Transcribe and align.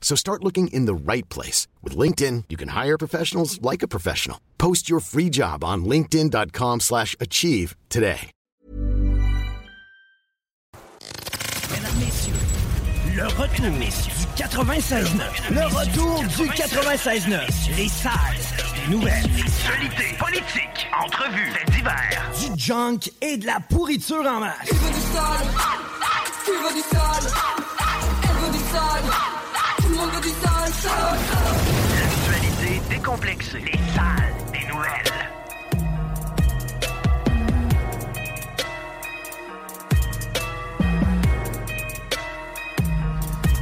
So 0.00 0.16
start 0.16 0.42
looking 0.42 0.66
in 0.68 0.86
the 0.86 0.94
right 0.94 1.28
place. 1.28 1.68
With 1.84 1.96
LinkedIn, 1.96 2.44
you 2.48 2.56
can 2.56 2.70
hire 2.70 2.98
professionals 2.98 3.62
like 3.62 3.84
a 3.84 3.88
professional. 3.88 4.40
Post 4.58 4.90
your 4.90 4.98
free 4.98 5.30
job 5.30 5.62
on 5.62 5.84
linkedin.com 5.84 6.80
slash 6.80 7.14
achieve 7.20 7.76
today. 7.88 8.32
Mesdames, 11.70 12.00
messieurs, 12.00 12.34
le 13.16 13.26
retour 13.26 13.70
du 13.70 14.42
96.9. 14.42 15.54
Le 15.54 15.66
retour 15.66 16.20
du 16.20 16.50
96.9. 16.50 17.76
Les 17.76 17.88
salles 17.88 18.12
des 18.74 18.90
nouvelles. 18.92 19.24
Actualité, 19.24 20.16
politique, 20.18 20.88
entrevues, 21.04 21.52
faits 21.52 21.70
divers. 21.70 22.30
Du 22.40 22.58
junk 22.58 23.10
et 23.20 23.36
de 23.36 23.46
la 23.46 23.60
pourriture 23.60 24.26
en 24.26 24.40
masse. 24.40 24.56
Il 24.70 24.78
veut 24.78 24.92
du 24.92 25.00
sale, 25.00 25.46
tu 26.44 26.50
veux 26.52 26.74
du 26.74 26.80
sale, 26.88 27.32
L'actualité 33.00 33.46
décomplexée. 33.46 33.60
Les 33.60 33.78
salles 33.94 34.34
des 34.52 34.66
nouvelles. 34.66 35.30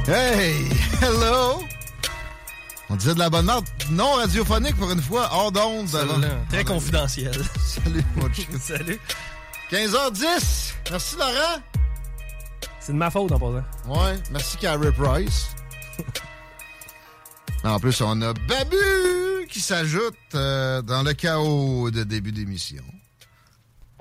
Hey, 0.07 0.65
hello! 1.01 1.63
On 2.89 2.95
disait 2.95 3.13
de 3.13 3.19
la 3.19 3.29
bonne 3.29 3.45
marde. 3.45 3.65
Non 3.91 4.13
radiophonique 4.13 4.75
pour 4.75 4.91
une 4.91 5.01
fois, 5.01 5.29
hors 5.31 5.51
d'onde. 5.51 5.87
Très 6.49 6.63
confidentiel. 6.63 7.33
Salut, 7.59 8.03
mon 8.15 8.33
chou. 8.33 8.43
Salut. 8.59 8.99
15h10. 9.71 10.73
Merci, 10.89 11.15
Laurent. 11.15 11.61
C'est 12.79 12.93
de 12.93 12.97
ma 12.97 13.11
faute 13.11 13.31
en 13.31 13.39
passant. 13.39 13.63
Ouais, 13.87 14.17
merci, 14.31 14.57
Carrie 14.57 14.91
Price. 14.91 15.49
en 17.63 17.79
plus, 17.79 18.01
on 18.01 18.21
a 18.21 18.33
Babu 18.33 19.47
qui 19.49 19.59
s'ajoute 19.59 20.15
euh, 20.35 20.81
dans 20.81 21.03
le 21.03 21.13
chaos 21.13 21.91
de 21.91 22.03
début 22.03 22.31
d'émission. 22.31 22.83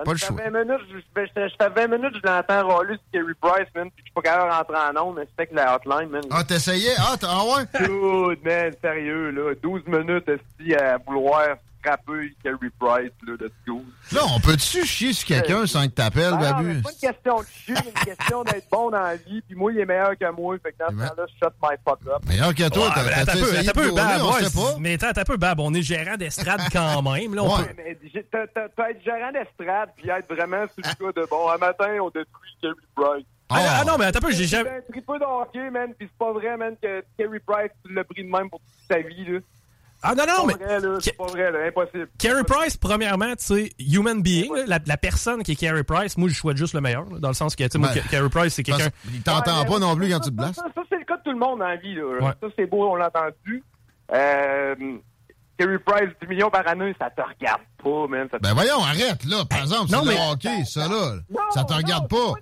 Pas 0.05 0.13
le 0.13 0.17
choix. 0.17 0.37
fait 0.37 0.51
20 0.51 0.65
minutes, 0.65 0.81
je, 0.91 0.97
ben, 1.13 1.27
je, 1.35 1.49
je 1.49 1.55
fais 1.61 1.71
20 1.71 1.89
minutes, 1.89 2.15
je 2.15 2.31
l'entends 2.31 2.69
râler 2.69 2.95
sur 2.95 3.11
Kerry 3.13 3.35
Price, 3.41 3.67
man, 3.75 3.91
puis 3.91 3.99
je 3.99 4.03
suis 4.05 4.13
pas 4.15 4.23
capable 4.23 4.51
de 4.51 4.55
rentrer 4.55 4.97
en 4.97 5.09
ondes, 5.09 5.17
mais 5.19 5.25
c'est 5.27 5.43
avec 5.43 5.53
la 5.53 5.75
hotline, 5.75 6.09
man. 6.11 6.23
Ah, 6.31 6.45
t'essayais? 6.45 6.95
Ah, 6.99 7.17
ah 7.23 7.43
ouais? 7.45 7.65
Dude, 7.81 8.45
man, 8.45 8.73
sérieux, 8.81 9.31
là, 9.31 9.55
12 9.61 9.83
minutes, 9.87 10.29
esti, 10.29 10.75
à 10.75 10.99
vouloir 10.99 11.57
frapper 11.83 12.35
Kerry 12.43 12.71
Price, 12.79 13.13
là, 13.27 13.35
let's 13.41 13.53
go. 13.67 13.83
Là, 14.13 14.21
on 14.35 14.41
peut-tu 14.41 14.85
chier 14.87 15.13
sur 15.13 15.27
quelqu'un 15.29 15.67
sans 15.67 15.85
que 15.87 15.93
t'appelles, 15.93 16.35
Ah, 16.35 16.53
Babu? 16.55 16.75
C'est 16.77 16.83
pas 16.83 16.91
une 16.91 16.97
question 17.15 17.41
de 17.41 17.47
chier, 17.47 17.75
mais 17.75 17.91
une 17.91 18.05
question 18.15 18.45
d'être 18.45 18.69
bon 18.71 18.91
dans 18.91 19.01
la 19.03 19.17
vie, 19.17 19.41
puis 19.43 19.55
moi, 19.57 19.73
il 19.73 19.79
est 19.81 19.87
meilleur 19.87 20.17
que 20.19 20.31
moi, 20.33 20.57
fait 20.63 20.73
que 20.73 20.79
dans 20.79 20.91
ce 20.91 21.09
temps-là, 21.09 21.27
shut 21.41 21.53
my 21.63 21.77
fuck 21.85 22.01
up. 22.07 22.23
Meilleur 22.29 22.55
que 22.55 22.69
toi, 22.69 22.87
Ouais, 22.89 22.93
t'as 22.95 23.25
t'as 23.25 23.33
peu, 23.33 23.39
essayé 23.39 23.67
de 23.69 23.73
peu, 23.73 23.89
gauler, 23.91 23.95
Bab, 24.03 24.23
on 24.23 24.33
sait 24.33 24.57
pas. 24.57 24.77
Mais 24.79 25.05
un 25.05 25.25
peu, 25.25 25.37
Bab, 25.37 25.61
on 25.61 25.75
est 25.75 25.83
gérant 25.83 26.17
d'estrade 26.17 26.61
quand 26.73 27.03
même. 27.03 27.35
Là, 27.35 27.43
Ouais. 27.45 27.95
peut... 27.95 28.21
T'as- 28.31 28.47
t'as 28.47 28.69
t'as 28.69 28.91
être 28.91 29.03
gérant 29.05 29.33
d'estrade, 29.33 29.91
puis 29.97 30.09
être 30.11 30.33
vraiment 30.33 30.65
sur 30.67 30.77
le 31.07 31.13
cas 31.13 31.21
de 31.21 31.27
bon, 31.29 31.49
un 31.51 31.59
matin, 31.59 31.89
on 32.01 32.07
détruit 32.09 32.57
Kerry 32.61 32.75
Price. 32.95 33.25
Ah, 33.51 33.79
ah, 33.81 33.85
non, 33.87 33.97
mais 33.99 34.05
attends 34.05 34.19
un 34.19 34.29
peu, 34.29 34.33
j'ai 34.33 34.45
jamais... 34.45 34.69
C'est 34.69 34.77
un 34.77 34.93
tripeux 34.93 35.19
de 35.19 35.25
hockey, 35.25 35.71
man, 35.71 35.95
pis 35.95 36.07
c'est 36.07 36.19
pas 36.19 36.33
vrai, 36.33 36.57
man, 36.59 36.75
que 36.83 37.03
Kerry 37.17 37.39
Price, 37.47 37.71
tu 37.83 37.95
l'as 37.95 38.05
pris 38.05 38.23
de 38.23 38.29
même 38.31 38.51
pour 38.51 38.61
toute 38.61 38.89
ta 38.89 38.99
vie, 39.01 39.25
là. 39.25 39.39
Ah 40.03 40.15
non, 40.15 40.25
non, 40.27 40.35
C'est 40.41 40.47
mais... 40.47 40.55
pas 40.55 40.65
vrai, 40.67 40.81
là, 40.81 40.99
c'est 41.01 41.17
pas 41.17 41.27
vrai, 41.27 41.51
là, 41.53 41.59
impossible. 41.67 42.09
Carey 42.19 42.45
Price, 42.45 42.77
premièrement, 42.77 43.35
tu 43.37 43.45
sais, 43.45 43.73
human 43.81 44.23
being, 44.23 44.55
là, 44.55 44.63
la, 44.67 44.79
la 44.87 44.97
personne 44.97 45.43
qui 45.43 45.53
est 45.53 45.57
Carey 45.57 45.83
Price, 45.83 46.17
moi, 46.17 46.29
je 46.29 46.35
souhaite 46.35 46.57
juste 46.57 46.75
le 46.75 46.81
meilleur, 46.81 47.05
là, 47.07 47.19
dans 47.19 47.29
le 47.29 47.35
sens 47.35 47.57
que, 47.57 47.65
tu 47.65 47.71
sais, 47.71 47.79
moi, 47.79 47.89
Ben, 47.95 48.03
Carey 48.11 48.29
Price, 48.29 48.55
c'est 48.55 48.63
quelqu'un... 48.63 48.89
Il 49.13 49.23
t'entend 49.23 49.63
Ouais, 49.63 49.67
pas 49.69 49.79
non 49.81 49.97
plus 49.97 50.09
quand 50.09 50.21
tu 50.21 50.31
te 50.31 50.37
ça, 50.37 50.43
blases. 50.43 50.55
Ça, 50.55 50.65
ça, 50.75 50.83
c'est 50.89 50.99
le 50.99 51.05
cas 51.05 51.17
de 51.17 51.23
tout 51.25 51.33
le 51.33 51.39
monde 51.39 51.59
dans 51.59 51.67
la 51.67 51.77
vie, 51.77 51.95
là. 51.95 52.03
Ouais. 52.05 52.33
Ça, 52.41 52.47
c'est 52.57 52.67
beau, 52.67 52.89
on 52.89 52.95
l'a 52.97 53.09
entendu. 53.09 53.63
Euh, 54.15 54.75
Kerry 55.59 55.79
Price, 55.85 56.11
10 56.23 56.29
millions 56.29 56.51
par 56.51 56.67
année, 56.69 56.95
ça 57.01 57.11
te 57.11 57.21
regarde 57.21 57.63
pas, 57.83 58.07
man. 58.09 58.29
Te- 58.29 58.37
Ben 58.37 58.55
voyons, 58.55 58.81
arrête, 58.81 59.25
là. 59.25 59.45
Par 59.51 59.63
exemple, 59.63 59.91
c'est 59.91 60.05
mais- 60.05 60.15
le 60.15 60.33
hockey, 60.33 60.65
ça, 60.65 60.87
là. 60.87 61.15
Non, 61.29 61.41
Ça 61.51 61.65
te 61.65 61.73
regarde 61.75 62.07
c'est 62.09 62.17
pas. 62.17 62.33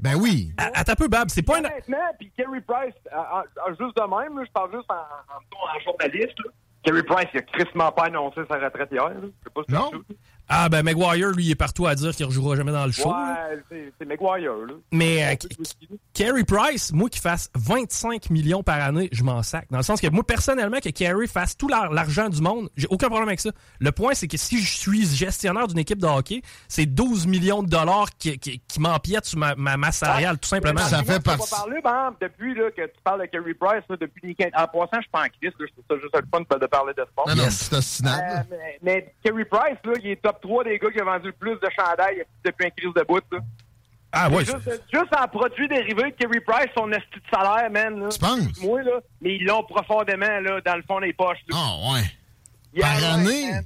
Ben 0.00 0.12
pas 0.12 0.18
oui. 0.18 0.52
Ah, 0.58 0.68
Attends 0.74 0.92
un 0.92 0.96
peu, 0.96 1.08
Bab, 1.08 1.28
c'est 1.30 1.40
pas 1.42 1.56
un... 1.56 1.60
Honnêtement, 1.60 1.96
puis 2.18 2.30
Kerry 2.36 2.60
Price, 2.60 2.94
en- 3.16 3.38
en- 3.38 3.70
en- 3.70 3.70
juste 3.70 3.96
de 3.96 4.02
même, 4.02 4.38
là, 4.38 4.44
je 4.46 4.52
parle 4.52 4.70
juste 4.72 4.90
en, 4.90 4.94
en, 4.94 5.76
en 5.76 5.80
journaliste, 5.84 6.38
là. 6.44 6.50
Kerry 6.82 7.02
Price, 7.02 7.28
il 7.34 7.38
a 7.38 7.42
crissement 7.42 7.92
pas 7.92 8.04
annoncé 8.04 8.40
sa 8.48 8.58
retraite 8.58 8.88
hier. 8.92 9.08
là. 9.08 9.14
Je 9.20 9.26
sais 9.26 9.50
pas 9.54 9.62
si 9.68 9.74
Non. 9.74 9.90
Ah, 10.48 10.68
ben, 10.68 10.82
Maguire, 10.82 11.28
lui, 11.30 11.44
il 11.46 11.50
est 11.50 11.54
partout 11.54 11.86
à 11.86 11.94
dire 11.94 12.14
qu'il 12.16 12.24
rejouera 12.26 12.56
jamais 12.56 12.72
dans 12.72 12.86
le 12.86 12.92
show. 12.92 13.10
Ouais, 13.10 13.62
c'est 13.98 14.04
Maguire, 14.06 14.52
là. 14.66 14.74
Mais 14.92 15.24
euh. 15.34 15.36
Carey 16.14 16.44
Price, 16.44 16.92
moi 16.92 17.08
qui 17.10 17.20
fasse 17.20 17.50
25 17.54 18.30
millions 18.30 18.62
par 18.62 18.80
année, 18.82 19.08
je 19.12 19.22
m'en 19.22 19.42
sac. 19.42 19.66
Dans 19.70 19.76
le 19.78 19.82
sens 19.82 20.00
que 20.00 20.06
moi, 20.08 20.24
personnellement, 20.24 20.78
que 20.80 20.88
Carey 20.88 21.26
fasse 21.26 21.56
tout 21.56 21.68
l'ar- 21.68 21.92
l'argent 21.92 22.28
du 22.28 22.40
monde, 22.40 22.70
j'ai 22.76 22.86
aucun 22.90 23.08
problème 23.08 23.28
avec 23.28 23.40
ça. 23.40 23.50
Le 23.78 23.92
point, 23.92 24.14
c'est 24.14 24.26
que 24.26 24.36
si 24.36 24.60
je 24.60 24.76
suis 24.78 25.06
gestionnaire 25.06 25.68
d'une 25.68 25.78
équipe 25.78 25.98
de 25.98 26.06
hockey, 26.06 26.42
c'est 26.66 26.86
12 26.86 27.26
millions 27.26 27.62
de 27.62 27.68
dollars 27.68 28.08
qui, 28.18 28.38
qui, 28.38 28.60
qui 28.66 28.80
m'empiètent 28.80 29.26
sur 29.26 29.38
ma, 29.38 29.54
ma 29.54 29.76
masse 29.76 29.98
salariale, 29.98 30.38
tout 30.38 30.48
simplement. 30.48 30.80
Ça 30.80 31.02
fait 31.04 31.12
je 31.12 31.16
peux 31.18 31.22
partie- 31.24 31.50
pas 31.50 31.56
parler, 31.56 31.80
par 31.82 32.06
exemple, 32.06 32.16
depuis 32.22 32.54
là, 32.54 32.70
que 32.70 32.82
tu 32.86 33.00
parles 33.04 33.20
de 33.20 33.26
Kerry 33.26 33.54
Price, 33.54 33.82
là, 33.88 33.96
depuis 34.00 34.36
En 34.56 34.66
passant, 34.66 34.88
je 34.94 35.00
suis 35.02 35.10
pas 35.10 35.20
en 35.24 35.28
crise, 35.28 35.52
là, 35.58 35.66
je 35.66 35.72
trouve 35.72 35.84
ça 35.90 35.96
juste 36.00 36.14
le 36.16 36.22
fun 36.32 36.58
de 36.58 36.66
parler 36.66 36.94
de 36.96 37.04
sport. 37.04 37.28
Non, 37.28 37.34
non, 37.36 37.42
Yes. 37.44 37.70
c'est. 37.80 38.06
Euh, 38.06 38.10
mais, 38.50 38.78
mais 38.82 39.14
Kerry 39.22 39.44
Price, 39.44 39.78
là, 39.84 39.92
il 40.02 40.10
est 40.10 40.22
top 40.22 40.37
3 40.40 40.64
des 40.64 40.78
gars 40.78 40.90
qui 40.90 41.00
a 41.00 41.04
vendu 41.04 41.26
le 41.26 41.32
plus 41.32 41.54
de 41.54 41.68
chandails 41.78 42.24
depuis 42.44 42.66
un 42.66 42.70
crise 42.70 42.94
de 42.94 43.04
bout. 43.06 43.22
Là. 43.32 43.38
Ah 44.12 44.30
ouais, 44.30 44.44
juste, 44.44 44.56
juste 44.92 45.14
en 45.16 45.28
produits 45.28 45.68
dérivés, 45.68 46.12
Kerry 46.18 46.40
Price, 46.40 46.68
son 46.76 46.90
esti 46.92 47.16
de 47.16 47.36
salaire, 47.36 47.70
man. 47.70 48.00
Là, 48.00 48.08
Tu 48.08 48.18
penses? 48.18 48.60
Moi, 48.62 48.82
là, 48.82 49.00
mais 49.20 49.36
ils 49.36 49.44
l'ont 49.44 49.62
profondément 49.64 50.40
là, 50.40 50.60
dans 50.64 50.76
le 50.76 50.82
fond 50.82 51.00
des 51.00 51.12
poches. 51.12 51.38
Ah, 51.52 51.74
ouais. 51.92 52.00
Yeah, 52.72 52.86
Par 52.86 52.96
ouais, 52.96 53.04
année? 53.06 53.52
man. 53.52 53.64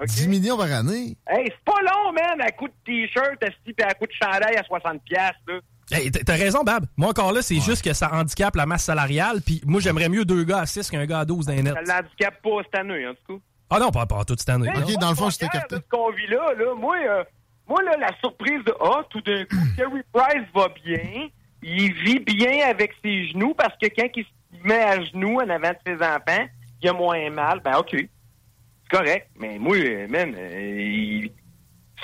OK? 0.00 0.06
10 0.06 0.28
millions 0.28 0.56
par 0.56 0.72
année? 0.72 1.16
Hey, 1.26 1.44
c'est 1.46 1.64
pas 1.64 1.80
long, 1.82 2.12
man, 2.12 2.40
à 2.40 2.50
coup 2.52 2.68
de 2.68 2.72
t-shirt, 2.86 3.42
esti, 3.42 3.72
puis 3.74 3.84
à 3.84 3.92
coup 3.94 4.06
de 4.06 4.12
chandail 4.12 4.56
à 4.56 4.62
60$, 4.62 4.98
piastres, 5.04 5.40
là. 5.48 5.58
Hey, 5.92 6.08
t'as- 6.12 6.34
raison, 6.34 6.62
Bab. 6.62 6.86
Moi, 6.96 7.10
encore 7.10 7.32
là, 7.32 7.42
c'est 7.42 7.58
juste 7.58 7.82
que 7.84 7.92
ça 7.92 8.12
handicape 8.14 8.54
la 8.54 8.64
masse 8.64 8.84
salariale. 8.84 9.40
Puis 9.44 9.60
moi, 9.66 9.80
j'aimerais 9.80 10.08
mieux 10.08 10.24
deux 10.24 10.44
gars 10.44 10.60
à 10.60 10.66
6 10.66 10.88
qu'un 10.88 11.04
gars 11.04 11.18
à 11.18 11.24
12 11.24 11.46
dans 11.46 11.52
les 11.52 11.64
nets. 11.64 11.74
Ça 11.84 12.00
l'handicape 12.00 12.40
pas 12.40 12.62
cette 12.62 12.74
année, 12.76 13.08
en 13.08 13.14
tout 13.14 13.34
cas. 13.38 13.44
Ah 13.70 13.78
non, 13.78 13.90
pas, 13.90 14.04
pas 14.04 14.24
toute 14.24 14.40
cette 14.40 14.48
année. 14.48 14.68
Ok, 14.68 14.92
dans 15.00 15.10
le 15.10 15.14
fond, 15.14 15.28
écarté. 15.28 15.76
de 15.76 15.80
ce 15.80 15.88
qu'on 15.88 16.10
vit 16.10 16.26
là, 16.26 16.52
là, 16.58 16.74
moi, 16.74 16.96
euh, 16.96 17.24
moi 17.68 17.82
là, 17.84 17.96
la 17.98 18.16
surprise 18.18 18.64
de 18.64 18.74
ah, 18.80 19.02
tout 19.10 19.20
d'un 19.20 19.44
coup, 19.44 19.56
Kerry 19.76 20.02
Price 20.12 20.46
va 20.54 20.68
bien, 20.84 21.28
il 21.62 21.92
vit 22.04 22.18
bien 22.18 22.68
avec 22.68 22.92
ses 23.02 23.28
genoux 23.28 23.54
parce 23.54 23.76
que 23.80 23.86
quand 23.86 24.08
il 24.16 24.24
se 24.24 24.66
met 24.66 24.82
à 24.82 25.00
genoux 25.04 25.36
en 25.36 25.48
avant 25.48 25.70
de 25.70 25.78
ses 25.86 25.94
enfants, 25.94 26.46
il 26.82 26.88
a 26.88 26.92
moins 26.92 27.30
mal. 27.30 27.60
Ben 27.60 27.76
ok, 27.76 27.90
c'est 27.92 28.90
correct. 28.90 29.28
Mais 29.38 29.58
moi, 29.58 29.76
man, 30.08 30.34
euh, 30.36 30.80
ils 30.80 31.32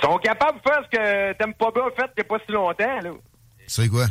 sont 0.01 0.17
capables 0.19 0.59
de 0.59 0.69
faire 0.69 0.83
ce 0.85 0.97
que 0.97 1.33
t'aimes 1.33 1.53
pas 1.53 1.71
bien 1.71 1.83
fait 1.97 2.09
il 2.15 2.19
y 2.19 2.21
a 2.21 2.23
pas 2.23 2.39
si 2.45 2.51
longtemps. 2.51 2.99
Là. 3.01 3.11
C'est 3.67 3.89
quoi? 3.89 4.05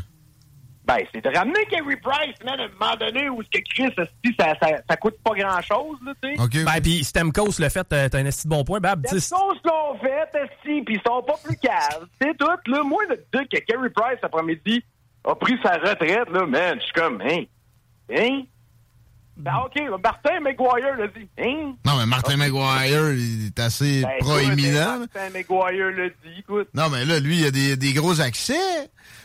Ben, 0.86 0.98
c'est 1.12 1.20
de 1.20 1.36
ramener 1.36 1.64
Kerry 1.68 1.96
Price, 1.96 2.36
man, 2.44 2.60
à 2.60 2.64
un 2.64 2.68
moment 2.68 2.96
donné 2.96 3.28
où 3.28 3.42
ce 3.42 3.48
que 3.48 3.64
Chris, 3.74 3.92
ça, 4.38 4.54
ça, 4.62 4.68
ça 4.88 4.96
coûte 4.96 5.16
pas 5.24 5.32
grand-chose, 5.34 5.98
là, 6.04 6.12
tu 6.22 6.36
sais. 6.36 6.64
Ben, 6.64 6.80
puis 6.80 7.02
Stemkos 7.02 7.58
le 7.58 7.68
fait, 7.68 7.82
t'as 7.82 8.08
t'as 8.08 8.18
un 8.18 8.26
esti 8.26 8.46
de 8.46 8.50
bon 8.50 8.62
point, 8.62 8.78
Bab. 8.78 9.04
Choses 9.08 9.60
l'ont 9.64 9.98
fait, 10.00 10.28
esti, 10.34 10.82
puis 10.82 10.94
ils 10.94 11.02
sont 11.04 11.22
pas 11.22 11.34
plus 11.44 11.56
caves. 11.56 12.06
C'est 12.22 12.36
tout, 12.38 12.46
là. 12.70 12.82
Moi, 12.84 13.04
de 13.06 13.14
dire 13.34 13.48
que 13.50 13.58
Kerry 13.58 13.90
Price, 13.90 14.18
après-midi, 14.22 14.84
a 15.24 15.34
pris 15.34 15.58
sa 15.60 15.72
retraite, 15.72 16.30
là, 16.30 16.46
man, 16.46 16.78
je 16.78 16.84
suis 16.84 16.92
comme, 16.92 17.20
hein, 17.20 17.42
hein? 18.12 18.42
Ben, 19.36 19.52
OK, 19.66 19.74
Martin 20.02 20.40
McGuire 20.40 20.96
l'a 20.98 21.08
dit. 21.08 21.28
Hein? 21.38 21.74
Non, 21.84 21.96
mais 21.98 22.06
Martin 22.06 22.36
McGuire, 22.36 23.12
il 23.12 23.46
est 23.46 23.60
assez 23.60 24.02
Ben, 24.02 24.10
proéminent. 24.20 25.00
Martin 25.00 25.30
McGuire 25.34 25.90
l'a 25.96 26.08
dit, 26.08 26.38
écoute. 26.38 26.68
Non, 26.74 26.88
mais 26.88 27.04
là, 27.04 27.20
lui, 27.20 27.40
il 27.40 27.46
a 27.46 27.50
des, 27.50 27.76
des 27.76 27.92
gros 27.92 28.20
accès. 28.20 28.54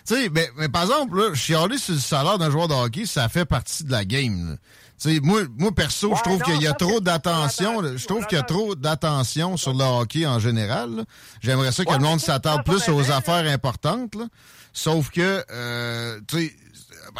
Tu 0.05 0.15
sais, 0.15 0.29
mais, 0.29 0.49
mais 0.57 0.67
par 0.67 0.81
exemple, 0.83 1.17
là, 1.17 1.33
chialer 1.33 1.77
sur 1.77 1.93
le 1.93 1.99
salaire 1.99 2.37
d'un 2.37 2.49
joueur 2.51 2.67
de 2.67 2.73
hockey, 2.73 3.05
ça 3.05 3.29
fait 3.29 3.45
partie 3.45 3.83
de 3.85 3.91
la 3.91 4.03
game. 4.03 4.49
là. 4.51 4.55
Tu 5.01 5.15
sais, 5.15 5.19
moi, 5.21 5.41
moi, 5.57 5.71
perso, 5.71 6.09
Ouais, 6.09 6.15
je 6.17 6.23
trouve 6.23 6.41
qu'il 6.43 6.61
y 6.61 6.67
a 6.67 6.73
trop 6.73 6.99
d'attention. 6.99 7.81
Je 7.97 8.05
trouve 8.05 8.25
qu'il 8.27 8.37
y 8.37 8.41
a 8.41 8.43
trop 8.43 8.75
d'attention 8.75 9.57
sur 9.57 9.73
le 9.73 9.83
hockey 9.83 10.27
en 10.27 10.39
général. 10.39 11.05
J'aimerais 11.41 11.71
ça 11.71 11.83
que 11.85 11.89
Ouais, 11.91 11.97
le 11.97 12.03
monde 12.03 12.19
s'attarde 12.19 12.63
plus 12.65 12.87
aux 12.89 13.09
affaires 13.11 13.47
importantes. 13.51 14.13
là. 14.15 14.25
Sauf 14.73 15.09
que, 15.09 15.43
euh, 15.51 16.19
tu 16.27 16.37
sais, 16.37 16.53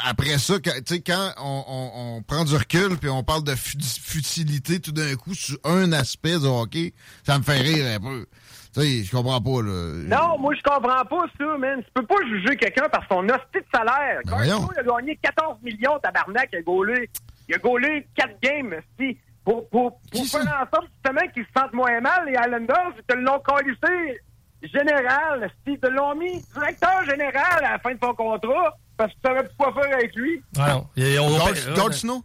après 0.05 0.37
ça, 0.37 0.55
quand, 0.63 0.71
tu 0.85 0.95
sais, 0.95 1.01
quand 1.01 1.31
on, 1.37 1.63
on- 1.67 1.91
on 2.17 2.21
prend 2.23 2.43
du 2.45 2.55
recul 2.55 2.97
puis 2.97 3.09
on 3.09 3.23
parle 3.23 3.43
de 3.43 3.55
fu- 3.55 3.77
futilité 3.79 4.79
tout 4.79 4.91
d'un 4.91 5.15
coup 5.15 5.33
sur 5.33 5.57
un 5.63 5.91
aspect 5.93 6.37
du 6.39 6.45
hockey, 6.45 6.93
ça 7.23 7.37
me 7.37 7.43
fait 7.43 7.59
rire 7.59 7.85
un 7.95 7.99
peu. 7.99 8.25
Tu 8.73 8.81
sais, 8.81 9.03
je 9.03 9.11
comprends 9.11 9.41
pas, 9.41 9.61
là. 9.63 9.93
Non, 10.07 10.37
moi, 10.39 10.53
je 10.55 10.61
comprends 10.63 11.03
pas 11.05 11.25
ça, 11.37 11.57
man. 11.57 11.83
Tu 11.83 11.91
peux 11.93 12.05
pas 12.05 12.15
juger 12.29 12.55
quelqu'un 12.55 12.87
par 12.89 13.03
son 13.11 13.23
hostie 13.27 13.59
de 13.59 13.65
salaire. 13.73 14.21
Ben. 14.25 14.31
Gardino, 14.31 14.69
il 14.73 14.79
a 14.79 14.83
gagné 14.83 15.19
14 15.21 15.57
millions, 15.61 15.99
tabarnak, 15.99 16.49
il 16.53 16.59
a 16.59 16.61
gaulé. 16.61 17.09
Il 17.49 17.55
a 17.55 17.57
gaulé 17.57 18.07
4 18.15 18.39
games, 18.41 18.73
esti. 18.73 19.17
Pour, 19.43 19.67
pour, 19.69 19.99
pour 20.11 20.25
faire 20.25 20.41
en 20.41 20.73
sorte, 20.73 20.87
justement, 20.93 21.27
qu'ils 21.33 21.43
se 21.43 21.49
sentent 21.59 21.73
moins 21.73 21.99
mal, 21.99 22.25
les 22.27 22.33
Islanders, 22.33 22.93
ils 22.97 23.03
te 23.05 23.15
l'ont 23.17 23.39
collissé 23.39 24.21
général, 24.61 25.43
esti. 25.43 25.55
Ils 25.73 25.79
te 25.79 25.87
l'ont 25.87 26.15
mis 26.15 26.41
directeur 26.53 27.03
général 27.09 27.65
à 27.65 27.71
la 27.73 27.79
fin 27.79 27.93
de 27.93 27.99
son 28.01 28.13
contrat, 28.13 28.77
parce 28.97 29.11
que 29.13 29.17
tu 29.23 29.27
savais 29.27 29.43
plus 29.47 29.55
quoi 29.57 29.73
faire 29.73 29.93
avec 29.95 30.15
lui. 30.15 30.41
Ah 30.57 30.73
non. 30.73 30.87
Et 30.97 31.17
on- 31.19 31.29
Gord, 31.29 31.49
on- 31.69 31.73
Gord 31.73 31.93
Snow? 31.93 32.23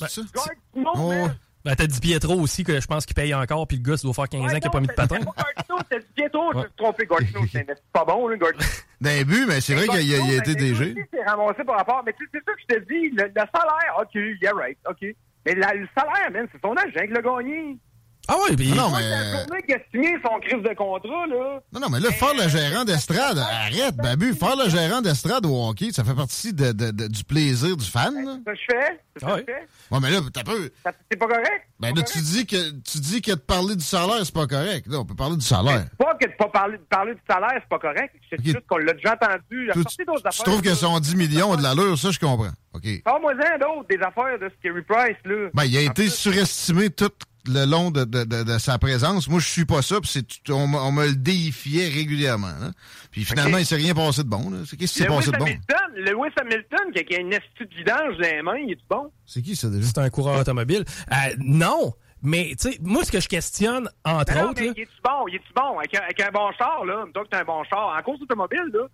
Ben, 0.00 0.06
C'est 0.08 0.22
ça? 0.22 0.26
Gardino, 0.34 0.90
Oh, 0.94 1.08
man. 1.08 1.22
ouais. 1.24 1.34
Ben, 1.62 1.74
t'as 1.76 1.86
dit 1.86 2.00
Pietro 2.00 2.40
aussi, 2.40 2.64
que 2.64 2.80
je 2.80 2.86
pense 2.86 3.04
qu'il 3.04 3.14
paye 3.14 3.34
encore, 3.34 3.66
puis 3.68 3.76
le 3.76 3.82
gars, 3.82 3.96
ça 3.98 4.04
doit 4.04 4.14
faire 4.14 4.28
15 4.30 4.54
ans 4.54 4.56
qu'il 4.56 4.66
a 4.66 4.70
pas 4.70 4.80
mis 4.80 4.86
de 4.86 4.92
c'était 5.90 6.06
bientôt, 6.16 6.52
je 6.52 6.58
me 6.58 6.62
suis 6.62 6.72
trompé, 6.76 7.06
Gardino, 7.06 7.40
c'est 7.52 7.66
pas 7.92 8.04
bon, 8.06 8.28
là, 8.28 8.36
Gardino. 8.38 8.64
D'un 9.00 9.22
but, 9.24 9.46
mais 9.46 9.60
c'est 9.60 9.74
vrai 9.74 9.86
qu'il 9.88 9.96
a, 9.98 10.00
il 10.00 10.08
il 10.30 10.34
été 10.38 10.54
DG. 10.54 10.94
C'est 11.12 11.22
ramassé 11.24 11.62
par 11.64 11.76
rapport. 11.76 12.02
Mais 12.06 12.12
tu 12.14 12.24
sais, 12.24 12.30
c'est 12.34 12.44
ça 12.44 12.52
que 12.54 12.60
je 12.60 12.74
te 12.76 12.92
dis. 12.92 13.10
Le, 13.10 13.24
le 13.24 13.34
salaire, 13.34 13.96
OK, 14.00 14.14
yeah, 14.40 14.52
right, 14.54 14.78
OK. 14.88 15.14
Mais 15.46 15.54
la- 15.54 15.74
le 15.74 15.88
salaire, 15.96 16.30
man, 16.32 16.46
c'est 16.52 16.60
son 16.62 16.74
agent 16.74 17.06
qui 17.06 17.12
l'a 17.12 17.22
gagné. 17.22 17.76
Ah 18.32 18.36
ouais, 18.48 18.54
puis... 18.56 18.70
Non, 18.70 18.88
Moi, 18.90 19.00
mais- 19.00 19.44
c'est 19.66 19.74
a 19.74 19.78
signé 19.92 20.16
son 20.24 20.38
crise 20.40 20.62
de 20.62 20.74
contrat, 20.74 21.26
là. 21.26 21.60
Non, 21.72 21.80
non, 21.80 21.88
mais 21.90 21.98
là, 22.00 22.10
faire 22.12 22.34
le 22.34 22.48
gérant 22.48 22.84
d'estrade, 22.84 23.38
arrête, 23.38 23.96
Babu, 23.96 24.34
faire 24.34 24.56
le 24.56 24.68
gérant 24.70 25.00
d'estrade 25.00 25.46
au 25.46 25.68
hockey, 25.68 25.90
ça 25.92 26.04
fait 26.04 26.14
partie 26.14 26.52
de, 26.52 26.72
de- 26.72 26.90
de- 26.92 27.06
du 27.08 27.24
plaisir 27.24 27.76
du 27.76 27.84
fan. 27.84 28.14
là. 28.24 28.36
C'est 28.46 28.50
ça 28.50 28.54
je 28.54 28.74
fais. 28.74 29.00
C'est 29.14 29.20
ça 29.20 29.26
Ah 29.30 29.34
ouais. 29.34 29.44
je 29.48 29.52
fais. 29.52 29.68
Ouais, 29.90 29.98
mais 30.00 30.10
là, 30.10 30.20
t'as 30.32 30.44
peu. 30.44 30.70
C'est 31.10 31.16
pas 31.16 31.26
correct. 31.26 31.66
Ben 31.80 31.88
C'est 31.94 31.96
là, 31.96 32.02
tu 32.02 32.18
dis 32.20 32.46
que 32.46 32.70
tu 32.80 32.98
dis 32.98 33.22
que 33.22 33.30
de 33.32 33.36
parler 33.36 33.74
du 33.74 33.84
salaire, 33.84 34.20
c'est 34.24 34.34
pas 34.34 34.46
correct. 34.46 34.86
Là, 34.88 34.98
on 35.00 35.04
peut 35.04 35.14
parler 35.16 35.36
du 35.36 35.44
salaire. 35.44 35.86
Pas 35.98 36.14
que 36.20 36.26
de 36.26 36.32
pas 36.32 36.48
parler, 36.48 36.78
de 36.78 36.82
parler 36.84 37.14
du 37.14 37.20
salaire, 37.28 37.54
c'est 37.54 37.68
pas 37.68 37.78
correct. 37.78 38.14
Je 38.30 38.36
te 38.36 38.42
dis 38.42 38.50
Ok. 38.50 38.56
juste 38.56 38.66
qu'on 38.68 38.76
l'a 38.78 38.92
déjà 38.92 39.14
entendu. 39.14 39.70
Tu, 39.72 39.84
tu 39.84 40.04
affaires. 40.24 40.44
trouves 40.44 40.62
que 40.62 40.68
là. 40.68 40.74
son 40.74 41.00
10 41.00 41.16
millions 41.16 41.52
a 41.52 41.56
de 41.56 41.62
l'allure, 41.62 41.98
ça, 41.98 42.10
je 42.10 42.18
comprends. 42.18 42.50
OK. 42.74 43.02
Parle-moi-en 43.04 43.58
d'autres, 43.58 43.88
des 43.88 43.96
affaires 44.04 44.38
de 44.38 44.50
Scary 44.58 44.82
Price, 44.82 45.16
là. 45.24 45.48
Ben, 45.54 45.64
il 45.64 45.76
a 45.76 45.80
En 45.80 45.84
été 45.90 46.04
plus, 46.04 46.14
surestimé 46.14 46.90
tout 46.90 47.10
le 47.46 47.64
long 47.64 47.90
de, 47.90 48.04
de- 48.04 48.24
de- 48.24 48.42
de 48.44 48.58
sa 48.58 48.78
présence. 48.78 49.28
Moi, 49.28 49.40
je 49.40 49.48
suis 49.48 49.64
pas 49.64 49.82
ça, 49.82 49.96
puis 50.00 50.24
on, 50.50 50.66
me- 50.66 50.78
on 50.78 50.92
me 50.92 51.06
le 51.08 51.14
déifiait 51.14 51.88
régulièrement. 51.88 52.48
hein. 52.48 52.72
Puis 53.10 53.24
finalement, 53.24 53.56
Ok. 53.56 53.62
il 53.62 53.66
s'est 53.66 53.76
rien 53.76 53.94
passé 53.94 54.22
de 54.22 54.28
bon. 54.28 54.50
Qu'est-ce 54.50 54.76
qui 54.76 54.88
s'est 54.88 55.04
Lewis 55.06 55.16
passé 55.16 55.30
de 55.32 55.36
bon? 55.38 55.44
Hamilton, 55.44 55.76
Lewis 55.96 56.32
Hamilton, 56.40 57.04
qui 57.06 57.14
a- 57.14 57.20
une 57.20 57.34
astuce 57.34 57.68
de 57.68 57.74
vidange 57.74 58.16
dans 58.16 58.28
les 58.30 58.42
mains, 58.42 58.58
il 58.58 58.72
est 58.72 58.78
bon? 58.88 59.10
C'est 59.26 59.42
qui 59.42 59.56
ça 59.56 59.68
déjà? 59.68 59.86
C'est 59.86 59.98
un 59.98 60.10
coureur 60.10 60.40
automobile. 60.40 60.84
Euh, 61.12 61.14
non, 61.38 61.92
mais 62.22 62.54
tu 62.60 62.70
sais, 62.72 62.78
moi, 62.82 63.04
ce 63.04 63.10
que 63.12 63.20
je 63.20 63.28
questionne, 63.28 63.88
entre 64.04 64.34
non, 64.34 64.50
autres, 64.50 64.60
mais 64.60 64.66
là, 64.68 64.72
il 64.76 64.82
est-tu 64.82 65.00
bon? 65.02 65.28
Il 65.28 65.34
est-tu 65.36 65.52
bon? 65.54 65.78
Avec 65.78 65.94
un, 65.94 66.00
avec 66.02 66.20
un 66.20 66.30
bon 66.30 66.52
char, 66.58 66.84
là, 66.84 67.04
toi 67.14 67.24
que 67.24 67.28
t'as 67.30 67.40
un 67.40 67.44
bon 67.44 67.64
char. 67.64 67.96
En 67.98 68.02
course 68.02 68.20
automobile, 68.22 68.70
là, 68.72 68.86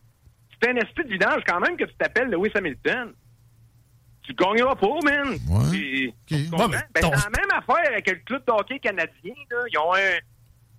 c'est 0.63 0.71
un 0.71 0.75
de 0.75 1.09
vidange 1.13 1.43
quand 1.47 1.61
même 1.61 1.77
que 1.77 1.85
tu 1.85 1.95
t'appelles 1.99 2.29
Lewis 2.31 2.51
Hamilton. 2.55 3.13
Tu 4.27 4.35
gagneras 4.35 4.75
pas, 4.75 4.87
man. 5.05 5.39
Ouais. 5.49 5.71
Puis- 5.71 6.15
Ben, 6.95 7.01
ton- 7.01 7.11
c'est 7.15 7.25
la 7.25 7.31
même 7.31 7.51
affaire 7.59 7.91
avec 7.93 8.09
le 8.09 8.15
club 8.25 8.43
de 8.47 8.53
hockey 8.53 8.79
canadien, 8.81 9.35
là. 9.51 9.57
Ils 9.73 9.79
ont 9.79 9.95
un... 9.95 10.19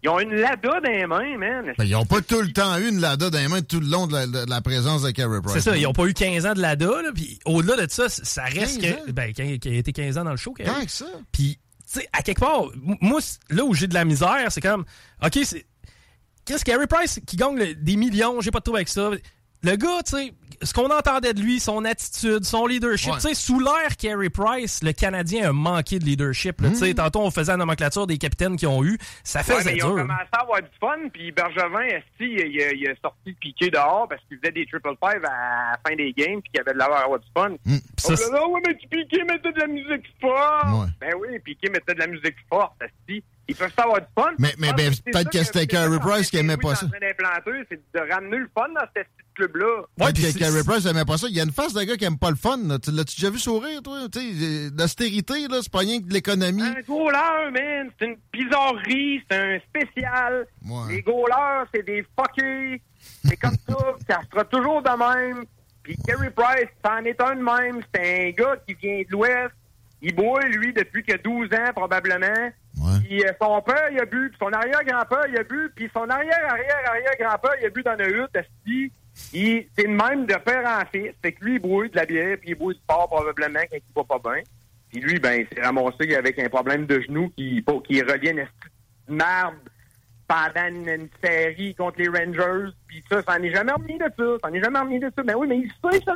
Ils 0.03 0.09
ont 0.09 0.19
une 0.19 0.35
Lada 0.35 0.79
dans 0.79 0.89
les 0.91 1.07
mains, 1.07 1.37
man. 1.39 1.73
Ben, 1.75 1.83
ils 1.83 1.91
n'ont 1.93 2.05
pas 2.05 2.21
tout 2.21 2.39
le 2.39 2.51
temps 2.53 2.77
eu 2.77 2.87
une 2.89 2.99
Lada 3.01 3.31
dans 3.31 3.39
les 3.39 3.47
mains 3.47 3.61
tout 3.63 3.79
le 3.79 3.87
long 3.87 4.05
de 4.05 4.13
la, 4.13 4.27
de 4.27 4.47
la 4.47 4.61
présence 4.61 5.01
de 5.01 5.09
Carey 5.09 5.39
Price. 5.41 5.55
c'est 5.55 5.71
ça, 5.71 5.75
ils 5.75 5.83
n'ont 5.83 5.93
pas 5.93 6.05
eu 6.05 6.13
15 6.13 6.45
ans 6.45 6.53
de 6.53 6.61
l'ADA, 6.61 6.85
là, 7.01 7.09
puis 7.15 7.39
au-delà 7.45 7.83
de 7.83 7.91
ça, 7.91 8.07
ça 8.07 8.43
reste 8.43 8.79
15 8.79 9.05
que... 9.07 9.11
Ben, 9.11 9.33
qui 9.33 9.59
qui 9.59 9.69
a 9.69 9.73
été 9.73 9.91
15 9.93 10.19
ans 10.19 10.23
dans 10.23 10.31
le 10.31 10.37
show, 10.37 10.53
que 10.53 10.63
ça. 10.87 11.05
Puis, 11.31 11.57
tu 11.91 11.99
sais, 11.99 12.07
à 12.13 12.21
quelque 12.21 12.39
part, 12.41 12.65
moi, 13.01 13.19
là 13.49 13.63
où 13.63 13.73
j'ai 13.73 13.87
de 13.87 13.95
la 13.95 14.05
misère, 14.05 14.45
c'est 14.51 14.61
comme, 14.61 14.85
OK, 15.25 15.39
c'est. 15.43 15.65
Qu'est-ce 16.45 16.63
Carey 16.63 16.85
Price 16.87 17.19
qui 17.25 17.35
gagne 17.35 17.57
le- 17.57 17.73
des 17.75 17.95
millions, 17.97 18.39
j'ai 18.39 18.51
pas 18.51 18.59
de 18.59 18.63
trouble 18.65 18.77
avec 18.77 18.89
ça. 18.89 19.09
Le 19.63 19.75
gars, 19.75 20.03
tu 20.05 20.15
sais, 20.15 20.33
ce 20.61 20.71
qu'on 20.73 20.89
entendait 20.89 21.33
de 21.33 21.41
lui, 21.41 21.59
son 21.59 21.83
attitude, 21.83 22.43
son 22.45 22.67
leadership, 22.67 23.11
Ouais. 23.13 23.19
tu 23.19 23.27
sais, 23.29 23.33
sous 23.33 23.59
l'ère 23.59 23.97
Carey 23.97 24.29
Price, 24.29 24.83
le 24.83 24.91
Canadien 24.93 25.49
a 25.49 25.51
manqué 25.53 25.97
de 25.99 26.05
leadership. 26.05 26.61
là. 26.61 26.69
Tu 26.69 26.75
sais, 26.75 26.93
tantôt, 26.93 27.21
on 27.21 27.31
faisait 27.31 27.51
la 27.53 27.57
nomenclature 27.57 28.05
des 28.07 28.17
capitaines 28.17 28.55
qui 28.55 28.65
ont 28.67 28.83
eu. 28.83 28.97
Ça 29.23 29.39
Ouais, 29.39 29.45
faisait 29.45 29.71
mais 29.71 29.77
ils 29.77 29.83
ont 29.83 29.95
dur. 29.95 30.03
commencé 30.03 30.27
à 30.31 30.41
avoir 30.41 30.61
du 30.61 30.69
fun, 30.79 30.97
puis 31.11 31.31
Bergevin, 31.31 31.81
esti, 31.81 32.05
il, 32.21 32.61
a- 32.61 32.71
il 32.73 32.87
a 32.87 32.93
sorti 33.01 33.33
piqué 33.33 33.69
dehors 33.71 34.07
parce 34.07 34.21
qu'il 34.27 34.37
faisait 34.39 34.51
des 34.51 34.65
triple 34.67 34.89
five 35.03 35.23
à 35.25 35.71
la 35.71 35.79
fin 35.87 35.95
des 35.95 36.13
games, 36.13 36.41
puis 36.41 36.51
qu'il 36.51 36.61
avait 36.61 36.73
de 36.73 36.77
l'avoir 36.79 37.01
à 37.01 37.03
avoir 37.05 37.19
du 37.19 37.27
fun. 37.35 37.49
Ça, 37.97 38.09
Oh 38.13 38.15
c'est- 38.15 38.31
là 38.31 38.39
là, 38.39 38.47
ouais, 38.47 38.61
mais 38.67 38.77
tu 38.77 38.87
Piqué 38.87 39.23
mettait 39.23 39.51
de 39.51 39.59
la 39.59 39.67
musique 39.67 40.05
forte. 40.21 40.65
Ouais. 40.65 40.87
Ben 41.01 41.13
oui, 41.19 41.39
Piqué 41.43 41.69
mettait 41.69 41.93
de 41.95 41.99
la 41.99 42.07
musique 42.07 42.35
forte, 42.49 42.73
esti. 42.81 43.23
Ils 43.49 43.55
peuvent 43.55 43.71
avoir 43.77 44.01
du 44.01 44.07
fun. 44.13 44.31
Mais- 44.39 44.53
mais- 44.57 44.67
Ah, 44.71 44.73
ben, 44.75 44.91
peut-être 45.05 45.29
que 45.29 45.43
c'était 45.43 45.67
Carey 45.67 45.99
Price 45.99 46.29
qui 46.29 46.37
aimait 46.37 46.57
pas 46.57 46.75
ça. 46.75 46.85
c'est 47.69 47.81
de 47.93 48.11
ramener 48.13 48.37
le 48.37 48.49
fun 48.53 48.67
dans 48.75 48.81
ce 48.81 49.01
petit 49.01 49.07
club-là. 49.35 49.65
Ouais, 49.97 50.05
Ouais, 50.07 50.13
puis 50.13 50.33
Carey 50.33 50.63
Price 50.65 50.85
n'aimait 50.85 51.05
pas 51.05 51.17
ça. 51.17 51.27
Il 51.29 51.35
y 51.35 51.39
a 51.39 51.43
une 51.43 51.51
face 51.53 51.73
de 51.73 51.81
gars 51.83 51.95
qui 51.95 52.03
aime 52.05 52.17
pas 52.17 52.29
le 52.29 52.35
fun. 52.35 52.57
là. 52.65 52.77
Tu 52.79 52.91
l'as-tu 52.91 53.15
déjà 53.15 53.29
vu 53.29 53.39
sourire, 53.39 53.81
toi? 53.81 53.99
Euh, 54.15 54.69
L'austérité, 54.77 55.47
là, 55.47 55.59
c'est 55.61 55.71
pas 55.71 55.79
rien 55.79 55.99
que 56.01 56.07
de 56.07 56.13
l'économie. 56.13 56.61
Un 56.61 56.81
goaler, 56.87 57.51
man, 57.53 57.89
c'est 57.99 58.05
une 58.07 58.17
bizarrerie, 58.33 59.23
c'est 59.29 59.37
un 59.37 59.59
spécial. 59.59 60.45
Ouais. 60.65 60.95
Les 60.95 61.01
goalers, 61.01 61.65
c'est 61.73 61.83
des 61.85 62.05
fuckers. 62.19 62.79
C'est 63.25 63.37
comme 63.37 63.55
ça, 63.67 63.75
ça 64.09 64.19
sera 64.31 64.43
toujours 64.45 64.81
de 64.81 64.89
même. 64.89 65.45
Puis 65.83 65.95
Kerry 66.05 66.29
Price, 66.31 66.67
c'en 66.85 66.97
est 67.05 67.21
un 67.21 67.35
de 67.35 67.41
même. 67.43 67.81
C'est 67.95 68.27
un 68.27 68.29
gars 68.31 68.57
qui 68.67 68.73
vient 68.73 68.99
de 68.99 69.11
l'Ouest. 69.11 69.51
Il 70.01 70.13
boit, 70.13 70.41
lui, 70.43 70.73
depuis 70.73 71.03
a 71.11 71.17
12 71.17 71.47
ans, 71.53 71.71
probablement. 71.75 72.51
Ouais. 72.79 72.99
Puis 73.03 73.23
euh, 73.25 73.31
son 73.41 73.61
père, 73.61 73.89
il 73.91 73.99
a 73.99 74.05
bu. 74.05 74.29
Puis 74.29 74.37
son 74.39 74.51
arrière-grand-père, 74.53 75.25
il 75.29 75.37
a 75.37 75.43
bu. 75.43 75.71
Puis 75.75 75.89
son 75.93 76.07
arrière-arrière-arrière-grand-père, 76.09 77.51
il 77.61 77.65
a 77.65 77.69
bu 77.69 77.83
dans 77.83 77.95
le 77.95 78.23
hutte. 78.23 78.37
Il- 79.33 79.67
C'est 79.75 79.83
le 79.83 79.89
même 79.95 80.25
de 80.25 80.35
père 80.35 80.63
en 80.65 80.85
fils. 80.91 81.11
Fait 81.21 81.31
que 81.31 81.43
lui, 81.43 81.55
il 81.55 81.59
boit 81.59 81.87
de 81.87 81.95
la 81.95 82.05
bière, 82.05 82.37
puis 82.39 82.49
il 82.51 82.55
boit 82.55 82.73
du 82.73 82.79
sport, 82.79 83.07
probablement, 83.07 83.59
quand 83.71 83.77
il 83.77 83.93
va 83.95 84.03
pas 84.03 84.19
bien. 84.33 84.43
Puis 84.91 85.01
lui, 85.01 85.19
ben, 85.19 85.41
il 85.41 85.47
s'est 85.57 85.63
ramassé 85.63 86.15
avec 86.15 86.37
un 86.39 86.49
problème 86.49 86.85
de 86.85 87.01
genou 87.01 87.29
qui, 87.35 87.61
pas- 87.61 87.79
qui 87.85 88.01
reliait 88.01 88.31
une 89.09 89.15
marde 89.15 89.55
pendant 90.27 90.67
une, 90.67 90.87
une 90.87 91.09
série 91.23 91.73
contre 91.75 91.99
les 91.99 92.09
Rangers. 92.09 92.71
Puis 92.87 93.03
ça, 93.09 93.21
ça 93.23 93.37
n'en 93.39 93.43
est 93.45 93.53
jamais 93.55 93.71
remis 93.71 93.97
de 93.97 94.05
ça. 94.05 94.23
Ça 94.43 94.49
n'en 94.49 94.53
est 94.55 94.63
jamais 94.63 94.79
remis 94.79 94.99
de 94.99 95.11
ça. 95.15 95.23
Ben 95.23 95.35
oui, 95.35 95.47
mais 95.47 95.57
il 95.57 95.69
sait 95.69 95.99
ça. 96.05 96.13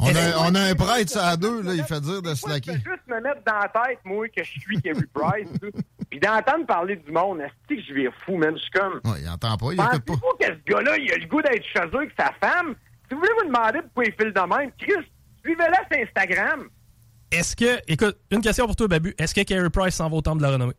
On 0.00 0.14
a, 0.14 0.50
on 0.50 0.54
a 0.54 0.60
un 0.60 0.74
prêtre, 0.74 1.10
ça 1.10 1.28
à 1.28 1.36
deux, 1.36 1.62
là, 1.62 1.74
il 1.74 1.82
fait 1.84 2.00
dire 2.00 2.20
de 2.22 2.30
je 2.30 2.34
slacker. 2.34 2.72
peux 2.72 2.78
juste 2.78 3.06
me 3.06 3.20
mettre 3.20 3.42
dans 3.46 3.58
la 3.58 3.68
tête, 3.68 3.98
moi, 4.04 4.28
que 4.28 4.44
je 4.44 4.50
suis 4.60 4.80
Kerry 4.82 5.06
Price. 5.12 5.48
Puis 6.10 6.20
d'entendre 6.20 6.66
parler 6.66 6.96
du 6.96 7.10
monde, 7.10 7.40
est-ce 7.40 7.74
que 7.74 7.82
je 7.82 7.94
vais 7.94 8.08
fou, 8.24 8.36
man? 8.36 8.54
Je 8.56 8.62
suis 8.62 8.70
comme... 8.70 9.00
Ouais, 9.04 9.20
il 9.22 9.28
entend 9.28 9.56
pas, 9.56 9.72
il 9.72 9.80
écoute 9.80 10.04
pas. 10.04 10.46
Que 10.46 10.54
ce 10.54 10.72
gars-là, 10.72 10.96
il 10.98 11.12
a 11.12 11.16
le 11.16 11.26
goût 11.26 11.42
d'être 11.42 11.64
chez 11.64 11.80
eux 11.80 11.96
avec 11.96 12.12
sa 12.18 12.32
femme? 12.40 12.74
Si 13.08 13.14
vous 13.14 13.20
voulez 13.20 13.32
vous 13.40 13.46
demander 13.46 13.80
pourquoi 13.82 14.04
il 14.04 14.12
file 14.12 14.32
de 14.32 14.40
même, 14.40 14.70
Chris, 14.78 15.06
suivez-la 15.42 15.86
sur 15.90 16.02
Instagram. 16.06 16.68
Est-ce 17.30 17.56
que, 17.56 17.80
écoute, 17.86 18.18
une 18.30 18.40
question 18.40 18.66
pour 18.66 18.76
toi, 18.76 18.88
Babu. 18.88 19.14
Est-ce 19.18 19.34
que 19.34 19.42
Carey 19.42 19.70
Price 19.70 19.94
s'en 19.94 20.08
va 20.08 20.16
au 20.16 20.22
temple 20.22 20.38
de 20.38 20.42
la 20.44 20.52
renommée? 20.52 20.74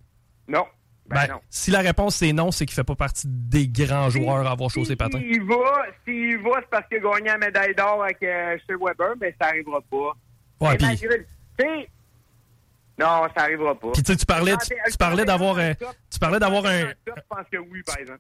Non. 0.47 0.65
Ben, 1.09 1.15
Ben, 1.27 1.33
non. 1.33 1.39
si 1.49 1.71
la 1.71 1.79
réponse 1.79 2.15
c'est 2.15 2.33
non, 2.33 2.51
c'est 2.51 2.65
qu'il 2.65 2.75
fait 2.75 2.83
pas 2.83 2.95
partie 2.95 3.27
des 3.27 3.67
grands 3.67 4.09
joueurs 4.09 4.45
à 4.47 4.51
avoir 4.51 4.69
chaussé 4.69 4.95
patins. 4.95 5.19
S'il 5.19 5.43
va, 5.43 5.55
s'il 6.05 6.37
va, 6.37 6.51
c'est 6.61 6.69
parce 6.69 6.87
qu'il 6.87 6.97
a 6.97 7.01
gagné 7.01 7.29
la 7.29 7.37
médaille 7.37 7.73
d'or 7.75 8.03
avec 8.03 8.21
euh, 8.23 8.57
chez 8.67 8.75
Weber, 8.79 9.13
mais 9.19 9.35
ça 9.41 9.47
arrivera 9.49 9.79
pas. 9.89 10.13
Ouais, 10.61 10.77
puis- 10.77 10.85
Non, 12.99 13.27
ça 13.35 13.43
arrivera 13.43 13.73
pas. 13.79 13.91
Puis 13.93 14.03
tu 14.03 14.11
sais, 14.11 14.17
tu 14.17 14.25
parlais, 14.25 14.55
tu, 14.57 14.75
tu 14.91 14.97
parlais 14.97 15.23
d'avoir 15.23 15.57
un, 15.57 15.73
tu 15.73 16.19
parlais 16.19 16.39
d'avoir 16.39 16.65
un, 16.65 16.87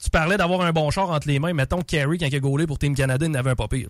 tu 0.01 0.09
parlais 0.09 0.37
d'avoir 0.37 0.61
un 0.61 0.71
bon 0.71 0.89
char 0.89 1.09
entre 1.09 1.27
les 1.27 1.37
mains. 1.37 1.53
Mettons 1.53 1.81
Carey, 1.81 2.17
quand 2.17 2.27
il 2.27 2.35
a 2.35 2.39
gaulé 2.39 2.65
pour 2.65 2.79
Team 2.79 2.95
Canada, 2.95 3.25
il 3.25 3.31
n'avait 3.31 3.49
un 3.51 3.55
pas 3.55 3.67
pire. 3.67 3.89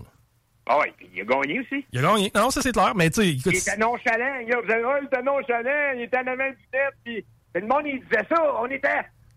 Ah 0.67 0.77
oui, 0.81 0.87
puis 0.97 1.07
il 1.13 1.21
a 1.21 1.25
gagné 1.25 1.59
aussi. 1.59 1.85
Il 1.91 1.99
a 1.99 2.01
gagné. 2.01 2.31
Non, 2.33 2.49
ça 2.49 2.61
c'est 2.63 2.71
clair, 2.71 2.93
mais 2.95 3.09
tu 3.11 3.21
sais, 3.21 3.29
écoute, 3.29 3.53
Il 3.53 3.57
était 3.57 3.77
nonchalant, 3.77 4.39
il 4.41 4.49
était 4.49 5.21
nonchalant, 5.23 5.93
il 5.95 6.01
était 6.03 6.17
en 6.17 6.27
avant 6.27 6.49
du 6.49 6.67
net, 6.73 6.93
puis 7.03 7.25
le 7.55 7.61
monde, 7.67 7.83
il 7.85 7.99
disait 8.01 8.25
ça. 8.29 8.43
On 8.61 8.67
était. 8.67 8.87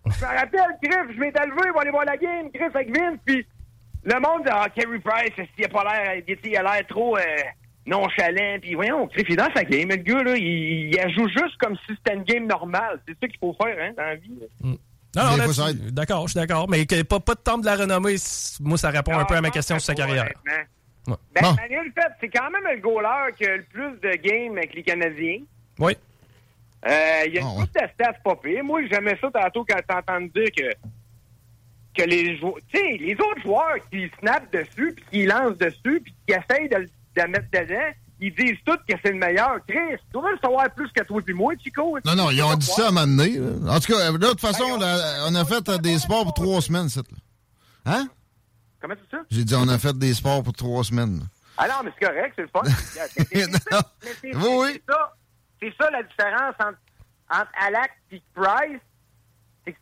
Je 0.07 0.25
me 0.25 0.27
rappelle, 0.39 0.79
Griff, 0.83 1.15
je 1.15 1.21
m'étais 1.21 1.47
levé 1.47 1.71
pour 1.71 1.81
aller 1.81 1.91
voir 1.91 2.05
la 2.05 2.17
game, 2.17 2.49
Griff 2.53 2.75
avec 2.75 2.89
Vince, 2.97 3.19
puis 3.25 3.47
le 4.05 4.15
monde 4.21 4.43
dit 4.45 4.51
Ah, 4.53 4.67
Kerry 4.75 4.99
Price, 4.99 5.49
il 5.59 5.65
a 5.65 5.69
pas 5.69 5.85
l'air. 5.85 6.23
Il 6.27 6.57
a 6.57 6.63
l'air 6.63 6.87
trop. 6.89 7.17
euh, 7.17 7.23
nonchalant, 7.85 8.59
puis 8.61 8.75
voyons, 8.75 9.09
Chris, 9.09 9.25
il 9.29 9.33
est 9.33 9.37
dans 9.37 9.53
sa 9.55 9.65
game, 9.65 9.89
le 9.89 9.97
gars, 9.97 10.23
là, 10.23 10.37
il, 10.37 10.93
joue 11.17 11.27
juste 11.29 11.57
comme 11.59 11.77
si 11.87 11.97
c'était 11.97 12.15
une 12.15 12.23
game 12.23 12.47
normale. 12.47 13.01
C'est 13.07 13.15
ça 13.21 13.27
qu'il 13.27 13.39
faut 13.41 13.57
faire, 13.61 13.77
hein, 13.81 13.93
dans 13.97 14.05
la 14.05 14.15
vie. 14.15 14.39
là. 14.41 14.69
Non, 15.15 15.37
non, 15.37 15.73
d'accord, 15.91 16.27
je 16.29 16.33
suis 16.33 16.41
d'accord. 16.41 16.69
Mais 16.71 16.87
que 16.87 17.03
pas, 17.03 17.21
pas 17.21 17.35
de 17.35 17.41
temps 17.41 17.59
de 17.59 17.67
la 17.67 17.75
renommée, 17.77 18.15
moi, 18.61 18.79
ça 18.79 18.91
répond 18.91 19.19
un 19.19 19.25
peu 19.25 19.35
à 19.35 19.41
ma 19.41 19.49
Ah, 19.49 19.51
question 19.51 19.79
sur 19.81 19.87
sa 19.87 19.95
carrière. 19.95 20.31
Ben, 20.47 20.65
Bon. 21.09 21.17
Manuel 21.57 21.93
Fait, 21.93 22.13
c'est 22.21 22.29
quand 22.29 22.49
même 22.51 22.63
le 22.73 22.81
goaler 22.81 23.33
qui 23.37 23.45
a 23.45 23.57
le 23.57 23.65
plus 23.65 23.91
de 24.01 24.17
games 24.23 24.57
avec 24.57 24.73
les 24.75 24.85
Canadiens. 24.85 25.41
Oui. 25.81 25.97
Euh, 26.87 27.23
il 27.27 27.35
y 27.35 27.39
a 27.39 27.43
une 27.43 27.47
Ah, 27.47 27.61
couple 27.61 27.81
de 27.81 27.89
stats 27.95 28.13
pas 28.25 28.37
pire. 28.37 28.65
Moi, 28.65 28.81
j'aimais 28.91 29.17
ça 29.21 29.31
tantôt 29.31 29.65
quand 29.65 29.81
t'entends 29.89 30.21
dire 30.21 30.51
que, 30.57 30.73
que 31.97 32.03
les 32.09 32.41
les 32.73 33.15
autres 33.15 33.43
joueurs 33.43 33.77
qui 33.91 34.11
snappent 34.21 34.53
dessus, 34.53 34.93
puis 34.97 35.05
qui 35.11 35.27
lancent 35.27 35.59
dessus, 35.59 36.01
puis 36.03 36.15
qui 36.27 36.35
essayent 36.35 36.69
de, 36.69 36.89
le 37.17 37.29
mettre 37.29 37.47
dedans, 37.53 37.93
ils 38.21 38.35
disent 38.35 38.59
tous 38.65 38.77
que 38.89 38.95
c'est 39.05 39.13
le 39.13 39.19
meilleur. 39.19 39.59
Chris, 39.69 39.97
tu 40.07 40.13
dois 40.13 40.33
le 40.33 40.39
savoir 40.39 40.71
plus 40.75 40.91
que 40.93 41.03
toi 41.05 41.21
puis 41.25 41.35
moi, 41.35 41.55
Chico. 41.63 41.99
Non, 42.05 42.17
non, 42.17 42.31
ils 42.31 42.43
ont 42.43 42.55
dit 42.55 42.67
ça 42.67 42.87
à 42.87 42.89
un 42.89 42.91
moment 42.91 43.07
donné. 43.07 43.39
En 43.69 43.79
tout 43.81 43.93
cas, 43.93 44.11
de 44.13 44.27
toute 44.29 44.41
façon, 44.41 44.79
Ben, 44.79 44.87
là, 44.87 45.27
on 45.29 45.35
a 45.35 45.45
fait 45.45 45.69
euh, 45.69 45.79
des 45.79 45.99
sports 45.99 46.25
pour 46.25 46.35
trois 46.35 46.61
semaines, 46.61 46.89
c'est 46.89 47.09
là. 47.11 47.19
Hein? 47.85 48.09
Comment 48.81 48.95
tu 48.95 49.03
dis 49.03 49.09
ça? 49.11 49.19
J'ai 49.31 49.45
dit 49.45 49.55
on 49.55 49.69
a 49.69 49.79
fait 49.79 49.97
des 49.97 50.15
sports 50.15 50.43
pour 50.43 50.53
trois 50.53 50.83
semaines. 50.85 51.21
Ah 51.59 51.69
non, 51.69 51.75
mais 51.85 51.91
c'est 51.99 52.07
correct, 52.07 52.33
c'est 52.35 52.43
le 52.43 52.49
fun. 52.49 52.63
Mais. 54.33 54.73
C'est 54.75 54.83
ça, 54.89 55.13
c'est 55.63 55.73
ça 55.81 55.91
la 55.91 56.03
différence 56.03 56.55
entre, 56.61 56.79
entre 57.31 57.51
Alak 57.65 57.93
et 58.11 58.21
Price. 58.35 58.81
C'est 59.65 59.73
que 59.73 59.79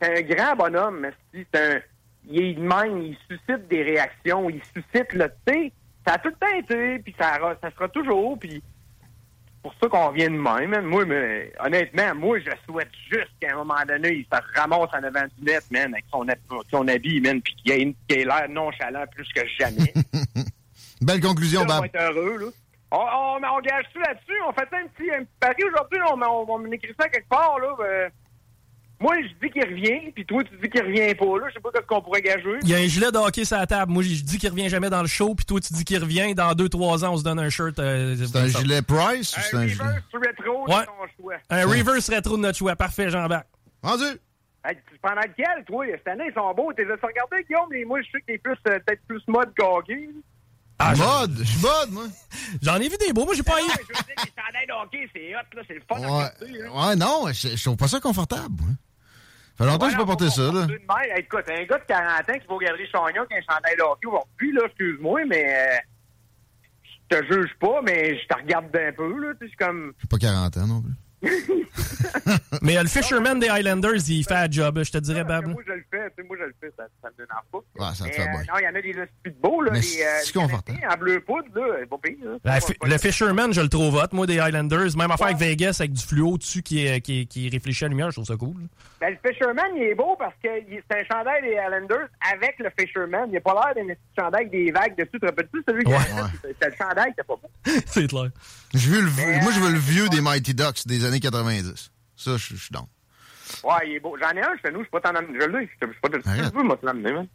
c'est 0.00 0.18
un, 0.18 0.22
grand 0.22 0.56
bonhomme, 0.56 1.00
mais 1.00 1.10
c'est 1.32 1.58
un. 1.58 1.80
Il 2.28 2.40
est 2.42 2.54
de 2.54 2.60
même, 2.60 2.98
il 3.02 3.16
suscite 3.28 3.66
des 3.68 3.82
réactions, 3.82 4.48
il 4.50 4.62
suscite 4.64 5.12
le 5.14 5.28
thé. 5.46 5.72
Ça 6.06 6.14
a 6.14 6.18
tout 6.18 6.28
le 6.28 6.34
temps 6.34 6.56
été, 6.58 6.98
puis 7.00 7.14
ça, 7.18 7.38
sera 7.74 7.88
toujours, 7.88 8.38
puis 8.38 8.62
c'est 8.62 9.62
pour 9.62 9.74
ça 9.80 9.88
qu'on 9.88 10.10
vient 10.10 10.28
de 10.30 10.36
même. 10.36 10.70
man. 10.70 10.84
Moi, 10.84 11.04
mais, 11.06 11.52
honnêtement, 11.60 12.14
moi, 12.14 12.38
je 12.40 12.50
souhaite 12.68 12.90
juste 13.10 13.30
qu'à 13.40 13.52
un 13.52 13.56
moment 13.56 13.82
donné, 13.88 14.10
il 14.12 14.24
se 14.24 14.58
ramasse 14.60 14.90
en 14.92 15.02
avant 15.02 15.24
du 15.38 15.44
net, 15.44 15.64
man, 15.70 15.92
avec 15.94 16.04
son, 16.12 16.28
hab- 16.28 16.38
son 16.70 16.86
habit, 16.88 17.20
man, 17.20 17.40
puis 17.40 17.54
qu'il 17.56 17.72
ait, 17.72 17.80
une- 17.82 17.94
qu'il 18.06 18.18
ait 18.20 18.24
l'air 18.24 18.48
nonchalant 18.50 19.04
plus 19.10 19.26
que 19.34 19.40
jamais. 19.58 19.92
Belle 21.00 21.20
conclusion, 21.20 21.60
Là, 21.64 21.66
on 21.66 21.68
va 21.68 21.80
Bab. 21.80 21.84
être 21.86 22.00
heureux, 22.00 22.36
là. 22.38 22.46
On, 22.94 22.98
on, 22.98 23.36
on 23.42 23.60
gage-tu 23.60 23.98
là-dessus? 24.00 24.38
On 24.46 24.52
fait 24.52 24.68
un 24.72 24.86
petit, 24.86 25.10
un 25.10 25.24
petit 25.24 25.36
pari 25.40 25.64
aujourd'hui? 25.64 25.98
On, 26.12 26.20
on, 26.22 26.46
on 26.48 26.72
écrit 26.72 26.92
ça 27.00 27.08
quelque 27.08 27.28
part, 27.28 27.58
là. 27.58 27.74
euh. 27.80 28.08
moi, 29.00 29.14
je 29.22 29.28
dis 29.46 29.50
qu'il 29.50 29.64
revient, 29.64 30.12
puis 30.12 30.26
toi, 30.26 30.44
tu 30.44 30.54
dis 30.58 30.68
qu'il 30.68 30.82
revient 30.82 31.14
pas, 31.14 31.38
là. 31.38 31.46
Je 31.48 31.54
sais 31.54 31.60
pas 31.60 31.70
ce 31.74 31.80
qu'on 31.86 32.02
pourrait 32.02 32.20
gager. 32.20 32.58
Il 32.62 32.68
y 32.68 32.74
a 32.74 32.78
un 32.78 32.86
gilet 32.86 33.10
de 33.10 33.16
hockey 33.16 33.44
sur 33.46 33.56
la 33.56 33.66
table. 33.66 33.90
Moi, 33.90 34.02
je 34.02 34.22
dis 34.22 34.36
qu'il 34.38 34.50
revient 34.50 34.68
jamais 34.68 34.90
dans 34.90 35.00
le 35.00 35.08
show, 35.08 35.34
puis 35.34 35.46
toi, 35.46 35.58
tu 35.58 35.72
dis 35.72 35.84
qu'il 35.84 35.98
revient. 35.98 36.34
Dans 36.34 36.52
2-3 36.52 37.04
ans, 37.06 37.14
on 37.14 37.16
se 37.16 37.24
donne 37.24 37.38
un 37.38 37.48
shirt. 37.48 37.78
euh, 37.78 38.14
C'est 38.14 38.36
un 38.38 38.46
gilet 38.46 38.82
Price 38.82 39.36
ou 39.36 39.40
c'est 39.40 39.56
Un 39.56 39.60
un 39.60 39.66
gilet? 39.66 39.84
reverse 39.84 40.26
rétro, 40.38 40.64
Ouais. 40.68 40.74
c'est 40.80 40.86
ton 40.86 41.22
choix. 41.22 41.34
Un 41.50 41.66
reverse 41.66 42.08
rétro 42.10 42.36
de 42.36 42.42
notre 42.42 42.58
choix. 42.58 42.76
Parfait, 42.76 43.08
Jean-Baptiste. 43.08 43.50
Rendu! 43.82 44.04
Hey, 44.64 44.76
tu 44.88 44.98
prends 45.02 45.14
dans 45.14 45.22
lequel, 45.22 45.64
toi? 45.66 45.84
Cette 45.90 46.06
année, 46.08 46.24
ils 46.28 46.34
sont 46.34 46.52
beaux. 46.54 46.72
T'es 46.72 46.84
déjà 46.84 46.94
regardé, 47.02 47.42
Guillaume? 47.48 47.66
Mais 47.70 47.84
moi, 47.84 48.00
je 48.02 48.10
sais 48.12 48.20
que 48.20 48.26
t'es 48.26 48.38
plus, 48.38 48.52
euh, 48.68 48.78
peut-être 48.86 49.00
plus 49.08 49.20
mode 49.26 49.50
hockey. 49.58 50.10
Ah, 50.84 50.94
je- 50.94 51.02
mode! 51.02 51.38
Je 51.38 51.44
suis 51.44 51.60
mode, 51.60 51.90
moi! 51.90 52.04
J'en 52.62 52.76
ai 52.76 52.88
vu 52.88 52.96
des 52.98 53.12
beaux. 53.12 53.24
Moi, 53.24 53.34
j'ai 53.34 53.42
pas 53.42 53.60
eu. 53.60 53.64
Ouais, 53.64 53.70
je 53.78 53.86
veux 53.88 54.04
dire, 54.04 54.04
les 54.24 54.42
chandails 54.42 54.66
de 54.66 54.72
hockey, 54.72 55.10
c'est 55.14 55.34
hot, 55.34 55.56
là. 55.56 55.62
C'est 55.68 55.74
le 55.74 55.82
fun 55.88 55.98
Ouais, 56.00 56.68
ouais 56.68 56.96
non, 56.96 57.26
je, 57.28 57.56
je 57.56 57.62
trouve 57.64 57.76
pas 57.76 57.88
ça 57.88 58.00
confortable. 58.00 58.54
moi. 58.60 58.70
Ça 59.58 59.64
fait 59.64 59.70
longtemps 59.70 59.86
que 59.86 59.92
je 59.92 59.96
peux 59.98 60.06
pas 60.06 60.16
on- 60.18 60.30
ça, 60.30 60.42
là. 60.42 60.66
Hey, 61.04 61.20
Écoute, 61.20 61.44
un 61.48 61.64
gars 61.64 61.78
de 61.78 61.84
40 61.86 62.30
ans 62.30 62.38
qui 62.38 62.46
va 62.48 62.54
au 62.54 62.58
Galerie 62.58 62.86
Chagnon 62.90 63.24
qui 63.28 63.34
a 63.34 63.38
un 63.38 63.54
chandail 63.54 63.76
de 63.76 63.82
hockey 63.82 64.06
aujourd'hui, 64.06 64.52
là, 64.52 64.62
excuse-moi, 64.66 65.20
mais 65.26 65.44
euh, 65.46 65.76
je 67.10 67.16
te 67.16 67.24
juge 67.32 67.50
pas, 67.60 67.80
mais 67.82 68.18
je 68.18 68.26
te 68.26 68.34
regarde 68.34 68.70
d'un 68.72 68.92
peu, 68.92 69.18
là. 69.20 69.34
Tu 69.40 69.46
sais, 69.46 69.52
c'est 69.58 69.64
comme. 69.64 69.92
J'ai 70.00 70.08
pas 70.08 70.18
40 70.18 70.56
ans 70.56 70.66
non 70.66 70.80
plus. 70.82 70.92
Mais 72.62 72.76
euh, 72.76 72.82
le 72.82 72.88
Fisherman 72.88 73.38
des 73.38 73.48
Highlanders, 73.48 74.08
il 74.08 74.24
fait 74.24 74.34
un 74.34 74.50
job, 74.50 74.80
je 74.84 74.90
te 74.92 74.98
dirais, 74.98 75.24
Bab. 75.24 75.46
Moi, 75.46 75.62
je 75.66 75.72
le 75.72 75.84
fais, 75.90 76.08
tu 76.10 76.22
sais, 76.22 76.28
moi, 76.28 76.36
je 76.40 76.44
le 76.46 76.54
fais, 76.60 76.72
ça, 76.76 76.84
ça 77.02 77.08
me 77.08 77.16
dénerve 77.24 77.44
pas. 77.50 77.58
Ouais, 77.58 77.94
ça 77.94 78.04
te 78.04 78.08
Mais, 78.08 78.14
fait 78.14 78.22
euh, 78.22 78.32
non, 78.52 78.58
il 78.60 78.64
y 78.64 78.68
en 78.68 78.74
a 78.74 78.82
des 78.82 78.90
esprits 78.90 79.08
de 79.26 79.40
beaux, 79.42 79.62
là. 79.62 79.70
Mais 79.72 79.80
les, 79.80 80.02
euh, 80.02 80.06
c'est 80.24 80.32
confortable. 80.34 80.78
En 80.90 80.96
bleu 80.96 81.20
poudre, 81.20 81.46
là, 81.54 81.76
c'est 81.80 81.88
pas 81.88 81.98
pire, 82.02 82.16
là. 82.24 82.38
La 82.44 82.88
le 82.88 82.98
Fisherman, 82.98 83.52
je 83.52 83.60
le 83.60 83.68
trouve 83.68 83.94
hot, 83.96 84.06
moi, 84.12 84.26
des 84.26 84.38
Highlanders. 84.38 84.96
Même 84.96 85.10
affaire 85.10 85.26
Ouais. 85.28 85.34
avec 85.34 85.38
Vegas, 85.48 85.76
avec 85.80 85.92
du 85.92 86.02
fluo 86.04 86.36
dessus 86.38 86.62
qui, 86.62 86.86
est- 86.86 87.00
qui, 87.00 87.26
qui 87.26 87.48
réfléchit 87.48 87.84
à 87.84 87.88
la 87.88 87.90
lumière, 87.90 88.10
je 88.10 88.16
trouve 88.16 88.26
ça 88.26 88.36
cool. 88.36 88.54
Ben, 89.00 89.10
le 89.22 89.28
Fisherman, 89.30 89.66
il 89.76 89.82
est 89.84 89.94
beau 89.94 90.14
parce 90.18 90.34
que 90.42 90.48
c'est 90.68 91.00
un 91.00 91.04
chandail 91.04 91.42
des 91.42 91.54
Islanders 91.54 92.08
avec 92.32 92.54
le 92.58 92.70
Fisherman. 92.78 93.28
Il 93.32 93.36
a 93.38 93.40
pas 93.40 93.54
l'air 93.54 93.74
d'un 93.84 93.92
petit 93.94 94.00
chandail 94.18 94.40
avec 94.42 94.50
des 94.52 94.70
vagues 94.70 94.96
dessus. 94.96 95.18
Te 95.20 95.26
rappelles-tu 95.26 95.62
celui 95.66 95.84
Ouais. 95.86 95.96
le 96.44 96.70
chandail, 96.78 97.10
c'était 97.10 97.26
pas 97.26 97.34
beau. 97.34 97.50
c'est 97.86 98.06
clair. 98.06 98.30
Je 98.74 98.88
veux 98.90 99.00
le 99.02 99.08
vieux- 99.08 99.40
moi, 99.42 99.52
je 99.52 99.60
veux 99.60 99.72
le 99.72 99.78
vieux 99.78 100.02
ouais. 100.04 100.08
des 100.08 100.20
Mighty 100.20 100.54
Ducks 100.54 100.86
des 100.86 101.04
années 101.12 101.20
90. 101.20 101.90
Ça, 102.16 102.36
je 102.36 102.54
je 102.54 102.56
suis 102.56 102.72
dans. 102.72 102.88
Ouais, 103.64 103.88
il 103.88 103.96
est 103.96 104.00
beau. 104.00 104.16
J'en 104.20 104.30
ai 104.30 104.40
un 104.40 104.56
chez 104.64 104.72
nous, 104.72 104.82
je 104.84 104.88
peux 104.90 105.00
t'en 105.00 105.14
amener. 105.14 105.38
Je 105.40 105.46
l'ai. 105.46 105.68
Je 105.80 105.86
je 105.86 106.62
moi, 106.62 106.76
te 106.76 106.86
l'amener, 106.86 107.12
man. 107.12 107.26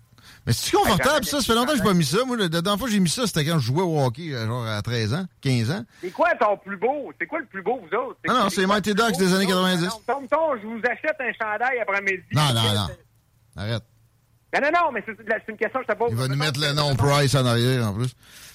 Mais 0.46 0.54
c'est 0.54 0.76
confortable, 0.76 1.26
ça? 1.26 1.40
Ça 1.40 1.46
fait 1.46 1.56
longtemps 1.56 1.72
que 1.74 1.78
j'ai 1.78 1.84
pas 1.84 1.94
mis 1.94 2.06
ça. 2.06 2.26
Moi, 2.26 2.38
la 2.38 2.50
dernière 2.50 2.78
fois 2.78 2.88
que 2.88 2.94
j'ai 2.94 3.00
mis 3.00 3.10
ça, 3.10 3.28
c'était 3.28 3.46
quand 3.46 3.60
je 3.60 3.68
jouais 3.68 3.84
au 3.84 4.04
hockey, 4.04 4.34
euh, 4.34 4.48
genre 4.48 4.66
à 4.66 4.82
13 4.82 5.14
ans, 5.14 5.26
15 5.42 5.72
ans. 5.72 5.86
C'est 6.02 6.12
quoi 6.12 6.30
ton 6.40 6.58
plus 6.58 6.78
beau? 6.78 7.14
C'est 7.20 7.28
quoi 7.28 7.40
le 7.40 7.46
plus 7.46 7.62
beau, 7.62 7.80
vous 7.80 7.98
autres? 7.98 8.18
Ah 8.28 8.34
non, 8.34 8.50
c'est 8.50 8.66
Mighty 8.66 8.94
Ducks 8.94 9.18
des 9.18 9.34
années 9.34 9.46
vous 9.46 9.54
autres? 9.54 9.78
90. 9.78 9.84
Non, 10.08 10.28
Tom, 10.30 10.60
je 10.62 10.68
vous 10.68 10.82
achète 10.84 11.16
un 11.20 11.32
chandail 11.34 11.80
après-midi. 11.80 12.24
Non, 12.34 12.54
non, 12.54 12.74
non. 12.74 12.88
Arrête. 13.56 13.84
Non, 14.54 14.62
non, 14.62 14.70
non, 14.74 14.92
mais 14.94 15.04
c'est 15.06 15.52
une 15.52 15.58
question 15.58 15.80
que 15.82 15.86
je 15.88 15.94
te 15.94 15.98
pose. 15.98 16.10
Il 16.12 16.18
va 16.18 16.28
nous 16.28 16.36
mettre 16.36 16.60
le 16.60 16.74
nom 16.74 16.96
Price 16.96 17.36
en 17.36 17.46
arrière, 17.46 17.88
en 17.88 17.94
plus. 17.94 18.14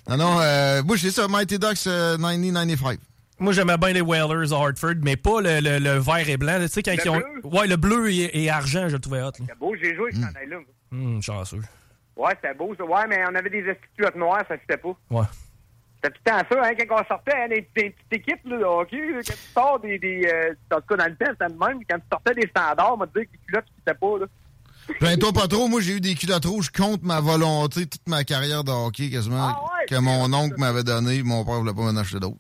Non, 0.08 0.16
non, 0.16 0.40
euh, 0.40 0.82
moi, 0.82 0.96
j'ai 0.96 1.10
ça, 1.10 1.28
Mighty 1.28 1.58
Ducks 1.58 1.86
euh, 1.86 2.16
90-95. 2.16 2.98
Moi, 3.42 3.52
j'aimais 3.52 3.76
bien 3.76 3.92
les 3.92 4.00
Whalers 4.00 4.52
à 4.52 4.56
Hartford, 4.56 4.94
mais 5.02 5.16
pas 5.16 5.40
le, 5.40 5.60
le- 5.60 5.78
le 5.78 5.98
vert 5.98 6.28
et 6.28 6.36
blanc. 6.36 6.58
là. 6.58 6.68
Tu 6.68 6.74
sais, 6.74 6.82
quand 6.82 6.92
Le 6.92 6.98
ils 7.04 7.08
ont. 7.10 7.16
bleu? 7.16 7.40
Ouais, 7.58 7.66
le 7.66 7.76
bleu 7.76 8.10
et, 8.10 8.44
et 8.44 8.50
argent, 8.50 8.88
je 8.88 8.94
le 8.94 9.00
trouvais 9.00 9.20
hot. 9.20 9.32
là. 9.38 9.46
C'est 9.48 9.58
beau, 9.58 9.74
j'ai 9.74 9.94
joué 9.96 10.04
avec 10.10 10.14
ce 10.16 10.20
chandail-là. 10.22 10.56
moi. 10.56 10.66
Hum, 10.92 11.22
chanceux. 11.22 11.60
Ouais, 12.16 12.32
c'était 12.40 12.54
beau, 12.54 12.74
ça. 12.76 12.84
Ouais, 12.84 13.06
mais 13.08 13.18
on 13.28 13.34
avait 13.34 13.50
des 13.50 13.64
culottes 13.96 14.16
noires, 14.16 14.42
ça 14.48 14.56
fitait 14.58 14.76
pas. 14.76 14.96
Ouais. 15.10 15.24
C'était 16.04 16.14
tout 16.14 16.20
le 16.26 16.30
temps 16.32 16.38
ça, 16.50 16.62
hein, 16.68 16.72
quand 16.88 17.02
on 17.02 17.06
sortait, 17.06 17.32
hein, 17.36 17.48
des, 17.48 17.60
des 17.76 17.90
petites 17.90 18.12
équipes 18.12 18.44
là, 18.46 18.58
de 18.58 18.64
hockey, 18.64 18.96
là, 19.12 19.20
quand 19.26 19.32
tu 19.32 19.52
sors 19.54 19.80
des. 19.80 19.98
des 19.98 20.30
euh, 20.32 20.54
en 20.76 20.80
tout 20.80 20.86
cas, 20.88 20.96
dans 20.96 21.06
le 21.06 21.16
temps, 21.16 21.32
c'était 21.32 21.52
le 21.52 21.58
même. 21.66 21.78
Quand 21.88 21.96
tu 21.98 22.04
sortais 22.12 22.34
des 22.34 22.48
standards, 22.48 22.96
on 23.00 23.06
te 23.06 23.18
dire 23.18 23.26
que 23.26 23.32
les 23.32 23.38
culottes, 23.46 23.64
tu 23.66 23.74
fitaient 23.78 23.98
pas. 23.98 24.18
Là. 24.18 24.26
Plains-toi 24.98 25.32
pas 25.32 25.48
trop, 25.48 25.68
moi, 25.68 25.80
j'ai 25.80 25.96
eu 25.96 26.00
des 26.00 26.14
culottes 26.16 26.44
rouges 26.44 26.70
contre 26.70 27.04
ma 27.04 27.20
volonté 27.20 27.86
toute 27.86 28.08
ma 28.08 28.24
carrière 28.24 28.64
de 28.64 28.70
hockey, 28.72 29.10
quasiment, 29.10 29.48
Ah 29.56 29.60
ouais? 29.62 29.86
que 29.88 29.94
mon 30.00 30.32
oncle 30.32 30.58
m'avait 30.58 30.82
donné. 30.84 31.22
Mon 31.22 31.44
père 31.44 31.54
voulait 31.54 31.72
pas 31.72 31.82
m'en 31.92 31.96
acheter 32.00 32.18
d'autres. 32.20 32.36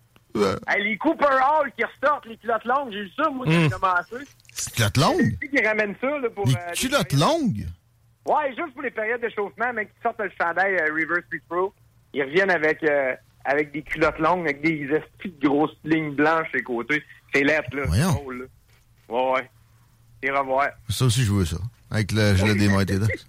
Hey, 0.66 0.82
les 0.82 0.96
Cooper 0.96 1.26
Hall 1.26 1.70
qui 1.76 1.84
ressortent, 1.84 2.26
les 2.26 2.36
culottes 2.36 2.64
longues, 2.64 2.92
j'ai 2.92 3.00
eu 3.00 3.10
ça, 3.16 3.28
moi, 3.30 3.44
quand 3.46 3.52
j'ai 3.52 3.68
commencé. 3.70 4.16
Des 4.18 4.70
culottes 4.72 4.96
longues? 4.96 5.36
C'est 5.40 5.48
qui 5.48 5.66
ramène 5.66 5.94
ça 6.00 6.18
là, 6.18 6.30
pour. 6.30 6.46
Des 6.46 6.54
euh, 6.54 6.72
culottes 6.74 7.12
longues? 7.12 7.66
Ouais, 8.24 8.54
juste 8.56 8.72
pour 8.72 8.82
les 8.82 8.90
périodes 8.90 9.20
d'échauffement, 9.20 9.72
mais 9.74 9.86
qui 9.86 9.92
sortent 10.02 10.20
le 10.20 10.30
chandail 10.40 10.74
euh, 10.76 10.92
Reverse 10.92 11.24
Speed 11.26 11.42
Pro. 11.48 11.74
Ils 12.14 12.22
reviennent 12.22 12.50
avec, 12.50 12.82
euh, 12.84 13.14
avec 13.44 13.72
des 13.72 13.82
culottes 13.82 14.18
longues, 14.18 14.40
avec 14.42 14.62
des 14.62 14.88
esprits 14.90 15.34
de 15.40 15.48
grosses 15.48 15.76
lignes 15.84 16.14
blanches 16.14 16.48
les 16.54 16.62
côtés. 16.62 17.02
C'est 17.34 17.42
lettre, 17.42 17.74
là. 17.74 17.82
Voyons. 17.86 18.12
C'est 18.12 18.20
drôle, 18.20 18.38
là. 18.38 18.44
Ouais, 19.08 19.32
ouais. 19.32 19.50
Et 20.22 20.30
revoir. 20.30 20.68
Ça 20.88 21.06
aussi, 21.06 21.24
je 21.24 21.44
ça. 21.44 21.56
Avec 21.90 22.12
le 22.12 22.34
gilet 22.36 22.54
des 22.54 22.98
Ducks. 22.98 23.26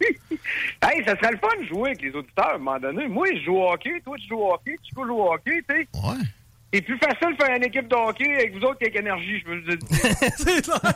Hey, 0.82 1.04
ça 1.06 1.16
serait 1.18 1.32
le 1.32 1.38
fun 1.38 1.62
de 1.62 1.66
jouer 1.68 1.90
avec 1.90 2.02
les 2.02 2.14
auditeurs 2.14 2.50
à 2.50 2.56
un 2.56 2.58
moment 2.58 2.80
donné. 2.80 3.08
Moi, 3.08 3.28
je 3.34 3.46
joue 3.46 3.56
au 3.56 3.72
hockey, 3.72 4.02
toi, 4.04 4.16
tu 4.18 4.28
joues 4.28 4.40
au 4.40 4.54
hockey, 4.54 4.78
Chico 4.84 5.06
joue 5.08 5.16
au 5.16 5.34
hockey, 5.34 5.64
tu 5.68 5.76
sais. 5.76 5.88
Ouais. 5.94 6.24
C'est 6.74 6.82
plus 6.82 6.98
facile 6.98 7.38
de 7.38 7.44
faire 7.44 7.56
une 7.56 7.64
équipe 7.64 7.88
de 7.88 7.96
hockey 7.96 8.34
avec 8.34 8.56
vous 8.56 8.66
autres 8.66 8.80
qu'avec 8.80 8.96
énergie, 8.96 9.40
je 9.40 9.46
peux 9.46 9.60
vous 9.60 9.68
le 9.68 9.78
dire. 9.78 9.90
c'est 10.38 10.64
clair. 10.64 10.82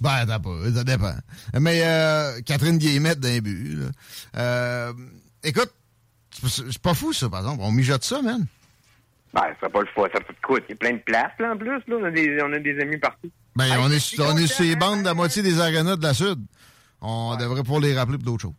Ben, 0.00 0.26
t'as 0.26 0.38
pas, 0.38 0.70
ça 0.74 0.84
dépend. 0.84 1.14
Mais 1.58 1.80
euh, 1.84 2.40
Catherine 2.44 2.78
Guillemette 2.78 3.20
d'un 3.20 3.38
but, 3.38 3.76
là. 3.76 3.86
Euh, 4.36 4.92
écoute, 5.42 5.72
c'est 6.46 6.78
pas 6.78 6.94
fou, 6.94 7.12
ça, 7.12 7.28
par 7.28 7.40
exemple. 7.40 7.60
On 7.62 7.70
mijote 7.70 8.04
ça, 8.04 8.20
man. 8.20 8.46
Ben, 9.32 9.42
ça 9.42 9.60
serait 9.60 9.70
pas 9.70 9.80
le 9.80 9.86
fun, 9.86 10.02
ça 10.12 10.20
peut 10.20 10.34
te 10.34 10.46
coûter. 10.46 10.64
Il 10.68 10.70
y 10.70 10.72
a 10.74 10.76
plein 10.76 10.92
de 10.92 11.02
places, 11.02 11.32
là, 11.38 11.52
en 11.52 11.56
plus, 11.56 11.68
là. 11.68 11.96
On 12.00 12.04
a 12.04 12.10
des, 12.10 12.42
on 12.42 12.52
a 12.52 12.58
des 12.58 12.78
amis 12.80 12.98
partout. 12.98 13.30
Ben, 13.56 13.78
on 13.78 13.90
est, 13.90 14.20
on 14.20 14.36
est 14.36 14.46
sur 14.46 14.64
les 14.64 14.76
bandes 14.76 15.00
de 15.00 15.04
la 15.04 15.12
hein? 15.12 15.14
moitié 15.14 15.42
des 15.42 15.60
arénas 15.60 15.96
de 15.96 16.02
la 16.02 16.14
Sud. 16.14 16.38
On 17.00 17.36
devrait 17.36 17.62
pouvoir 17.62 17.80
les 17.80 17.96
rappeler 17.96 18.18
pour 18.18 18.26
d'autres 18.26 18.42
choses. 18.42 18.54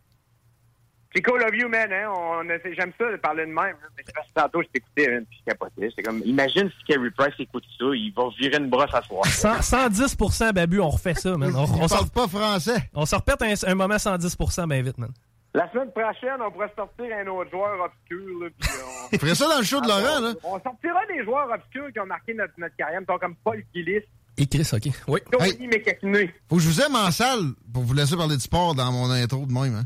Chico 1.14 1.36
Love 1.36 1.56
You, 1.56 1.68
man, 1.68 1.92
hein. 1.92 2.08
On 2.08 2.42
J'aime 2.44 2.92
ça 2.96 3.10
de 3.10 3.16
parler 3.16 3.44
de 3.44 3.52
même. 3.52 3.74
Mais 3.96 4.04
parce 4.14 4.28
que 4.28 4.32
tantôt, 4.32 4.62
je 4.62 4.68
t'écoutais, 4.68 5.12
hein, 5.12 5.22
puis 5.28 5.38
je 5.40 5.50
capotais. 5.50 5.90
J'étais 5.90 6.02
comme, 6.02 6.22
imagine 6.24 6.70
si 6.70 6.84
Kerry 6.84 7.10
Price 7.10 7.34
écoute 7.38 7.64
ça, 7.78 7.86
il 7.92 8.12
va 8.16 8.24
virer 8.38 8.58
une 8.58 8.70
brosse 8.70 8.94
à 8.94 9.02
soir. 9.02 9.24
100 9.26 9.62
110 9.62 10.16
Babu, 10.54 10.80
on 10.80 10.90
refait 10.90 11.14
ça, 11.14 11.36
man. 11.36 11.52
On, 11.56 11.64
on, 11.64 11.88
parle 11.88 12.10
pas 12.10 12.28
français. 12.28 12.90
on 12.94 13.06
se 13.06 13.16
repète 13.16 13.42
un, 13.42 13.54
un 13.66 13.74
moment 13.74 13.98
110 13.98 14.36
bien 14.68 14.82
vite, 14.82 14.98
man. 14.98 15.10
La 15.52 15.68
semaine 15.72 15.90
prochaine, 15.90 16.40
on 16.46 16.50
pourrait 16.52 16.72
sortir 16.76 17.06
un 17.12 17.26
autre 17.26 17.50
joueur 17.50 17.80
obscur, 17.80 18.40
là, 18.40 18.48
puis 18.56 18.70
on... 19.12 19.18
Ferait 19.18 19.34
ça 19.34 19.48
dans 19.48 19.58
le 19.58 19.64
show 19.64 19.80
de 19.80 19.88
Laurent, 19.88 20.20
là. 20.20 20.32
On 20.44 20.60
sortira 20.60 21.04
des 21.08 21.24
joueurs 21.24 21.50
obscurs 21.50 21.92
qui 21.92 21.98
ont 21.98 22.06
marqué 22.06 22.34
notre, 22.34 22.52
notre 22.56 22.76
carrière, 22.76 23.00
comme 23.20 23.34
Paul 23.42 23.60
Gillis, 23.74 24.04
Et 24.38 24.46
Chris, 24.46 24.70
OK. 24.72 24.92
Oui. 25.08 25.20
Tony 25.32 25.68
Hey. 26.02 26.30
Faut 26.48 26.56
que 26.56 26.62
je 26.62 26.68
vous 26.68 26.80
aime 26.80 26.94
en 26.94 27.10
salle 27.10 27.40
pour 27.74 27.82
vous 27.82 27.94
laisser 27.94 28.16
parler 28.16 28.36
de 28.36 28.40
sport 28.40 28.76
dans 28.76 28.92
mon 28.92 29.10
intro 29.10 29.44
de 29.44 29.52
même, 29.52 29.74
hein. 29.74 29.84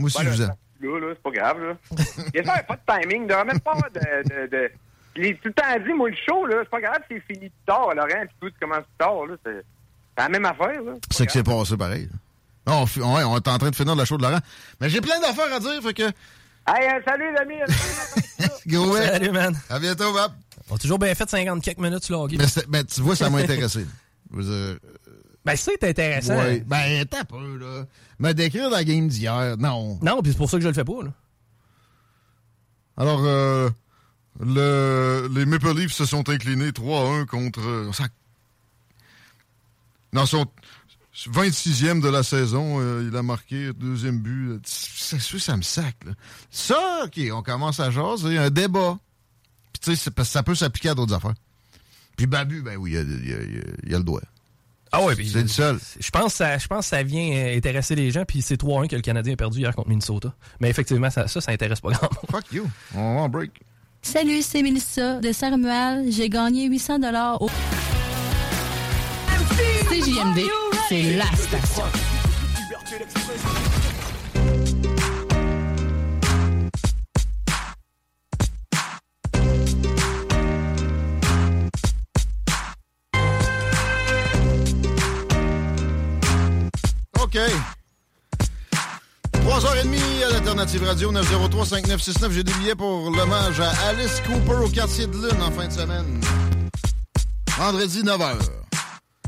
Moi 0.00 0.06
aussi, 0.06 0.16
Voilà, 0.16 0.30
je 0.32 0.36
vous 0.36 0.42
aime. 0.42 0.54
là, 0.80 1.00
là, 1.00 1.14
c'est 1.14 1.22
pas 1.22 1.30
grave, 1.30 1.60
là. 1.62 1.76
Bien 1.90 2.06
sûr, 2.16 2.24
il 2.34 2.42
n'y 2.42 2.50
a 2.50 2.62
pas 2.62 2.76
de 2.76 3.02
timing, 3.02 3.22
il 3.22 3.26
n'y 3.26 3.32
aura 3.32 3.44
même 3.44 3.60
pas 3.60 3.74
de... 3.94 4.48
de, 4.48 4.70
tout 5.14 5.48
le 5.48 5.52
temps 5.52 5.84
dit, 5.86 5.92
moi, 5.92 6.08
le 6.08 6.16
show, 6.26 6.46
là, 6.46 6.56
c'est 6.62 6.70
pas 6.70 6.80
grave, 6.80 7.00
c'est 7.08 7.20
fini 7.20 7.48
plus 7.48 7.52
tard, 7.66 7.94
Laurent, 7.94 8.08
puis 8.08 8.36
tout, 8.40 8.50
tu 8.50 8.56
commences 8.60 8.84
plus 8.84 8.98
tard, 8.98 9.26
là, 9.26 9.34
c'est 9.44 9.62
la 10.18 10.28
même 10.28 10.44
affaire, 10.46 10.82
là. 10.82 10.92
C'est 11.10 11.26
que 11.26 11.32
c'est 11.32 11.42
passé 11.42 11.76
pareil. 11.76 12.08
là. 12.10 12.18
Non, 12.66 12.84
on, 13.02 13.14
ouais, 13.14 13.22
est 13.22 13.48
en 13.48 13.58
train 13.58 13.70
de 13.70 13.74
finir 13.74 13.96
le 13.96 14.04
show 14.04 14.16
de 14.16 14.22
Laurent. 14.22 14.38
Mais 14.80 14.88
j'ai 14.88 15.00
plein 15.00 15.18
d'affaires 15.20 15.52
à 15.52 15.58
dire, 15.60 15.82
fait 15.82 15.94
que. 15.94 16.02
Hey, 16.02 16.88
euh, 16.88 17.00
salut, 17.06 17.32
l'ami! 17.32 17.54
Mec. 17.56 17.68
Salut, 19.06 19.30
man. 19.30 19.56
À 19.68 19.78
bientôt, 19.78 20.12
Bob. 20.12 20.32
On 20.70 20.76
a 20.76 20.78
toujours 20.78 20.98
bien 20.98 21.14
fait 21.14 21.28
50 21.28 21.62
quelques 21.62 21.78
minutes 21.78 22.08
hockey. 22.10 22.36
Mais, 22.68 22.84
tu 22.84 23.00
vois, 23.00 23.16
ça 23.16 23.28
m'a 23.28 23.38
intéressé. 23.38 23.86
Je 24.32 24.36
veux 24.36 24.42
dire, 24.44 24.78
Ben, 25.44 25.56
c'est 25.56 25.82
intéressant. 25.84 26.36
ouais. 26.36 26.60
Ben, 26.66 27.04
t'as 27.06 27.24
peu, 27.24 27.56
là. 27.56 27.86
Me 28.18 28.32
décrire 28.32 28.68
la 28.70 28.84
game 28.84 29.08
d'hier, 29.08 29.56
non. 29.58 29.98
Non, 30.02 30.20
puis 30.22 30.32
c'est 30.32 30.38
pour 30.38 30.50
ça 30.50 30.58
que 30.58 30.62
je 30.62 30.68
le 30.68 30.74
fais 30.74 30.84
pas, 30.84 31.02
là. 31.02 31.12
Alors, 32.96 33.22
euh, 33.24 33.70
le, 34.40 35.28
les 35.34 35.46
Maple 35.46 35.74
Leafs 35.74 35.92
se 35.92 36.04
sont 36.04 36.28
inclinés 36.28 36.70
3-1 36.72 37.24
contre. 37.26 37.60
euh, 37.60 37.92
ça- 37.92 38.08
Non, 40.12 40.26
son 40.26 40.44
26e 41.32 42.00
de 42.02 42.08
la 42.08 42.22
saison, 42.22 42.78
euh, 42.80 43.08
il 43.10 43.16
a 43.16 43.22
marqué 43.22 43.72
deuxième 43.72 44.18
but. 44.18 44.60
C'est 44.66 45.20
sûr, 45.20 45.40
ça 45.40 45.56
me 45.56 45.62
sac. 45.62 45.96
Là. 46.04 46.12
Ça, 46.50 47.04
OK, 47.04 47.18
on 47.32 47.42
commence 47.42 47.80
à 47.80 47.90
jaser, 47.90 48.36
un 48.36 48.50
débat. 48.50 48.98
Puis 49.72 49.80
tu 49.80 49.90
sais, 49.90 49.96
c'est 50.04 50.10
parce 50.10 50.28
que 50.28 50.32
ça 50.32 50.42
peut 50.42 50.54
s'appliquer 50.54 50.90
à 50.90 50.94
d'autres 50.94 51.14
affaires. 51.14 51.34
Puis 52.16 52.26
Babu, 52.26 52.60
ben 52.60 52.76
oui, 52.76 52.92
il 52.92 52.98
a, 52.98 53.00
il 53.00 53.10
a- 53.12 53.42
il 53.42 53.58
a- 53.60 53.72
il 53.86 53.94
a 53.94 53.98
le 53.98 54.04
doigt. 54.04 54.20
Ah 54.92 55.04
ouais, 55.04 55.14
puis 55.14 55.28
C'est 55.28 55.42
le 55.42 55.48
seul. 55.48 55.78
Je 56.00 56.10
pense, 56.10 56.32
que 56.32 56.38
ça, 56.38 56.58
je 56.58 56.66
pense 56.66 56.86
que 56.86 56.96
ça 56.96 57.02
vient 57.02 57.32
euh, 57.32 57.56
intéresser 57.56 57.94
les 57.94 58.10
gens, 58.10 58.24
puis 58.26 58.42
c'est 58.42 58.60
3-1 58.60 58.88
que 58.88 58.96
le 58.96 59.02
Canadien 59.02 59.34
a 59.34 59.36
perdu 59.36 59.60
hier 59.60 59.74
contre 59.74 59.88
Minnesota. 59.88 60.34
Mais 60.60 60.68
effectivement, 60.68 61.10
ça, 61.10 61.28
ça, 61.28 61.40
ça 61.40 61.52
intéresse 61.52 61.80
pas 61.80 61.90
grand 61.90 62.08
monde. 62.12 62.30
Fuck 62.30 62.52
you. 62.52 62.68
On 62.94 63.14
va 63.14 63.20
en 63.22 63.28
break. 63.28 63.52
Salut, 64.02 64.42
c'est 64.42 64.62
Mélissa 64.62 65.20
de 65.20 65.30
Saint-Romuald. 65.30 66.10
J'ai 66.10 66.28
gagné 66.28 66.66
800 66.66 66.98
dollars 66.98 67.40
au 67.40 67.48
CJMD. 69.88 70.40
C'est 70.88 71.16
la 71.16 71.26
station. 71.36 71.84
OK. 87.32 87.38
3h30 89.32 90.24
à 90.26 90.30
l'Alternative 90.32 90.82
Radio 90.82 91.12
903-5969. 91.12 92.30
J'ai 92.32 92.42
des 92.42 92.52
billets 92.54 92.74
pour 92.74 93.08
l'hommage 93.10 93.60
à 93.60 93.70
Alice 93.88 94.20
Cooper 94.26 94.64
au 94.64 94.68
quartier 94.68 95.06
de 95.06 95.12
Lune 95.12 95.40
en 95.40 95.52
fin 95.52 95.68
de 95.68 95.72
semaine. 95.72 96.20
Vendredi 97.56 98.02
9h. 98.02 98.36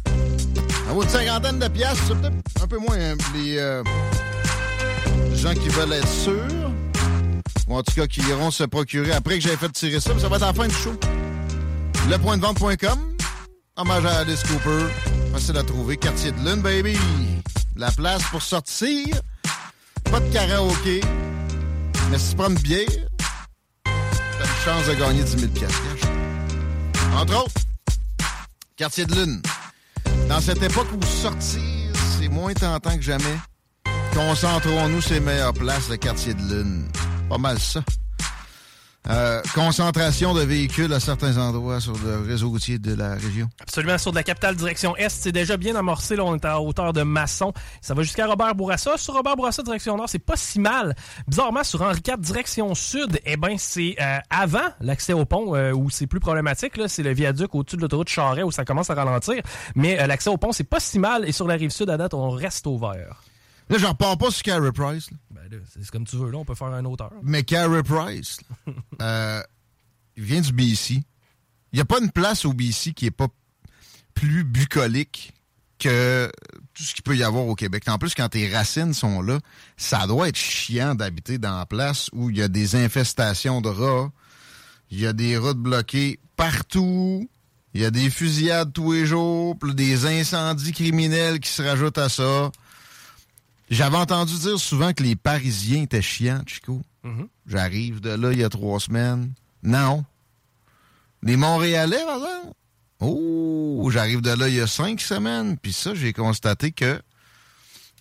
Ça 0.04 0.92
vaut 0.92 1.02
une 1.04 1.08
cinquantaine 1.08 1.60
de 1.60 1.68
piastres. 1.68 2.02
C'est 2.08 2.20
peut-être 2.20 2.62
un 2.64 2.66
peu 2.66 2.78
moins 2.78 2.98
hein, 2.98 3.14
les 3.34 3.58
euh, 3.58 3.84
gens 5.36 5.54
qui 5.54 5.68
veulent 5.68 5.92
être 5.92 6.08
sûrs. 6.08 6.72
Ou 7.68 7.76
en 7.76 7.82
tout 7.84 7.94
cas 7.94 8.08
qui 8.08 8.20
iront 8.22 8.50
se 8.50 8.64
procurer 8.64 9.12
après 9.12 9.38
que 9.38 9.44
j'aie 9.44 9.56
fait 9.56 9.70
tirer 9.70 10.00
ça. 10.00 10.12
Mais 10.12 10.20
ça 10.20 10.28
va 10.28 10.36
être 10.36 10.42
à 10.42 10.46
la 10.46 10.54
fin 10.54 10.66
du 10.66 10.74
show. 10.74 10.98
Lepointdevente.com. 12.10 12.98
Hommage 13.76 14.06
à 14.06 14.18
Alice 14.18 14.42
Cooper. 14.42 14.86
Facile 15.32 15.56
à 15.56 15.62
trouver. 15.62 15.96
Quartier 15.96 16.32
de 16.32 16.38
Lune, 16.38 16.62
baby. 16.62 16.96
La 17.76 17.90
place 17.90 18.22
pour 18.30 18.42
sortir. 18.42 19.06
Pas 20.10 20.20
de 20.20 20.32
karaoké. 20.32 21.00
Mais 22.10 22.18
si 22.18 22.30
tu 22.30 22.36
prends 22.36 22.50
une 22.50 22.58
bière, 22.58 22.86
t'as 23.84 23.90
une 24.44 24.64
chance 24.64 24.86
de 24.86 24.94
gagner 24.94 25.22
10 25.22 25.38
000 25.38 25.52
piastres. 25.52 25.82
Cash. 26.00 26.10
Entre 27.14 27.36
autres, 27.36 27.60
Quartier 28.76 29.06
de 29.06 29.14
Lune. 29.14 29.42
Dans 30.28 30.40
cette 30.40 30.62
époque 30.62 30.88
où 30.92 31.04
sortir, 31.04 31.60
c'est 32.18 32.28
moins 32.28 32.52
tentant 32.54 32.96
que 32.96 33.02
jamais, 33.02 33.38
concentrons-nous 34.14 35.00
les 35.10 35.20
meilleures 35.20 35.52
places, 35.52 35.88
le 35.88 35.96
Quartier 35.96 36.34
de 36.34 36.42
Lune. 36.42 36.88
Pas 37.28 37.38
mal 37.38 37.58
ça. 37.58 37.82
Euh, 39.08 39.42
concentration 39.52 40.32
de 40.32 40.42
véhicules 40.42 40.92
à 40.92 41.00
certains 41.00 41.36
endroits 41.36 41.80
sur 41.80 41.94
le 42.04 42.20
réseau 42.20 42.50
routier 42.50 42.78
de 42.78 42.94
la 42.94 43.14
région. 43.14 43.48
Absolument, 43.60 43.98
sur 43.98 44.12
de 44.12 44.16
la 44.16 44.22
capitale 44.22 44.54
direction 44.54 44.96
Est, 44.96 45.08
c'est 45.08 45.32
déjà 45.32 45.56
bien 45.56 45.74
amorcé. 45.74 46.14
Là, 46.14 46.24
on 46.24 46.36
est 46.36 46.44
à 46.44 46.60
hauteur 46.60 46.92
de 46.92 47.02
Masson. 47.02 47.52
Ça 47.80 47.94
va 47.94 48.02
jusqu'à 48.02 48.26
Robert 48.26 48.54
Bourassa. 48.54 48.96
Sur 48.96 49.14
Robert 49.14 49.34
Bourassa, 49.34 49.62
direction 49.62 49.96
Nord, 49.96 50.08
c'est 50.08 50.20
pas 50.20 50.36
si 50.36 50.60
mal. 50.60 50.94
Bizarrement, 51.26 51.64
sur 51.64 51.82
Henri 51.82 52.00
IV, 52.06 52.18
direction 52.18 52.74
Sud, 52.76 53.18
eh 53.26 53.36
ben, 53.36 53.56
c'est 53.58 53.96
euh, 54.00 54.18
avant 54.30 54.68
l'accès 54.80 55.12
au 55.12 55.24
pont 55.24 55.56
euh, 55.56 55.72
où 55.72 55.90
c'est 55.90 56.06
plus 56.06 56.20
problématique. 56.20 56.74
C'est 56.86 57.02
le 57.02 57.12
viaduc 57.12 57.54
au-dessus 57.54 57.76
de 57.76 57.82
l'autoroute 57.82 58.08
Charret 58.08 58.44
où 58.44 58.52
ça 58.52 58.64
commence 58.64 58.90
à 58.90 58.94
ralentir. 58.94 59.42
Mais 59.74 60.00
euh, 60.00 60.06
l'accès 60.06 60.30
au 60.30 60.36
pont, 60.36 60.52
c'est 60.52 60.64
pas 60.64 60.80
si 60.80 61.00
mal. 61.00 61.28
Et 61.28 61.32
sur 61.32 61.48
la 61.48 61.54
rive 61.54 61.70
sud, 61.70 61.90
à 61.90 61.96
date, 61.96 62.14
on 62.14 62.30
reste 62.30 62.68
ouvert. 62.68 63.20
Là, 63.68 63.78
j'en 63.78 63.90
repars 63.90 64.18
pas 64.18 64.30
sur 64.30 64.42
Carey 64.42 64.72
Price. 64.72 65.10
là. 65.10 65.16
Ben 65.30 65.60
c'est 65.68 65.90
comme 65.90 66.06
tu 66.06 66.16
veux. 66.16 66.30
Là, 66.30 66.38
on 66.38 66.44
peut 66.44 66.54
faire 66.54 66.68
un 66.68 66.84
auteur. 66.84 67.12
Mais 67.22 67.42
Carey 67.42 67.82
Price, 67.82 68.38
là, 68.66 68.72
euh, 69.02 69.42
il 70.16 70.24
vient 70.24 70.40
du 70.40 70.52
BC. 70.52 70.94
Il 70.94 71.76
n'y 71.76 71.80
a 71.80 71.84
pas 71.84 72.00
une 72.00 72.10
place 72.10 72.44
au 72.44 72.52
BC 72.52 72.92
qui 72.92 73.06
est 73.06 73.10
pas 73.10 73.28
plus 74.14 74.44
bucolique 74.44 75.32
que 75.78 76.30
tout 76.74 76.82
ce 76.82 76.94
qu'il 76.94 77.02
peut 77.02 77.16
y 77.16 77.24
avoir 77.24 77.46
au 77.46 77.54
Québec. 77.54 77.84
En 77.88 77.98
plus, 77.98 78.14
quand 78.14 78.28
tes 78.28 78.52
racines 78.54 78.94
sont 78.94 79.20
là, 79.20 79.40
ça 79.76 80.06
doit 80.06 80.28
être 80.28 80.36
chiant 80.36 80.94
d'habiter 80.94 81.38
dans 81.38 81.58
la 81.58 81.66
place 81.66 82.08
où 82.12 82.30
il 82.30 82.36
y 82.36 82.42
a 82.42 82.48
des 82.48 82.76
infestations 82.76 83.60
de 83.60 83.68
rats, 83.68 84.10
il 84.90 85.00
y 85.00 85.06
a 85.06 85.12
des 85.12 85.36
routes 85.36 85.58
bloquées 85.58 86.20
partout, 86.36 87.28
il 87.74 87.80
y 87.80 87.84
a 87.84 87.90
des 87.90 88.10
fusillades 88.10 88.72
tous 88.72 88.92
les 88.92 89.06
jours, 89.06 89.58
puis 89.58 89.74
des 89.74 90.06
incendies 90.06 90.72
criminels 90.72 91.40
qui 91.40 91.50
se 91.50 91.62
rajoutent 91.62 91.98
à 91.98 92.08
ça. 92.08 92.52
J'avais 93.72 93.96
entendu 93.96 94.34
dire 94.34 94.60
souvent 94.60 94.92
que 94.92 95.02
les 95.02 95.16
Parisiens 95.16 95.84
étaient 95.84 96.02
chiants, 96.02 96.42
Chico. 96.46 96.82
J'arrive 97.46 98.02
de 98.02 98.10
là 98.10 98.30
il 98.32 98.38
y 98.38 98.44
a 98.44 98.50
trois 98.50 98.78
semaines. 98.78 99.32
Non. 99.62 100.04
Les 101.22 101.38
Montréalais, 101.38 102.04
par 102.04 102.16
exemple? 102.16 102.54
Oh, 103.00 103.88
j'arrive 103.90 104.20
de 104.20 104.30
là 104.30 104.48
il 104.48 104.56
y 104.56 104.60
a 104.60 104.66
cinq 104.66 105.00
semaines. 105.00 105.56
Puis 105.56 105.72
ça, 105.72 105.94
j'ai 105.94 106.12
constaté 106.12 106.70
que... 106.70 107.00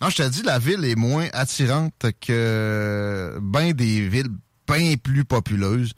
Non, 0.02 0.10
je 0.10 0.16
te 0.16 0.28
dis, 0.28 0.42
la 0.42 0.58
ville 0.58 0.84
est 0.84 0.94
moins 0.94 1.28
attirante 1.32 2.04
que 2.20 3.38
ben 3.40 3.72
des 3.72 4.06
villes 4.06 4.28
bien 4.68 4.96
plus 5.02 5.24
populeuses. 5.24 5.94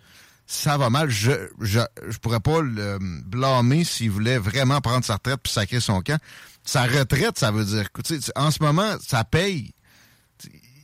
Ça 0.47 0.79
va 0.79 0.89
mal. 0.89 1.11
Je, 1.11 1.33
je, 1.61 1.81
je 2.09 2.19
pourrais 2.19 2.39
pas 2.39 2.61
le 2.61 2.99
blâmer 3.01 3.83
s'il 3.83 4.13
voulait 4.13 4.39
vraiment 4.39 4.81
prendre 4.81 5.05
sa 5.05 5.15
retraite 5.15 5.41
puis 5.43 5.53
sacrer 5.53 5.81
son 5.81 6.01
camp. 6.01 6.21
Sa 6.65 6.85
retraite, 6.85 7.39
ça 7.39 7.51
veut 7.51 7.65
dire... 7.65 7.93
que, 7.93 8.01
tu 8.03 8.21
sais, 8.21 8.33
En 8.37 8.51
ce 8.51 8.63
moment, 8.63 8.95
ça 9.07 9.23
paye. 9.25 9.73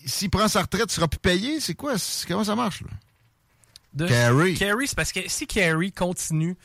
S'il 0.07 0.31
prend 0.31 0.49
sa 0.49 0.63
retraite, 0.63 0.87
il 0.89 0.95
sera 0.95 1.09
plus 1.09 1.19
payé. 1.21 1.61
C'est 1.61 1.75
quoi? 1.75 1.95
Comment 2.29 2.45
ça 2.45 2.57
marche, 2.57 2.83
là? 2.83 2.89
De- 3.93 4.07
Carey. 4.07 4.55
Carey, 4.55 4.87
c'est 4.87 4.95
parce 4.97 5.13
que 5.13 5.21
si 5.27 5.47
Carey 5.47 5.91
continue 5.91 6.57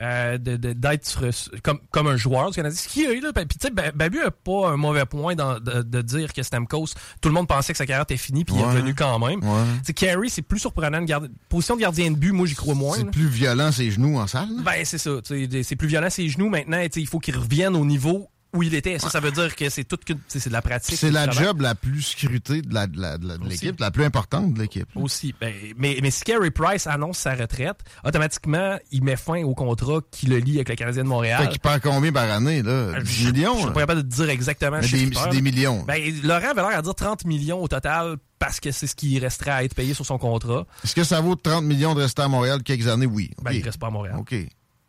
euh, 0.00 0.38
de- 0.38 0.56
de- 0.56 0.72
d'être 0.72 1.30
comme, 1.62 1.78
comme 1.92 2.08
un 2.08 2.16
joueur 2.16 2.50
du 2.50 2.56
Canadien, 2.56 2.76
ce 2.76 2.88
qui 2.88 3.04
est 3.04 3.20
là, 3.20 3.32
puis 3.32 3.46
tu 3.46 3.56
sais, 3.60 3.70
Ba- 3.70 3.92
Babu 3.92 4.20
a 4.20 4.30
pas 4.32 4.70
un 4.70 4.76
mauvais 4.76 5.06
point 5.06 5.34
dans- 5.36 5.60
de, 5.60 5.82
de 5.82 6.02
dire 6.02 6.32
que 6.32 6.42
Stamkos, 6.42 6.88
tout 7.20 7.28
le 7.28 7.34
monde 7.34 7.46
pensait 7.48 7.72
que 7.72 7.78
sa 7.78 7.86
carrière 7.86 8.02
était 8.02 8.16
finie, 8.16 8.44
puis 8.44 8.54
il 8.56 8.60
est 8.60 8.64
revenu 8.64 8.94
quand 8.94 9.18
même. 9.20 9.42
Ouais. 9.42 9.64
Tu 9.78 9.86
sais, 9.86 9.94
Carey, 9.94 10.28
c'est 10.28 10.42
plus 10.42 10.58
surprenant. 10.58 10.98
Une 10.98 11.06
garde- 11.06 11.30
position 11.48 11.76
de 11.76 11.80
gardien 11.80 12.10
de 12.10 12.16
but, 12.16 12.32
moi, 12.32 12.46
j'y 12.46 12.54
crois 12.56 12.74
moins. 12.74 12.96
C'est 12.96 13.10
plus 13.10 13.28
violent 13.28 13.70
ses 13.72 13.90
genoux 13.92 14.18
en 14.18 14.26
salle. 14.26 14.48
là? 14.56 14.62
Ben, 14.62 14.84
c'est 14.84 14.98
ça. 14.98 15.10
C'est 15.24 15.76
plus 15.76 15.88
violent 15.88 16.10
ses 16.10 16.28
genoux 16.28 16.48
maintenant. 16.48 16.84
Il 16.96 17.06
faut 17.06 17.18
qu'il 17.20 17.36
revienne 17.38 17.76
au 17.76 17.84
niveau 17.86 18.28
où 18.54 18.62
il 18.62 18.74
était. 18.74 18.98
Ça, 18.98 19.10
ça 19.10 19.20
veut 19.20 19.32
dire 19.32 19.54
que 19.56 19.68
c'est 19.68 19.84
tout 19.84 19.96
que- 19.96 20.12
tu 20.12 20.18
sais, 20.28 20.40
c'est 20.40 20.48
de 20.50 20.54
la 20.54 20.62
pratique. 20.62 20.96
C'est 20.96 21.10
la 21.10 21.28
job 21.30 21.60
la 21.60 21.74
plus 21.74 22.02
scrutée 22.02 22.62
de 22.62 22.72
la- 22.72 22.86
de 22.86 23.00
la- 23.00 23.18
de 23.18 23.26
la- 23.28 23.36
de 23.36 23.42
Aussi. 23.42 23.50
l'équipe, 23.50 23.80
la 23.80 23.90
plus 23.90 24.04
importante 24.04 24.54
de 24.54 24.60
l'équipe. 24.60 24.88
Aussi. 24.94 25.34
Ben, 25.40 25.52
mais, 25.76 25.98
mais 26.02 26.10
si 26.10 26.24
Carey 26.24 26.50
Price 26.50 26.86
annonce 26.86 27.18
sa 27.18 27.34
retraite, 27.34 27.78
automatiquement, 28.04 28.78
il 28.92 29.02
met 29.02 29.16
fin 29.16 29.42
au 29.42 29.54
contrat 29.54 30.00
qui 30.10 30.26
le 30.26 30.38
lie 30.38 30.54
avec 30.56 30.68
le 30.68 30.74
Canadien 30.76 31.02
de 31.04 31.08
Montréal. 31.08 31.42
Fait 31.44 31.50
qu'il 31.50 31.60
perd 31.60 31.80
combien 31.82 32.12
par 32.12 32.30
année, 32.30 32.62
là? 32.62 33.00
10 33.02 33.24
Je- 33.24 33.30
millions? 33.30 33.54
Je 33.56 33.60
suis 33.62 33.70
pas 33.72 33.80
capable 33.80 34.02
de 34.02 34.08
te 34.08 34.14
dire 34.14 34.30
exactement. 34.30 34.78
Mais 34.80 34.88
des- 34.88 35.10
c'est 35.14 35.30
des 35.30 35.42
millions. 35.42 35.82
Ben, 35.86 36.00
Laurent 36.22 36.50
avait 36.50 36.62
l'air 36.62 36.78
à 36.78 36.82
dire 36.82 36.94
30 36.94 37.24
millions 37.24 37.60
au 37.62 37.68
total 37.68 38.16
parce 38.38 38.60
que 38.60 38.70
c'est 38.70 38.86
ce 38.86 38.94
qui 38.94 39.18
resterait 39.18 39.50
à 39.50 39.64
être 39.64 39.74
payé 39.74 39.94
sur 39.94 40.06
son 40.06 40.18
contrat. 40.18 40.66
Est-ce 40.84 40.94
que 40.94 41.04
ça 41.04 41.20
vaut 41.20 41.34
30 41.34 41.64
millions 41.64 41.94
de 41.94 42.02
rester 42.02 42.22
à 42.22 42.28
Montréal 42.28 42.62
quelques 42.62 42.86
années? 42.86 43.06
Oui. 43.06 43.30
Ben, 43.42 43.52
il 43.52 43.62
reste 43.64 43.78
pas 43.78 43.88
à 43.88 43.90
Montréal. 43.90 44.16
OK. 44.18 44.34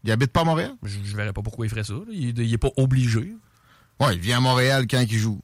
Il 0.03 0.11
habite 0.11 0.31
pas 0.31 0.41
à 0.41 0.43
Montréal? 0.43 0.71
Je, 0.83 0.97
je 1.03 1.15
verrais 1.15 1.33
pas 1.33 1.41
pourquoi 1.41 1.65
il 1.65 1.69
ferait 1.69 1.83
ça. 1.83 1.93
là. 1.93 2.01
Il, 2.11 2.37
il 2.37 2.53
est 2.53 2.57
pas 2.59 2.69
obligé. 2.77 3.33
Ouais, 3.99 4.15
il 4.15 4.19
vient 4.19 4.37
à 4.37 4.41
Montréal 4.41 4.85
quand 4.89 5.01
il 5.09 5.17
joue. 5.17 5.39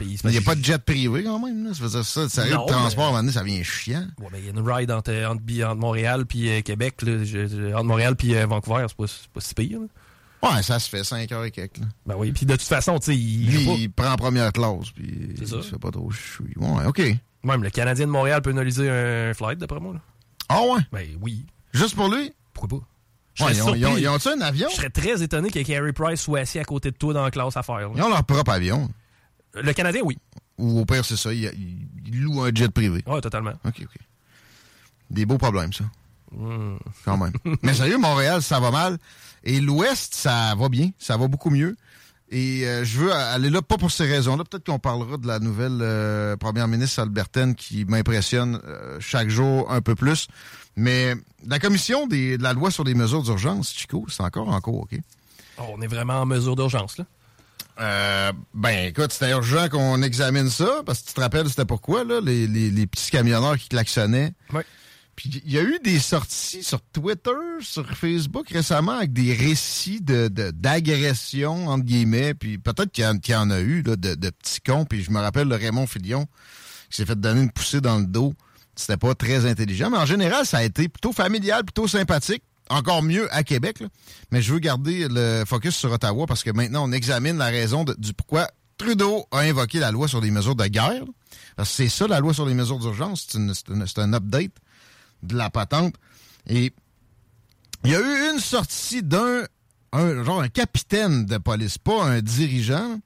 Il 0.00 0.30
n'y 0.30 0.38
a 0.38 0.40
pas 0.40 0.54
de 0.54 0.64
jet 0.64 0.78
privé 0.78 1.24
quand 1.24 1.38
même. 1.44 1.66
Là. 1.66 1.74
Ça 1.74 1.82
veut 1.82 1.90
dire 1.90 2.04
ça, 2.06 2.26
ça 2.28 2.40
arrive 2.42 2.52
de 2.56 2.66
transport, 2.66 3.12
donné, 3.12 3.32
ça 3.32 3.40
devient 3.42 3.62
chiant. 3.62 4.06
Ouais, 4.18 4.28
il 4.38 4.44
y 4.46 4.48
a 4.48 4.50
une 4.52 4.60
ride 4.66 4.90
entre, 4.90 5.12
entre, 5.26 5.42
entre 5.64 5.74
Montréal 5.76 6.24
puis 6.24 6.48
euh, 6.48 6.62
Québec. 6.62 7.02
Là, 7.02 7.22
Je- 7.22 7.74
entre 7.74 7.84
Montréal 7.84 8.16
puis 8.16 8.34
euh, 8.34 8.46
Vancouver, 8.46 8.86
c'est 8.88 8.96
pas, 8.96 9.04
pas 9.34 9.40
si 9.40 9.54
pire. 9.54 9.78
là. 9.80 9.86
Ouais, 10.56 10.62
ça 10.62 10.78
se 10.78 10.88
fait 10.88 11.04
5 11.04 11.30
heures 11.32 11.44
et 11.44 11.50
quelques. 11.50 11.76
Là. 11.78 11.84
Ben 12.06 12.14
oui, 12.16 12.32
puis 12.32 12.46
de 12.46 12.52
toute 12.54 12.62
façon, 12.62 12.98
tu 12.98 13.06
sais, 13.12 13.16
il 13.16 13.50
Lui, 13.50 13.66
pas. 13.66 13.72
il 13.72 13.90
prend 13.92 14.16
première 14.16 14.52
classe, 14.54 14.90
puis 14.94 15.34
il 15.38 15.46
se 15.46 15.60
fait 15.60 15.78
pas 15.78 15.90
trop 15.90 16.10
chouille. 16.10 16.54
Ouais, 16.56 16.86
OK. 16.86 17.02
Même 17.44 17.62
le 17.62 17.68
Canadien 17.68 18.06
de 18.06 18.10
Montréal 18.10 18.40
peut 18.40 18.50
analyser 18.50 18.88
un 18.88 19.34
flight, 19.34 19.58
d'après 19.58 19.80
moi. 19.80 19.92
Là. 19.94 20.00
Ah 20.48 20.62
ouais? 20.62 20.80
Ben 20.92 21.06
oui. 21.20 21.44
Juste 21.74 21.94
pour 21.94 22.08
lui? 22.08 22.32
Pourquoi 22.54 22.78
pas? 22.78 22.86
Ouais, 23.40 23.52
ils 23.54 23.62
ont, 23.62 23.96
ils 23.96 24.08
ont- 24.08 24.18
un 24.26 24.40
avion? 24.40 24.68
Je 24.70 24.76
serais 24.76 24.90
très 24.90 25.22
étonné 25.22 25.50
que 25.50 25.60
Carey 25.60 25.92
Price 25.92 26.20
soit 26.20 26.40
assis 26.40 26.58
à 26.58 26.64
côté 26.64 26.90
de 26.90 26.96
toi 26.96 27.14
dans 27.14 27.22
la 27.24 27.30
classe 27.30 27.56
à 27.56 27.62
faire. 27.62 27.78
là. 27.78 27.90
Ils 27.94 28.02
ont 28.02 28.08
leur 28.08 28.24
propre 28.24 28.52
avion. 28.52 28.88
Le 29.54 29.72
Canadien, 29.72 30.02
oui. 30.04 30.18
Ou 30.58 30.80
au 30.80 30.84
pire, 30.84 31.04
c'est 31.04 31.16
ça, 31.16 31.32
ils, 31.32 31.50
louent 32.12 32.42
un 32.42 32.50
jet 32.54 32.68
privé. 32.70 33.02
Ouais, 33.06 33.20
totalement. 33.20 33.52
OK, 33.64 33.80
OK. 33.82 33.96
Des 35.10 35.26
beaux 35.26 35.38
problèmes, 35.38 35.72
ça. 35.72 35.84
Hmm. 36.32 36.76
Quand 37.04 37.16
même. 37.16 37.32
Mais 37.62 37.74
sérieux, 37.74 37.98
Montréal, 37.98 38.42
ça 38.42 38.60
va 38.60 38.70
mal. 38.70 38.98
Et 39.42 39.60
l'Ouest, 39.60 40.14
ça 40.14 40.54
va 40.56 40.68
bien. 40.68 40.90
Ça 40.98 41.16
va 41.16 41.26
beaucoup 41.26 41.50
mieux. 41.50 41.76
Et 42.30 42.64
euh, 42.64 42.84
je 42.84 42.98
veux 43.00 43.12
aller 43.12 43.50
là, 43.50 43.60
pas 43.60 43.76
pour 43.76 43.90
ces 43.90 44.06
raisons-là. 44.06 44.44
Peut-être 44.44 44.64
qu'on 44.66 44.78
parlera 44.78 45.16
de 45.16 45.26
la 45.26 45.40
nouvelle 45.40 45.78
euh, 45.80 46.36
première 46.36 46.68
ministre 46.68 47.00
albertaine 47.00 47.56
qui 47.56 47.84
m'impressionne 47.84 48.60
euh, 48.64 48.98
chaque 49.00 49.30
jour 49.30 49.70
un 49.70 49.80
peu 49.80 49.96
plus. 49.96 50.28
Mais 50.76 51.14
la 51.46 51.58
commission 51.58 52.06
des- 52.06 52.38
de 52.38 52.42
la 52.42 52.52
loi 52.52 52.70
sur 52.70 52.84
les 52.84 52.94
mesures 52.94 53.22
d'urgence, 53.22 53.72
Chico, 53.74 54.06
c'est 54.08 54.22
encore 54.22 54.48
en 54.48 54.60
cours, 54.60 54.80
OK? 54.82 54.98
Oh, 55.58 55.62
on 55.72 55.80
est 55.82 55.86
vraiment 55.86 56.20
en 56.20 56.26
mesure 56.26 56.56
d'urgence, 56.56 56.96
là. 56.98 57.04
Euh, 57.80 58.32
ben, 58.52 58.88
écoute, 58.88 59.10
c'était 59.12 59.30
urgent 59.30 59.68
qu'on 59.70 60.02
examine 60.02 60.50
ça, 60.50 60.82
parce 60.84 61.00
que 61.00 61.08
tu 61.08 61.14
te 61.14 61.20
rappelles, 61.20 61.48
c'était 61.48 61.64
pourquoi, 61.64 62.04
là, 62.04 62.20
les, 62.20 62.46
les- 62.46 62.70
les 62.70 62.86
petits 62.86 63.10
camionneurs 63.10 63.56
qui 63.58 63.68
klaxonnaient? 63.68 64.32
Ouais. 64.52 64.64
Puis 65.16 65.42
il 65.44 65.52
y 65.52 65.58
a 65.58 65.62
eu 65.62 65.78
des 65.82 65.98
sorties 65.98 66.62
sur 66.62 66.80
Twitter, 66.80 67.30
sur 67.60 67.86
Facebook 67.90 68.48
récemment, 68.50 68.92
avec 68.92 69.12
des 69.12 69.34
récits 69.34 70.00
de 70.00 70.28
de- 70.28 70.52
entre 71.66 71.84
guillemets, 71.84 72.34
puis 72.34 72.58
peut-être 72.58 72.90
qu'il 72.92 73.04
y, 73.04 73.06
en- 73.06 73.18
qu'il 73.18 73.34
y 73.34 73.36
en 73.36 73.50
a 73.50 73.60
eu, 73.60 73.82
là, 73.82 73.96
de, 73.96 74.14
de 74.14 74.30
petits 74.30 74.60
cons, 74.60 74.84
puis 74.84 75.02
je 75.02 75.10
me 75.10 75.18
rappelle 75.20 75.48
le 75.48 75.56
Raymond 75.56 75.86
Filion, 75.86 76.26
qui 76.90 76.96
s'est 76.98 77.06
fait 77.06 77.18
donner 77.18 77.42
une 77.42 77.50
poussée 77.50 77.80
dans 77.80 77.98
le 77.98 78.06
dos. 78.06 78.34
C'était 78.80 78.96
pas 78.96 79.14
très 79.14 79.46
intelligent, 79.46 79.90
mais 79.90 79.98
en 79.98 80.06
général, 80.06 80.46
ça 80.46 80.58
a 80.58 80.62
été 80.62 80.88
plutôt 80.88 81.12
familial, 81.12 81.64
plutôt 81.64 81.86
sympathique. 81.88 82.42
Encore 82.70 83.02
mieux 83.02 83.26
à 83.34 83.42
Québec, 83.42 83.82
mais 84.30 84.40
je 84.42 84.52
veux 84.52 84.60
garder 84.60 85.08
le 85.10 85.42
focus 85.44 85.74
sur 85.74 85.90
Ottawa 85.90 86.24
parce 86.28 86.44
que 86.44 86.50
maintenant, 86.50 86.88
on 86.88 86.92
examine 86.92 87.36
la 87.36 87.46
raison 87.46 87.84
du 87.98 88.12
pourquoi 88.14 88.48
Trudeau 88.78 89.26
a 89.32 89.40
invoqué 89.40 89.80
la 89.80 89.90
loi 89.90 90.06
sur 90.06 90.20
les 90.20 90.30
mesures 90.30 90.54
de 90.54 90.64
guerre. 90.66 91.02
Parce 91.56 91.68
que 91.70 91.74
c'est 91.74 91.88
ça, 91.88 92.06
la 92.06 92.20
loi 92.20 92.32
sur 92.32 92.46
les 92.46 92.54
mesures 92.54 92.78
d'urgence. 92.78 93.26
C'est 93.32 93.98
un 93.98 94.12
update 94.14 94.52
de 95.24 95.36
la 95.36 95.50
patente. 95.50 95.96
Et 96.46 96.72
il 97.84 97.90
y 97.90 97.94
a 97.96 97.98
eu 98.00 98.32
une 98.32 98.38
sortie 98.40 99.02
d'un 99.02 99.42
un, 99.92 100.22
genre 100.22 100.40
un 100.40 100.48
capitaine 100.48 101.26
de 101.26 101.38
police, 101.38 101.76
pas 101.76 102.04
un 102.04 102.20
dirigeant, 102.22 103.00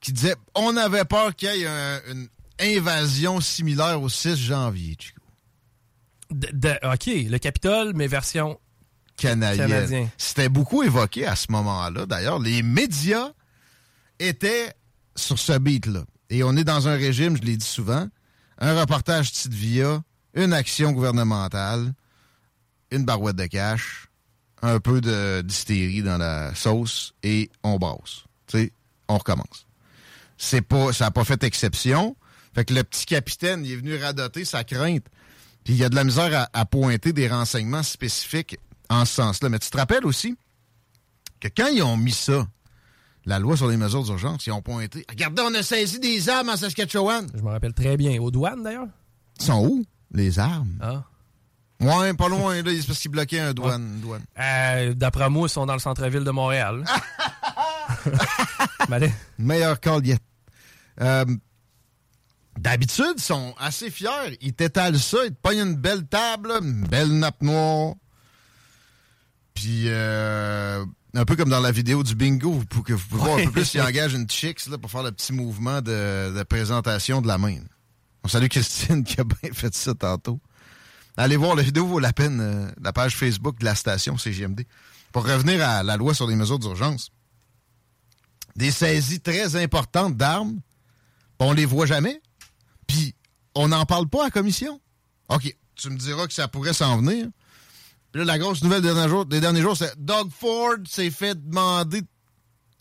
qui 0.00 0.12
disait 0.12 0.34
on 0.56 0.76
avait 0.76 1.04
peur 1.04 1.36
qu'il 1.36 1.48
y 1.54 1.62
ait 1.62 1.66
un- 1.68 2.00
une 2.10 2.28
invasion 2.60 3.40
similaire 3.40 4.00
au 4.02 4.08
6 4.08 4.36
janvier, 4.36 4.96
Chico. 4.98 5.20
De- 6.30 6.48
de- 6.52 6.92
OK, 6.92 7.06
le 7.30 7.38
Capitole, 7.38 7.92
mais 7.94 8.06
version... 8.06 8.58
Canadien. 9.16 9.66
Canadien. 9.66 10.10
C'était 10.18 10.48
beaucoup 10.50 10.82
évoqué 10.82 11.26
à 11.26 11.36
ce 11.36 11.46
moment-là. 11.50 12.04
D'ailleurs, 12.04 12.38
les 12.38 12.62
médias 12.62 13.30
étaient 14.18 14.74
sur 15.14 15.38
ce 15.38 15.56
beat-là. 15.56 16.04
Et 16.28 16.42
on 16.42 16.54
est 16.56 16.64
dans 16.64 16.88
un 16.88 16.96
régime, 16.96 17.36
je 17.36 17.42
l'ai 17.42 17.56
dit 17.56 17.64
souvent, 17.66 18.08
un 18.58 18.78
reportage 18.78 19.32
titre 19.32 19.54
via, 19.56 20.02
une 20.34 20.52
action 20.52 20.92
gouvernementale, 20.92 21.94
une 22.90 23.04
barouette 23.04 23.36
de 23.36 23.46
cash, 23.46 24.08
un 24.60 24.80
peu 24.80 25.00
de 25.00 25.42
d'hystérie 25.42 26.02
dans 26.02 26.18
la 26.18 26.54
sauce 26.54 27.14
et 27.22 27.50
on 27.62 27.78
brasse. 27.78 28.24
Tu 28.46 28.58
sais, 28.58 28.72
on 29.08 29.16
recommence. 29.18 29.66
C'est 30.36 30.62
pas, 30.62 30.92
ça 30.92 31.06
n'a 31.06 31.10
pas 31.10 31.24
fait 31.24 31.42
exception. 31.44 32.16
Fait 32.56 32.64
que 32.64 32.72
le 32.72 32.82
petit 32.84 33.04
capitaine, 33.04 33.66
il 33.66 33.72
est 33.72 33.76
venu 33.76 33.96
radoter 34.02 34.46
sa 34.46 34.64
crainte. 34.64 35.04
Puis 35.62 35.74
il 35.74 35.76
y 35.78 35.84
a 35.84 35.90
de 35.90 35.94
la 35.94 36.04
misère 36.04 36.48
à, 36.54 36.58
à 36.58 36.64
pointer 36.64 37.12
des 37.12 37.28
renseignements 37.28 37.82
spécifiques 37.82 38.56
en 38.88 39.04
ce 39.04 39.16
sens-là. 39.16 39.50
Mais 39.50 39.58
tu 39.58 39.68
te 39.68 39.76
rappelles 39.76 40.06
aussi 40.06 40.34
que 41.38 41.48
quand 41.54 41.66
ils 41.66 41.82
ont 41.82 41.98
mis 41.98 42.12
ça, 42.12 42.46
la 43.26 43.38
loi 43.38 43.58
sur 43.58 43.68
les 43.68 43.76
mesures 43.76 44.04
d'urgence, 44.04 44.46
ils 44.46 44.52
ont 44.52 44.62
pointé. 44.62 45.04
Regardez, 45.10 45.42
on 45.44 45.52
a 45.52 45.62
saisi 45.62 46.00
des 46.00 46.30
armes 46.30 46.48
en 46.48 46.56
Saskatchewan. 46.56 47.26
Je 47.34 47.42
me 47.42 47.50
rappelle 47.50 47.74
très 47.74 47.98
bien. 47.98 48.18
Aux 48.22 48.30
douanes, 48.30 48.62
d'ailleurs? 48.62 48.88
Ils 49.38 49.44
sont 49.44 49.66
où, 49.66 49.84
les 50.12 50.38
armes? 50.38 50.78
Ah. 50.80 51.04
Ouais, 51.78 52.14
pas 52.14 52.28
loin, 52.28 52.62
là. 52.62 52.70
C'est 52.80 52.86
parce 52.86 53.00
qu'ils 53.00 53.10
bloquaient 53.10 53.40
un 53.40 53.52
douane. 53.52 54.00
douane. 54.00 54.24
Euh, 54.38 54.94
D'après 54.94 55.28
moi, 55.28 55.46
ils 55.46 55.50
sont 55.50 55.66
dans 55.66 55.74
le 55.74 55.78
centre-ville 55.78 56.24
de 56.24 56.30
Montréal. 56.30 56.86
Meilleur 59.38 59.78
call 59.78 60.06
yet. 60.06 60.18
Euh, 61.02 61.26
D'habitude, 62.56 63.14
ils 63.16 63.22
sont 63.22 63.54
assez 63.58 63.90
fiers. 63.90 64.38
Ils 64.40 64.54
t'étalent 64.54 64.98
ça, 64.98 65.18
ils 65.24 65.30
te 65.30 65.40
pognent 65.40 65.60
une 65.60 65.76
belle 65.76 66.06
table, 66.06 66.52
une 66.62 66.86
belle 66.86 67.12
nappe 67.12 67.42
noire. 67.42 67.94
Puis, 69.54 69.84
euh, 69.86 70.84
un 71.14 71.24
peu 71.24 71.36
comme 71.36 71.48
dans 71.48 71.60
la 71.60 71.72
vidéo 71.72 72.02
du 72.02 72.14
bingo, 72.14 72.62
pouvez, 72.68 72.82
que 72.82 72.92
vous 72.92 73.08
pouvez 73.08 73.22
voir 73.22 73.38
un 73.38 73.44
peu 73.44 73.52
plus, 73.52 73.74
ils 73.74 73.80
engagent 73.80 74.14
une 74.14 74.28
chicks 74.28 74.66
là, 74.66 74.78
pour 74.78 74.90
faire 74.90 75.02
le 75.02 75.12
petit 75.12 75.32
mouvement 75.32 75.80
de, 75.80 76.34
de 76.36 76.42
présentation 76.42 77.20
de 77.20 77.26
la 77.26 77.38
main. 77.38 77.58
On 78.24 78.28
salue 78.28 78.48
Christine 78.48 79.04
qui 79.04 79.20
a 79.20 79.24
bien 79.24 79.52
fait 79.52 79.74
ça 79.74 79.94
tantôt. 79.94 80.40
Allez 81.16 81.36
voir, 81.36 81.54
la 81.54 81.62
vidéo 81.62 81.86
vaut 81.86 81.98
la 81.98 82.12
peine, 82.12 82.40
euh, 82.40 82.70
la 82.82 82.92
page 82.92 83.16
Facebook 83.16 83.58
de 83.58 83.64
la 83.64 83.74
station 83.74 84.18
CGMD. 84.18 84.66
Pour 85.12 85.26
revenir 85.26 85.66
à 85.66 85.82
la 85.82 85.96
loi 85.96 86.12
sur 86.12 86.26
les 86.26 86.36
mesures 86.36 86.58
d'urgence, 86.58 87.10
des 88.54 88.70
saisies 88.70 89.20
très 89.20 89.56
importantes 89.56 90.16
d'armes, 90.16 90.60
on 91.38 91.52
les 91.52 91.64
voit 91.64 91.86
jamais, 91.86 92.20
puis 92.86 93.14
on 93.54 93.68
n'en 93.68 93.86
parle 93.86 94.08
pas 94.08 94.22
à 94.22 94.24
la 94.24 94.30
commission. 94.30 94.80
OK, 95.28 95.56
tu 95.74 95.90
me 95.90 95.96
diras 95.96 96.26
que 96.26 96.32
ça 96.32 96.48
pourrait 96.48 96.72
s'en 96.72 96.98
venir. 96.98 97.28
Là, 98.14 98.24
la 98.24 98.38
grosse 98.38 98.62
nouvelle 98.62 98.80
des 98.80 98.94
derniers 98.94 99.08
jours, 99.10 99.26
des 99.26 99.40
derniers 99.40 99.60
jours 99.60 99.76
c'est 99.76 99.94
Doug 100.02 100.30
Ford 100.30 100.76
s'est 100.88 101.10
fait 101.10 101.34
demander 101.34 102.00
de 102.00 102.06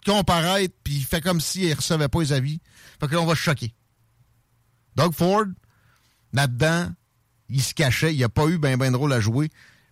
comparaître, 0.05 0.73
puis 0.83 0.95
il 0.95 1.03
fait 1.03 1.19
comme 1.19 1.41
s'il 1.41 1.69
ne 1.69 1.75
recevait 1.75 2.07
pas 2.07 2.21
les 2.21 2.31
avis. 2.31 2.61
Fait 2.99 3.07
que 3.07 3.13
là, 3.13 3.21
on 3.21 3.25
va 3.25 3.35
choquer. 3.35 3.73
Doug 4.95 5.13
Ford, 5.13 5.45
là-dedans, 6.31 6.89
il 7.49 7.61
se 7.61 7.73
cachait, 7.73 8.13
il 8.13 8.19
n'a 8.21 8.29
pas 8.29 8.47
eu 8.47 8.57
ben 8.57 8.77
ben 8.77 8.91
de 8.91 8.97
rôle 8.97 9.11
à 9.11 9.19
jouer. 9.19 9.49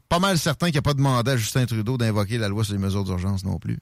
Pas 0.07 0.19
mal 0.19 0.37
certain 0.37 0.67
qu'il 0.67 0.75
n'a 0.75 0.81
pas 0.81 0.93
demandé 0.93 1.31
à 1.31 1.37
Justin 1.37 1.65
Trudeau 1.65 1.97
d'invoquer 1.97 2.37
la 2.37 2.47
loi 2.47 2.63
sur 2.63 2.73
les 2.73 2.79
mesures 2.79 3.03
d'urgence 3.03 3.43
non 3.43 3.57
plus. 3.57 3.79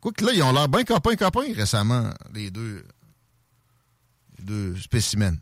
Quoique 0.00 0.24
là, 0.24 0.32
ils 0.32 0.42
ont 0.42 0.52
l'air 0.52 0.68
bien 0.68 0.84
copains-copains 0.84 1.54
récemment, 1.54 2.10
les 2.34 2.50
deux, 2.50 2.86
deux 4.42 4.76
spécimens. 4.76 5.36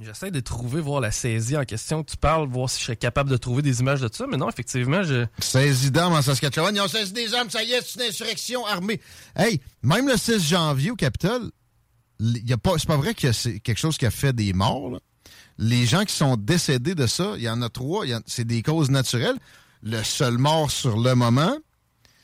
J'essaie 0.00 0.32
de 0.32 0.40
trouver, 0.40 0.80
voir 0.80 1.00
la 1.00 1.12
saisie 1.12 1.56
en 1.56 1.64
question 1.64 2.02
que 2.02 2.10
tu 2.10 2.16
parles, 2.16 2.48
voir 2.48 2.68
si 2.68 2.80
je 2.80 2.86
serais 2.86 2.96
capable 2.96 3.30
de 3.30 3.36
trouver 3.36 3.62
des 3.62 3.78
images 3.78 4.00
de 4.00 4.10
ça. 4.12 4.26
Mais 4.28 4.36
non, 4.36 4.48
effectivement, 4.48 5.04
je. 5.04 5.24
Saisie 5.38 5.92
d'armes 5.92 6.14
en 6.14 6.22
Saskatchewan. 6.22 6.74
Ils 6.74 6.80
ont 6.80 6.88
saisi 6.88 7.12
des 7.12 7.32
armes, 7.32 7.48
ça 7.48 7.62
y 7.62 7.72
est, 7.72 7.80
c'est 7.80 8.00
une 8.00 8.08
insurrection 8.08 8.66
armée. 8.66 9.00
Hey, 9.36 9.60
même 9.82 10.08
le 10.08 10.16
6 10.16 10.48
janvier 10.48 10.90
au 10.90 10.96
Capitole, 10.96 11.52
pas, 12.62 12.72
c'est 12.78 12.88
pas 12.88 12.96
vrai 12.96 13.14
que 13.14 13.30
c'est 13.30 13.60
quelque 13.60 13.78
chose 13.78 13.96
qui 13.96 14.06
a 14.06 14.10
fait 14.10 14.32
des 14.32 14.52
morts. 14.52 14.90
là. 14.90 14.98
Les 15.58 15.86
gens 15.86 16.04
qui 16.04 16.14
sont 16.14 16.36
décédés 16.36 16.96
de 16.96 17.06
ça, 17.06 17.34
il 17.36 17.42
y 17.42 17.48
en 17.48 17.62
a 17.62 17.68
trois, 17.68 18.04
c'est 18.26 18.46
des 18.46 18.62
causes 18.62 18.90
naturelles. 18.90 19.38
Le 19.82 20.02
seul 20.02 20.38
mort 20.38 20.72
sur 20.72 20.98
le 20.98 21.14
moment, 21.14 21.56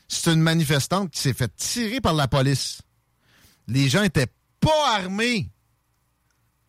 c'est 0.09 0.33
une 0.33 0.41
manifestante 0.41 1.11
qui 1.11 1.21
s'est 1.21 1.33
fait 1.33 1.55
tirer 1.55 2.01
par 2.01 2.13
la 2.13 2.27
police. 2.27 2.81
Les 3.67 3.87
gens 3.87 4.03
étaient 4.03 4.27
pas 4.59 4.97
armés. 4.97 5.49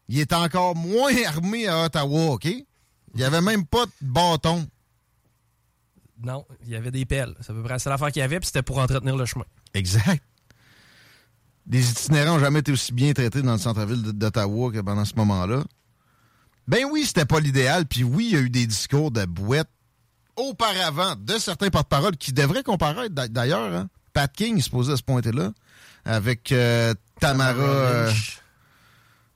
Ils 0.09 0.21
étaient 0.21 0.35
encore 0.35 0.75
moins 0.77 1.13
armés 1.27 1.69
à 1.69 1.85
Ottawa, 1.85 2.33
OK? 2.33 2.45
Il 2.45 3.21
y 3.21 3.25
avait 3.25 3.41
même 3.41 3.67
pas 3.67 3.87
de 3.87 3.93
bâton. 4.01 4.67
Non, 6.23 6.47
il 6.65 6.71
y 6.71 6.77
avait 6.77 6.91
des 6.91 7.05
pelles. 7.05 7.35
C'est 7.41 7.51
à 7.51 7.55
peu 7.55 7.63
près 7.63 7.75
la 7.75 7.79
seule 7.79 7.93
affaire 7.93 8.11
qu'il 8.13 8.21
y 8.21 8.23
avait, 8.23 8.39
puis 8.39 8.47
c'était 8.47 8.63
pour 8.63 8.79
entretenir 8.79 9.17
le 9.17 9.25
chemin. 9.27 9.45
Exact. 9.75 10.23
Les 11.71 11.89
itinérants 11.91 12.35
n'ont 12.35 12.41
jamais 12.41 12.61
été 12.61 12.73
aussi 12.73 12.93
bien 12.93 13.13
traités 13.13 13.43
dans 13.43 13.53
le 13.53 13.59
centre-ville 13.59 14.03
d'Ottawa 14.03 14.73
que 14.73 14.81
pendant 14.81 15.05
ce 15.05 15.15
moment-là. 15.17 15.65
Ben 16.69 16.85
oui, 16.91 17.05
c'était 17.07 17.25
pas 17.25 17.41
l'idéal, 17.41 17.87
puis 17.87 18.05
oui, 18.05 18.29
il 18.31 18.35
y 18.35 18.37
a 18.37 18.41
eu 18.41 18.51
des 18.51 18.67
discours 18.67 19.11
de 19.11 19.25
bouette 19.25 19.69
auparavant 20.37 21.15
de 21.17 21.39
certains 21.39 21.71
porte-paroles 21.71 22.17
qui 22.17 22.33
devraient 22.33 22.63
comparaître 22.63 23.15
d'a- 23.15 23.29
d'ailleurs. 23.29 23.73
Hein. 23.75 23.89
Pat 24.13 24.33
King 24.33 24.59
est 24.59 24.63
supposé 24.63 24.97
se 24.97 25.03
pointer 25.03 25.33
là 25.33 25.53
avec 26.05 26.53
euh, 26.53 26.95
Tamara 27.21 28.07
Lynch. 28.07 28.39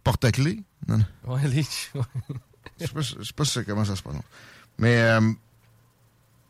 Porte-Clés? 0.06 0.62
Non, 0.86 0.98
non. 0.98 1.34
Ouais. 1.34 1.40
Je 2.78 2.86
sais 2.86 2.92
pas, 2.92 3.00
je 3.00 3.22
sais 3.24 3.32
pas 3.34 3.44
si- 3.44 3.64
comment 3.64 3.84
ça 3.84 3.96
se 3.96 4.02
prononce. 4.02 4.22
Mais 4.78 4.98
euh, 5.00 5.20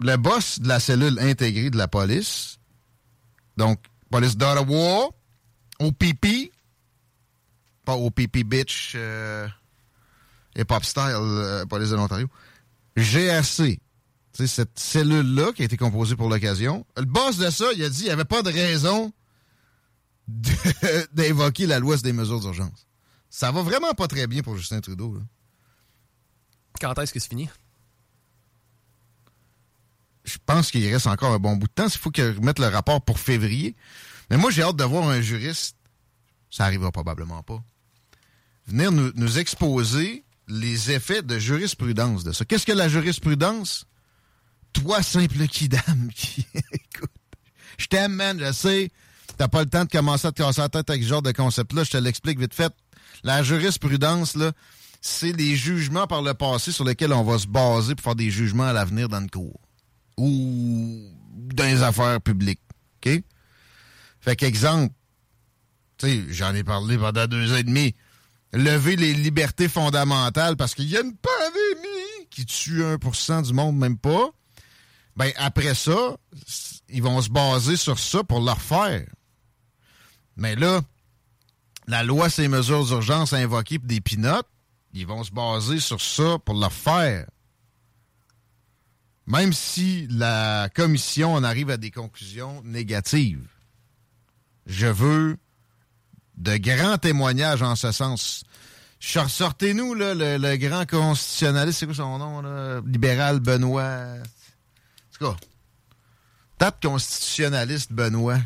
le 0.01 0.17
boss 0.17 0.59
de 0.61 0.69
la 0.69 0.79
cellule 0.79 1.19
intégrée 1.21 1.71
de 1.71 1.79
la 1.79 1.89
police, 1.89 2.59
donc 3.57 3.79
police 4.11 4.37
d'Ottawa, 4.37 5.09
OPP, 5.81 6.53
pas 7.87 7.95
OPP 7.97 8.45
bitch, 8.45 8.93
euh, 8.95 9.49
hip-hop 10.55 10.85
style, 10.85 11.05
euh, 11.15 11.65
police 11.65 11.89
de 11.91 11.97
l'Ontario, 11.97 12.29
GRC, 12.97 13.81
Tu 14.35 14.43
sais, 14.43 14.47
cette 14.47 14.79
cellule-là 14.79 15.53
qui 15.55 15.63
a 15.63 15.65
été 15.65 15.79
composée 15.79 16.15
pour 16.15 16.29
l'occasion. 16.29 16.85
Le 16.99 17.05
boss 17.07 17.39
de 17.39 17.49
ça, 17.49 17.65
il 17.75 17.83
a 17.83 17.89
dit 17.89 17.97
qu'il 17.99 18.05
n'y 18.07 18.11
avait 18.13 18.27
pas 18.27 18.43
de 18.43 18.51
raison 18.53 19.13
d'invoquer 20.29 21.67
la 21.73 21.79
loi 21.79 21.97
sur 21.97 22.03
des 22.05 22.13
mesures 22.13 22.41
d'urgence. 22.41 22.86
Ça 23.37 23.53
va 23.53 23.61
vraiment 23.61 23.93
pas 23.93 24.09
très 24.09 24.27
bien 24.27 24.41
pour 24.41 24.57
Justin 24.57 24.81
Trudeau. 24.81 25.13
là. 25.13 25.21
Quand 26.81 26.99
est-ce 26.99 27.13
que 27.13 27.21
c'est 27.21 27.29
fini? 27.29 27.51
Je 30.25 30.39
pense 30.47 30.71
qu'il 30.71 30.91
reste 30.91 31.07
encore 31.07 31.35
un 31.35 31.39
bon 31.39 31.55
bout 31.55 31.67
de 31.67 31.73
temps. 31.73 31.87
Il 31.87 31.99
faut 31.99 32.11
qu'il 32.11 32.31
remette 32.31 32.59
le 32.59 32.69
rapport 32.69 33.03
pour 33.03 33.19
février. 33.19 33.77
Mais 34.31 34.39
moi, 34.39 34.51
j'ai 34.51 34.63
hâte 34.63 34.77
de 34.77 34.85
voir 34.85 35.07
un 35.11 35.21
juriste. 35.21 35.77
Ça 36.49 36.65
arrivera 36.65 36.91
probablement 36.91 37.43
pas. 37.43 37.63
Venir 38.69 38.91
nous, 38.91 39.13
nous 39.15 39.39
exposer 39.39 40.25
les 40.49 40.93
effets 40.93 41.21
de 41.21 41.39
jurisprudence 41.39 42.25
de 42.25 42.33
ça. 42.33 42.47
Qu'est-ce 42.47 42.65
que 42.65 42.73
la 42.73 42.89
jurisprudence? 42.89 43.85
Toi, 44.73 45.03
simple 45.03 45.47
kidam, 45.47 46.11
qui. 46.15 46.47
Écoute, 46.55 47.11
je 47.77 47.87
t'aime, 47.87 48.15
man, 48.15 48.41
je 48.41 48.51
sais. 48.53 48.91
T'as 49.37 49.49
pas 49.49 49.63
le 49.63 49.69
temps 49.69 49.85
de 49.85 49.91
commencer 49.91 50.27
à 50.27 50.33
te 50.33 50.43
casser 50.43 50.63
la 50.63 50.71
tête 50.71 50.89
avec 50.89 51.03
ce 51.03 51.09
genre 51.09 51.21
de 51.21 51.33
concept-là. 51.33 51.85
Je 51.85 51.91
te 51.91 51.97
l'explique 51.99 52.41
vite 52.41 52.55
fait. 52.55 52.73
La 53.25 53.43
jurisprudence, 53.43 54.37
c'est 55.01 55.33
les 55.33 55.57
jugements 55.57 56.07
par 56.07 56.23
le 56.23 56.35
passé 56.35 56.73
sur 56.73 56.85
lesquels 56.85 57.13
on 57.13 57.25
va 57.25 57.39
se 57.39 57.47
baser 57.47 57.95
pour 57.95 58.05
faire 58.05 58.15
des 58.15 58.31
jugements 58.31 58.65
à 58.65 58.73
l'avenir 58.73 59.09
dans 59.09 59.21
le 59.21 59.29
cours. 59.29 59.61
Ou 60.17 61.11
dans 61.55 61.65
les 61.65 61.83
affaires 61.83 62.21
publiques. 62.21 62.61
Fait 64.21 64.37
qu'exemple, 64.37 64.93
tu 65.99 66.07
sais, 66.07 66.25
j'en 66.31 66.55
ai 66.55 66.65
parlé 66.65 66.99
pendant 66.99 67.27
deux 67.27 67.53
ans 67.53 67.57
et 67.57 67.63
demi. 67.63 67.95
Lever 68.53 68.97
les 68.97 69.15
libertés 69.15 69.69
fondamentales 69.69 70.57
parce 70.57 70.75
qu'il 70.75 70.87
y 70.87 70.97
a 70.97 71.01
une 71.01 71.17
pandémie 71.17 72.27
qui 72.31 72.45
tue 72.47 72.83
1% 72.83 73.43
du 73.43 73.53
monde, 73.53 73.77
même 73.77 73.99
pas. 73.99 74.31
Ben, 75.17 75.31
après 75.37 75.75
ça, 75.75 76.17
ils 76.89 77.03
vont 77.03 77.21
se 77.23 77.31
baser 77.31 77.77
sur 77.77 77.99
ça 77.99 78.23
pour 78.25 78.41
le 78.41 78.51
refaire. 78.51 79.07
Mais 80.37 80.55
là, 80.57 80.81
la 81.87 82.03
loi, 82.03 82.29
ces 82.29 82.49
mesures 82.49 82.85
d'urgence 82.85 83.33
invoquées 83.33 83.79
pour 83.79 83.89
des 83.89 84.01
pinottes, 84.01 84.49
ils 84.93 85.07
vont 85.07 85.23
se 85.25 85.31
baser 85.31 85.79
sur 85.81 86.01
ça 86.01 86.39
pour 86.45 86.55
le 86.55 86.65
refaire. 86.65 87.27
Même 89.27 89.53
si 89.53 90.07
la 90.09 90.69
commission 90.75 91.35
en 91.35 91.45
arrive 91.45 91.71
à 91.71 91.77
des 91.77 91.91
conclusions 91.91 92.63
négatives. 92.65 93.47
Je 94.67 94.87
veux 94.87 95.37
de 96.37 96.57
grands 96.57 96.99
témoignages 96.99 97.63
en 97.63 97.77
ce 97.77 97.93
sens. 97.93 98.45
Sortez-nous 99.01 99.95
le, 99.95 100.15
le 100.39 100.57
grand 100.57 100.89
constitutionnaliste, 100.89 101.81
c'est 101.81 101.87
quoi 101.87 101.95
son 101.95 102.19
nom, 102.19 102.41
là? 102.43 102.81
libéral 102.85 103.41
Benoît. 103.41 104.17
En 105.23 105.33
tout 105.33 105.37
tape 106.59 106.83
constitutionnaliste 106.83 107.93
Benoît. 107.93 108.39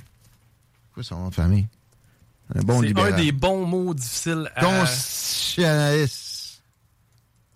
Quoi 0.92 1.02
son 1.02 1.16
nom 1.20 1.28
de 1.28 1.34
famille? 1.34 1.68
Un 2.54 2.62
bon 2.62 2.80
c'est 2.80 2.88
libéral. 2.88 3.12
un 3.14 3.16
des 3.16 3.32
bons 3.32 3.64
mots 3.66 3.94
difficiles 3.94 4.50
à... 4.56 4.64
Constitutionnaliste 4.64 6.62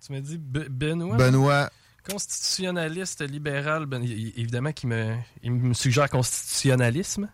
Tu 0.07 0.12
m'as 0.12 0.20
dit 0.20 0.38
Be- 0.38 0.68
Benoît? 0.68 1.16
Benoît. 1.16 1.70
Constitutionnaliste 2.09 3.22
libéral, 3.28 3.87
ben, 3.87 4.02
évidemment 4.02 4.72
qu'il 4.72 4.90
me, 4.90 5.16
il 5.42 5.52
me 5.52 5.72
suggère 5.74 6.09
constitutionnalisme. 6.11 7.24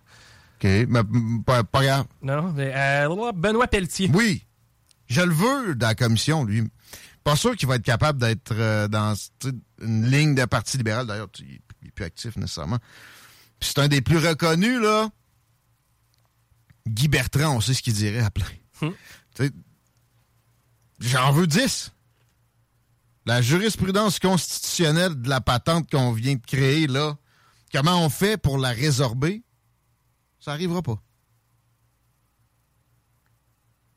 OK, 0.62 0.64
mais 0.88 1.00
pas, 1.44 1.64
pas 1.64 1.82
grave. 1.82 2.04
Non, 2.22 2.52
mais 2.52 2.72
euh, 2.74 3.32
Benoît 3.34 3.66
Pelletier. 3.66 4.10
Oui, 4.14 4.46
je 5.08 5.22
le 5.22 5.32
veux 5.32 5.74
dans 5.74 5.88
la 5.88 5.94
commission, 5.94 6.44
lui. 6.44 6.62
Pas 7.24 7.34
sûr 7.36 7.56
qu'il 7.56 7.68
va 7.68 7.76
être 7.76 7.82
capable 7.84 8.18
d'être 8.20 8.52
euh, 8.52 8.86
dans 8.88 9.14
une 9.82 10.06
ligne 10.06 10.34
de 10.34 10.44
Parti 10.44 10.76
libéral. 10.78 11.06
D'ailleurs, 11.06 11.28
il 11.40 11.54
est 11.88 11.90
plus 11.90 12.04
actif 12.04 12.36
nécessairement. 12.36 12.78
C'est 13.60 13.78
un 13.78 13.88
des 13.88 14.00
plus 14.00 14.18
reconnus, 14.18 14.80
là. 14.80 15.08
Guy 16.86 17.08
Bertrand, 17.08 17.56
on 17.56 17.60
sait 17.60 17.74
ce 17.74 17.82
qu'il 17.82 17.94
dirait 17.94 18.20
à 18.20 18.30
plein. 18.30 18.46
Sais, 19.36 19.50
J'en 21.00 21.32
veux 21.32 21.46
10. 21.46 21.92
La 23.26 23.42
jurisprudence 23.42 24.18
constitutionnelle 24.18 25.20
de 25.20 25.28
la 25.28 25.40
patente 25.40 25.90
qu'on 25.90 26.12
vient 26.12 26.34
de 26.34 26.44
créer, 26.44 26.86
là, 26.86 27.16
comment 27.72 28.04
on 28.04 28.08
fait 28.08 28.36
pour 28.36 28.58
la 28.58 28.70
résorber? 28.70 29.42
Ça 30.40 30.52
arrivera 30.52 30.82
pas. 30.82 31.00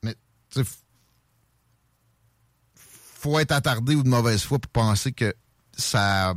Mais, 0.04 0.16
tu 0.50 0.64
faut 2.76 3.40
être 3.40 3.54
attardé 3.54 3.96
ou 3.96 4.04
de 4.04 4.10
mauvaise 4.10 4.44
foi 4.44 4.60
pour 4.60 4.72
penser 4.72 5.14
que 5.14 5.34
ça 5.78 6.36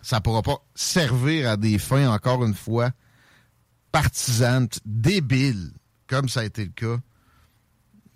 ça 0.00 0.20
pourra 0.20 0.40
pas 0.40 0.64
servir 0.74 1.50
à 1.50 1.56
des 1.56 1.78
fins, 1.78 2.08
encore 2.10 2.44
une 2.44 2.54
fois, 2.54 2.92
partisanes, 3.92 4.68
débiles, 4.84 5.72
comme 6.06 6.28
ça 6.28 6.40
a 6.40 6.44
été 6.44 6.64
le 6.64 6.70
cas 6.70 7.00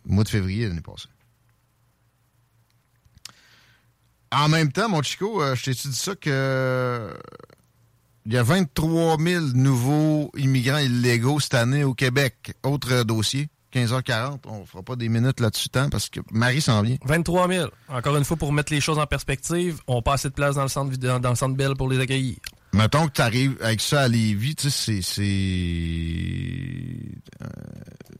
au 0.08 0.12
mois 0.12 0.24
de 0.24 0.28
février 0.28 0.68
l'année 0.68 0.80
passée. 0.80 1.08
En 4.32 4.48
même 4.48 4.70
temps, 4.70 4.88
mon 4.88 5.02
Chico, 5.02 5.42
euh, 5.42 5.54
je 5.56 5.64
t'ai 5.64 5.72
dit 5.72 5.92
ça 5.92 6.14
que 6.14 7.12
il 8.26 8.34
y 8.34 8.36
a 8.36 8.42
23 8.42 9.16
000 9.18 9.44
nouveaux 9.54 10.30
immigrants 10.36 10.78
illégaux 10.78 11.40
cette 11.40 11.54
année 11.54 11.84
au 11.84 11.94
Québec. 11.94 12.54
Autre 12.62 13.02
dossier, 13.02 13.48
15h40. 13.74 14.40
On 14.46 14.66
fera 14.66 14.82
pas 14.82 14.94
des 14.94 15.08
minutes 15.08 15.40
là-dessus 15.40 15.70
tant 15.70 15.88
parce 15.88 16.08
que 16.08 16.20
Marie 16.30 16.60
s'en 16.60 16.82
vient. 16.82 16.96
23 17.04 17.48
000. 17.48 17.70
Encore 17.88 18.16
une 18.16 18.24
fois, 18.24 18.36
pour 18.36 18.52
mettre 18.52 18.72
les 18.72 18.80
choses 18.80 18.98
en 18.98 19.06
perspective, 19.06 19.80
on 19.86 20.02
pas 20.02 20.14
assez 20.14 20.28
de 20.28 20.34
place 20.34 20.56
dans 20.56 20.62
le 20.62 20.68
centre, 20.68 20.96
dans, 20.96 21.18
dans 21.18 21.30
le 21.30 21.34
centre 21.34 21.56
Bell 21.56 21.74
pour 21.76 21.88
les 21.88 21.98
accueillir. 21.98 22.36
Mettons 22.72 23.06
que 23.08 23.12
tu 23.12 23.20
arrives 23.20 23.56
avec 23.60 23.80
ça 23.80 24.02
à 24.02 24.08
Lévis, 24.08 24.54
tu 24.54 24.70
sais, 24.70 25.00
c'est- 25.02 25.02
c'est 25.02 25.22
euh, 27.42 27.48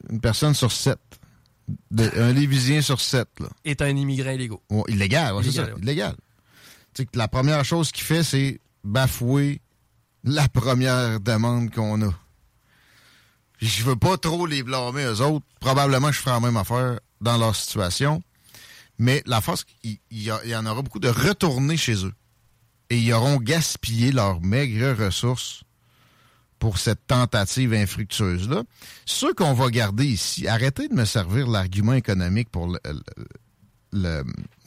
une 0.09 0.19
personne 0.19 0.53
sur 0.53 0.71
sept. 0.71 0.99
De- 1.89 2.11
un 2.17 2.33
Lévisien 2.33 2.81
sur 2.81 2.99
sept, 2.99 3.29
là. 3.39 3.47
Est 3.63 3.81
un 3.81 3.95
immigrant 3.95 4.31
illégal. 4.31 4.57
Ouais, 4.69 4.83
illégal, 4.89 5.33
ouais, 5.35 5.43
c'est 5.43 5.49
Illégal, 5.49 5.65
ça, 5.67 5.73
ouais. 5.75 5.81
illégal. 5.81 6.15
Tu 6.93 7.03
sais 7.03 7.05
que 7.05 7.17
la 7.17 7.27
première 7.29 7.63
chose 7.63 7.91
qu'il 7.91 8.03
fait, 8.03 8.23
c'est 8.23 8.59
bafouer 8.83 9.61
la 10.23 10.47
première 10.49 11.19
demande 11.21 11.71
qu'on 11.73 12.01
a. 12.09 12.13
Je 13.61 13.83
veux 13.83 13.95
pas 13.95 14.17
trop 14.17 14.45
les 14.47 14.63
blâmer 14.63 15.03
eux 15.05 15.21
autres. 15.21 15.45
Probablement 15.59 16.11
je 16.11 16.19
ferai 16.19 16.31
la 16.31 16.39
même 16.39 16.57
affaire 16.57 16.99
dans 17.21 17.37
leur 17.37 17.55
situation. 17.55 18.21
Mais 18.97 19.23
la 19.25 19.39
force, 19.39 19.65
y, 19.83 19.97
il 20.11 20.23
y 20.23 20.55
en 20.55 20.65
aura 20.65 20.81
beaucoup 20.81 20.99
de 20.99 21.07
retourner 21.09 21.77
chez 21.77 22.05
eux. 22.05 22.13
Et 22.91 22.97
ils 22.97 23.13
auront 23.13 23.37
gaspillé 23.37 24.11
leurs 24.11 24.41
maigres 24.41 25.05
ressources 25.05 25.63
pour 26.59 26.77
cette 26.77 27.07
tentative 27.07 27.73
infructueuse-là. 27.73 28.63
Ceux 29.05 29.33
qu'on 29.33 29.53
va 29.53 29.69
garder 29.69 30.05
ici, 30.05 30.45
arrêtez 30.45 30.89
de 30.89 30.93
me 30.93 31.05
servir 31.05 31.47
l'argument 31.47 31.93
économique 31.93 32.49
pour 32.49 32.77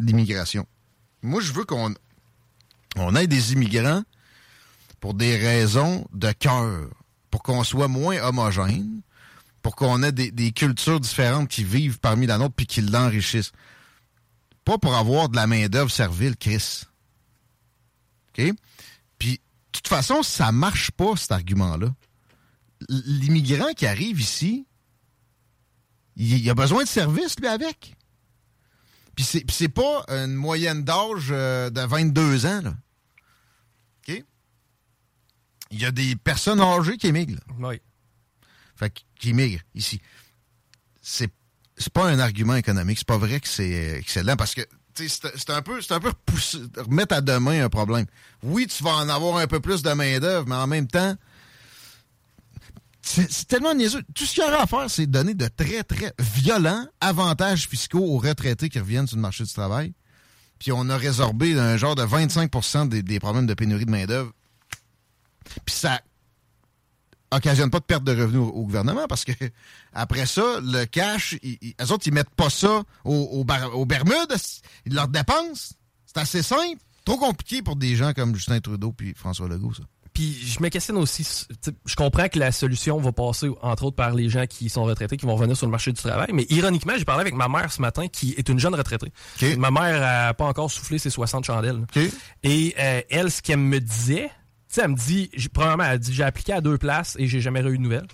l'immigration. 0.00 0.66
Moi, 1.20 1.42
je 1.42 1.52
veux 1.52 1.64
qu'on 1.64 1.94
on 2.96 3.14
ait 3.14 3.26
des 3.26 3.52
immigrants 3.52 4.02
pour 5.00 5.12
des 5.12 5.36
raisons 5.36 6.06
de 6.14 6.32
cœur, 6.32 6.88
pour 7.30 7.42
qu'on 7.42 7.62
soit 7.62 7.88
moins 7.88 8.22
homogène, 8.22 9.02
pour 9.60 9.76
qu'on 9.76 10.02
ait 10.02 10.12
des, 10.12 10.30
des 10.30 10.52
cultures 10.52 10.98
différentes 10.98 11.48
qui 11.48 11.62
vivent 11.62 11.98
parmi 11.98 12.26
la 12.26 12.38
nôtre 12.38 12.54
puis 12.56 12.66
qui 12.66 12.80
l'enrichissent. 12.80 13.52
Pas 14.64 14.78
pour 14.78 14.94
avoir 14.94 15.28
de 15.28 15.36
la 15.36 15.46
main-d'œuvre 15.46 15.90
servile, 15.90 16.38
Chris. 16.38 16.84
OK? 18.36 18.52
Puis, 19.18 19.32
de 19.32 19.38
toute 19.72 19.88
façon, 19.88 20.22
ça 20.22 20.52
marche 20.52 20.90
pas, 20.90 21.16
cet 21.16 21.32
argument-là. 21.32 21.94
L'immigrant 22.88 23.72
qui 23.74 23.86
arrive 23.86 24.20
ici, 24.20 24.66
il, 26.16 26.48
a 26.48 26.54
besoin 26.54 26.84
de 26.84 26.88
services, 26.88 27.38
lui, 27.40 27.48
avec. 27.48 27.94
Puis 29.16 29.24
c'est, 29.24 29.50
c'est 29.50 29.68
pas 29.68 30.04
une 30.08 30.34
moyenne 30.34 30.82
d'âge 30.84 31.28
euh, 31.30 31.70
de 31.70 31.80
22 31.80 32.46
ans, 32.46 32.60
là. 32.62 32.74
OK? 34.08 34.24
Il 35.70 35.80
y 35.80 35.84
a 35.84 35.90
des 35.92 36.16
personnes 36.16 36.60
âgées 36.60 36.96
qui 36.96 37.06
émigrent, 37.06 37.36
là. 37.36 37.68
Oui. 37.68 37.80
Fait 38.76 38.90
qu- 38.90 39.04
qui 39.18 39.32
migrent 39.32 39.62
ici. 39.74 40.00
C'est, 41.00 41.32
c'est 41.76 41.92
pas 41.92 42.08
un 42.08 42.18
argument 42.18 42.56
économique. 42.56 42.98
C'est 42.98 43.06
pas 43.06 43.18
vrai 43.18 43.40
que 43.40 43.48
c'est 43.48 43.94
euh, 43.94 43.98
excellent 43.98 44.36
parce 44.36 44.54
que 44.54 44.62
c'est, 44.96 45.50
un 45.50 45.62
peu, 45.62 45.80
un 45.90 46.00
peu 46.00 46.10
repousser- 46.10 46.62
remettre 46.78 47.14
à 47.14 47.20
demain 47.20 47.64
un 47.64 47.68
problème. 47.68 48.06
Oui, 48.42 48.66
tu 48.66 48.82
vas 48.82 48.92
en 48.96 49.08
avoir 49.08 49.36
un 49.38 49.46
peu 49.46 49.60
plus 49.60 49.82
de 49.82 49.90
main-d'œuvre, 49.92 50.46
mais 50.48 50.54
en 50.54 50.66
même 50.66 50.86
temps, 50.86 51.14
c'est, 53.02 53.30
c'est 53.30 53.46
tellement 53.46 53.74
niaiseux. 53.74 54.02
Tout 54.14 54.24
ce 54.24 54.34
qu'il 54.34 54.42
y 54.42 54.46
aura 54.46 54.62
à 54.62 54.66
faire, 54.66 54.88
c'est 54.88 55.06
donner 55.06 55.34
de 55.34 55.48
très, 55.48 55.82
très 55.82 56.12
violents 56.18 56.86
avantages 57.00 57.68
fiscaux 57.68 58.04
aux 58.04 58.18
retraités 58.18 58.68
qui 58.68 58.78
reviennent 58.78 59.06
sur 59.06 59.16
le 59.16 59.22
marché 59.22 59.44
du 59.44 59.52
travail. 59.52 59.92
Puis 60.58 60.72
on 60.72 60.88
a 60.88 60.96
résorbé 60.96 61.58
un 61.58 61.76
genre 61.76 61.94
de 61.94 62.02
25 62.02 62.88
des, 62.88 63.02
des 63.02 63.20
problèmes 63.20 63.46
de 63.46 63.54
pénurie 63.54 63.84
de 63.84 63.90
main-d'œuvre. 63.90 64.32
Puis 65.66 65.74
ça 65.74 66.00
occasionne 67.30 67.70
pas 67.70 67.80
de 67.80 67.84
perte 67.84 68.04
de 68.04 68.12
revenus 68.12 68.40
au, 68.40 68.48
au 68.50 68.62
gouvernement 68.64 69.06
parce 69.08 69.24
que 69.24 69.32
après 69.92 70.26
ça, 70.26 70.60
le 70.62 70.84
cash, 70.84 71.36
ils, 71.42 71.58
ils- 71.60 71.74
eux 71.82 71.92
autres, 71.92 72.06
ils 72.06 72.12
mettent 72.14 72.30
pas 72.36 72.50
ça 72.50 72.82
au- 73.04 73.12
au 73.44 73.44
aux 73.74 73.84
Bermudes, 73.86 74.34
ils 74.86 74.94
leur 74.94 75.08
dépensent. 75.08 75.74
C'est 76.06 76.18
assez 76.20 76.42
simple. 76.42 76.80
trop 77.04 77.18
compliqué 77.18 77.60
pour 77.62 77.76
des 77.76 77.96
gens 77.96 78.12
comme 78.12 78.34
Justin 78.34 78.60
Trudeau 78.60 78.92
puis 78.92 79.14
François 79.14 79.48
Legault, 79.48 79.74
ça. 79.74 79.82
Puis 80.12 80.32
je 80.46 80.62
me 80.62 80.68
questionne 80.68 80.96
aussi, 80.98 81.26
je 81.84 81.96
comprends 81.96 82.28
que 82.28 82.38
la 82.38 82.52
solution 82.52 82.98
va 83.00 83.10
passer 83.10 83.50
entre 83.62 83.82
autres 83.86 83.96
par 83.96 84.14
les 84.14 84.28
gens 84.30 84.46
qui 84.46 84.68
sont 84.68 84.84
retraités, 84.84 85.16
qui 85.16 85.26
vont 85.26 85.34
revenir 85.34 85.56
sur 85.56 85.66
le 85.66 85.72
marché 85.72 85.90
du 85.90 86.00
travail, 86.00 86.28
mais 86.32 86.46
ironiquement, 86.50 86.92
j'ai 86.96 87.04
parlé 87.04 87.22
avec 87.22 87.34
ma 87.34 87.48
mère 87.48 87.72
ce 87.72 87.80
matin 87.82 88.06
qui 88.06 88.32
est 88.38 88.48
une 88.48 88.60
jeune 88.60 88.76
retraitée. 88.76 89.12
Ma 89.58 89.72
mère 89.72 90.28
a 90.28 90.32
pas 90.34 90.44
encore 90.44 90.70
soufflé 90.70 90.98
ses 90.98 91.10
60 91.10 91.44
chandelles. 91.44 91.84
Et 92.44 92.76
euh, 92.78 93.02
elle, 93.10 93.28
ce 93.32 93.42
qu'elle 93.42 93.58
me 93.58 93.80
disait, 93.80 94.30
sais, 94.74 94.82
elle 94.84 94.90
me 94.90 94.96
dit, 94.96 95.30
premièrement, 95.52 95.84
elle 95.84 95.98
dit, 95.98 96.12
j'ai 96.12 96.24
appliqué 96.24 96.52
à 96.52 96.60
deux 96.60 96.78
places 96.78 97.16
et 97.18 97.26
j'ai 97.26 97.40
jamais 97.40 97.60
eu 97.60 97.76
de 97.78 97.82
nouvelles. 97.82 98.06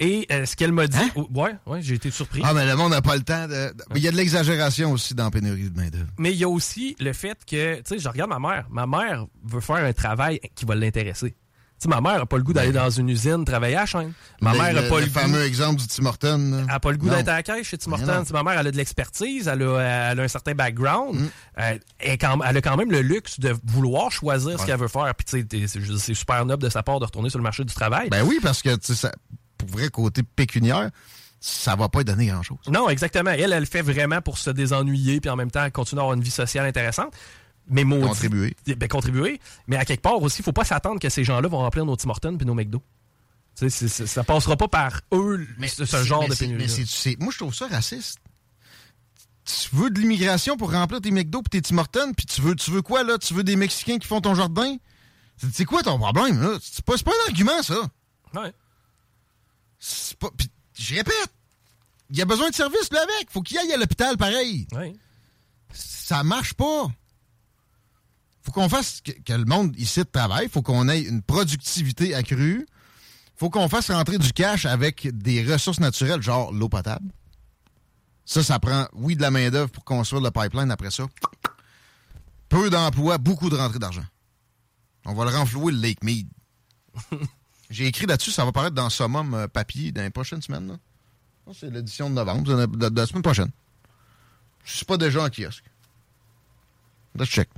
Et 0.00 0.26
euh, 0.32 0.44
ce 0.44 0.56
qu'elle 0.56 0.72
m'a 0.72 0.88
dit, 0.88 0.98
oh, 1.14 1.28
ouais, 1.34 1.54
ouais, 1.66 1.80
j'ai 1.80 1.94
été 1.94 2.10
surpris. 2.10 2.40
Ah, 2.44 2.52
mais 2.52 2.66
le 2.66 2.74
monde 2.74 2.90
n'a 2.90 3.00
pas 3.02 3.14
le 3.14 3.22
temps 3.22 3.46
de- 3.46 3.72
Il 3.94 4.02
y 4.02 4.08
a 4.08 4.10
de 4.10 4.16
l'exagération 4.16 4.90
aussi 4.90 5.14
dans 5.14 5.24
la 5.24 5.30
pénurie 5.30 5.70
de 5.70 5.76
main-d'œuvre. 5.80 6.08
Mais 6.18 6.32
il 6.32 6.36
y 6.38 6.42
a 6.42 6.48
aussi 6.48 6.96
le 6.98 7.12
fait 7.12 7.38
que, 7.46 7.76
tu 7.76 7.82
sais, 7.86 7.98
je 8.00 8.08
regarde 8.08 8.30
ma 8.30 8.40
mère. 8.40 8.66
Ma 8.70 8.86
mère 8.88 9.26
veut 9.44 9.60
faire 9.60 9.76
un 9.76 9.92
travail 9.92 10.40
qui 10.56 10.64
va 10.64 10.74
l'intéresser. 10.74 11.36
Tu 11.80 11.84
sais, 11.84 11.88
ma 11.88 12.00
mère 12.00 12.18
n'a 12.18 12.26
pas 12.26 12.36
le 12.36 12.44
goût 12.44 12.52
d'aller 12.52 12.72
dans 12.72 12.88
une 12.88 13.08
usine 13.08 13.44
travailler 13.44 13.76
à 13.76 13.84
chaîne. 13.84 14.12
Ma 14.40 14.52
Le- 14.52 14.58
mère 14.58 14.82
le- 14.82 14.88
pas 14.88 15.00
le, 15.00 15.06
fameux 15.06 15.44
exemple 15.44 15.80
du 15.80 15.86
Tim 15.88 16.06
Horton. 16.06 16.58
Elle 16.60 16.66
n'a 16.66 16.80
pas 16.80 16.92
le 16.92 16.98
goût 16.98 17.10
d'être 17.10 17.28
à 17.28 17.34
la 17.34 17.42
caisse 17.42 17.66
chez 17.66 17.78
Tim 17.78 17.96
sais, 17.96 18.32
Ma 18.32 18.42
mère, 18.42 18.60
elle 18.60 18.68
a 18.68 18.70
de 18.70 18.76
l'expertise, 18.76 19.48
elle 19.48 19.62
a, 19.62 20.10
elle 20.12 20.20
a 20.20 20.22
un 20.22 20.28
certain 20.28 20.54
background. 20.54 21.20
Mm. 21.20 21.28
Euh, 21.58 21.78
elle, 21.98 22.12
a 22.56 22.60
quand 22.62 22.76
même 22.76 22.90
le 22.92 23.00
luxe 23.02 23.40
de 23.40 23.54
vouloir 23.64 24.10
choisir 24.10 24.58
ce 24.58 24.66
qu'elle 24.66 24.78
veut 24.78 24.88
faire. 24.88 25.12
Puis, 25.14 25.44
c'est 25.66 26.14
super 26.14 26.46
noble 26.46 26.62
de 26.62 26.68
sa 26.68 26.82
part 26.82 27.00
de 27.00 27.04
retourner 27.04 27.28
sur 27.28 27.38
le 27.38 27.44
marché 27.44 27.64
du 27.64 27.74
travail. 27.74 28.08
Ben 28.08 28.22
oui, 28.24 28.38
parce 28.40 28.62
que, 28.62 28.74
tu 28.76 28.86
sais, 28.86 28.94
ça- 28.94 29.12
pour 29.58 29.68
vrai, 29.68 29.88
côté 29.88 30.22
pécuniaire, 30.22 30.90
ça 31.40 31.76
va 31.76 31.90
pas 31.90 32.04
donner 32.04 32.26
grand-chose. 32.26 32.58
Non, 32.68 32.88
exactement. 32.88 33.30
Elle, 33.30 33.52
elle 33.52 33.60
le 33.60 33.66
fait 33.66 33.82
vraiment 33.82 34.22
pour 34.22 34.38
se 34.38 34.48
désennuyer 34.48 35.20
puis 35.20 35.28
en 35.28 35.36
même 35.36 35.50
temps 35.50 35.68
continuer 35.70 36.00
à 36.00 36.04
avoir 36.04 36.16
une 36.16 36.22
vie 36.22 36.30
sociale 36.30 36.64
intéressante. 36.64 37.12
Mais 37.68 37.84
maudit- 37.84 38.08
Contribuer. 38.08 38.56
Ben, 38.76 38.88
contribuer. 38.88 39.40
Mais 39.66 39.76
à 39.76 39.84
quelque 39.84 40.02
part 40.02 40.20
aussi, 40.22 40.40
il 40.40 40.44
faut 40.44 40.52
pas 40.52 40.64
s'attendre 40.64 41.00
que 41.00 41.08
ces 41.08 41.24
gens-là 41.24 41.48
vont 41.48 41.58
remplir 41.58 41.84
nos 41.86 41.96
Tim 41.96 42.10
Hortons 42.10 42.36
puis 42.36 42.46
nos 42.46 42.54
McDo. 42.54 42.82
C'est- 43.54 43.70
c'est- 43.70 44.06
ça 44.06 44.24
passera 44.24 44.56
pas 44.56 44.68
par 44.68 45.00
eux, 45.12 45.46
ce, 45.68 45.84
genre 46.04 46.22
mais 46.22 46.28
de 46.28 46.34
pénurie. 46.34 46.66
Mais 47.06 47.16
moi, 47.20 47.32
je 47.32 47.38
trouve 47.38 47.54
ça 47.54 47.66
raciste. 47.68 48.18
Tu 49.44 49.68
veux 49.74 49.90
de 49.90 50.00
l'immigration 50.00 50.56
pour 50.56 50.72
remplir 50.72 51.00
tes 51.00 51.10
McDo 51.10 51.42
puis 51.42 51.50
tes 51.60 51.62
Tim 51.62 51.78
Hortons, 51.78 52.12
puis 52.14 52.26
tu 52.26 52.40
veux, 52.40 52.56
tu 52.56 52.70
veux 52.70 52.82
quoi, 52.82 53.02
là? 53.04 53.16
Tu 53.18 53.32
veux 53.34 53.44
des 53.44 53.56
Mexicains 53.56 53.98
qui 53.98 54.06
font 54.08 54.20
ton 54.20 54.34
jardin? 54.34 54.76
C'est 55.52 55.64
quoi 55.64 55.82
ton 55.82 55.98
problème, 55.98 56.40
là? 56.40 56.58
C'est 56.62 56.84
pas, 56.84 56.94
un 56.94 57.28
argument, 57.28 57.62
ça. 57.62 57.80
Ouais. 58.34 58.52
Pas... 60.18 60.30
puis 60.36 60.48
je 60.78 60.94
répète, 60.94 61.28
il 62.10 62.16
y 62.18 62.22
a 62.22 62.24
besoin 62.24 62.50
de 62.50 62.54
service, 62.54 62.90
là, 62.90 63.02
avec. 63.02 63.30
Faut 63.30 63.42
qu'il 63.42 63.58
aille 63.58 63.72
à 63.72 63.76
l'hôpital, 63.76 64.16
pareil. 64.16 64.66
Ouais. 64.72 64.94
Ça 65.72 66.22
marche 66.24 66.54
pas. 66.54 66.86
Faut 68.44 68.52
qu'on 68.52 68.68
fasse 68.68 69.00
que, 69.00 69.12
que 69.12 69.32
le 69.32 69.44
monde 69.44 69.74
ici 69.78 70.04
travaille. 70.04 70.48
Faut 70.48 70.62
qu'on 70.62 70.88
ait 70.88 71.00
une 71.00 71.22
productivité 71.22 72.14
accrue. 72.14 72.66
Faut 73.36 73.50
qu'on 73.50 73.68
fasse 73.68 73.90
rentrer 73.90 74.18
du 74.18 74.32
cash 74.32 74.66
avec 74.66 75.08
des 75.16 75.42
ressources 75.50 75.80
naturelles, 75.80 76.22
genre 76.22 76.52
l'eau 76.52 76.68
potable. 76.68 77.10
Ça, 78.24 78.42
ça 78.42 78.58
prend, 78.58 78.86
oui, 78.92 79.16
de 79.16 79.22
la 79.22 79.30
main-d'œuvre 79.30 79.70
pour 79.70 79.84
construire 79.84 80.22
le 80.22 80.30
pipeline 80.30 80.70
après 80.70 80.90
ça. 80.90 81.04
Peu 82.48 82.70
d'emplois, 82.70 83.18
beaucoup 83.18 83.50
de 83.50 83.56
rentrées 83.56 83.78
d'argent. 83.78 84.04
On 85.04 85.14
va 85.14 85.24
le 85.24 85.30
renflouer, 85.30 85.72
le 85.72 85.78
Lake 85.78 86.04
Mead. 86.04 86.28
J'ai 87.70 87.86
écrit 87.86 88.06
là-dessus, 88.06 88.30
ça 88.30 88.44
va 88.44 88.52
paraître 88.52 88.74
dans 88.74 88.88
Summum 88.88 89.34
euh, 89.34 89.48
papier 89.48 89.90
dans 89.90 90.02
les 90.02 90.10
prochaines 90.10 90.42
semaines. 90.42 90.68
là. 90.68 91.52
C'est 91.52 91.70
l'édition 91.70 92.08
de 92.08 92.14
novembre, 92.14 92.66
de 92.66 93.00
la 93.00 93.06
semaine 93.06 93.22
prochaine. 93.22 93.50
Je 94.64 94.76
suis 94.76 94.86
pas 94.86 94.96
déjà 94.96 95.22
en 95.24 95.28
kiosque. 95.28 95.64
Let's 97.18 97.28
check. 97.28 97.48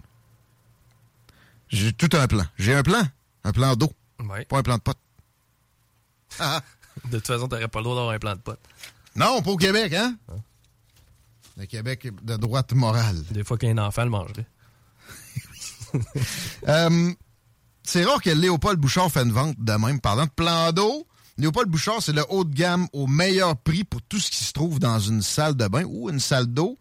J'ai 1.68 1.92
tout 1.92 2.08
un 2.16 2.26
plan. 2.26 2.44
J'ai 2.58 2.74
un 2.74 2.82
plan. 2.82 3.02
Un 3.44 3.52
plan 3.52 3.74
d'eau. 3.76 3.92
Ouais. 4.20 4.44
Pas 4.44 4.58
un 4.58 4.62
plan 4.62 4.76
de 4.76 4.82
potes. 4.82 4.98
Ah, 6.38 6.60
De 7.10 7.18
toute 7.18 7.26
façon, 7.26 7.48
t'aurais 7.48 7.68
pas 7.68 7.78
le 7.78 7.84
droit 7.84 7.96
d'avoir 7.96 8.14
un 8.14 8.18
plan 8.18 8.34
de 8.34 8.40
potes. 8.40 8.60
non, 9.14 9.40
pas 9.42 9.50
au 9.50 9.56
Québec, 9.56 9.92
hein? 9.94 10.16
Le 11.56 11.64
Québec 11.66 12.08
de 12.22 12.36
droite 12.36 12.72
morale. 12.74 13.22
Des 13.30 13.42
fois 13.44 13.56
qu'un 13.56 13.78
enfant 13.78 14.04
le 14.04 14.10
mangerait. 14.10 14.46
Euh, 16.68 17.12
c'est 17.84 18.04
rare 18.04 18.20
que 18.20 18.28
Léopold 18.30 18.78
Bouchard 18.78 19.10
fait 19.10 19.22
une 19.22 19.32
vente 19.32 19.54
de 19.58 19.72
même. 19.72 20.00
Parlant 20.00 20.24
de 20.26 20.30
plan 20.30 20.72
d'eau, 20.72 21.06
Léopold 21.38 21.70
Bouchard, 21.70 22.02
c'est 22.02 22.12
le 22.12 22.24
haut 22.28 22.44
de 22.44 22.52
gamme 22.54 22.86
au 22.92 23.06
meilleur 23.06 23.56
prix 23.56 23.84
pour 23.84 24.02
tout 24.02 24.18
ce 24.18 24.30
qui 24.30 24.42
se 24.44 24.52
trouve 24.52 24.78
dans 24.78 24.98
une 24.98 25.22
salle 25.22 25.54
de 25.54 25.66
bain 25.68 25.84
ou 25.84 26.10
une 26.10 26.20
salle 26.20 26.46
d'eau. 26.48 26.76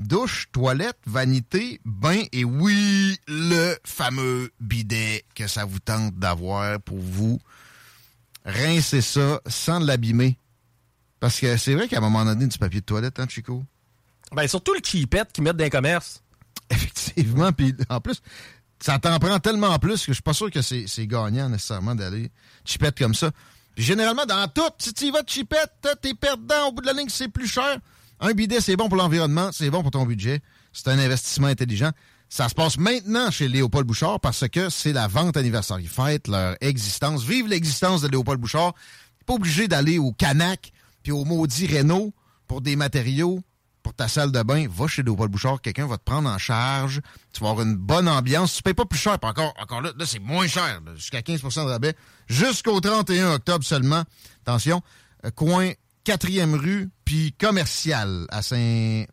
Douche, 0.00 0.48
toilette, 0.50 0.96
vanité, 1.04 1.78
bain 1.84 2.22
et 2.32 2.42
oui, 2.42 3.18
le 3.28 3.76
fameux 3.84 4.50
bidet 4.58 5.26
que 5.34 5.46
ça 5.46 5.66
vous 5.66 5.78
tente 5.78 6.14
d'avoir 6.14 6.80
pour 6.80 6.98
vous. 6.98 7.38
Rincez 8.46 9.02
ça 9.02 9.42
sans 9.46 9.78
l'abîmer. 9.78 10.38
Parce 11.20 11.38
que 11.38 11.54
c'est 11.58 11.74
vrai 11.74 11.86
qu'à 11.86 11.98
un 11.98 12.00
moment 12.00 12.24
donné, 12.24 12.46
du 12.46 12.56
papier 12.56 12.80
de 12.80 12.86
toilette, 12.86 13.20
hein, 13.20 13.26
Chico? 13.28 13.62
Ben, 14.32 14.48
surtout 14.48 14.72
le 14.72 14.80
cheapette 14.82 15.32
qu'ils 15.32 15.44
mettent 15.44 15.58
dans 15.58 15.64
les 15.64 15.70
commerces. 15.70 16.22
Effectivement. 16.70 17.52
Puis 17.52 17.74
en 17.90 18.00
plus, 18.00 18.22
ça 18.80 18.98
t'en 18.98 19.18
prend 19.18 19.38
tellement 19.38 19.78
plus 19.78 20.00
que 20.00 20.12
je 20.12 20.14
suis 20.14 20.22
pas 20.22 20.32
sûr 20.32 20.50
que 20.50 20.62
c'est 20.62 21.06
gagnant 21.06 21.50
nécessairement 21.50 21.94
d'aller 21.94 22.30
chipette 22.64 22.96
comme 22.96 23.14
ça. 23.14 23.32
Puis 23.74 23.84
généralement, 23.84 24.24
dans 24.24 24.48
tout, 24.48 24.62
si 24.78 24.94
tu 24.94 25.04
y 25.08 25.10
vas 25.10 25.20
de 25.20 25.28
chipette, 25.28 25.86
t'es 26.00 26.14
perdant. 26.14 26.68
Au 26.68 26.72
bout 26.72 26.80
de 26.80 26.86
la 26.86 26.94
ligne, 26.94 27.10
c'est 27.10 27.28
plus 27.28 27.46
cher. 27.46 27.78
Un 28.20 28.32
bidet, 28.32 28.60
c'est 28.60 28.76
bon 28.76 28.88
pour 28.88 28.98
l'environnement, 28.98 29.50
c'est 29.50 29.70
bon 29.70 29.82
pour 29.82 29.90
ton 29.90 30.04
budget. 30.04 30.40
C'est 30.72 30.88
un 30.88 30.98
investissement 30.98 31.46
intelligent. 31.46 31.90
Ça 32.28 32.48
se 32.48 32.54
passe 32.54 32.76
maintenant 32.78 33.30
chez 33.30 33.48
Léopold 33.48 33.86
Bouchard 33.86 34.20
parce 34.20 34.46
que 34.48 34.68
c'est 34.68 34.92
la 34.92 35.08
vente 35.08 35.36
anniversaire. 35.36 35.80
Ils 35.80 35.88
fêtent 35.88 36.28
leur 36.28 36.56
existence. 36.60 37.24
Vive 37.24 37.48
l'existence 37.48 38.02
de 38.02 38.08
Léopold 38.08 38.38
Bouchard. 38.38 38.74
Pas 39.26 39.34
obligé 39.34 39.68
d'aller 39.68 39.98
au 39.98 40.12
Canac 40.12 40.72
puis 41.02 41.12
au 41.12 41.24
maudit 41.24 41.66
Renault 41.66 42.12
pour 42.46 42.60
des 42.60 42.76
matériaux 42.76 43.40
pour 43.82 43.94
ta 43.94 44.08
salle 44.08 44.30
de 44.30 44.42
bain, 44.42 44.66
va 44.68 44.86
chez 44.86 45.02
Léopold 45.02 45.30
Bouchard, 45.30 45.60
quelqu'un 45.60 45.86
va 45.86 45.96
te 45.96 46.04
prendre 46.04 46.28
en 46.28 46.36
charge, 46.36 47.00
tu 47.32 47.42
vas 47.42 47.50
avoir 47.50 47.66
une 47.66 47.76
bonne 47.76 48.08
ambiance, 48.08 48.54
tu 48.54 48.62
payes 48.62 48.74
pas 48.74 48.84
plus 48.84 48.98
cher, 48.98 49.18
puis 49.18 49.30
encore, 49.30 49.54
encore 49.58 49.80
là, 49.80 49.90
là 49.96 50.04
c'est 50.06 50.18
moins 50.18 50.46
cher, 50.46 50.80
jusqu'à 50.96 51.22
15 51.22 51.40
de 51.40 51.60
rabais, 51.60 51.94
jusqu'au 52.28 52.78
31 52.80 53.34
octobre 53.34 53.64
seulement. 53.64 54.04
Attention, 54.42 54.82
euh, 55.24 55.30
coin 55.30 55.72
4e 56.04 56.54
rue, 56.54 56.90
puis 57.04 57.32
commercial 57.38 58.26
à 58.30 58.42
Saint... 58.42 59.04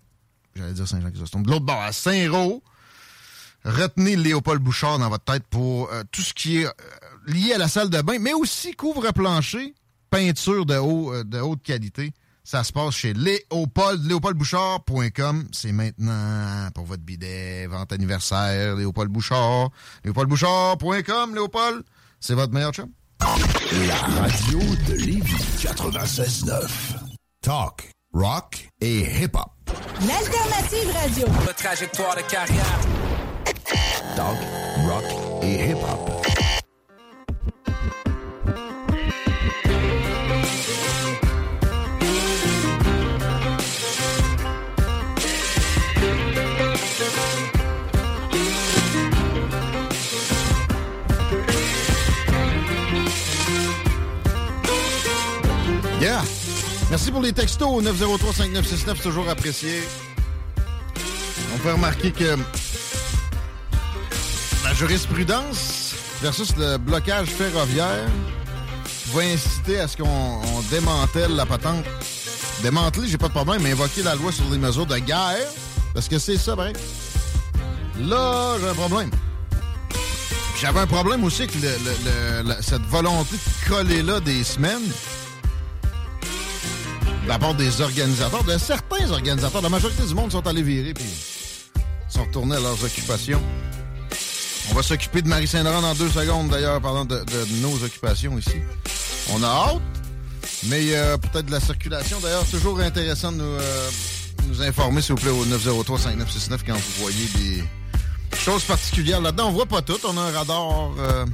J'allais 0.56 0.74
dire 0.74 0.88
Saint-Jean-Chrysostome. 0.88 1.44
De 1.44 1.52
l'autre 1.52 1.66
bord, 1.66 1.82
à 1.82 1.92
Saint-Roch. 1.92 2.62
Retenez 3.68 4.16
Léopold 4.16 4.62
Bouchard 4.62 4.98
dans 5.00 5.10
votre 5.10 5.26
tête 5.26 5.44
pour 5.50 5.92
euh, 5.92 6.04
tout 6.12 6.22
ce 6.22 6.34
qui 6.34 6.60
est 6.60 6.66
euh, 6.66 6.72
lié 7.28 7.54
à 7.54 7.58
la 7.58 7.68
salle 7.68 7.90
de 7.90 8.02
bain, 8.02 8.18
mais 8.20 8.34
aussi 8.34 8.74
couvre-plancher, 8.74 9.76
peinture 10.10 10.66
de, 10.66 10.76
euh, 10.76 11.42
haute 11.42 11.62
qualité. 11.64 12.14
Ça 12.46 12.64
se 12.64 12.72
passe 12.72 12.96
chez 12.96 13.14
Léopold, 13.14 14.06
léopoldbouchard.com. 14.06 15.50
C'est 15.52 15.74
maintenant 15.74 16.70
pour 16.74 16.86
votre 16.86 17.04
bidet, 17.04 17.68
vente 17.68 17.92
anniversaire, 17.92 18.78
Léopold 18.78 19.12
Bouchard. 19.12 19.70
Léopoldbouchard.com, 20.06 21.34
Léopold, 21.36 21.84
c'est 22.22 22.36
votre 22.36 22.54
meilleur 22.54 22.72
chum. 22.72 22.90
La 23.20 23.96
radio 24.22 24.60
de 24.88 24.94
Lévis 24.94 25.58
96.9. 25.60 26.68
Talk, 27.42 27.92
rock 28.14 28.70
et 28.82 29.00
hip-hop. 29.00 29.50
L'alternative 30.02 30.92
radio. 30.94 31.28
Votre 31.42 31.56
trajectoire 31.56 32.16
de 32.16 32.22
carrière. 32.22 32.80
Talk, 34.16 34.38
rock 34.88 35.44
et 35.44 35.70
hip-hop. 35.72 36.17
Merci 56.90 57.12
pour 57.12 57.22
les 57.22 57.34
textos 57.34 57.84
903-5969, 57.84 59.02
toujours 59.02 59.28
apprécié. 59.28 59.84
On 61.54 61.58
peut 61.58 61.74
remarquer 61.74 62.12
que 62.12 62.38
la 64.64 64.74
jurisprudence 64.74 65.96
versus 66.22 66.56
le 66.56 66.78
blocage 66.78 67.28
ferroviaire 67.28 68.08
va 69.14 69.22
inciter 69.22 69.82
à 69.82 69.88
ce 69.90 69.98
qu'on 69.98 70.06
on 70.08 70.62
démantèle 70.72 71.36
la 71.36 71.46
patente. 71.46 71.84
Démanteler, 72.64 73.08
j'ai 73.08 73.18
pas 73.18 73.28
de 73.28 73.34
problème, 73.34 73.62
mais 73.64 73.74
invoquer 73.74 74.04
la 74.04 74.16
loi 74.16 74.32
sur 74.32 74.50
les 74.50 74.58
mesures 74.58 74.86
de 74.86 74.98
guerre, 74.98 75.46
parce 75.94 76.08
que 76.08 76.18
c'est 76.18 76.38
ça, 76.38 76.56
vrai. 76.56 76.72
Là, 78.00 78.56
j'ai 78.62 78.70
un 78.70 78.74
problème. 78.74 79.12
J'avais 80.60 80.80
un 80.80 80.88
problème 80.88 81.24
aussi 81.26 81.44
avec 81.44 81.52
cette 82.62 82.82
volonté 82.84 83.36
de 83.36 83.70
coller 83.70 84.04
là 84.04 84.22
des 84.22 84.44
semaines 84.44 84.90
de 87.28 87.30
la 87.34 87.40
part 87.40 87.56
des 87.56 87.82
organisateurs, 87.82 88.46
de 88.46 88.58
certains 88.58 89.12
organisateurs. 89.12 89.62
La 89.62 89.68
majorité 89.68 90.02
du 90.04 90.16
monde 90.16 90.32
sont 90.32 90.48
allés 90.48 90.62
virer 90.62 90.94
puis 90.94 91.04
sont 92.08 92.24
retournés 92.24 92.56
à 92.56 92.60
leurs 92.62 92.82
occupations. 92.82 93.42
On 94.72 94.74
va 94.74 94.82
s'occuper 94.82 95.22
de 95.22 95.28
Marie 95.28 95.46
Saint-Laurent 95.48 95.82
dans 95.82 95.94
deux 95.94 96.10
secondes, 96.10 96.48
d'ailleurs, 96.50 96.80
parlant 96.80 97.04
de, 97.04 97.22
nos 97.62 97.84
occupations 97.84 98.38
ici. 98.38 98.56
On 99.34 99.44
a 99.44 99.48
hâte, 99.48 99.82
mais 100.68 100.84
il 100.84 100.90
y 100.90 100.96
a 100.96 101.18
peut-être 101.18 101.48
de 101.48 101.52
la 101.52 101.60
circulation. 101.60 102.18
D'ailleurs, 102.22 102.46
toujours 102.46 102.80
intéressant 102.80 103.34
de 103.34 103.38
nous, 103.38 103.44
euh, 103.44 103.90
nous 104.48 104.62
informer, 104.62 105.02
s'il 105.02 105.16
vous 105.16 105.22
plaît, 105.22 105.32
au 105.32 105.46
903-5969 105.46 106.60
quand 106.66 106.76
vous 106.76 107.02
voyez 107.02 107.28
des 107.36 108.38
choses 108.38 108.64
particulières 108.64 109.20
là-dedans. 109.20 109.50
On 109.50 109.52
voit 109.52 109.66
pas 109.66 109.82
tout. 109.82 110.00
On 110.06 110.18
a 110.18 110.22
un 110.22 110.32
radar 110.32 110.92
euh, 110.98 111.26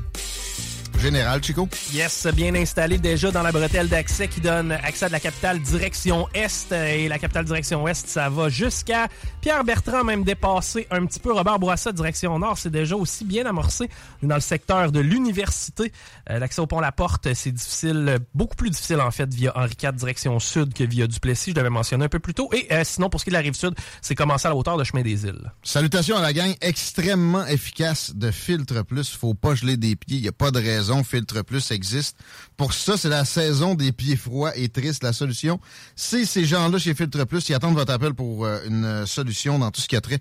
général, 1.04 1.44
Chico? 1.44 1.68
Yes, 1.92 2.28
bien 2.34 2.56
installé 2.56 2.98
déjà 2.98 3.30
dans 3.30 3.44
la 3.44 3.52
bretelle 3.52 3.90
d'accès 3.90 4.30
qui 4.30 4.40
donne 4.40 4.72
accès 4.72 5.04
à 5.06 5.08
de 5.10 5.12
la 5.12 5.20
capitale 5.20 5.60
direction 5.60 6.30
Est. 6.34 6.72
Et 6.72 7.10
la 7.10 7.20
capitale 7.20 7.44
direction 7.44 7.84
Ouest, 7.84 8.08
ça 8.08 8.30
va 8.30 8.48
jusqu'à 8.48 9.10
Pierre-Bertrand, 9.42 10.06
même 10.06 10.24
dépassé 10.24 10.88
un 10.92 11.06
petit 11.06 11.20
peu. 11.20 11.34
Robert 11.34 11.60
Bourassa, 11.60 11.92
direction 11.92 12.40
Nord, 12.40 12.58
c'est 12.58 12.70
déjà 12.70 12.96
aussi 12.96 13.26
bien 13.26 13.46
amorcé. 13.46 13.90
On 14.22 14.28
est 14.28 14.30
dans 14.30 14.36
le 14.36 14.42
secteur 14.42 14.94
de 14.94 15.02
l'université. 15.02 15.92
Euh, 16.30 16.40
L'accès 16.40 16.62
au 16.62 16.68
pont 16.68 16.80
La 16.80 16.94
Porte, 16.94 17.34
c'est 17.34 17.52
difficile, 17.52 18.20
beaucoup 18.34 18.56
plus 18.56 18.70
difficile 18.70 19.02
en 19.02 19.12
fait 19.12 19.32
via 19.34 19.52
Henri 19.58 19.76
IV 19.82 19.92
direction 19.92 20.40
Sud 20.40 20.74
que 20.74 20.86
via 20.86 21.06
Duplessis. 21.06 21.52
Je 21.52 21.56
l'avais 21.58 21.70
mentionné 21.70 22.06
un 22.06 22.10
peu 22.10 22.20
plus 22.20 22.34
tôt. 22.34 22.50
Et 22.54 22.68
euh, 22.72 22.84
sinon, 22.86 23.10
pour 23.10 23.20
ce 23.20 23.26
qui 23.26 23.30
est 23.30 23.34
de 23.34 23.38
la 23.38 23.42
rive 23.42 23.56
Sud, 23.56 23.74
c'est 24.02 24.16
commencé 24.16 24.48
à 24.48 24.52
la 24.52 24.56
hauteur 24.56 24.78
de 24.78 24.86
Chemin 24.86 25.02
des 25.02 25.26
Îles. 25.26 25.52
Salutations 25.64 26.16
à 26.16 26.22
la 26.22 26.32
gang 26.32 26.56
extrêmement 26.62 27.46
efficace 27.48 28.16
de 28.16 28.32
Filtre 28.32 28.84
Plus. 28.84 29.14
Faut 29.18 29.34
pas 29.34 29.54
geler 29.54 29.76
des 29.76 29.98
pieds. 29.98 30.16
Il 30.18 30.22
n'y 30.22 30.30
a 30.30 30.32
pas 30.32 30.52
de 30.52 30.60
raison. 30.60 30.93
Filtre 31.02 31.42
Plus 31.44 31.72
existe. 31.72 32.18
Pour 32.58 32.74
ça, 32.74 32.98
c'est 32.98 33.10
la 33.10 33.24
saison 33.26 33.74
des 33.74 33.92
pieds 33.94 34.18
froids 34.18 34.56
et 34.56 34.68
tristes. 34.70 35.02
La 35.04 35.14
solution, 35.14 35.60
c'est 35.96 36.26
ces 36.26 36.44
gens-là 36.46 36.78
chez 36.78 36.94
Filtre 36.94 37.24
Plus 37.24 37.44
qui 37.46 37.54
attendent 37.54 37.76
votre 37.76 37.94
appel 37.94 38.14
pour 38.14 38.46
euh, 38.46 38.60
une 38.68 39.06
solution 39.08 39.58
dans 39.58 39.72
tout 39.72 39.80
ce 39.82 39.88
qui 39.88 39.96
a 39.96 40.02
trait 40.02 40.20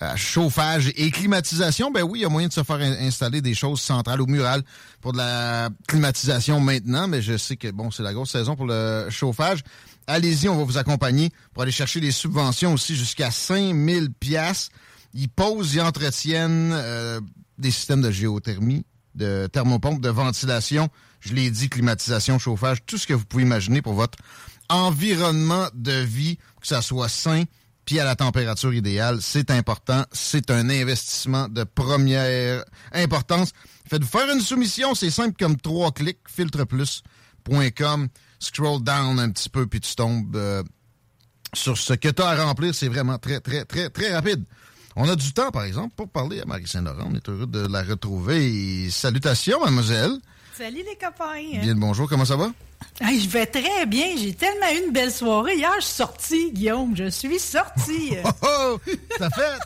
à 0.00 0.14
chauffage 0.16 0.92
et 0.96 1.10
climatisation. 1.10 1.90
Ben 1.90 2.02
oui, 2.02 2.18
il 2.20 2.22
y 2.22 2.24
a 2.26 2.28
moyen 2.28 2.48
de 2.48 2.52
se 2.52 2.62
faire 2.62 2.76
in- 2.76 3.06
installer 3.06 3.40
des 3.40 3.54
choses 3.54 3.80
centrales 3.80 4.20
ou 4.20 4.26
murales 4.26 4.62
pour 5.00 5.12
de 5.12 5.18
la 5.18 5.70
climatisation 5.88 6.60
maintenant, 6.60 7.08
mais 7.08 7.22
je 7.22 7.36
sais 7.36 7.56
que 7.56 7.70
bon, 7.70 7.90
c'est 7.90 8.02
la 8.02 8.12
grosse 8.12 8.30
saison 8.30 8.54
pour 8.56 8.66
le 8.66 9.06
chauffage. 9.10 9.60
Allez-y, 10.06 10.48
on 10.50 10.58
va 10.58 10.64
vous 10.64 10.76
accompagner 10.76 11.30
pour 11.54 11.62
aller 11.62 11.72
chercher 11.72 11.98
des 12.00 12.10
subventions 12.10 12.74
aussi 12.74 12.94
jusqu'à 12.94 13.30
5000 13.30 14.10
pièces. 14.12 14.68
Ils 15.14 15.28
posent 15.30 15.76
et 15.76 15.80
entretiennent 15.80 16.72
euh, 16.74 17.20
des 17.56 17.70
systèmes 17.70 18.02
de 18.02 18.10
géothermie, 18.10 18.84
de 19.14 19.48
thermopompe, 19.52 20.00
de 20.00 20.08
ventilation, 20.08 20.88
je 21.20 21.34
l'ai 21.34 21.50
dit, 21.50 21.68
climatisation, 21.68 22.38
chauffage, 22.38 22.84
tout 22.86 22.98
ce 22.98 23.06
que 23.06 23.14
vous 23.14 23.24
pouvez 23.24 23.44
imaginer 23.44 23.82
pour 23.82 23.94
votre 23.94 24.18
environnement 24.68 25.68
de 25.74 25.92
vie, 25.92 26.36
que 26.60 26.66
ça 26.66 26.82
soit 26.82 27.08
sain, 27.08 27.44
puis 27.84 28.00
à 28.00 28.04
la 28.04 28.16
température 28.16 28.72
idéale. 28.72 29.18
C'est 29.20 29.50
important. 29.50 30.04
C'est 30.12 30.50
un 30.50 30.68
investissement 30.70 31.48
de 31.48 31.64
première 31.64 32.64
importance. 32.92 33.52
Faites-vous 33.88 34.08
faire 34.08 34.30
une 34.32 34.40
soumission. 34.40 34.94
C'est 34.94 35.10
simple 35.10 35.36
comme 35.38 35.56
trois 35.56 35.92
clics. 35.92 36.18
filtreplus.com. 36.26 38.08
Scroll 38.38 38.82
down 38.82 39.18
un 39.18 39.30
petit 39.30 39.48
peu, 39.48 39.66
puis 39.66 39.80
tu 39.80 39.94
tombes 39.94 40.36
euh, 40.36 40.62
sur 41.54 41.78
ce 41.78 41.94
que 41.94 42.08
tu 42.08 42.22
as 42.22 42.28
à 42.28 42.44
remplir. 42.44 42.74
C'est 42.74 42.88
vraiment 42.88 43.18
très, 43.18 43.40
très, 43.40 43.64
très, 43.64 43.90
très 43.90 44.14
rapide. 44.14 44.44
On 44.96 45.08
a 45.08 45.16
du 45.16 45.32
temps, 45.32 45.50
par 45.50 45.64
exemple, 45.64 45.92
pour 45.96 46.08
parler 46.08 46.40
à 46.40 46.44
Marie 46.44 46.66
Saint-Laurent. 46.66 47.08
On 47.10 47.14
est 47.14 47.28
heureux 47.28 47.46
de 47.46 47.66
la 47.66 47.82
retrouver. 47.82 48.84
Et 48.84 48.90
salutations, 48.90 49.60
mademoiselle. 49.60 50.12
Salut 50.56 50.84
les 50.86 50.96
copains. 50.96 51.60
Bien 51.60 51.74
le 51.74 51.80
bonjour. 51.80 52.08
Comment 52.08 52.24
ça 52.24 52.36
va? 52.36 52.52
Hey, 53.00 53.20
je 53.20 53.28
vais 53.28 53.46
très 53.46 53.86
bien. 53.86 54.16
J'ai 54.16 54.34
tellement 54.34 54.70
eu 54.72 54.86
une 54.86 54.92
belle 54.92 55.10
soirée. 55.10 55.56
Hier, 55.56 55.72
je 55.80 55.84
suis 55.84 55.94
sortie, 55.94 56.52
Guillaume. 56.52 56.96
Je 56.96 57.10
suis 57.10 57.40
sortie. 57.40 58.16
Oh, 58.24 58.78
oh! 58.86 58.90
Ça 59.18 59.30
fait... 59.30 59.58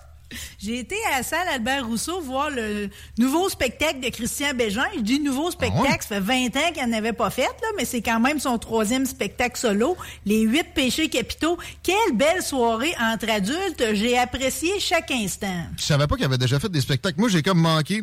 J'ai 0.58 0.78
été 0.80 0.94
à 1.12 1.18
la 1.18 1.22
salle 1.22 1.46
Albert 1.48 1.86
Rousseau 1.86 2.20
voir 2.20 2.50
le 2.50 2.90
nouveau 3.18 3.48
spectacle 3.48 4.00
de 4.00 4.08
Christian 4.10 4.52
Bégin. 4.54 4.84
Je 4.96 5.00
dis 5.00 5.20
nouveau 5.20 5.50
spectacle, 5.50 5.80
Ah 5.86 5.90
ouais? 5.92 5.98
ça 6.00 6.08
fait 6.16 6.20
20 6.20 6.56
ans 6.56 6.72
qu'il 6.74 6.86
n'en 6.86 6.96
avait 6.96 7.12
pas 7.14 7.30
fait, 7.30 7.42
là, 7.42 7.68
mais 7.76 7.84
c'est 7.84 8.02
quand 8.02 8.20
même 8.20 8.38
son 8.38 8.58
troisième 8.58 9.06
spectacle 9.06 9.58
solo, 9.58 9.96
Les 10.26 10.42
huit 10.42 10.66
péchés 10.74 11.08
capitaux. 11.08 11.56
Quelle 11.82 12.14
belle 12.14 12.42
soirée 12.42 12.94
entre 13.00 13.30
adultes. 13.30 13.94
J'ai 13.94 14.18
apprécié 14.18 14.78
chaque 14.80 15.10
instant. 15.10 15.64
Je 15.78 15.82
savais 15.84 16.06
pas 16.06 16.16
qu'il 16.16 16.24
avait 16.24 16.38
déjà 16.38 16.58
fait 16.60 16.68
des 16.68 16.80
spectacles. 16.80 17.18
Moi, 17.18 17.28
j'ai 17.28 17.42
comme 17.42 17.60
manqué. 17.60 18.02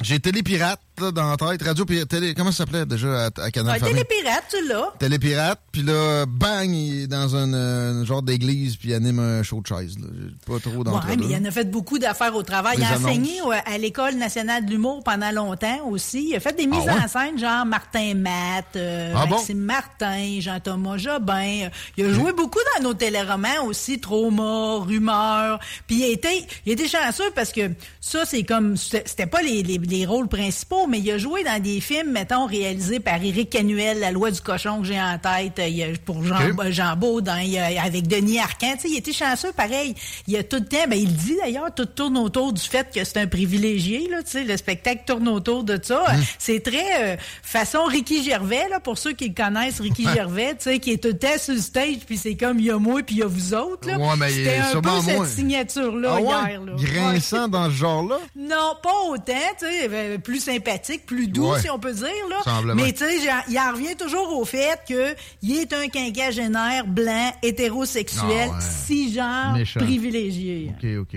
J'ai 0.00 0.18
Télépirate 0.20 0.80
là, 1.00 1.10
dans 1.10 1.30
la 1.30 1.36
tête. 1.36 1.62
Radio 1.66 1.84
Pirate. 1.84 2.08
Télé, 2.08 2.34
comment 2.34 2.50
ça 2.52 2.58
s'appelait 2.58 2.86
déjà 2.86 3.26
à, 3.26 3.30
à 3.42 3.50
Canal 3.50 3.74
Ah, 3.76 3.78
Famille? 3.78 3.94
Télépirate, 4.04 4.44
tu 4.50 4.68
l'as. 4.68 4.92
Télépirate. 4.98 5.60
Puis 5.72 5.82
là, 5.82 6.26
bang, 6.26 6.68
il 6.70 7.02
est 7.02 7.06
dans 7.06 7.34
un, 7.34 7.52
euh, 7.54 8.04
genre 8.04 8.22
d'église 8.22 8.76
puis 8.76 8.90
il 8.90 8.94
anime 8.94 9.18
un 9.18 9.42
show 9.42 9.60
de 9.62 9.66
chaise. 9.66 9.96
là. 9.98 10.06
Pas 10.46 10.58
trop 10.60 10.84
d'entre 10.84 11.06
Ouais, 11.08 11.16
mais 11.16 11.26
il 11.30 11.36
en 11.36 11.44
a 11.44 11.50
fait 11.50 11.70
beaucoup 11.70 11.98
d'affaires 11.98 12.34
au 12.34 12.42
travail. 12.42 12.76
Les 12.76 12.82
il 12.82 12.86
a 12.86 12.88
annonces. 12.90 13.04
enseigné 13.04 13.42
ouais, 13.42 13.60
à 13.64 13.78
l'École 13.78 14.14
nationale 14.16 14.64
de 14.66 14.70
l'humour 14.70 15.02
pendant 15.04 15.30
longtemps 15.30 15.86
aussi. 15.88 16.28
Il 16.30 16.36
a 16.36 16.40
fait 16.40 16.56
des 16.56 16.66
mises 16.66 16.80
Ah 16.88 16.94
ouais? 16.96 17.00
en 17.04 17.08
scène, 17.08 17.38
genre 17.38 17.64
Martin 17.64 18.14
Matt, 18.14 18.76
euh, 18.76 19.12
Ah 19.16 19.26
bon? 19.26 19.36
Maxime 19.36 19.58
Martin, 19.60 20.38
Jean-Thomas 20.40 20.98
Jobin. 20.98 21.68
Il 21.96 22.04
a 22.06 22.12
joué 22.12 22.32
beaucoup 22.32 22.58
dans 22.76 22.82
nos 22.84 22.94
téléromans 22.94 23.64
aussi, 23.66 23.98
Trauma, 24.00 24.78
Rumeur. 24.84 25.58
Puis 25.86 25.96
il 25.96 26.04
a 26.04 26.08
été, 26.08 26.46
il 26.66 26.70
a 26.70 26.72
été 26.74 26.86
chanceux 26.88 27.30
parce 27.34 27.52
que 27.52 27.70
ça, 28.00 28.24
c'est 28.26 28.42
comme, 28.44 28.76
c'était 28.76 29.04
c'était 29.06 29.26
pas 29.26 29.42
les, 29.42 29.62
les, 29.62 29.78
les 29.78 30.06
rôles 30.06 30.28
principaux, 30.28 30.86
mais 30.92 31.00
il 31.00 31.10
a 31.10 31.18
joué 31.18 31.42
dans 31.42 31.60
des 31.60 31.80
films, 31.80 32.12
mettons, 32.12 32.46
réalisés 32.46 33.00
par 33.00 33.14
Éric 33.22 33.50
Canuel, 33.50 33.98
La 33.98 34.10
loi 34.12 34.30
du 34.30 34.40
cochon 34.40 34.80
que 34.82 34.86
j'ai 34.86 35.00
en 35.00 35.18
tête, 35.18 35.60
il 35.68 35.82
a- 35.82 35.86
pour 36.04 36.22
Jean, 36.24 36.36
Ok. 36.50 36.70
Jean 36.70 36.94
Baudin, 36.96 37.40
il 37.40 37.50
y 37.52 37.58
a- 37.58 37.82
avec 37.82 38.06
Denis 38.06 38.38
Arcand. 38.38 38.76
Il 38.84 38.96
était 38.96 39.12
chanceux, 39.12 39.52
pareil. 39.52 39.94
Il 40.28 40.36
a 40.36 40.42
tout 40.44 40.56
le 40.56 40.64
temps, 40.66 40.84
ben, 40.88 40.98
il 40.98 41.12
dit 41.14 41.36
d'ailleurs, 41.42 41.74
tout 41.74 41.86
tourne 41.86 42.18
autour 42.18 42.52
du 42.52 42.60
fait 42.62 42.86
que 42.94 43.02
c'est 43.04 43.16
un 43.16 43.26
privilégié, 43.26 44.08
là, 44.10 44.22
tu 44.22 44.30
sais, 44.32 44.44
le 44.44 44.56
spectacle 44.56 45.02
tourne 45.06 45.28
autour 45.28 45.64
de 45.64 45.78
ça. 45.82 46.04
Hum. 46.10 46.20
C'est 46.38 46.62
très 46.62 47.02
euh, 47.02 47.16
façon 47.42 47.84
Ricky 47.86 48.22
Gervais, 48.22 48.68
là, 48.68 48.78
pour 48.80 48.98
ceux 48.98 49.12
qui 49.12 49.28
le 49.28 49.34
connaissent, 49.34 49.80
Ricky 49.80 50.04
Gervais, 50.04 50.56
qui 50.80 50.92
est 50.92 51.02
tout 51.02 51.08
le 51.08 51.18
temps 51.18 51.38
sur 51.38 51.54
le 51.54 51.60
stage, 51.60 51.98
puis 52.06 52.18
c'est 52.18 52.34
comme, 52.36 52.58
il 52.58 52.66
y 52.66 52.70
a 52.70 52.78
moi, 52.78 53.02
puis 53.02 53.16
il 53.16 53.18
y 53.18 53.22
a 53.22 53.26
vous 53.26 53.54
autres, 53.54 53.88
là. 53.88 53.98
Ouais, 53.98 54.28
C'était 54.28 54.58
un 54.58 54.80
peu 54.80 54.88
cette 55.04 55.16
moins. 55.16 55.26
signature-là 55.26 56.14
Ah 56.16 56.20
ouais? 56.20 56.50
hier, 56.50 56.62
là. 56.64 56.72
Grinçant 56.76 57.48
dans 57.48 57.66
ce 57.70 57.74
genre-là? 57.76 58.18
Non, 58.36 58.74
pas 58.82 58.90
autant, 59.08 59.32
euh, 59.62 60.18
plus 60.18 60.40
sympathique, 60.40 60.71
plus 61.06 61.28
doux, 61.28 61.52
Ouais. 61.52 61.60
si 61.60 61.70
on 61.70 61.78
peut 61.78 61.92
dire, 61.92 62.08
là. 62.30 62.40
Semblement. 62.44 62.82
Mais 62.82 62.92
tu 62.92 62.98
sais, 63.04 63.16
il 63.48 63.58
en 63.58 63.72
revient 63.72 63.96
toujours 63.96 64.36
au 64.38 64.44
fait 64.44 64.78
que 64.88 65.14
il 65.42 65.58
est 65.58 65.72
un 65.72 65.88
quinquagénaire 65.88 66.86
blanc, 66.86 67.32
hétérosexuel, 67.42 68.48
Ah 68.50 68.54
ouais. 68.56 68.60
cisgenre, 68.60 69.52
Méchant. 69.54 69.80
privilégié. 69.80 70.72
OK, 70.76 70.86
OK. 71.00 71.16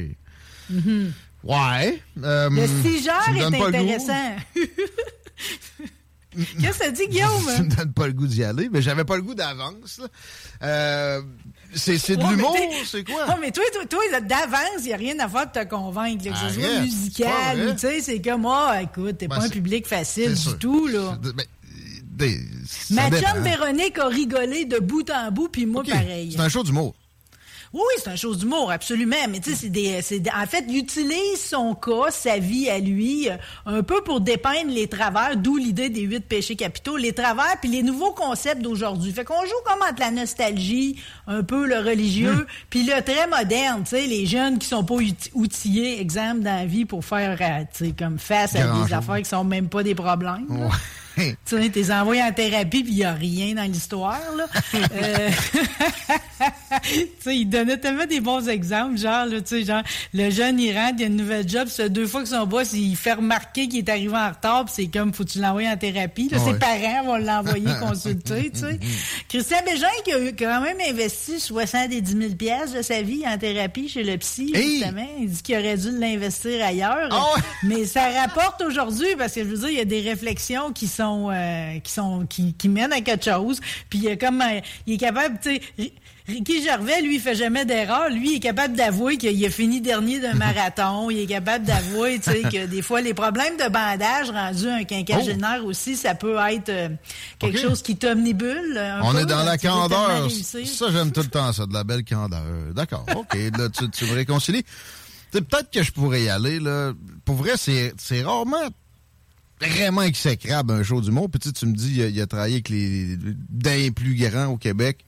Ouais. 1.43 2.01
euh, 2.23 2.49
Le 2.49 2.67
cisgenre 2.83 3.35
est 3.37 3.61
intéressant. 3.61 4.35
Qu'est-ce 6.59 6.79
que 6.79 6.83
ça 6.85 6.91
dit, 6.91 7.07
Guillaume? 7.07 7.29
me 7.45 7.75
donnes 7.75 7.93
pas 7.93 8.07
le 8.07 8.13
goût 8.13 8.27
d'y 8.27 8.43
aller, 8.43 8.67
mais 8.69 8.81
j'avais 8.81 9.05
pas 9.05 9.15
le 9.15 9.21
goût 9.21 9.35
d'avance. 9.35 10.01
Euh, 10.63 11.21
c'est 11.75 12.15
de 12.15 12.23
Ouais, 12.23 12.29
mais 12.31 12.35
l'humour, 12.37 12.57
c'est 12.85 13.03
quoi? 13.03 13.25
Ouais, 13.27 13.33
mais 13.41 13.51
toi, 13.51 13.63
toi, 13.73 13.85
toi 13.85 14.19
d'avance, 14.21 14.59
il 14.79 14.85
n'y 14.87 14.93
a 14.93 14.97
rien 14.97 15.19
à 15.19 15.27
faire 15.29 15.47
de 15.47 15.59
te 15.59 15.65
convaincre, 15.69 16.25
là, 16.25 16.31
que 16.31 16.37
ce 16.37 16.49
soit 16.53 16.63
c'est 16.63 16.75
pas 16.75 16.81
musical 16.81 17.73
tu 17.75 17.79
sais, 17.79 18.01
c'est 18.01 18.21
comme, 18.21 18.45
ah, 18.45 18.79
écoute, 18.81 19.17
t'es 19.17 19.27
Ben, 19.27 19.37
pas 19.37 19.43
un 19.45 19.49
public 19.49 19.85
facile 19.87 20.33
du 20.33 20.41
sûr. 20.41 20.57
tout, 20.59 20.87
là. 20.87 21.17
Ben, 21.21 21.45
des- 22.03 22.39
Ma 22.91 23.09
chum 23.09 23.41
Véronique 23.43 23.99
a 23.99 24.07
rigolé 24.07 24.65
de 24.65 24.79
bout 24.79 25.09
en 25.11 25.31
bout, 25.31 25.49
puis 25.49 25.65
moi, 25.65 25.83
pareil. 25.83 26.31
C'est 26.33 26.39
un 26.41 26.49
show 26.49 26.63
d'humour. 26.63 26.95
Oui, 27.75 27.81
oui, 27.81 28.01
c'est 28.01 28.09
un 28.09 28.15
chose 28.15 28.37
d'humour, 28.37 28.71
absolument. 28.71 29.17
Mais 29.29 29.41
tu 29.41 29.49
sais, 29.51 29.57
c'est 30.01 30.19
des, 30.19 30.29
en 30.33 30.47
fait, 30.47 30.63
il 30.69 30.77
utilise 30.77 31.41
son 31.41 31.75
cas, 31.75 32.09
sa 32.09 32.37
vie 32.37 32.69
à 32.69 32.79
lui, 32.79 33.29
euh, 33.29 33.35
un 33.65 33.83
peu 33.83 34.01
pour 34.01 34.21
dépeindre 34.21 34.69
les 34.71 34.87
travers, 34.87 35.35
d'où 35.35 35.57
l'idée 35.57 35.89
des 35.89 36.01
huit 36.03 36.21
péchés 36.21 36.55
capitaux, 36.55 36.95
les 36.95 37.11
travers 37.11 37.57
puis 37.59 37.69
les 37.69 37.83
nouveaux 37.83 38.13
concepts 38.13 38.61
d'aujourd'hui. 38.61 39.11
Fait 39.11 39.25
qu'on 39.25 39.41
joue 39.43 39.61
comme 39.65 39.81
entre 39.81 39.99
la 39.99 40.11
nostalgie, 40.11 40.97
un 41.27 41.43
peu 41.43 41.65
le 41.67 41.79
religieux, 41.79 42.47
puis 42.69 42.85
le 42.85 43.01
très 43.01 43.27
moderne, 43.27 43.83
tu 43.83 43.89
sais, 43.89 44.07
les 44.07 44.25
jeunes 44.25 44.57
qui 44.57 44.67
sont 44.67 44.85
pas 44.85 44.95
outi- 44.95 45.31
outillés, 45.33 45.99
exemple, 45.99 46.39
dans 46.43 46.55
la 46.55 46.65
vie 46.65 46.85
pour 46.85 47.03
faire, 47.03 47.37
euh, 47.41 47.63
tu 47.77 47.87
sais, 47.87 47.91
comme 47.91 48.19
face 48.19 48.55
à 48.55 48.59
des 48.85 48.93
affaires 48.93 49.17
qui 49.17 49.25
sont 49.25 49.43
même 49.43 49.67
pas 49.67 49.83
des 49.83 49.95
problèmes. 49.95 50.45
Ouais. 50.49 50.69
Tu 51.15 51.35
sais, 51.45 51.69
t'es 51.69 51.91
envoyé 51.91 52.21
en 52.21 52.31
thérapie 52.31 52.83
puis 52.83 52.91
il 52.93 52.97
y 52.97 53.03
a 53.03 53.13
rien 53.13 53.55
dans 53.55 53.63
l'histoire, 53.63 54.19
là. 54.37 54.45
Euh, 54.95 55.29
tu 56.83 57.07
sais, 57.19 57.37
il 57.37 57.45
donnait 57.45 57.77
tellement 57.77 58.05
des 58.05 58.19
bons 58.19 58.47
exemples, 58.47 58.97
genre, 58.97 59.25
là, 59.25 59.41
tu 59.41 59.47
sais, 59.47 59.63
genre, 59.65 59.81
le 60.13 60.29
jeune, 60.29 60.59
il 60.59 60.77
rentre, 60.77 60.95
il 60.99 61.03
a 61.03 61.07
une 61.07 61.15
nouvelle 61.15 61.47
job, 61.47 61.67
fait 61.67 61.89
deux 61.89 62.07
fois 62.07 62.23
que 62.23 62.29
son 62.29 62.45
boss, 62.45 62.73
il 62.73 62.95
fait 62.95 63.13
remarquer 63.13 63.67
qu'il 63.67 63.79
est 63.79 63.89
arrivé 63.89 64.15
en 64.15 64.29
retard, 64.29 64.65
puis 64.65 64.73
c'est 64.75 64.87
comme, 64.87 65.13
faut 65.13 65.23
que 65.23 65.29
tu 65.29 65.39
l'envoyer 65.39 65.69
en 65.69 65.77
thérapie, 65.77 66.29
là. 66.29 66.37
Ouais. 66.39 66.53
Ses 66.53 66.59
parents 66.59 67.03
vont 67.05 67.17
l'envoyer 67.17 67.65
consulter, 67.81 68.51
tu 68.53 68.59
sais. 68.59 68.79
Christian 69.29 69.57
Bégin, 69.65 69.87
qui 70.03 70.13
a 70.13 70.17
quand 70.31 70.61
même 70.61 70.77
investi 70.89 71.39
70 71.39 72.17
000 72.17 72.33
pièces 72.33 72.73
de 72.73 72.81
sa 72.81 73.01
vie 73.01 73.23
en 73.27 73.37
thérapie 73.37 73.89
chez 73.89 74.03
le 74.03 74.17
psy, 74.17 74.51
Hey! 74.53 74.79
justement. 74.79 75.07
Il 75.19 75.29
dit 75.29 75.41
qu'il 75.41 75.57
aurait 75.57 75.77
dû 75.77 75.97
l'investir 75.97 76.63
ailleurs. 76.65 77.09
Ah? 77.11 77.39
Mais 77.63 77.85
ça 77.85 78.09
rapporte 78.21 78.61
aujourd'hui, 78.61 79.15
parce 79.17 79.33
que 79.33 79.41
je 79.43 79.49
veux 79.49 79.57
dire, 79.57 79.69
il 79.69 79.77
y 79.77 79.81
a 79.81 79.85
des 79.85 80.01
réflexions 80.01 80.71
qui 80.71 80.87
sont 80.87 81.04
sont 81.05 81.29
euh, 81.31 81.79
qui 81.79 81.91
sont 81.91 82.25
qui, 82.27 82.53
qui 82.53 82.69
mènent 82.69 82.93
à 82.93 83.01
quelque 83.01 83.25
chose. 83.25 83.59
Puis 83.89 83.99
il 83.99 84.07
est 84.07 84.17
comme 84.17 84.41
un- 84.41 84.59
il 84.87 84.93
est 84.93 84.97
capable, 84.97 85.39
tu 85.41 85.55
sais. 85.55 85.61
Ri- 85.77 85.93
Ricky 86.27 86.63
Gervais, 86.63 87.03
lui, 87.03 87.17
il 87.17 87.21
fait 87.21 87.35
jamais 87.35 87.65
d'erreur. 87.65 88.09
Lui, 88.09 88.31
il 88.31 88.35
est 88.37 88.39
capable 88.39 88.75
d'avouer 88.75 89.17
qu'il 89.17 89.45
a 89.45 89.49
fini 89.51 89.79
dernier 89.79 90.19
d'un 90.19 90.33
marathon. 90.45 91.11
Il 91.11 91.19
est 91.19 91.27
capable 91.27 91.65
d'avouer, 91.65 92.17
tu 92.17 92.31
sais, 92.31 92.41
que 92.41 92.65
des 92.65 92.81
fois, 92.81 92.99
les 93.01 93.13
problèmes 93.13 93.57
de 93.57 93.69
bandage 93.69 94.31
rendus 94.31 94.67
un 94.67 94.83
quinquagénaire 94.85 95.63
aussi, 95.63 95.95
ça 95.95 96.15
peut 96.15 96.35
être 96.49 96.69
euh, 96.69 96.89
quelque 97.37 97.59
chose 97.59 97.83
qui 97.83 97.95
t'omnibule. 97.95 98.81
On 99.03 99.11
peu, 99.13 99.19
est 99.19 99.25
dans 99.27 99.43
la 99.43 99.59
candeur. 99.59 100.27
Ça, 100.31 100.87
j'aime 100.91 101.11
tout 101.11 101.21
le 101.21 101.27
temps 101.29 101.53
ça, 101.53 101.67
de 101.67 101.73
la 101.73 101.83
belle 101.83 102.03
candeur. 102.03 102.41
D'accord, 102.73 103.05
OK. 103.15 103.35
Là, 103.55 103.69
tu, 103.69 103.87
tu 103.91 104.05
me 104.05 104.13
réconcilies. 104.15 104.63
Peut-être 105.31 105.69
que 105.69 105.83
je 105.83 105.91
pourrais 105.91 106.23
y 106.23 106.29
aller. 106.29 106.59
Là. 106.59 106.93
Pour 107.23 107.35
vrai, 107.35 107.51
c'est 107.55 107.93
rarement 108.23 108.65
vraiment 109.61 110.01
exécrable 110.01 110.71
un 110.73 110.83
show 110.83 111.01
d'humour. 111.01 111.29
Puis 111.29 111.39
tu 111.39 111.49
sais, 111.49 111.53
tu 111.53 111.65
me 111.65 111.73
dis, 111.73 111.95
il 111.95 112.01
a, 112.01 112.07
il 112.07 112.21
a 112.21 112.27
travaillé 112.27 112.55
avec 112.55 112.69
les 112.69 113.17
des 113.17 113.91
plus 113.91 114.15
grands 114.15 114.47
au 114.47 114.57
Québec. 114.57 115.05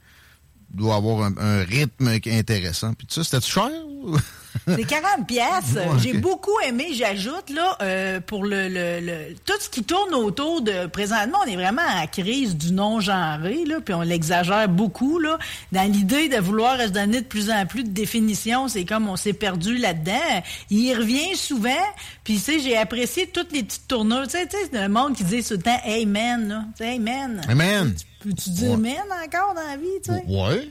Il 0.72 0.78
doit 0.78 0.96
avoir 0.96 1.24
un, 1.24 1.38
un 1.38 1.64
rythme 1.64 2.08
intéressant. 2.08 2.94
Puis 2.94 3.08
ça, 3.10 3.24
c'était 3.24 3.46
cher? 3.46 3.70
C'est 4.68 4.84
40 4.84 5.28
pièces. 5.28 5.74
Ouais, 5.76 5.88
J'ai 6.02 6.14
beaucoup 6.14 6.58
aimé, 6.66 6.88
j'ajoute 6.94 7.50
là 7.50 7.78
euh, 7.82 8.20
pour 8.20 8.44
le, 8.44 8.68
le, 8.68 9.00
le- 9.00 9.36
tout 9.46 9.54
ce 9.60 9.70
qui 9.70 9.84
tourne 9.84 10.14
autour 10.14 10.62
de 10.62 10.88
présentement, 10.88 11.40
on 11.46 11.50
est 11.50 11.56
vraiment 11.56 11.82
à 11.88 12.02
la 12.02 12.08
crise 12.08 12.56
du 12.56 12.72
non 12.74 13.00
genré 13.00 13.64
là, 13.66 13.80
puis 13.84 13.94
on 13.94 14.02
l'exagère 14.02 14.68
beaucoup 14.70 15.20
là 15.20 15.38
dans 15.72 15.90
l'idée 15.92 16.30
de 16.30 16.38
vouloir 16.38 16.80
se 16.80 16.88
donner 16.88 17.22
de 17.22 17.26
plus 17.28 17.50
en 17.52 17.66
plus 17.66 17.84
de 17.84 17.90
définitions, 17.90 18.68
c'est 18.68 18.86
comme 18.86 19.08
on 19.08 19.16
s'est 19.16 19.34
perdu 19.34 19.78
là-dedans. 19.78 20.44
Il 20.70 20.80
y 20.86 20.94
revient 20.94 21.36
souvent, 21.36 21.70
puis 22.24 22.36
tu 22.36 22.40
sais, 22.42 22.60
j'ai 22.60 22.78
apprécié 22.78 23.28
toutes 23.28 23.52
les 23.52 23.64
petites 23.64 23.88
tournures, 23.88 24.24
tu 24.26 24.32
sais, 24.38 24.48
tu 24.48 24.58
sais, 24.58 24.82
le 24.82 24.90
monde 24.90 25.16
qui 25.16 25.24
dit 25.24 25.44
tout 25.44 25.54
le 25.54 25.62
temps 25.62 25.80
man 26.08 26.48
là, 26.80 26.98
man. 27.00 27.42
Amen. 27.50 27.96
Peux-tu 28.20 28.50
dire 28.50 28.72
Ouais. 28.72 28.78
encore 29.26 29.54
dans 29.54 29.62
la 29.68 29.78
vie, 29.78 29.88
tu 30.04 30.12
sais? 30.12 30.24
Ouais. 30.28 30.70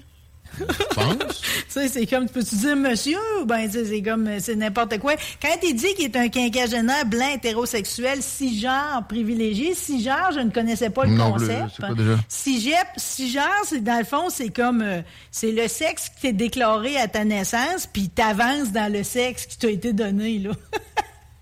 c'est 1.68 2.06
comme, 2.06 2.28
peux-tu 2.28 2.54
dire 2.56 2.76
monsieur? 2.76 3.18
ou 3.40 3.44
Ben, 3.44 3.68
tu 3.70 3.84
c'est 3.86 4.02
comme, 4.02 4.28
c'est 4.40 4.56
n'importe 4.56 4.98
quoi. 4.98 5.14
Quand 5.42 5.56
il 5.62 5.74
dit 5.74 5.94
qu'il 5.94 6.04
est 6.06 6.16
un 6.16 6.28
quinquagénaire 6.28 7.04
blanc 7.06 7.28
hétérosexuel, 7.34 8.22
cisgenre 8.22 9.04
privilégié, 9.08 9.74
cisgenre, 9.74 10.30
je 10.34 10.40
ne 10.40 10.50
connaissais 10.50 10.90
pas 10.90 11.04
le 11.04 11.12
Non 11.12 11.32
concept. 11.32 11.80
Cigep, 12.28 12.86
cisgenre, 12.96 13.62
c'est 13.64 13.82
dans 13.82 13.98
le 13.98 14.04
fond, 14.04 14.30
c'est 14.30 14.48
comme, 14.50 14.82
euh, 14.82 15.02
c'est 15.30 15.52
le 15.52 15.68
sexe 15.68 16.08
qui 16.08 16.20
t'est 16.22 16.32
déclaré 16.32 16.96
à 16.96 17.08
ta 17.08 17.24
naissance, 17.24 17.86
puis 17.92 18.08
t'avances 18.08 18.72
dans 18.72 18.92
le 18.92 19.02
sexe 19.02 19.46
qui 19.46 19.58
t'a 19.58 19.70
été 19.70 19.92
donné, 19.92 20.38
là. 20.38 20.50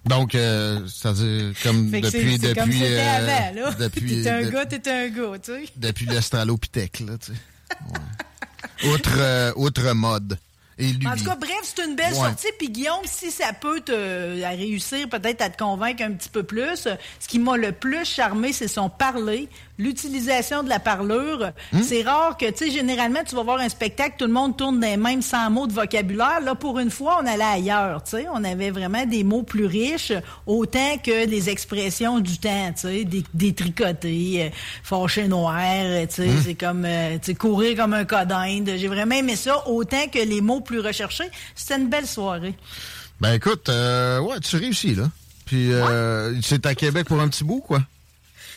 Donc, 0.06 0.34
euh, 0.34 0.80
c'est-à-dire, 0.86 1.54
comme 1.62 1.90
c'est- 1.90 2.00
depuis... 2.02 2.38
c'est 2.38 2.54
comme 2.58 2.70
euh, 2.70 3.16
avant, 3.16 3.54
là. 3.54 3.70
Depuis, 3.78 4.00
T'es 4.22 4.28
un 4.30 4.42
de- 4.42 4.50
gars, 4.50 4.66
t'es 4.66 4.90
un 4.90 5.08
gars, 5.08 5.38
tu 5.42 5.52
sais. 5.52 5.64
depuis 5.76 6.04
l'Australopithèque, 6.04 7.00
là, 7.00 7.14
tu 7.18 7.32
sais. 7.32 7.38
Ouais. 7.90 8.00
Outre, 8.92 9.10
euh, 9.18 9.52
outre 9.56 9.92
mode. 9.92 10.38
Et 10.76 10.88
lui. 10.88 11.06
En 11.06 11.14
tout 11.14 11.24
cas, 11.24 11.36
bref, 11.36 11.52
c'est 11.62 11.84
une 11.84 11.94
belle 11.94 12.12
Ouais. 12.14 12.18
sortie. 12.18 12.48
Puis 12.58 12.68
Guillaume, 12.68 13.04
si 13.04 13.30
ça 13.30 13.52
peut 13.52 13.80
te 13.80 14.42
à 14.42 14.48
réussir, 14.48 15.08
peut-être 15.08 15.40
à 15.40 15.48
te 15.48 15.56
convaincre 15.56 16.02
un 16.02 16.10
petit 16.12 16.28
peu 16.28 16.42
plus, 16.42 16.86
euh, 16.86 16.94
ce 17.20 17.28
qui 17.28 17.38
m'a 17.38 17.56
le 17.56 17.70
plus 17.70 18.04
charmé, 18.04 18.52
c'est 18.52 18.66
son 18.66 18.88
parler, 18.90 19.48
l'utilisation 19.78 20.62
de 20.62 20.68
la 20.68 20.78
parlure. 20.78 21.50
Hmm? 21.72 21.82
C'est 21.82 22.02
rare 22.02 22.36
que, 22.36 22.46
tu 22.50 22.66
sais, 22.66 22.70
généralement, 22.70 23.20
tu 23.28 23.34
vas 23.34 23.42
voir 23.42 23.58
un 23.58 23.68
spectacle, 23.68 24.14
tout 24.18 24.26
le 24.26 24.32
monde 24.32 24.56
tourne 24.56 24.78
des 24.80 24.96
mêmes 24.96 25.22
100 25.22 25.50
mots 25.50 25.66
de 25.66 25.72
vocabulaire. 25.72 26.40
Là, 26.42 26.54
pour 26.54 26.78
une 26.78 26.90
fois, 26.90 27.18
on 27.22 27.26
allait 27.26 27.42
ailleurs, 27.44 28.02
tu 28.04 28.12
sais. 28.12 28.26
On 28.32 28.44
avait 28.44 28.70
vraiment 28.70 29.04
des 29.06 29.24
mots 29.24 29.42
plus 29.42 29.66
riches, 29.66 30.12
autant 30.46 30.98
que 31.04 31.26
les 31.26 31.50
expressions 31.50 32.20
du 32.20 32.38
temps, 32.38 32.72
tu 32.74 32.88
sais, 32.88 33.04
des, 33.04 33.24
des 33.34 33.52
tricotés, 33.52 34.44
euh, 34.44 34.48
fâché 34.82 35.28
noir, 35.28 35.54
euh, 35.60 36.06
tu 36.06 36.14
sais, 36.14 36.28
Hmm? 36.28 36.42
c'est 36.44 36.54
comme, 36.54 36.84
euh, 36.84 37.14
tu 37.14 37.26
sais, 37.26 37.34
courir 37.34 37.76
comme 37.76 37.94
un 37.94 38.04
cas 38.04 38.24
d'Inde. 38.24 38.70
J'ai 38.76 38.88
vraiment 38.88 39.14
aimé 39.16 39.36
ça, 39.36 39.66
autant 39.68 40.06
que 40.12 40.18
les 40.18 40.40
mots 40.40 40.60
plus 40.60 40.80
recherchés. 40.80 41.30
C'était 41.54 41.76
une 41.80 41.88
belle 41.88 42.06
soirée. 42.06 42.54
Ben 43.20 43.34
écoute, 43.34 43.68
euh, 43.68 44.18
ouais, 44.20 44.40
tu 44.40 44.56
réussis, 44.56 44.94
là. 44.94 45.04
Puis, 45.46 45.72
euh, 45.72 46.40
c'est 46.42 46.64
à 46.66 46.74
Québec 46.74 47.06
pour 47.06 47.20
un 47.20 47.28
petit 47.28 47.44
bout, 47.44 47.60
quoi. 47.60 47.80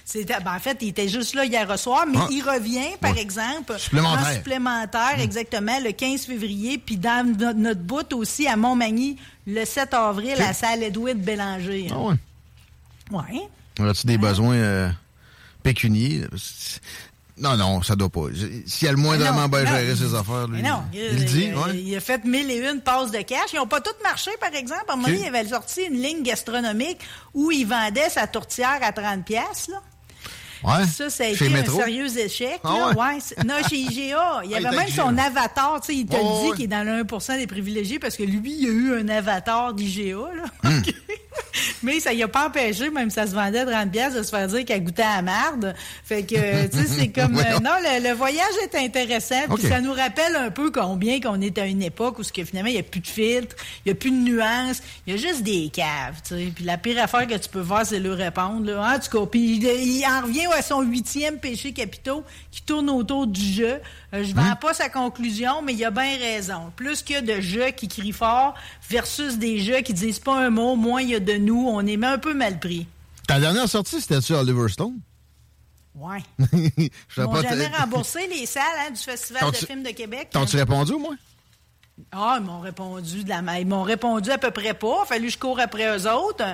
C'était, 0.09 0.39
ben, 0.39 0.55
en 0.55 0.59
fait, 0.59 0.77
il 0.79 0.87
était 0.87 1.09
juste 1.09 1.35
là 1.35 1.43
hier 1.43 1.77
soir, 1.77 2.05
mais 2.09 2.17
Ah. 2.17 2.27
il 2.31 2.41
revient, 2.41 2.95
par 3.01 3.11
Ouais. 3.11 3.21
exemple, 3.21 3.77
Supplémentaire. 3.77 4.25
en 4.25 4.33
supplémentaire, 4.35 5.19
exactement, 5.19 5.77
le 5.83 5.91
15 5.91 6.21
février, 6.25 6.77
puis 6.77 6.95
dans 6.95 7.27
no- 7.27 7.51
notre 7.51 7.81
bout 7.81 8.13
aussi 8.13 8.47
à 8.47 8.55
Montmagny, 8.55 9.17
le 9.45 9.65
7 9.65 9.93
avril, 9.93 10.31
à 10.31 10.47
la 10.47 10.53
salle 10.53 10.81
Edouard 10.83 11.15
Bélanger. 11.15 11.87
Ah 11.91 11.97
ouais. 11.99 12.15
Ouais. 13.11 13.89
As-tu 13.89 14.07
des 14.07 14.17
besoins 14.17 14.55
euh, 14.55 14.89
pécuniers? 15.61 16.21
Non, 17.37 17.57
non, 17.57 17.81
ça 17.83 17.97
doit 17.97 18.09
pas. 18.09 18.27
S'il 18.65 18.85
y 18.85 18.87
a 18.87 18.91
le 18.91 18.97
moindrement 18.97 19.41
Non, 19.41 19.47
bien 19.49 19.65
géré 19.65 19.93
ses 19.93 20.15
affaires, 20.15 20.47
lui, 20.47 20.61
non, 20.63 20.83
il, 20.93 21.25
dit, 21.25 21.49
il, 21.49 21.55
ouais. 21.55 21.77
il 21.83 21.95
a 21.97 21.99
fait 21.99 22.23
mille 22.23 22.49
et 22.49 22.57
une 22.71 22.79
passes 22.79 23.11
de 23.11 23.21
cash. 23.23 23.51
Ils 23.51 23.57
n'ont 23.57 23.67
pas 23.67 23.81
toutes 23.81 24.01
marché, 24.01 24.31
par 24.39 24.53
exemple. 24.55 24.85
À 24.87 24.93
un 24.93 24.95
moment 24.95 25.09
donné, 25.09 25.19
il 25.23 25.27
avait 25.35 25.49
sorti 25.49 25.81
une 25.83 26.01
ligne 26.01 26.23
gastronomique 26.23 26.99
où 27.33 27.51
il 27.51 27.65
vendait 27.67 28.09
sa 28.09 28.25
tourtière 28.25 28.79
à 28.81 28.93
30 28.93 29.25
pièces 29.25 29.67
là. 29.67 29.81
Ouais. 30.63 30.85
Ça, 30.85 31.09
ça 31.09 31.23
a 31.23 31.27
été 31.27 31.45
un 31.53 31.65
sérieux 31.65 32.17
échec. 32.17 32.59
Ah 32.63 32.73
là. 32.73 32.87
ouais? 32.97 33.19
Non, 33.45 33.55
chez 33.69 33.77
IGA. 33.77 34.41
Il 34.45 34.51
y 34.51 34.55
Ah, 34.55 34.67
avait 34.67 34.77
même 34.77 34.89
son 34.89 35.17
avatar. 35.17 35.79
Tu 35.81 35.87
sais, 35.93 35.99
il 35.99 36.05
te 36.05 36.15
le 36.15 36.49
dit 36.49 36.55
qu'il 36.55 36.65
est 36.65 36.67
dans 36.67 36.83
le 36.85 37.03
1% 37.03 37.37
des 37.37 37.47
privilégiés 37.47 37.99
parce 37.99 38.15
que 38.15 38.23
lui, 38.23 38.55
il 38.59 38.65
a 38.67 38.69
eu 38.71 38.99
un 38.99 39.07
avatar 39.09 39.73
d'IGA. 39.73 40.15
là. 40.35 40.69
Hmm. 40.69 40.81
Mais 41.83 41.99
ça 41.99 42.13
y 42.13 42.23
a 42.23 42.27
pas 42.27 42.47
empêché, 42.47 42.89
même 42.89 43.09
si 43.09 43.15
ça 43.15 43.27
se 43.27 43.33
vendait 43.33 43.65
30 43.65 43.91
pièces, 43.91 44.13
de 44.13 44.23
se 44.23 44.29
faire 44.29 44.47
dire 44.47 44.65
qu'elle 44.65 44.83
goûtait 44.83 45.03
à 45.03 45.17
la 45.17 45.21
marde. 45.21 45.75
Fait 46.03 46.23
que, 46.23 46.35
euh, 46.37 46.67
tu 46.71 46.77
sais, 46.79 46.87
c'est 46.87 47.07
comme... 47.09 47.37
euh, 47.37 47.59
non, 47.59 47.71
le, 47.81 48.09
le 48.09 48.13
voyage 48.13 48.53
est 48.63 48.75
intéressant. 48.75 49.47
Puis 49.55 49.67
ça 49.67 49.81
nous 49.81 49.93
rappelle 49.93 50.35
un 50.35 50.51
peu 50.51 50.71
combien 50.71 51.19
qu'on 51.19 51.41
est 51.41 51.57
à 51.57 51.65
une 51.65 51.81
époque 51.81 52.19
où 52.19 52.23
ce 52.23 52.31
que 52.31 52.43
finalement, 52.43 52.69
il 52.69 52.73
n'y 52.73 52.79
a 52.79 52.83
plus 52.83 52.99
de 52.99 53.07
filtres, 53.07 53.55
il 53.85 53.89
n'y 53.89 53.91
a 53.91 53.95
plus 53.95 54.11
de 54.11 54.15
nuances, 54.15 54.81
il 55.05 55.13
y 55.13 55.17
a 55.17 55.19
juste 55.19 55.43
des 55.43 55.69
caves, 55.69 56.21
tu 56.23 56.35
sais. 56.35 56.51
Puis 56.53 56.63
la 56.63 56.77
pire 56.77 57.01
affaire 57.01 57.27
que 57.27 57.35
tu 57.35 57.49
peux 57.49 57.63
faire, 57.63 57.85
c'est 57.85 57.99
leur 57.99 58.17
répondre, 58.17 58.65
là. 58.65 58.95
En 58.95 58.99
tout 58.99 59.19
cas, 59.19 59.25
puis 59.29 59.57
il, 59.57 60.05
en 60.05 60.21
revient 60.21 60.47
à 60.47 60.61
son 60.61 60.81
huitième 60.81 61.37
péché 61.39 61.73
capitaux 61.73 62.23
qui 62.51 62.61
tourne 62.61 62.89
autour 62.89 63.27
du 63.27 63.41
jeu. 63.41 63.79
Euh, 64.13 64.23
je 64.23 64.33
vends 64.33 64.55
pas 64.59 64.73
sa 64.73 64.89
conclusion, 64.89 65.61
mais 65.61 65.73
il 65.73 65.83
a 65.83 65.91
bien 65.91 66.17
raison. 66.17 66.71
Plus 66.75 67.01
qu'il 67.01 67.15
y 67.15 67.19
a 67.19 67.21
de 67.21 67.41
jeux 67.41 67.71
qui 67.75 67.87
crient 67.87 68.11
fort 68.11 68.55
versus 68.89 69.37
des 69.37 69.59
jeux 69.59 69.81
qui 69.81 69.93
disent 69.93 70.19
pas 70.19 70.37
un 70.37 70.49
mot, 70.49 70.75
moins 70.75 71.01
il 71.01 71.09
y 71.09 71.15
a 71.15 71.19
de 71.19 71.26
nous, 71.33 71.67
on 71.67 71.85
est 71.85 72.01
un 72.03 72.17
peu 72.17 72.33
mal 72.33 72.59
pris. 72.59 72.87
Ta 73.27 73.39
dernière 73.39 73.67
sortie, 73.67 73.99
c'était-tu 73.99 74.33
Oliver 74.33 74.69
Stone? 74.69 74.99
Ouais. 75.95 76.19
Je 76.39 77.21
Ils 77.21 77.23
m'ont 77.23 77.41
jamais 77.41 77.67
remboursé 77.67 78.27
les 78.27 78.45
salles 78.45 78.63
hein, 78.87 78.91
du 78.91 79.01
Festival 79.01 79.51
de 79.51 79.55
films 79.55 79.83
de 79.83 79.89
Québec. 79.89 80.29
T'as-tu 80.31 80.55
répondu 80.57 80.93
au 80.93 80.99
moins? 80.99 81.17
Ah, 82.11 82.37
ils 82.39 82.45
m'ont 82.45 82.59
répondu 82.59 83.23
de 83.23 83.29
la 83.29 83.41
ma- 83.41 83.59
Ils 83.59 83.65
m'ont 83.65 83.81
répondu 83.81 84.29
à 84.29 84.37
peu 84.37 84.51
près 84.51 84.75
pas. 84.75 85.03
Fallu 85.05 85.27
que 85.27 85.33
je 85.33 85.37
cours 85.39 85.59
après 85.59 85.97
eux 85.97 86.07
autres. 86.07 86.45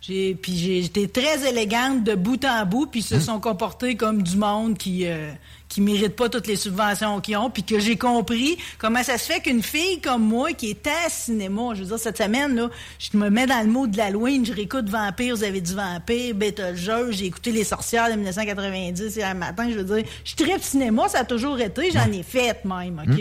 J'ai, 0.00 0.36
puis 0.36 0.56
j'ai, 0.56 0.82
j'étais 0.82 1.08
très 1.08 1.48
élégante 1.48 2.04
de 2.04 2.14
bout 2.14 2.44
en 2.44 2.64
bout, 2.64 2.86
puis 2.86 3.00
ils 3.00 3.04
se 3.04 3.18
sont 3.18 3.40
comportés 3.40 3.96
comme 3.96 4.22
du 4.22 4.36
monde 4.36 4.78
qui 4.78 5.06
euh, 5.06 5.32
qui 5.72 5.80
mérite 5.80 6.16
pas 6.16 6.28
toutes 6.28 6.46
les 6.46 6.56
subventions 6.56 7.20
qu'ils 7.20 7.36
ont, 7.38 7.48
puis 7.48 7.62
que 7.62 7.78
j'ai 7.78 7.96
compris 7.96 8.58
comment 8.78 9.02
ça 9.02 9.16
se 9.16 9.32
fait 9.32 9.40
qu'une 9.40 9.62
fille 9.62 10.00
comme 10.02 10.22
moi 10.22 10.52
qui 10.52 10.70
est 10.70 10.86
à 10.86 11.08
cinéma, 11.08 11.70
je 11.74 11.80
veux 11.80 11.86
dire 11.88 11.98
cette 11.98 12.18
semaine 12.18 12.54
là, 12.54 12.68
je 12.98 13.16
me 13.16 13.30
mets 13.30 13.46
dans 13.46 13.60
le 13.64 13.70
mot 13.70 13.86
de 13.86 13.96
l'Halloween, 13.96 14.44
je 14.44 14.52
réécoute 14.52 14.90
Vampire, 14.90 15.34
vous 15.34 15.44
avez 15.44 15.60
du 15.60 15.74
Vampire, 15.74 16.34
Beetlejuice, 16.34 17.16
j'ai 17.16 17.26
écouté 17.26 17.52
Les 17.52 17.64
Sorcières 17.64 18.08
de 18.10 18.16
1990 18.16 19.16
hier 19.16 19.34
matin, 19.34 19.68
je 19.70 19.78
veux 19.78 19.84
dire, 20.00 20.04
je 20.24 20.34
tripe 20.34 20.62
cinéma, 20.62 21.08
ça 21.08 21.20
a 21.20 21.24
toujours 21.24 21.58
été, 21.58 21.90
j'en 21.90 22.10
ai 22.12 22.22
fait 22.22 22.64
même, 22.64 23.00
ok, 23.06 23.18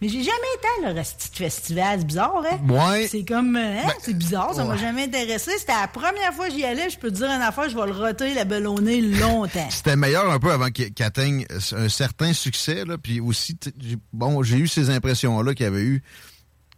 mais 0.00 0.08
j'ai 0.08 0.22
jamais 0.22 0.52
été 0.58 0.66
à 0.82 0.88
le 0.88 0.94
resti 0.96 1.30
de 1.30 1.36
festival, 1.36 1.98
c'est 2.00 2.06
bizarre, 2.06 2.42
hein? 2.50 2.58
Ouais. 2.68 3.06
C'est 3.08 3.24
comme, 3.24 3.56
euh, 3.56 3.78
hein, 3.78 3.82
Ben, 3.86 3.92
c'est 4.00 4.18
bizarre, 4.18 4.52
ça 4.54 4.64
m'a 4.64 4.72
ouais. 4.74 4.78
jamais 4.78 5.04
intéressé. 5.04 5.52
C'était 5.58 5.72
la 5.80 5.86
première 5.88 6.32
fois 6.34 6.48
que 6.48 6.54
j'y 6.54 6.64
allais, 6.64 6.90
je 6.90 6.98
peux 6.98 7.10
te 7.10 7.16
dire 7.16 7.26
une 7.28 7.40
affaire, 7.42 7.68
je 7.68 7.76
vais 7.76 7.86
le 7.86 7.92
roter, 7.92 8.34
la 8.34 8.44
ballonner 8.44 9.00
longtemps. 9.00 9.68
C'était 9.70 9.96
meilleur 9.96 10.30
un 10.30 10.38
peu 10.38 10.50
avant 10.50 10.70
qu'il 10.70 10.92
qu'il 10.92 11.04
atteigne 11.06 11.46
un 11.76 11.83
certain 11.88 12.32
succès. 12.32 12.84
Là, 12.84 12.98
puis 12.98 13.20
aussi, 13.20 13.56
bon, 14.12 14.42
j'ai 14.42 14.56
eu 14.56 14.68
ces 14.68 14.90
impressions-là 14.90 15.54
qu'il 15.54 15.64
y 15.64 15.68
avait 15.68 15.82
eu 15.82 16.02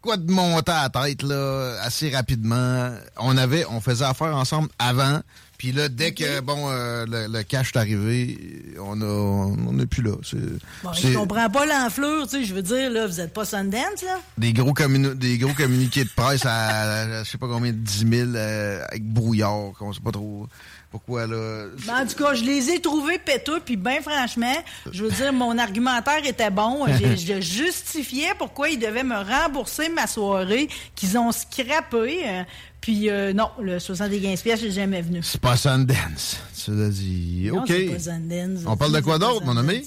quoi 0.07 0.17
de 0.17 0.31
monter 0.31 0.73
à 0.73 0.85
la 0.85 0.89
tête 0.89 1.23
là, 1.23 1.79
assez 1.83 2.11
rapidement. 2.11 2.91
On 3.19 3.37
avait, 3.37 3.65
on 3.67 3.81
faisait 3.81 4.05
affaire 4.05 4.35
ensemble 4.37 4.69
avant. 4.79 5.21
Puis 5.59 5.73
là, 5.73 5.89
dès 5.89 6.13
que 6.13 6.41
bon 6.41 6.69
euh, 6.69 7.07
le, 7.09 7.33
le 7.33 7.43
cash 7.43 7.73
est 7.75 7.79
arrivé, 7.79 8.39
on 8.79 9.01
a, 9.01 9.05
on 9.05 9.73
n'est 9.73 9.87
plus 9.87 10.03
là. 10.03 10.13
C'est 10.23 10.37
Bon, 10.85 10.93
je 10.93 11.15
comprends 11.15 11.49
pas 11.49 11.65
l'enflure, 11.65 12.29
tu 12.29 12.39
sais, 12.39 12.45
je 12.45 12.55
veux 12.55 12.63
dire, 12.63 12.91
là, 12.91 13.07
vous 13.07 13.21
êtes 13.21 13.33
pas 13.33 13.47
Sundance, 13.47 14.03
là? 14.05 14.21
des 14.37 14.53
gros 14.53 14.75
des 15.15 15.39
gros 15.39 15.55
communiqués 15.55 16.05
de 16.05 16.11
presse 16.15 16.45
à, 16.45 16.83
à 17.01 17.25
je 17.25 17.31
sais 17.31 17.39
pas 17.39 17.49
combien 17.49 17.73
de 17.73 17.79
10 17.79 18.07
000 18.07 18.31
euh, 18.35 18.85
avec 18.89 19.05
brouillard, 19.05 19.73
qu'on 19.79 19.95
sait 19.95 20.01
pas 20.01 20.13
trop 20.13 20.47
pourquoi 20.91 21.27
là? 21.27 21.67
Ben, 21.87 22.03
en 22.03 22.07
tout 22.07 22.17
cas, 22.17 22.35
je 22.35 22.45
les 22.45 22.71
ai 22.71 22.81
trouvés 22.81 23.19
péteux, 23.19 23.61
puis 23.65 23.77
bien 23.77 24.01
franchement, 24.01 24.55
je 24.91 25.05
veux 25.05 25.11
dire, 25.11 25.33
mon 25.33 25.59
argumentaire 25.59 26.25
était 26.25 26.51
bon. 26.51 26.87
Je 27.17 27.41
justifiais 27.41 28.33
pourquoi 28.39 28.71
ils 28.71 28.79
devaient 28.79 29.03
me 29.03 29.17
rembourser 29.17 29.89
ma 29.89 30.07
soirée 30.07 30.69
qu'ils 30.95 31.19
ont 31.19 31.33
scrappé. 31.33 32.45
Puis 32.87 33.11
euh, 33.11 33.33
non, 33.33 33.49
le 33.61 33.81
75 33.81 34.43
pièces, 34.43 34.61
j'ai 34.61 34.71
jamais 34.71 35.03
venu. 35.03 35.19
C'est 35.21 35.41
pas 35.41 35.57
Sundance. 35.57 36.39
Tu 36.65 36.71
l'as 36.71 36.89
dit. 36.89 37.49
Non, 37.53 37.63
OK. 37.63 37.69
pas 37.93 37.99
Sundance. 37.99 38.61
On 38.65 38.77
parle 38.77 38.93
de 38.93 39.01
quoi 39.01 39.19
d'autre, 39.19 39.45
mon 39.45 39.57
ami? 39.57 39.85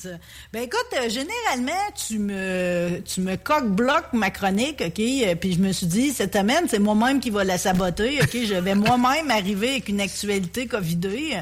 Ben 0.52 0.64
écoute, 0.64 0.86
euh, 0.98 1.08
généralement, 1.08 1.72
tu 1.96 2.20
me 2.20 3.00
tu 3.06 3.22
me 3.22 3.38
coque-bloques 3.38 4.12
ma 4.12 4.32
chronique, 4.32 4.84
OK? 4.86 5.00
Euh, 5.00 5.36
Puis 5.36 5.54
je 5.54 5.60
me 5.60 5.72
suis 5.72 5.86
dit, 5.88 6.12
cette 6.12 6.36
semaine, 6.36 6.66
c'est 6.70 6.80
moi-même 6.80 7.22
qui 7.22 7.30
va 7.30 7.46
la 7.46 7.58
saboter, 7.58 8.20
OK? 8.22 8.32
Je 8.34 8.56
vais 8.56 8.76
moi-même 8.76 9.32
arriver 9.32 9.70
avec 9.70 9.88
une 9.88 10.02
actualité 10.02 10.68
covidée. 10.68 11.38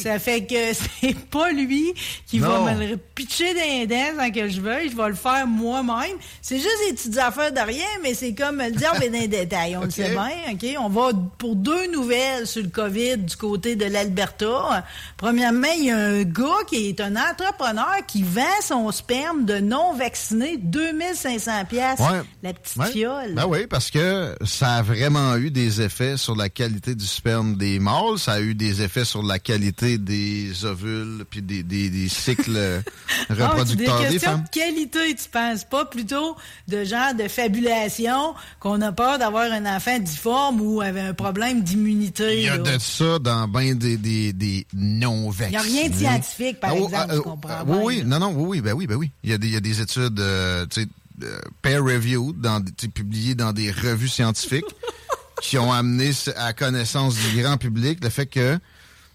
Ça 0.00 0.20
fait 0.20 0.46
que 0.46 0.54
c'est 1.00 1.18
pas 1.30 1.50
lui 1.50 1.94
qui 2.28 2.38
Non. 2.38 2.62
va 2.62 2.74
me 2.76 2.86
le 2.86 2.96
pitcher 2.96 3.52
dans 3.54 3.60
les 3.80 3.88
dents 3.88 4.20
sans 4.22 4.30
que 4.30 4.48
je 4.48 4.60
veuille. 4.60 4.88
Je 4.88 4.96
vais 4.96 5.08
le 5.08 5.14
faire 5.16 5.48
moi-même. 5.48 6.16
C'est 6.40 6.58
juste 6.58 6.78
des 6.88 6.94
petites 6.94 7.18
affaires 7.18 7.50
de 7.52 7.58
rien, 7.58 7.86
mais 8.04 8.14
c'est 8.14 8.34
comme 8.34 8.58
le 8.58 8.70
diable 8.70 9.02
est 9.02 9.10
dans 9.10 9.18
les 9.18 9.26
détails. 9.26 9.76
On 9.76 9.82
le 9.82 9.90
sait 9.90 10.10
bien, 10.10 10.30
OK? 10.52 10.64
On 10.78 10.91
va 10.92 11.10
pour 11.38 11.56
deux 11.56 11.90
nouvelles 11.90 12.46
sur 12.46 12.62
le 12.62 12.68
COVID 12.68 13.18
du 13.18 13.36
côté 13.36 13.74
de 13.76 13.84
l'Alberta. 13.86 14.84
Premièrement, 15.16 15.68
il 15.78 15.86
y 15.86 15.90
a 15.90 15.96
un 15.98 16.22
gars 16.22 16.62
qui 16.68 16.88
est 16.88 17.00
un 17.00 17.16
entrepreneur 17.16 17.94
qui 18.06 18.22
vend 18.22 18.42
son 18.62 18.90
sperme 18.92 19.44
de 19.44 19.58
non-vaccinés 19.58 20.56
2500 20.58 21.64
pièces 21.68 21.98
Ouais. 22.00 22.20
La 22.42 22.52
petite 22.52 22.76
Ouais. 22.76 22.90
fiole. 22.90 23.34
Ben 23.34 23.46
oui, 23.46 23.66
parce 23.66 23.90
que 23.90 24.34
ça 24.44 24.76
a 24.76 24.82
vraiment 24.82 25.36
eu 25.36 25.50
des 25.50 25.80
effets 25.82 26.16
sur 26.16 26.34
la 26.36 26.48
qualité 26.48 26.94
du 26.94 27.06
sperme 27.06 27.56
des 27.56 27.78
mâles, 27.78 28.18
ça 28.18 28.32
a 28.32 28.40
eu 28.40 28.54
des 28.54 28.82
effets 28.82 29.04
sur 29.04 29.22
la 29.22 29.38
qualité 29.38 29.98
des 29.98 30.64
ovules, 30.64 31.24
puis 31.30 31.42
des, 31.42 31.62
des, 31.62 31.90
des 31.90 32.08
cycles 32.08 32.54
euh, 32.56 32.80
Ah, 33.30 33.34
c'est 33.36 33.42
reproducteurs 33.44 33.98
des 34.00 34.04
des 34.06 34.12
questions 34.14 34.30
femmes. 34.32 34.44
de 34.44 34.48
qualité, 34.58 35.14
tu 35.14 35.28
penses 35.28 35.64
pas 35.64 35.84
plutôt 35.84 36.36
de 36.68 36.84
genre 36.84 37.14
de 37.14 37.28
fabulation 37.28 38.34
qu'on 38.60 38.80
a 38.80 38.92
peur 38.92 39.18
d'avoir 39.18 39.50
un 39.52 39.66
enfant 39.76 39.98
difforme 39.98 40.60
ou 40.60 40.71
avec 40.80 41.02
un 41.04 41.14
problème 41.14 41.62
d'immunité. 41.62 42.38
Il 42.38 42.44
y 42.44 42.48
a 42.48 42.56
là. 42.56 42.62
de 42.76 42.78
ça 42.80 43.18
dans 43.18 43.46
bien 43.48 43.74
des, 43.74 43.96
des, 43.96 44.32
des 44.32 44.66
non-vaccinés. 44.74 45.50
Il 45.50 45.52
y 45.54 45.78
a 45.78 45.80
rien 45.82 45.88
de 45.90 45.94
scientifique, 45.94 46.60
par 46.60 46.70
Ah, 46.70 46.74
oh, 46.78 46.84
exemple, 46.86 47.06
ah, 47.10 47.14
oh, 47.18 47.22
comprends 47.22 47.54
ah, 47.58 47.64
Oui, 47.66 47.78
oui, 47.84 48.02
non, 48.04 48.18
non, 48.18 48.32
oui, 48.34 48.44
oui, 48.48 48.60
ben 48.60 48.72
oui, 48.72 48.86
ben 48.86 48.96
oui. 48.96 49.10
Il 49.24 49.30
y 49.30 49.32
a 49.32 49.38
des, 49.38 49.48
il 49.48 49.52
y 49.52 49.56
a 49.56 49.60
des 49.60 49.80
études, 49.80 50.18
euh, 50.20 50.66
tu 50.70 50.82
sais, 50.82 50.88
euh, 51.24 51.38
peer-reviewed, 51.62 52.40
dans 52.40 52.60
des- 52.60 52.72
tu 52.72 52.86
sais, 52.86 52.92
publiées 52.92 53.34
dans 53.34 53.52
des 53.52 53.70
revues 53.70 54.08
scientifiques, 54.08 54.64
qui 55.42 55.58
ont 55.58 55.72
amené 55.72 56.10
à 56.36 56.52
connaissance 56.52 57.14
du 57.16 57.42
grand 57.42 57.56
public 57.58 57.98
le 58.02 58.10
fait 58.10 58.26
que 58.26 58.58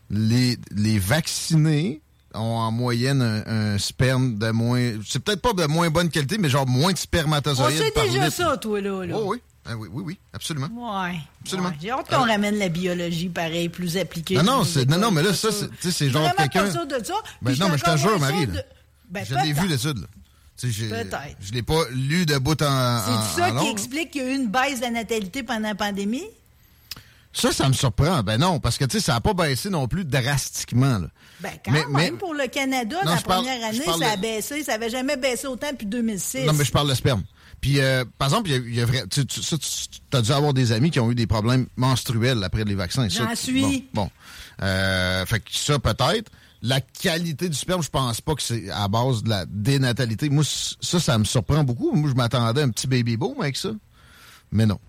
les, 0.09 0.57
les 0.75 0.99
vaccinés 0.99 2.01
ont 2.33 2.39
en 2.57 2.71
moyenne 2.71 3.21
un, 3.21 3.73
un 3.73 3.77
sperme 3.77 4.37
de 4.37 4.51
moins... 4.51 4.91
C'est 5.07 5.19
peut-être 5.19 5.41
pas 5.41 5.53
de 5.53 5.65
moins 5.65 5.89
bonne 5.89 6.09
qualité, 6.09 6.37
mais 6.37 6.49
genre 6.49 6.67
moins 6.67 6.91
de 6.91 6.97
On 6.97 7.01
spermatozoïdes 7.01 7.77
sait 7.77 7.91
par 7.91 8.03
déjà 8.03 8.25
litre. 8.25 8.35
ça, 8.35 8.57
toi, 8.57 8.79
là. 8.81 9.05
là. 9.05 9.15
Oh, 9.17 9.31
oui. 9.31 9.37
Ah 9.69 9.75
oui, 9.75 9.89
oui, 9.91 10.03
oui, 10.05 10.19
absolument. 10.33 10.67
Ouais. 10.73 11.17
Absolument. 11.41 11.69
Ouais. 11.69 11.75
J'ai 11.81 11.91
hâte 11.91 12.09
qu'on 12.09 12.25
ramène 12.25 12.57
la 12.57 12.69
biologie, 12.69 13.29
pareil, 13.29 13.69
plus 13.69 13.97
appliquée. 13.97 14.35
Non, 14.35 14.43
non, 14.43 14.59
les 14.61 14.65
c'est, 14.65 14.79
non, 14.85 14.97
écoles, 14.97 14.99
non, 15.01 15.11
mais 15.11 15.23
là, 15.23 15.33
ça, 15.33 15.49
c'est, 15.51 15.91
c'est 15.91 16.09
genre 16.09 16.33
quelqu'un. 16.35 16.63
pas 16.65 16.71
sûr 16.71 16.87
de 16.87 17.03
ça. 17.03 17.13
Ben 17.41 17.51
non, 17.57 17.65
je 17.67 17.71
mais 17.71 17.77
je 17.77 17.83
te 17.83 17.97
jure, 17.97 18.19
Marie, 18.19 18.47
de- 18.47 18.63
Ben, 19.09 19.25
je 19.25 19.35
l'ai 19.35 19.53
vu, 19.53 19.67
l'étude, 19.67 20.05
Peut-être. 20.59 21.35
Je 21.39 21.51
l'ai 21.53 21.61
pas 21.61 21.83
lu 21.91 22.25
de 22.25 22.37
bout 22.39 22.59
en. 22.63 23.01
C'est 23.35 23.41
ça 23.41 23.53
en 23.53 23.59
qui 23.63 23.69
explique 23.69 24.11
qu'il 24.11 24.23
y 24.23 24.25
a 24.25 24.29
eu 24.31 24.35
une 24.35 24.47
baisse 24.47 24.77
de 24.79 24.85
la 24.85 24.91
natalité 24.91 25.43
pendant 25.43 25.67
la 25.67 25.75
pandémie? 25.75 26.25
Ça, 27.33 27.51
ça 27.51 27.67
me 27.67 27.73
surprend. 27.73 28.23
Ben 28.23 28.39
non, 28.39 28.59
parce 28.59 28.77
que, 28.79 28.85
tu 28.85 28.97
sais, 28.97 29.05
ça 29.05 29.13
n'a 29.13 29.21
pas 29.21 29.33
baissé 29.35 29.69
non 29.69 29.87
plus 29.87 30.03
drastiquement, 30.03 30.97
là. 30.97 31.07
Ben, 31.39 31.51
quand 31.63 31.71
Mais- 31.71 31.85
même, 31.85 31.91
mais- 31.93 32.11
pour 32.13 32.33
le 32.33 32.47
Canada, 32.47 32.95
Non, 33.05 33.11
la 33.11 33.17
je 33.17 33.23
parle- 33.23 33.43
première 33.45 33.61
je 33.73 33.81
année, 33.83 33.99
ça 33.99 34.11
a 34.11 34.15
de- 34.15 34.21
baissé. 34.21 34.63
Ça 34.63 34.73
avait 34.73 34.89
jamais 34.89 35.17
baissé 35.17 35.45
autant 35.45 35.71
depuis 35.71 35.85
2006. 35.85 36.45
Non, 36.47 36.53
mais 36.53 36.65
je 36.65 36.71
parle 36.71 36.89
de 36.89 36.95
sperme. 36.95 37.21
Puis, 37.61 37.79
euh, 37.79 38.05
par 38.17 38.29
exemple, 38.29 38.49
il 38.49 38.75
y 38.75 38.79
a, 38.79 38.79
y 38.79 38.81
a 38.81 38.85
vrai, 38.85 39.03
tu, 39.09 39.25
tu, 39.25 39.41
tu 39.41 39.57
as 40.13 40.21
dû 40.21 40.31
avoir 40.31 40.53
des 40.53 40.71
amis 40.71 40.91
qui 40.91 40.99
ont 40.99 41.11
eu 41.11 41.15
des 41.15 41.27
problèmes 41.27 41.67
menstruels 41.75 42.43
après 42.43 42.63
les 42.63 42.75
vaccins. 42.75 43.09
Ça, 43.09 43.27
J'en 43.27 43.35
suis. 43.35 43.61
Bon. 43.93 44.03
bon. 44.03 44.11
Euh, 44.61 45.25
fait 45.25 45.39
que 45.39 45.49
ça, 45.51 45.79
peut-être. 45.79 46.31
La 46.63 46.81
qualité 46.81 47.49
du 47.49 47.55
sperme, 47.55 47.83
je 47.83 47.89
pense 47.89 48.19
pas 48.19 48.33
que 48.33 48.41
c'est 48.41 48.69
à 48.71 48.87
base 48.87 49.21
de 49.21 49.29
la 49.29 49.45
dénatalité. 49.45 50.29
Moi, 50.29 50.43
ça, 50.43 50.99
ça 50.99 51.17
me 51.17 51.23
surprend 51.23 51.63
beaucoup. 51.63 51.91
Moi, 51.91 52.09
je 52.09 52.15
m'attendais 52.15 52.61
à 52.61 52.63
un 52.63 52.69
petit 52.69 52.87
baby 52.87 53.15
boom 53.15 53.39
avec 53.39 53.55
ça. 53.57 53.69
Mais 54.51 54.65
non. 54.65 54.79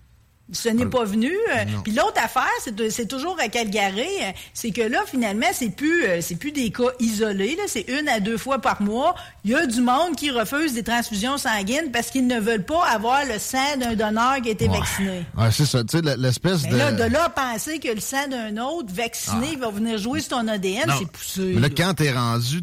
Ce 0.51 0.69
n'est 0.69 0.85
pas 0.87 1.03
venu. 1.03 1.31
Euh, 1.31 1.65
Non. 1.65 1.81
Puis 1.83 1.93
l'autre 1.93 2.19
affaire, 2.23 2.49
c'est 2.89 3.07
toujours 3.07 3.37
à 3.39 3.49
Calgary, 3.49 4.01
euh, 4.21 4.31
c'est 4.53 4.71
que 4.71 4.81
là, 4.81 4.99
finalement, 5.05 5.45
c'est 5.53 5.69
plus 5.69 6.05
euh, 6.05 6.21
c'est 6.21 6.35
plus 6.35 6.51
des 6.51 6.71
cas 6.71 6.89
isolés. 6.99 7.57
C'est 7.67 7.85
une 7.87 8.07
à 8.09 8.19
deux 8.19 8.37
fois 8.37 8.59
par 8.59 8.81
mois. 8.81 9.13
Il 9.45 9.51
y 9.51 9.55
a 9.55 9.65
du 9.67 9.81
monde 9.81 10.15
qui 10.15 10.31
refuse 10.31 10.73
des 10.73 10.83
transfusions 10.83 11.37
sanguines 11.37 11.91
parce 11.93 12.09
qu'ils 12.09 12.25
ne 12.27 12.39
veulent 12.39 12.65
pas 12.65 12.83
avoir 12.87 13.25
le 13.25 13.37
sang 13.37 13.77
d'un 13.79 13.93
donneur 13.95 14.41
qui 14.41 14.49
a 14.49 14.51
été 14.53 14.67
Ouais. 14.67 14.79
vacciné. 14.79 15.25
Ouais, 15.37 15.51
c'est 15.51 15.65
ça. 15.65 15.83
Tu 15.83 15.99
sais, 15.99 16.15
l'espèce 16.17 16.63
Mais 16.63 16.71
de... 16.71 16.77
là, 16.77 16.91
de 16.93 17.03
là 17.03 17.25
à 17.25 17.29
penser 17.29 17.79
que 17.79 17.89
le 17.89 17.99
sang 18.01 18.27
d'un 18.27 18.57
autre 18.57 18.91
vacciné 18.93 19.55
va 19.55 19.69
venir 19.69 19.97
jouer 19.97 20.19
sur 20.21 20.29
ton 20.37 20.47
ADN, 20.47 20.91
c'est 20.97 21.11
poussé. 21.11 21.41
Mais 21.55 21.61
là, 21.61 21.67
là. 21.67 21.69
quand 21.77 21.93
t'es 21.93 22.11
rendu, 22.11 22.61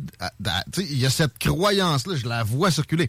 il 0.78 0.98
y 0.98 1.06
a 1.06 1.10
cette 1.10 1.38
croyance-là, 1.38 2.16
je 2.16 2.26
la 2.28 2.42
vois 2.42 2.70
circuler. 2.70 3.08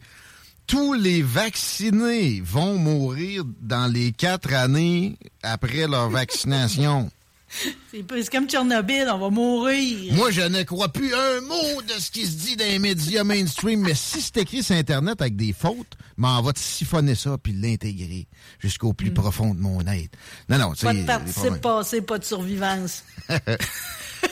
Tous 0.68 0.93
les 0.93 1.22
vaccinés 1.22 2.41
vont 2.43 2.78
mourir 2.78 3.43
dans 3.61 3.91
les 3.91 4.11
quatre 4.11 4.53
années 4.53 5.15
après 5.41 5.88
leur 5.88 6.09
vaccination. 6.09 7.09
C'est 7.91 8.30
comme 8.30 8.47
Tchernobyl, 8.47 9.08
on 9.12 9.18
va 9.18 9.30
mourir. 9.30 10.14
Moi, 10.14 10.32
je 10.32 10.41
ne 10.41 10.64
crois 10.64 10.89
plus 10.89 11.14
un 11.14 11.41
mot 11.41 11.82
de 11.82 11.93
ce 11.99 12.12
qui 12.12 12.26
se 12.26 12.32
dit 12.32 12.55
dans 12.55 12.66
les 12.66 12.80
médias 12.80 13.24
mainstream, 13.24 13.82
mais 13.82 13.95
si 13.95 14.22
c'est 14.22 14.38
écrit 14.38 14.62
sur 14.64 14.76
Internet 14.76 15.22
avec 15.22 15.36
des 15.36 15.53
fautes, 15.53 15.97
m'en 16.18 16.41
va 16.41 16.53
te 16.53 16.60
siphonner 16.60 17.16
ça 17.16 17.38
puis 17.41 17.53
l'intégrer 17.53 18.28
jusqu'au 18.60 18.93
plus 18.93 19.12
profond 19.12 19.53
de 19.53 19.60
mon 19.60 19.82
être. 19.82 20.18
Non, 20.49 20.58
non, 20.58 20.74
tu 20.74 20.86
sais... 20.86 20.93
Hmm. 20.93 21.05
Pas 21.05 21.18
de 21.20 21.24
participe 21.24 21.62
passé, 21.62 22.01
pas 22.01 22.18
de 22.20 22.24
survivance. 22.26 23.03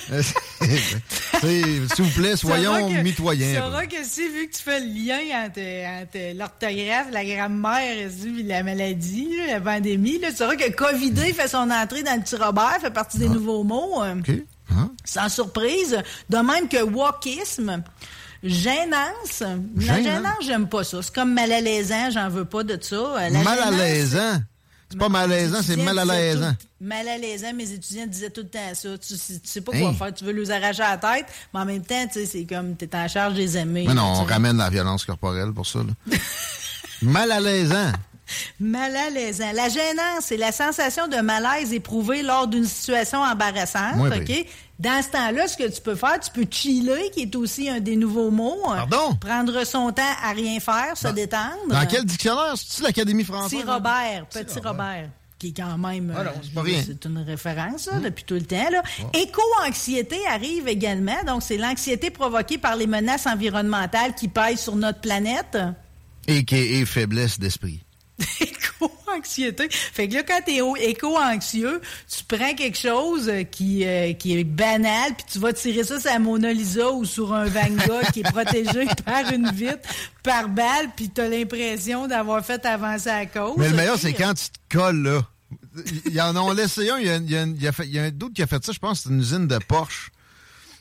Tu 0.10 1.88
S'il 1.96 2.06
vous 2.06 2.22
plaît, 2.22 2.36
soyons 2.36 2.90
que- 2.90 3.02
mitoyens. 3.02 3.62
sauras 3.62 3.86
que 3.86 4.04
si, 4.04 4.28
vu 4.28 4.48
que 4.48 4.56
tu 4.56 4.62
fais 4.64 4.80
le 4.80 4.88
lien 4.88 5.46
entre, 5.46 5.60
entre 5.60 6.38
l'orthographe, 6.38 7.08
la 7.12 7.26
grammaire, 7.26 8.10
puis 8.22 8.44
la 8.44 8.64
maladie, 8.64 9.30
la 9.48 9.60
pandémie, 9.62 10.20
tu 10.20 10.36
sauras 10.36 10.56
que 10.56 10.72
COVIDé 10.72 11.34
fait 11.34 11.48
son 11.48 11.70
entrée 11.70 12.04
dans 12.04 12.16
le 12.16 12.22
petit 12.22 12.36
Robert, 12.36 12.78
fait 12.82 12.92
partie 12.92 13.15
des 13.18 13.30
nouveaux 13.30 13.64
mots. 13.64 14.02
euh, 14.04 14.16
Ah. 14.70 14.74
Hein? 14.78 14.92
Sans 15.04 15.30
surprise. 15.30 15.98
De 16.30 16.38
même 16.38 16.68
que 16.68 16.82
wokisme. 16.84 17.84
Gênance. 18.44 19.44
La 19.78 20.02
gênance, 20.02 20.44
j'aime 20.46 20.68
pas 20.68 20.84
ça. 20.84 21.02
C'est 21.02 21.14
comme 21.14 21.34
mal 21.34 21.52
à 21.52 21.62
l'aisant, 21.62 22.10
j'en 22.12 22.30
veux 22.30 22.46
pas 22.46 22.64
de 22.64 22.78
ça. 22.82 22.96
Euh, 22.96 23.30
la 23.30 23.44
Mal 23.44 23.60
à 23.60 23.72
l'aisant. 23.72 24.40
C'est 24.88 25.00
pas 25.00 25.10
malaisant, 25.10 25.62
c'est 25.64 25.78
mal 25.78 25.98
à 25.98 26.06
l'aisant. 26.06 26.54
Mal 26.80 27.08
à 27.08 27.18
l'aisant, 27.18 27.52
mes 27.56 27.72
étudiants 27.72 28.06
disaient 28.06 28.30
tout 28.30 28.42
le 28.42 28.50
temps 28.50 28.60
ça. 28.76 28.90
Tu, 29.00 29.16
sais- 29.18 29.40
tu 29.40 29.48
sais 29.50 29.62
pas 29.62 29.72
quoi 29.72 29.90
Hey. 29.90 29.96
faire. 29.96 30.14
Tu 30.14 30.24
veux 30.24 30.32
les 30.32 30.52
arracher 30.52 30.84
à 30.84 30.92
la 30.92 30.98
tête, 30.98 31.26
mais 31.54 31.60
en 31.62 31.66
même 31.66 31.84
temps, 31.84 32.06
tu 32.08 32.14
sais, 32.20 32.26
c'est 32.28 32.46
comme 32.46 32.76
t'es 32.76 32.96
en 32.96 33.08
charge 33.08 33.34
des 33.34 33.58
amis. 33.58 33.86
Mais 33.88 33.94
non, 33.96 34.04
on 34.04 34.24
ramène 34.26 34.58
la 34.58 34.70
violence 34.70 35.04
corporelle 35.04 35.52
pour 35.54 35.66
ça. 35.66 35.80
Là. 35.80 36.18
mal 37.02 37.32
à 37.32 37.40
l'aisant. 37.40 37.92
Mal 38.60 38.96
à 38.96 39.10
l'aisant. 39.10 39.52
La 39.54 39.70
gênance, 39.70 40.26
c'est 40.26 40.38
la 40.38 40.52
sensation 40.52 41.08
de 41.08 41.18
malaise 41.18 41.74
éprouvée 41.74 42.24
lors 42.24 42.48
d'une 42.48 42.66
situation 42.66 43.20
embarrassante. 43.22 43.98
OK? 44.00 44.46
Dans 44.78 45.02
ce 45.02 45.10
temps-là, 45.10 45.48
ce 45.48 45.56
que 45.56 45.70
tu 45.70 45.82
peux 45.82 45.96
faire, 45.96 46.20
tu 46.20 46.32
peux 46.32 46.46
chiller, 46.50 47.10
qui 47.14 47.22
est 47.22 47.36
aussi 47.36 47.70
un 47.70 47.80
des 47.80 47.96
nouveaux 47.96 48.30
mots. 48.30 48.60
Pardon? 48.66 49.16
Prendre 49.16 49.64
son 49.64 49.92
temps 49.92 50.04
à 50.22 50.32
rien 50.32 50.60
faire, 50.60 50.98
se 50.98 51.08
détendre. 51.10 51.70
Dans 51.70 51.86
quel 51.86 52.04
dictionnaire? 52.04 52.56
C'est-tu 52.58 52.84
l'Académie 52.84 53.24
française? 53.24 53.60
Petit 53.60 53.70
Robert, 53.70 54.26
petit 54.28 54.60
Robert. 54.60 55.10
Qui 55.40 55.48
est 55.50 55.54
quand 55.58 55.78
même. 55.78 56.14
Ah 56.16 56.22
euh, 56.22 56.82
c'est 56.86 57.06
une 57.06 57.20
référence, 57.20 57.88
là, 57.88 58.00
depuis 58.00 58.24
tout 58.24 58.36
le 58.36 58.46
temps. 58.46 58.70
Là. 58.70 58.82
Éco-anxiété 59.14 60.18
arrive 60.28 60.68
également. 60.68 61.24
Donc, 61.28 61.44
c'est 61.44 61.58
l'anxiété 61.58 62.10
provoquée 62.10 62.58
par 62.58 62.78
les 62.78 62.88
menaces 62.88 63.28
environnementales 63.28 64.16
qui 64.16 64.30
pèsent 64.30 64.62
sur 64.62 64.76
notre 64.76 65.02
planète. 65.02 65.58
A.K.A. 66.28 66.86
faiblesse 66.86 67.38
d'esprit. 67.38 67.85
Éco-anxiété. 68.40 69.68
Fait 69.70 70.08
que 70.08 70.14
là, 70.16 70.24
quand 70.24 70.40
t'es 70.46 70.60
éco-anxieux, 70.90 71.82
tu 72.08 72.24
prends 72.24 72.54
quelque 72.54 72.78
chose 72.78 73.28
euh, 73.30 73.44
qui, 73.44 73.86
euh, 73.86 74.14
qui 74.14 74.38
est 74.38 74.44
banal, 74.44 75.14
puis 75.16 75.26
tu 75.34 75.40
vas 75.40 75.54
tirer 75.54 75.84
ça 75.84 76.00
sur 76.00 76.10
la 76.12 76.20
Mona 76.20 76.54
Lisa 76.54 76.92
ou 76.92 77.06
sur 77.06 77.34
un 77.34 77.46
Van 77.46 77.70
Gogh 77.88 78.04
qui 78.14 78.22
est 78.22 78.32
protégé 78.32 78.86
par 79.06 79.32
une 79.34 79.52
vitre, 79.52 79.88
par 80.24 80.48
balle, 80.50 80.90
puis 80.96 81.10
t'as 81.10 81.28
l'impression 81.28 82.08
d'avoir 82.08 82.46
fait 82.46 82.66
avancer 82.66 83.10
la 83.10 83.26
cause. 83.26 83.56
Mais 83.58 83.70
le 83.70 83.76
meilleur, 83.76 83.98
c'est 84.00 84.14
quand 84.14 84.34
tu 84.34 84.46
te 84.50 84.78
colles 84.78 85.02
là. 85.04 85.22
Ils 86.06 86.22
en 86.22 86.36
ont 86.38 86.52
laissé 86.54 86.90
un. 86.90 86.98
Il 87.00 87.08
y 87.08 87.10
a, 87.10 87.16
il 87.18 87.30
y 87.30 87.38
a- 87.38 87.44
il 87.44 87.62
y 87.62 87.68
a 87.68 87.72
fait- 87.74 87.86
il 87.86 87.94
y 87.94 88.00
a 88.00 88.04
un 88.04 88.10
doute 88.12 88.34
qui 88.34 88.42
a 88.42 88.48
fait 88.48 88.64
ça. 88.66 88.72
Je 88.72 88.80
pense 88.80 89.02
c'est 89.02 89.10
une 89.10 89.20
usine 89.20 89.48
de 89.48 89.58
Porsche. 89.58 90.10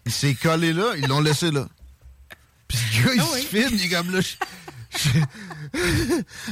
Il 0.06 0.12
s'est 0.12 0.34
collé 0.34 0.72
là. 0.72 0.92
Ils 0.96 1.06
l'ont 1.08 1.20
laissé 1.20 1.50
là. 1.50 1.66
Puis 2.68 2.78
le 2.98 3.04
gars, 3.04 3.12
il 3.14 3.20
Ah 3.20 3.24
se 3.24 3.34
oui. 3.34 3.42
filme. 3.42 3.70
Il 3.72 3.84
est 3.84 3.88
comme 3.96 4.12
là. 4.12 4.20
Je, 4.20 4.28
je- 4.98 5.08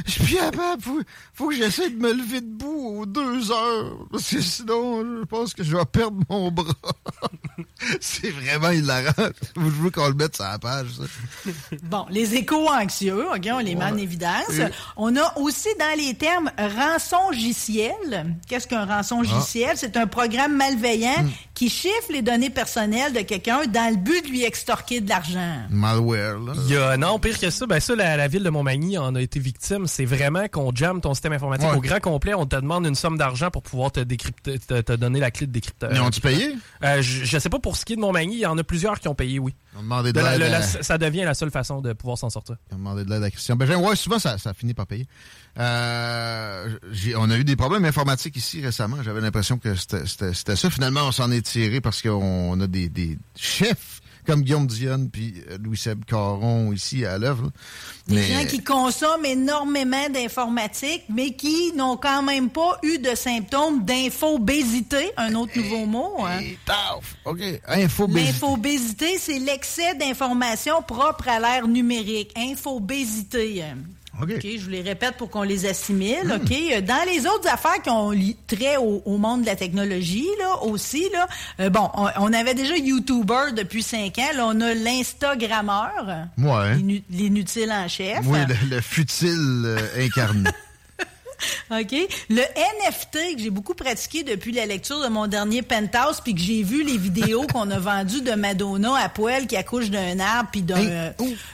je 0.07 0.11
suis 0.11 0.23
plus 0.25 0.37
capable. 0.37 0.83
Faut, 0.83 1.01
faut 1.35 1.49
que 1.49 1.57
j'essaie 1.57 1.91
de 1.91 1.97
me 1.97 2.13
lever 2.13 2.41
debout 2.41 2.99
aux 3.01 3.07
deux 3.07 3.51
heures. 3.51 3.97
Parce 4.11 4.31
que 4.31 4.41
sinon, 4.41 5.03
je 5.21 5.25
pense 5.25 5.55
que 5.55 5.63
je 5.65 5.77
vais 5.77 5.85
perdre 5.85 6.19
mon 6.29 6.51
bras. 6.51 6.73
C'est 8.01 8.31
vraiment 8.31 8.71
hilarant. 8.71 9.13
Je 9.57 9.61
veux 9.61 9.91
qu'on 9.91 10.09
le 10.09 10.15
mette 10.15 10.37
sur 10.37 10.45
la 10.45 10.59
page, 10.59 10.87
ça. 10.97 11.51
Bon, 11.83 12.07
les 12.11 12.35
échos 12.35 12.69
anxieux, 12.69 13.27
OK, 13.35 13.49
on 13.53 13.59
les 13.59 13.75
met 13.75 13.85
en 13.85 13.97
évidence. 13.97 14.61
On 14.97 15.15
a 15.17 15.39
aussi 15.39 15.69
dans 15.79 15.97
les 15.99 16.15
termes 16.15 16.51
rançongiciel. 16.59 18.37
Qu'est-ce 18.49 18.67
qu'un 18.67 18.85
rançongiciel? 18.85 19.71
Ah. 19.73 19.77
C'est 19.77 19.97
un 19.97 20.07
programme 20.07 20.57
malveillant 20.57 21.03
Hmm. 21.23 21.29
qui 21.55 21.69
chiffre 21.69 22.11
les 22.11 22.23
données 22.23 22.51
personnelles 22.51 23.13
de 23.13 23.21
quelqu'un 23.21 23.67
dans 23.67 23.91
le 23.91 23.97
but 23.97 24.25
de 24.25 24.29
lui 24.31 24.45
extorquer 24.45 25.01
de 25.01 25.09
l'argent. 25.09 25.63
Malware, 25.71 26.39
là. 26.39 26.53
Il 26.67 26.73
y 26.73 26.77
a, 26.77 26.97
non, 26.97 27.19
pire 27.19 27.39
que 27.39 27.51
ça, 27.51 27.67
ben 27.67 27.81
ça, 27.81 27.95
la, 27.95 28.17
la 28.17 28.29
ville 28.29 28.43
de 28.43 28.51
Montmagny 28.51 28.99
en 29.03 29.15
a 29.15 29.21
été 29.21 29.39
victime. 29.41 29.87
C'est 29.87 30.05
vraiment 30.05 30.49
qu'on 30.49 30.75
jamme 30.75 31.01
ton 31.01 31.15
système 31.15 31.33
informatique 31.33 31.69
Ouais. 31.69 31.77
au 31.77 31.81
grand 31.81 32.01
complet. 32.01 32.35
On 32.35 32.47
te 32.47 32.57
demande 32.57 32.87
une 32.87 32.95
somme 32.95 33.19
d'argent 33.19 33.51
pour 33.51 33.63
pouvoir 33.63 33.93
te, 33.93 34.01
décrypter, 34.01 34.59
te, 34.59 34.81
te 34.81 34.93
donner 34.93 35.21
la 35.21 35.31
clé 35.31 35.47
de 35.47 35.53
décrypteur. 35.53 35.91
Ils 35.93 36.01
ont-tu 36.01 36.21
payé? 36.21 36.55
Euh, 36.85 37.03
je, 37.03 37.25
je 37.25 37.39
sais 37.39 37.49
pas 37.49 37.59
pour 37.59 37.77
ce 37.77 37.85
qui 37.85 37.93
est 37.93 37.97
de 37.97 38.01
Montmagny, 38.01 38.35
il 38.37 38.41
y 38.41 38.47
en 38.47 38.57
a 38.59 38.65
plusieurs 38.65 38.99
qui 39.01 39.09
ont 39.09 39.15
payé, 39.15 39.39
oui. 39.39 39.55
Ont 39.79 39.83
demandé 39.83 40.13
de 40.13 40.19
De 40.19 40.25
la- 40.25 40.39
l'aide 40.39 40.53
à- 40.55 40.63
ça 40.63 40.99
devient 40.99 41.23
la 41.25 41.35
seule 41.35 41.51
façon 41.51 41.81
de 41.81 41.93
pouvoir 41.95 42.19
s'en 42.19 42.29
sortir. 42.31 42.57
Ont 42.73 42.77
demandé 42.77 43.05
de 43.05 43.11
l'aide 43.11 43.23
à 43.23 43.31
Christian 43.31 43.57
Bégin. 43.57 43.77
Ouais, 43.79 43.97
souvent, 43.97 44.19
ça, 44.19 44.37
ça 44.39 44.53
finit 44.55 44.75
par 44.75 44.87
payer. 44.87 45.07
Euh, 45.59 46.69
on 47.17 47.31
a 47.31 47.39
eu 47.39 47.45
des 47.45 47.57
problèmes 47.57 47.85
informatiques 47.85 48.37
ici 48.37 48.61
récemment. 48.63 48.99
J'avais 49.03 49.21
l'impression 49.21 49.59
que 49.59 49.75
c'était 49.75 50.05
ça. 50.57 50.71
Finalement, 50.71 51.03
on 51.07 51.13
s'en 51.13 51.31
est 51.31 51.43
tiré 51.43 51.81
parce 51.81 52.03
qu'on 52.03 52.61
a 52.61 52.67
des, 52.67 52.89
des 52.89 53.19
chefs 53.37 54.01
comme 54.27 54.43
Guillaume 54.43 54.67
Dionne 54.67 55.11
puis 55.11 55.35
euh, 55.51 55.59
Louis-Seb 55.63 56.05
Caron 56.05 56.73
ici 56.73 57.05
à 57.05 57.19
l'œuvre. 57.19 57.51
Des 58.09 58.15
Mais- 58.17 58.29
gens 58.29 58.47
qui 58.47 58.63
consomment 58.63 59.25
énormément 59.27 60.09
d'informatique, 60.11 61.03
mais 61.09 61.33
qui 61.33 61.73
n'ont 61.77 61.97
quand 61.97 62.23
même 62.23 62.51
pas 62.51 62.79
eu 62.83 62.99
de 62.99 63.15
symptômes 63.15 63.85
d'infobésité, 63.85 65.13
un 65.17 65.35
autre 65.35 65.57
nouveau 65.57 65.87
mot. 65.87 66.15
Hein. 66.27 66.41
OK. 67.25 67.41
Infobésité. 67.67 68.33
L'infobésité, 68.33 69.19
c'est 69.19 69.39
l'excès 69.39 69.95
d'informations 69.95 70.83
propres 70.83 71.29
à 71.29 71.39
l'ère 71.41 71.69
numérique. 71.69 72.33
Infobésité. 72.37 73.65
OK. 74.21 74.29
je 74.45 74.65
vous 74.65 74.71
les 74.71 74.83
répète 74.83 75.17
pour 75.17 75.31
qu'on 75.31 75.43
les 75.43 75.67
assimile. 75.67 76.33
OK? 76.35 76.53
Euh, 76.53 76.81
Dans 76.83 77.05
les 77.09 77.27
autres 77.27 77.49
affaires 77.49 77.81
qui 77.83 77.91
ont 77.91 78.13
trait 78.47 78.77
au, 78.77 79.03
au 79.07 79.17
monde 79.17 79.41
de 79.43 79.47
la 79.47 79.57
technologie, 79.57 80.29
là, 80.39 80.63
aussi, 80.65 81.07
là, 81.13 81.27
euh, 81.61 81.71
bon, 81.71 81.89
on, 81.95 82.09
on 82.19 82.33
avait 82.33 82.55
déjà 82.55 82.77
YouTuber 82.77 83.53
depuis 83.57 83.83
cinq 83.83 84.19
ans. 84.19 84.31
Là, 84.37 84.47
on 84.49 84.61
a 84.61 84.75
l'Instagrammeur. 84.75 86.27
Ouais. 86.39 86.75
L'inu- 86.77 87.03
L'inutile 87.11 87.73
en 87.73 87.89
chef. 87.89 88.21
Oui, 88.27 88.39
le, 88.49 88.77
le 88.77 88.81
futile 88.81 89.63
euh, 89.65 89.79
incarné. 90.05 90.51
OK? 91.71 91.95
Le 92.31 92.41
NFT 92.43 93.37
que 93.37 93.43
j'ai 93.43 93.51
beaucoup 93.51 93.75
pratiqué 93.75 94.23
depuis 94.23 94.53
la 94.53 94.67
lecture 94.67 95.01
de 95.03 95.09
mon 95.09 95.27
dernier 95.27 95.63
Penthouse, 95.63 96.21
puis 96.23 96.35
que 96.35 96.41
j'ai 96.41 96.63
vu 96.63 96.83
les 96.85 96.97
vidéos 96.99 97.47
qu'on 97.53 97.71
a 97.71 97.79
vendues 97.79 98.21
de 98.23 98.33
Madonna 98.33 98.97
à 98.97 99.09
poil 99.09 99.47
qui 99.47 99.57
accouche 99.57 99.91
d'un 99.91 100.19
arbre 100.21 100.49
puis 100.53 100.63
d'un 100.63 100.85
euh, 100.87 101.11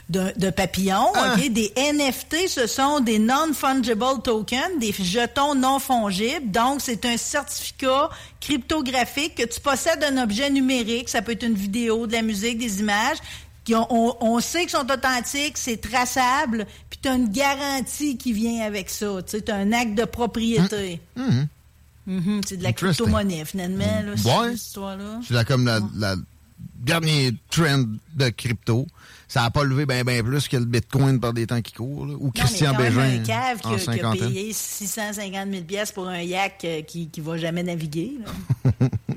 d'un- 0.09 0.31
de 0.35 0.49
papillon. 0.49 1.07
OK? 1.37 1.49
Des 1.49 1.73
NFT, 1.75 2.47
ce 2.47 2.67
sont 2.67 2.99
des 2.99 3.19
non-fungible 3.19 4.21
tokens, 4.23 4.79
des 4.79 4.91
jetons 4.93 5.55
non 5.55 5.79
fongibles. 5.79 6.51
Donc, 6.51 6.81
c'est 6.81 7.05
un 7.05 7.17
certificat 7.17 8.09
cryptographique 8.41 9.35
que 9.35 9.43
tu 9.43 9.59
possèdes 9.59 10.03
un 10.03 10.21
objet 10.21 10.49
numérique. 10.49 11.09
Ça 11.09 11.21
peut 11.21 11.33
être 11.33 11.43
une 11.43 11.53
vidéo, 11.55 12.07
de 12.07 12.13
la 12.13 12.21
musique, 12.21 12.57
des 12.57 12.79
images. 12.79 13.17
Qui 13.69 13.75
ont- 13.75 13.87
on, 13.91 14.15
on 14.19 14.39
sait 14.39 14.61
qu'ils 14.61 14.71
sont 14.71 14.89
authentiques, 14.91 15.55
c'est 15.57 15.77
traçable, 15.79 16.65
puis 16.89 16.97
tu 17.01 17.07
as 17.07 17.13
une 17.13 17.29
garantie 17.29 18.17
qui 18.17 18.33
vient 18.33 18.65
avec 18.65 18.89
ça. 18.89 19.07
Tu 19.21 19.51
as 19.51 19.55
un 19.55 19.71
acte 19.73 19.93
de 19.93 20.05
propriété. 20.05 20.99
Mhm. 21.15 21.47
Mhm, 22.07 22.41
c'est 22.47 22.57
de 22.57 22.63
la 22.63 22.73
crypto-monnaie, 22.73 23.45
finalement, 23.45 24.01
là, 24.03 24.17
cette 24.17 24.25
Ouais. 24.25 24.53
histoire-là. 24.55 25.19
C'est 25.27 25.35
la- 25.35 25.43
comme 25.45 25.65
la, 25.67 25.79
la 25.95 26.15
dernier 26.79 27.31
trend 27.51 27.83
de 28.15 28.29
crypto. 28.29 28.87
Ça 29.27 29.41
n'a 29.43 29.51
pas 29.51 29.63
levé 29.63 29.85
bien 29.85 30.03
ben 30.03 30.23
plus 30.23 30.47
que 30.47 30.57
le 30.57 30.65
Bitcoin 30.65 31.19
par 31.19 31.33
des 31.33 31.45
temps 31.45 31.61
qui 31.61 31.73
courent. 31.73 32.07
là. 32.07 32.15
Ou 32.19 32.31
Christian 32.31 32.71
non, 32.73 32.79
mais 32.79 32.89
quand 32.89 32.95
même 32.95 33.19
Bégin 33.19 33.21
un 33.21 33.25
cave 33.25 33.59
qui, 33.59 33.67
a- 33.67 33.69
qui 33.69 33.75
a 33.75 33.93
cinquantaine. 33.93 34.27
payé 34.33 34.53
650 34.53 35.51
000 35.51 35.63
pièces 35.65 35.91
pour 35.91 36.07
un 36.07 36.21
yak 36.21 36.61
euh, 36.65 36.81
qui 36.81 37.07
ne 37.15 37.21
va 37.21 37.37
jamais 37.37 37.61
naviguer. 37.61 38.13
là. 38.25 38.71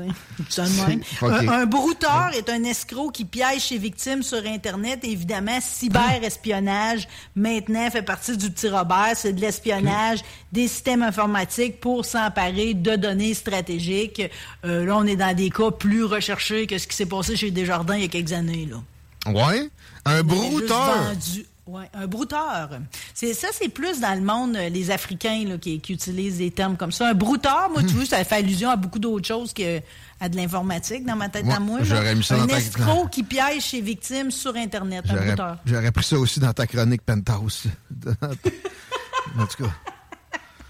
Ouais, 0.00 0.08
ça 0.48 0.64
de 0.64 0.88
même. 0.88 1.00
Ok. 1.22 1.30
un, 1.30 1.48
un 1.48 1.66
brouteur 1.66 2.30
est 2.34 2.48
un 2.48 2.64
escroc 2.64 3.10
qui 3.12 3.24
piège 3.24 3.68
ses 3.68 3.78
victimes 3.78 4.22
sur 4.22 4.44
Internet. 4.46 5.00
Évidemment, 5.04 5.58
cyberespionnage, 5.60 7.08
maintenant, 7.36 7.90
fait 7.90 8.02
partie 8.02 8.36
du 8.36 8.50
petit 8.50 8.68
Robert. 8.68 9.12
C'est 9.16 9.32
de 9.32 9.40
l'espionnage 9.40 10.20
des 10.52 10.68
systèmes 10.68 11.02
informatiques 11.02 11.80
pour 11.80 12.04
s'emparer 12.04 12.74
de 12.74 12.96
données 12.96 13.34
stratégiques. 13.34 14.22
Euh, 14.64 14.84
là, 14.84 14.96
on 14.96 15.06
est 15.06 15.16
dans 15.16 15.34
des 15.36 15.50
cas 15.50 15.70
plus 15.70 16.04
recherchés 16.04 16.66
que 16.66 16.78
ce 16.78 16.86
qui 16.86 16.96
s'est 16.96 17.06
passé 17.06 17.36
chez 17.36 17.50
Desjardins 17.50 17.96
il 17.96 18.02
y 18.02 18.04
a 18.04 18.08
quelques 18.08 18.32
années. 18.32 18.68
Là. 18.70 19.32
Ouais. 19.32 19.68
Un 20.04 20.22
brouteur. 20.22 21.12
vendu- 21.12 21.46
Ouais, 21.70 21.88
un 21.94 22.06
brouteur. 22.06 22.70
C'est 23.14 23.32
ça, 23.34 23.48
c'est 23.52 23.68
plus 23.68 24.00
dans 24.00 24.14
le 24.14 24.20
monde 24.24 24.56
euh, 24.56 24.68
les 24.68 24.90
Africains 24.90 25.44
là, 25.46 25.56
qui, 25.58 25.78
qui 25.80 25.92
utilisent 25.92 26.38
des 26.38 26.50
termes 26.50 26.76
comme 26.76 26.90
ça. 26.90 27.08
Un 27.08 27.14
brouteur, 27.14 27.68
moi, 27.70 27.82
tu 27.82 27.88
vois, 27.94 28.04
ça 28.04 28.24
fait 28.24 28.36
allusion 28.36 28.70
à 28.70 28.76
beaucoup 28.76 28.98
d'autres 28.98 29.26
choses 29.28 29.52
que 29.52 29.80
à 30.20 30.28
de 30.28 30.36
l'informatique 30.36 31.04
dans 31.06 31.16
ma 31.16 31.28
tête 31.28 31.46
Ouais, 31.46 31.54
à 31.54 31.60
moi. 31.60 31.78
j'aurais 31.82 32.14
mis 32.14 32.24
ça 32.24 32.36
dans 32.36 32.42
un 32.44 32.46
ta- 32.48 32.58
escroc 32.58 33.08
qui 33.10 33.22
piège 33.22 33.62
ses 33.70 33.80
victimes 33.80 34.30
sur 34.30 34.54
Internet. 34.56 35.04
Un 35.08 35.12
J'aurais 35.14 35.26
brouteur. 35.26 35.56
j'aurais 35.64 35.92
pris 35.92 36.04
ça 36.04 36.18
aussi 36.18 36.40
dans 36.40 36.52
ta 36.52 36.66
chronique 36.66 37.02
Penthouse. 37.02 37.64
en 38.22 39.46
tout 39.46 39.64
cas. 39.64 39.70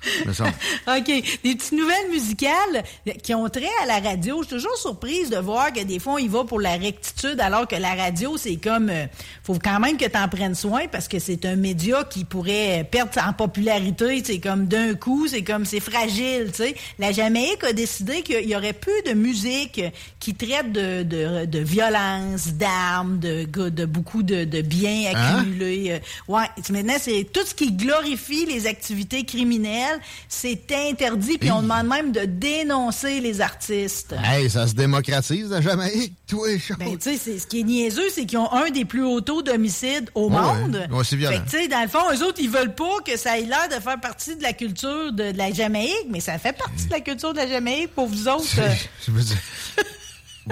OK. 0.89 1.07
Des 1.45 1.55
petites 1.55 1.73
nouvelles 1.73 2.11
musicales 2.11 2.83
qui 3.23 3.35
ont 3.35 3.49
trait 3.49 3.69
à 3.83 3.87
la 3.87 3.99
radio. 4.01 4.43
Je 4.43 4.49
suis 4.49 4.57
toujours 4.57 4.77
surprise 4.77 5.31
de 5.31 5.39
voir 5.39 5.73
que 5.73 5.83
des 5.83 5.99
fois, 5.99 6.21
y 6.21 6.29
va 6.29 6.45
pour 6.45 6.61
la 6.61 6.73
rectitude, 6.77 7.41
alors 7.41 7.67
que 7.67 7.77
la 7.77 7.95
radio, 7.95 8.37
c'est 8.37 8.57
comme... 8.57 8.91
euh, 8.91 9.07
faut 9.43 9.59
quand 9.63 9.81
même 9.81 9.97
que 9.97 10.07
tu 10.07 10.17
en 10.19 10.29
prennes 10.29 10.55
soin 10.55 10.83
parce 10.91 11.09
que 11.09 11.19
c'est 11.19 11.45
un 11.45 11.57
média 11.57 12.05
qui 12.05 12.25
pourrait 12.25 12.87
perdre 12.91 13.13
en 13.27 13.33
popularité. 13.33 14.23
C'est 14.25 14.41
comme 14.41 14.67
d'un 14.67 14.95
coup, 14.95 15.27
c'est 15.29 15.43
comme... 15.43 15.65
C'est 15.65 15.81
fragile, 15.81 16.47
tu 16.53 16.63
sais. 16.65 16.75
La 16.99 17.13
Jamaïque 17.13 17.65
a 17.65 17.73
décidé 17.73 18.23
qu'il 18.23 18.49
y 18.49 18.55
aurait 18.57 18.73
plus 18.73 19.03
de 19.07 19.13
musique 19.13 19.81
qui 20.19 20.35
traite 20.35 20.73
de, 20.73 21.03
de, 21.03 21.45
de 21.47 21.59
violence, 21.59 22.49
d'armes, 22.55 23.19
de, 23.19 23.45
de 23.45 23.85
beaucoup 23.87 24.23
de, 24.23 24.45
de 24.45 24.61
biens 24.63 24.89
Hein? 25.15 25.37
accumulés. 25.39 26.01
Ouais. 26.29 26.45
Maintenant, 26.71 26.97
c'est 27.01 27.27
tout 27.33 27.45
ce 27.47 27.55
qui 27.55 27.73
glorifie 27.73 28.45
les 28.47 28.67
activités 28.67 29.25
criminelles, 29.25 29.90
c'est 30.29 30.61
interdit. 30.73 31.39
Puis 31.39 31.51
on 31.51 31.63
demande 31.63 31.87
même 31.87 32.13
de 32.13 32.25
dénoncer 32.25 33.21
les 33.21 33.41
artistes. 33.41 34.15
Hey, 34.25 34.49
ça 34.51 34.67
se 34.67 34.75
démocratise, 34.75 35.51
la 35.51 35.61
Jamaïque, 35.61 36.13
toi, 36.27 36.49
Charles. 36.59 36.81
Ben, 36.81 36.99
tu 36.99 37.17
sais, 37.17 37.39
ce 37.39 37.47
qui 37.47 37.61
est 37.61 37.65
niaiseux, 37.65 38.09
c'est 38.13 38.27
qu'ils 38.27 38.39
ont 38.39 38.53
un 38.53 38.71
des 38.71 38.85
plus 38.85 39.03
hauts 39.05 39.21
taux 39.21 39.43
d'homicide 39.43 40.11
au 40.15 40.29
Ouais, 40.31 40.37
monde. 40.41 40.87
ouais. 40.91 41.05
C'est 41.05 41.17
violent. 41.17 41.43
Tu 41.49 41.57
sais, 41.57 41.69
dans 41.69 41.83
le 41.83 41.89
fond, 41.89 41.99
eux 42.13 42.25
autres, 42.27 42.39
ils 42.41 42.51
veulent 42.51 42.75
pas 42.75 42.99
que 43.05 43.17
ça 43.17 43.39
ait 43.39 43.43
l'air 43.45 43.69
de 43.69 43.81
faire 43.83 44.01
partie 44.01 44.37
de 44.37 44.43
la 44.43 44.53
culture 44.53 45.13
de, 45.13 45.33
de 45.33 45.39
la 45.39 45.53
Jamaïque, 45.53 46.07
mais 46.11 46.21
ça 46.21 46.39
fait 46.39 46.53
partie 46.57 46.87
de 46.87 46.91
la 46.93 47.01
culture 47.01 47.33
de 47.33 47.39
la 47.39 47.49
Jamaïque 47.49 47.95
pour 47.95 48.07
vous 48.07 48.29
autres. 48.29 48.59
euh. 48.59 48.69
Je 49.07 49.11
veux 49.11 49.23
dire. 49.23 49.37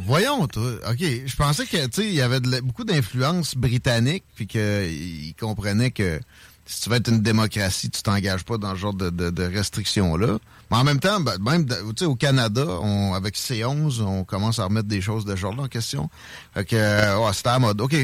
Voyons, 0.05 0.47
toi. 0.47 0.71
OK, 0.91 0.99
je 1.01 1.37
pensais 1.37 1.65
que, 1.67 1.77
tu 1.87 1.89
sais, 1.93 2.07
il 2.07 2.15
y 2.15 2.21
avait 2.21 2.41
de 2.41 2.61
beaucoup 2.61 2.85
d'influence 2.85 3.55
britannique, 3.57 4.23
puis 4.37 4.47
qu'ils 4.47 5.35
comprenaient 5.41 5.91
que 5.91 6.21
si 6.69 6.83
tu 6.83 6.91
veux 6.91 6.97
être 6.97 7.09
une 7.09 7.23
démocratie, 7.23 7.89
tu 7.89 8.03
t'engages 8.03 8.45
pas 8.45 8.59
dans 8.59 8.73
ce 8.75 8.81
genre 8.81 8.93
de, 8.95 9.09
de- 9.09 9.43
restrictions-là. 9.43 10.39
Mais 10.71 10.77
en 10.77 10.85
même 10.85 11.01
temps, 11.01 11.19
ben, 11.19 11.39
même, 11.41 11.67
au 12.03 12.15
Canada, 12.15 12.65
on, 12.83 13.15
avec 13.15 13.37
C11, 13.37 14.03
on 14.03 14.23
commence 14.25 14.59
à 14.59 14.65
remettre 14.65 14.87
des 14.87 15.01
choses 15.01 15.25
de 15.25 15.31
ce 15.31 15.41
genre-là 15.41 15.63
en 15.63 15.69
question. 15.69 16.11
Fait 16.53 16.67
que, 16.67 16.77
c'était 17.33 17.49
à 17.49 17.59
mode. 17.59 17.81
OK. 17.81 17.97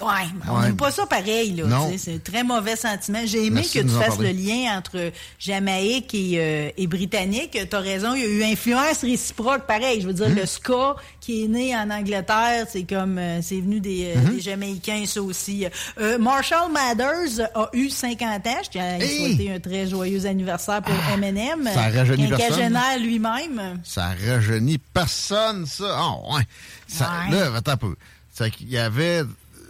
Ouais, 0.00 0.08
on 0.48 0.56
Ouais. 0.58 0.62
n'aime 0.66 0.76
pas 0.76 0.90
ça 0.90 1.04
pareil, 1.06 1.52
là. 1.52 1.64
C'est 1.98 2.14
un 2.14 2.18
très 2.18 2.42
mauvais 2.42 2.76
sentiment. 2.76 3.20
J'ai 3.26 3.46
aimé 3.46 3.56
Merci 3.62 3.78
que 3.78 3.84
tu 3.84 3.90
fasses 3.90 4.16
parler. 4.16 4.32
le 4.32 4.38
lien 4.42 4.76
entre 4.78 5.12
Jamaïque 5.38 6.14
et, 6.14 6.34
euh, 6.38 6.70
et 6.76 6.86
Britannique. 6.86 7.58
Tu 7.68 7.76
as 7.76 7.80
raison, 7.80 8.14
il 8.14 8.22
y 8.22 8.24
a 8.24 8.28
eu 8.28 8.44
influence 8.52 9.00
réciproque, 9.02 9.66
pareil. 9.66 10.00
Je 10.00 10.06
veux 10.06 10.12
dire, 10.14 10.28
Hmm. 10.28 10.34
le 10.36 10.46
ska 10.46 10.96
qui 11.20 11.44
est 11.44 11.48
né 11.48 11.76
en 11.76 11.90
Angleterre, 11.90 12.66
c'est 12.70 12.84
comme, 12.84 13.18
euh, 13.18 13.40
c'est 13.42 13.60
venu 13.60 13.80
des, 13.80 14.14
Hmm. 14.16 14.26
euh, 14.26 14.30
des 14.30 14.40
Jamaïcains, 14.40 15.04
ça 15.06 15.20
aussi. 15.22 15.66
Euh, 16.00 16.18
Marshall 16.18 16.70
Mathers 16.72 17.48
a 17.54 17.68
eu 17.74 17.90
50 17.90 18.46
ans. 18.46 18.60
Je 18.64 18.70
tiens 18.70 18.84
à 18.84 18.98
Hey! 18.98 19.18
souhaiter 19.36 19.52
un 19.52 19.60
très 19.60 19.86
joyeux 19.86 20.24
anniversaire 20.26 20.82
pour 20.82 20.94
Eminem. 21.12 21.68
ça 21.72 21.82
rajeunit 21.90 22.28
personne. 22.28 22.48
Quinquagénaire 22.48 22.98
lui-même. 23.00 23.80
Ça 23.84 24.10
rajeunit 24.26 24.78
personne, 24.78 25.66
ça. 25.66 25.84
Ah, 25.98 26.34
ouais. 26.36 26.42
Ça, 26.86 27.10
Ouais. 27.30 27.36
Là, 27.36 27.52
attends 27.56 27.72
un 27.72 27.76
peu. 27.76 27.94
Qu'il 28.56 28.70
y 28.70 28.78
avait 28.78 29.22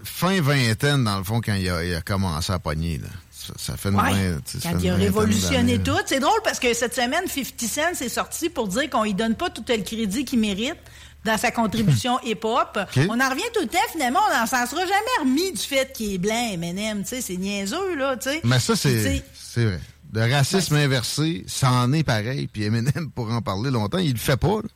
fin 0.05 0.40
vingtaine, 0.40 1.05
dans 1.05 1.18
le 1.18 1.24
fond, 1.24 1.40
quand 1.40 1.55
il 1.55 1.68
a, 1.68 1.84
il 1.84 1.94
a 1.94 2.01
commencé 2.01 2.53
à 2.53 2.59
pogner, 2.59 2.98
là. 2.98 3.09
Ça, 3.32 3.55
ça 3.57 3.76
fait 3.76 3.88
une 3.88 3.96
Ouais. 3.96 4.12
vingt- 4.12 4.40
tu 4.44 4.53
sais, 4.53 4.61
ça 4.61 4.72
Quand 4.72 4.78
fait 4.80 4.86
il 4.86 4.90
a 4.90 4.94
révolutionné 4.96 5.78
tout. 5.78 5.96
C'est 6.07 6.20
drôle 6.20 6.40
parce 6.44 6.59
que 6.59 6.74
cette 6.74 6.94
semaine, 6.94 7.26
50 7.26 7.61
Cent 7.68 7.94
s'est 7.94 8.09
sorti 8.11 8.51
pour 8.51 8.68
dire 8.68 8.88
qu'on 8.90 9.03
lui 9.05 9.14
donne 9.14 9.34
pas 9.34 9.48
tout 9.51 9.64
le 9.66 9.82
crédit 9.82 10.24
qu'il 10.26 10.40
mérite 10.40 10.76
dans 11.24 11.38
sa 11.38 11.51
contribution 11.51 12.18
hip-hop. 12.24 12.78
On 13.09 13.18
en 13.20 13.30
revient 13.30 13.42
tout 13.55 13.62
le 13.62 13.66
temps, 13.68 13.78
finalement, 13.92 14.20
on 14.30 14.38
n'en 14.38 14.46
s'en 14.46 14.66
sera 14.66 14.82
jamais 14.82 15.20
remis 15.20 15.53
du 15.53 15.59
fait 15.62 15.90
qu'il 15.92 16.14
est 16.14 16.18
blanc, 16.18 16.51
Eminem. 16.53 17.03
Tu 17.03 17.09
sais, 17.09 17.20
c'est 17.22 17.36
niaiseux, 17.36 17.96
là, 17.96 18.16
tu 18.18 18.28
sais. 18.30 18.40
Mais 18.44 18.59
ça, 18.59 18.76
c'est 18.76 19.22
c'est 19.34 19.64
vrai. 19.64 19.80
Le 20.12 20.30
racisme 20.32 20.74
inversé, 20.76 21.44
ça 21.46 21.70
en 21.72 21.92
est 21.92 22.03
pareil. 22.03 22.46
Puis 22.53 22.64
Eminem, 22.64 23.11
pour 23.14 23.30
en 23.32 23.40
parler 23.40 23.70
longtemps, 23.70 23.98
il 23.98 24.12
le 24.12 24.18
fait 24.18 24.36
pas. 24.36 24.57
là. 24.62 24.68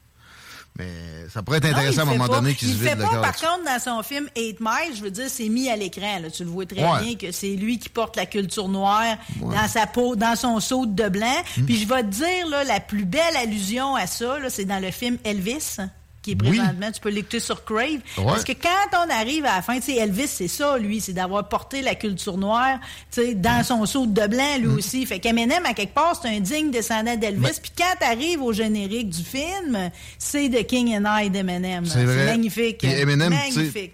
Mais 0.77 0.89
ça 1.33 1.41
pourrait 1.43 1.59
être 1.59 1.65
Non, 1.71 1.77
intéressant 1.77 2.01
à 2.01 2.03
un 2.03 2.07
moment 2.07 2.27
pas- 2.27 2.41
donné 2.41 2.55
qu'il 2.55 2.67
se 2.69 2.73
Il 2.75 2.79
vide 2.81 2.89
fait 2.89 2.97
pas, 2.97 3.21
par 3.21 3.37
contre, 3.37 3.65
dans 3.65 3.79
son 3.79 4.03
film 4.03 4.29
Eight 4.35 4.59
Miles, 4.61 4.97
je 4.97 5.03
veux 5.03 5.11
dire, 5.13 5.27
c'est 5.29 5.49
mis 5.49 5.69
à 5.71 5.77
l'écran. 5.77 6.19
là. 6.21 6.31
Tu 6.31 6.43
le 6.43 6.51
vois 6.51 6.67
très 6.67 6.83
Ouais. 6.83 7.01
bien 7.05 7.15
que 7.15 7.31
c'est 7.31 7.55
lui 7.55 7.79
qui 7.79 7.89
porte 7.89 8.17
la 8.17 8.27
culture 8.27 8.69
noire 8.69 9.17
dans 9.41 9.69
sa 9.69 9.87
peau, 9.87 10.17
dans 10.17 10.35
son 10.35 10.59
saut 10.59 10.87
de 10.87 11.09
blanc. 11.09 11.43
Hmm. 11.59 11.65
Puis 11.65 11.77
je 11.79 11.87
vais 11.87 12.03
te 12.03 12.09
dire, 12.09 12.49
là, 12.51 12.65
la 12.65 12.81
plus 12.81 13.05
belle 13.05 13.37
allusion 13.41 13.95
à 13.95 14.09
ça, 14.09 14.39
là, 14.41 14.51
c'est 14.51 14.65
dans 14.65 14.81
le 14.81 14.91
film 14.91 15.17
Elvis 15.23 15.77
qui 16.25 16.33
est 16.33 16.39
Oui. 16.43 16.57
présentement, 16.59 16.91
tu 16.91 17.01
peux 17.01 17.11
l'écouter 17.11 17.39
sur 17.39 17.65
Crave. 17.65 18.01
Ouais. 18.17 18.25
Parce 18.25 18.45
que 18.45 18.53
quand 18.53 19.05
on 19.07 19.11
arrive 19.11 19.45
à 19.45 19.57
la 19.57 19.63
fin, 19.63 19.77
tu 19.77 19.83
sais, 19.93 19.97
Elvis, 19.97 20.27
c'est 20.29 20.49
ça, 20.49 20.79
lui, 20.79 21.01
c'est 21.01 21.13
d'avoir 21.13 21.47
porté 21.49 21.83
la 21.83 21.95
culture 21.95 22.39
noire, 22.39 22.79
tu 23.13 23.21
sais, 23.21 23.35
dans 23.35 23.63
son 23.63 23.85
saut 23.85 24.07
de 24.07 24.27
blanc, 24.27 24.57
lui 24.59 24.69
aussi. 24.69 25.05
Fait 25.05 25.21
qu'Eminem, 25.21 25.65
à 25.67 25.75
quelque 25.75 25.93
part, 25.95 26.19
c'est 26.21 26.29
un 26.35 26.41
digne 26.41 26.71
descendant 26.71 27.15
d'Elvis. 27.17 27.41
Ben- 27.41 27.53
Puis 27.63 27.73
quand 27.77 27.95
t'arrives 28.01 28.41
au 28.43 28.53
générique 28.55 29.11
du 29.11 29.23
film, 29.23 29.91
c'est 30.19 30.49
The 30.49 30.67
King 30.67 30.97
and 30.97 31.05
I 31.25 31.29
d'Eminem. 31.31 31.85
C'est 31.85 32.05
magnifique. 32.07 32.79
Puis 32.79 32.89
Eminem, 32.91 33.35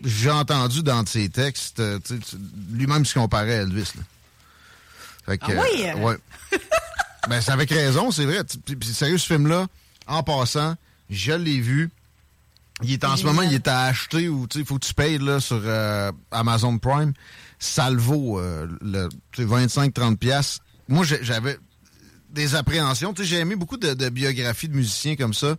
j'ai 0.05 0.31
entendu 0.31 0.83
dans 0.85 1.05
ses 1.05 1.29
textes, 1.29 1.81
euh, 1.81 1.99
lui-même 2.73 3.05
se 3.05 3.15
comparait 3.15 3.59
à 3.59 3.63
Elvis. 3.63 3.91
Là. 3.97 4.03
Fait 5.27 5.39
que, 5.39 5.47
Ah 5.51 5.63
oui? 5.63 5.85
euh, 5.85 5.95
ouais. 5.99 6.17
ben, 7.29 7.41
c'est 7.41 7.51
avec 7.53 7.71
raison, 7.71 8.11
c'est 8.13 8.25
vrai. 8.25 8.39
Puis 8.65 8.89
sérieux, 8.95 9.19
ce 9.19 9.27
film-là, 9.27 9.67
en 10.07 10.23
passant, 10.23 10.75
je 11.11 11.33
l'ai 11.33 11.61
vu. 11.61 11.91
Il 12.83 12.93
est 12.93 13.05
en 13.05 13.17
ce 13.17 13.25
moment, 13.25 13.43
il 13.43 13.53
est 13.55 13.69
à 13.69 13.83
acheter 13.85 14.29
ou 14.29 14.47
tu 14.47 14.55
sais, 14.55 14.61
il 14.61 14.67
faut 14.67 14.79
que 14.79 14.87
tu 14.87 14.95
payes 14.95 15.19
là, 15.19 15.41
sur 15.41 15.61
euh, 15.65 16.11
Amazon 16.31 16.79
Prime. 16.79 17.13
Ça 17.59 17.91
le 17.91 17.99
vaut 17.99 18.39
euh, 18.39 18.67
le, 18.81 19.09
tu 19.33 19.43
sais, 19.43 19.49
25-30 19.49 20.17
pièces. 20.17 20.61
Moi, 20.89 21.05
j'ai- 21.05 21.23
j'avais 21.23 21.59
des 22.31 22.55
appréhensions. 22.55 23.13
Tu 23.13 23.23
sais, 23.23 23.29
j'ai 23.29 23.37
aimé 23.39 23.55
beaucoup 23.57 23.77
de, 23.77 23.93
de 23.95 24.09
biographies 24.09 24.69
de 24.69 24.77
musiciens 24.77 25.17
comme 25.17 25.35
ça. 25.35 25.57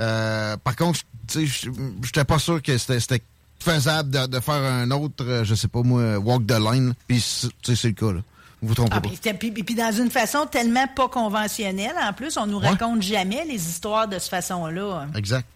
Euh, 0.00 0.56
par 0.58 0.76
contre, 0.76 1.00
tu 1.26 1.48
sais, 1.48 1.70
j'étais 2.02 2.24
pas 2.24 2.38
sûr 2.38 2.62
que 2.62 2.76
c'était 2.78 3.22
faisable 3.58 4.10
de, 4.10 4.26
de 4.26 4.40
faire 4.40 4.54
un 4.62 4.90
autre, 4.90 5.24
euh, 5.24 5.44
je 5.44 5.54
sais 5.54 5.68
pas 5.68 5.82
moi, 5.82 6.18
walk 6.18 6.46
the 6.46 6.52
line. 6.60 6.94
Puis, 7.08 7.20
c'est- 7.20 7.48
tu 7.62 7.74
sais, 7.74 7.76
c'est 7.76 7.88
le 7.88 7.94
cas 7.94 8.12
là. 8.12 8.20
Vous 8.62 8.68
vous 8.68 8.74
trompez 8.74 8.92
Ah, 8.96 9.00
pas. 9.00 9.08
puis, 9.08 9.32
puis- 9.34 9.50
puis- 9.50 9.62
puis 9.64 9.74
dans 9.74 9.92
une 9.92 10.10
façon 10.10 10.46
tellement 10.46 10.86
pas 10.94 11.08
conventionnelle, 11.08 11.94
en 12.02 12.12
plus, 12.12 12.36
on 12.36 12.46
nous 12.46 12.58
Ouais. 12.58 12.68
raconte 12.68 13.02
jamais 13.02 13.44
les 13.44 13.56
histoires 13.68 14.08
de 14.08 14.18
cette 14.18 14.30
façon-là. 14.30 15.08
Exact. 15.14 15.46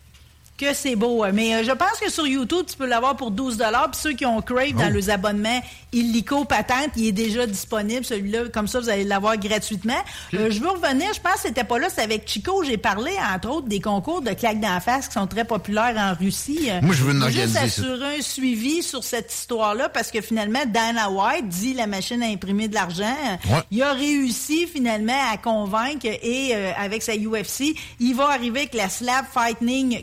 Que 0.61 0.75
c'est 0.75 0.95
beau. 0.95 1.25
hein. 1.25 1.31
Mais 1.33 1.55
euh, 1.55 1.65
je 1.65 1.73
pense 1.73 1.99
que 1.99 2.11
sur 2.11 2.27
YouTube, 2.27 2.67
tu 2.69 2.77
peux 2.77 2.87
l'avoir 2.87 3.17
pour 3.17 3.31
12 3.31 3.57
Puis 3.57 4.01
ceux 4.01 4.13
qui 4.13 4.27
ont 4.27 4.43
Crave 4.43 4.73
dans 4.75 4.89
Oh. 4.89 4.93
leurs 4.93 5.09
abonnements 5.11 5.61
illico 5.93 6.45
patente, 6.45 6.91
il 6.97 7.07
est 7.09 7.13
déjà 7.13 7.47
disponible, 7.47 8.05
celui-là. 8.05 8.49
Comme 8.53 8.69
ça, 8.69 8.79
vous 8.81 8.89
allez 8.91 9.05
l'avoir 9.05 9.37
gratuitement. 9.39 9.97
Euh, 10.35 10.51
je 10.51 10.61
veux 10.61 10.69
revenir, 10.69 11.13
je 11.15 11.21
pense 11.21 11.35
que 11.35 11.49
c'était 11.49 11.65
pas 11.65 11.79
là, 11.79 11.89
c'est 11.89 12.03
avec 12.03 12.29
Chico. 12.29 12.63
J'ai 12.63 12.77
parlé, 12.77 13.11
entre 13.35 13.49
autres, 13.51 13.69
des 13.69 13.81
concours 13.81 14.21
de 14.21 14.31
claques 14.33 14.61
d'en 14.61 14.79
face 14.81 15.09
qui 15.09 15.15
sont 15.15 15.27
très 15.27 15.45
populaires 15.45 15.95
en 15.97 16.15
Russie. 16.23 16.69
Euh, 16.71 16.81
Moi, 16.83 16.95
je 16.95 17.03
veux 17.05 17.13
l'organiser, 17.15 17.47
juste 17.61 17.79
assurer 17.81 18.17
un 18.19 18.23
suivi 18.23 18.83
sur 18.83 19.03
cette 19.03 19.33
histoire-là 19.33 19.89
parce 19.89 20.11
que 20.11 20.21
finalement, 20.21 20.61
Dana 20.67 21.11
White 21.11 21.49
dit 21.49 21.73
la 21.75 21.87
machine 21.87 22.23
à 22.23 22.27
imprimer 22.27 22.69
de 22.69 22.75
l'argent. 22.75 23.17
Ouais. 23.49 23.61
Il 23.71 23.83
a 23.83 23.93
réussi 23.95 24.67
finalement 24.67 25.19
à 25.33 25.39
convaincre 25.39 26.05
et 26.07 26.51
euh, 26.55 26.71
avec 26.77 27.03
sa 27.03 27.15
UFC, 27.15 27.75
il 27.99 28.15
va 28.15 28.29
arriver 28.29 28.61
avec 28.61 28.75
la 28.75 28.89
Slab 28.91 29.25
Fighting 29.33 30.03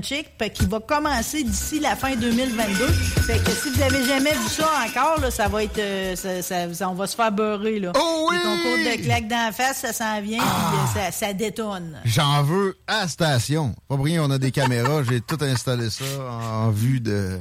Qui 0.00 0.66
va 0.66 0.80
commencer 0.80 1.42
d'ici 1.42 1.80
la 1.80 1.96
fin 1.96 2.14
2022. 2.14 2.86
Fait 3.26 3.38
que 3.38 3.50
si 3.50 3.70
vous 3.70 3.82
avez 3.82 4.04
jamais 4.04 4.32
vu 4.32 4.48
ça 4.48 4.68
encore, 4.86 5.20
là, 5.20 5.30
ça 5.30 5.48
va 5.48 5.64
être, 5.64 5.78
euh, 5.78 6.14
ça, 6.14 6.88
on 6.88 6.94
va 6.94 7.06
se 7.06 7.16
faire 7.16 7.32
beurrer 7.32 7.80
là. 7.80 7.92
Oh 7.96 8.28
oui! 8.30 8.36
Les 8.36 8.42
concours 8.42 8.78
de 8.78 9.04
claques 9.04 9.28
d'en 9.28 9.52
face, 9.52 9.78
ça 9.78 9.92
s'en 9.92 10.20
vient, 10.20 10.38
puis 10.38 11.00
euh, 11.00 11.10
ça, 11.10 11.12
ça 11.12 11.32
détonne. 11.32 11.98
J'en 12.04 12.42
veux 12.42 12.76
à 12.86 13.08
station. 13.08 13.74
Pas 13.88 13.96
rien, 14.00 14.22
on 14.22 14.30
a 14.30 14.38
des 14.38 14.50
caméras. 14.50 15.02
J'ai 15.08 15.20
tout 15.20 15.38
installé 15.40 15.90
ça 15.90 16.04
en 16.30 16.70
vue 16.70 17.00
de. 17.00 17.40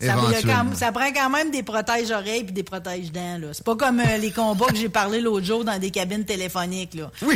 Ça, 0.00 0.14
quand- 0.42 0.92
prend 0.92 1.12
quand 1.12 1.30
même 1.30 1.50
des 1.50 1.62
protèges 1.64 2.10
oreilles 2.12 2.44
puis 2.44 2.52
des 2.52 2.62
protèges 2.62 3.10
dents. 3.10 3.38
là. 3.38 3.48
C'est 3.52 3.64
pas 3.64 3.74
comme 3.74 3.98
euh, 4.00 4.16
les 4.18 4.30
combats 4.30 4.66
que 4.66 4.76
j'ai 4.76 4.88
parlé 4.88 5.20
l'autre 5.20 5.44
jour 5.44 5.64
dans 5.64 5.78
des 5.78 5.90
cabines 5.90 6.24
téléphoniques. 6.24 6.94
Là. 6.94 7.10
Oui. 7.22 7.34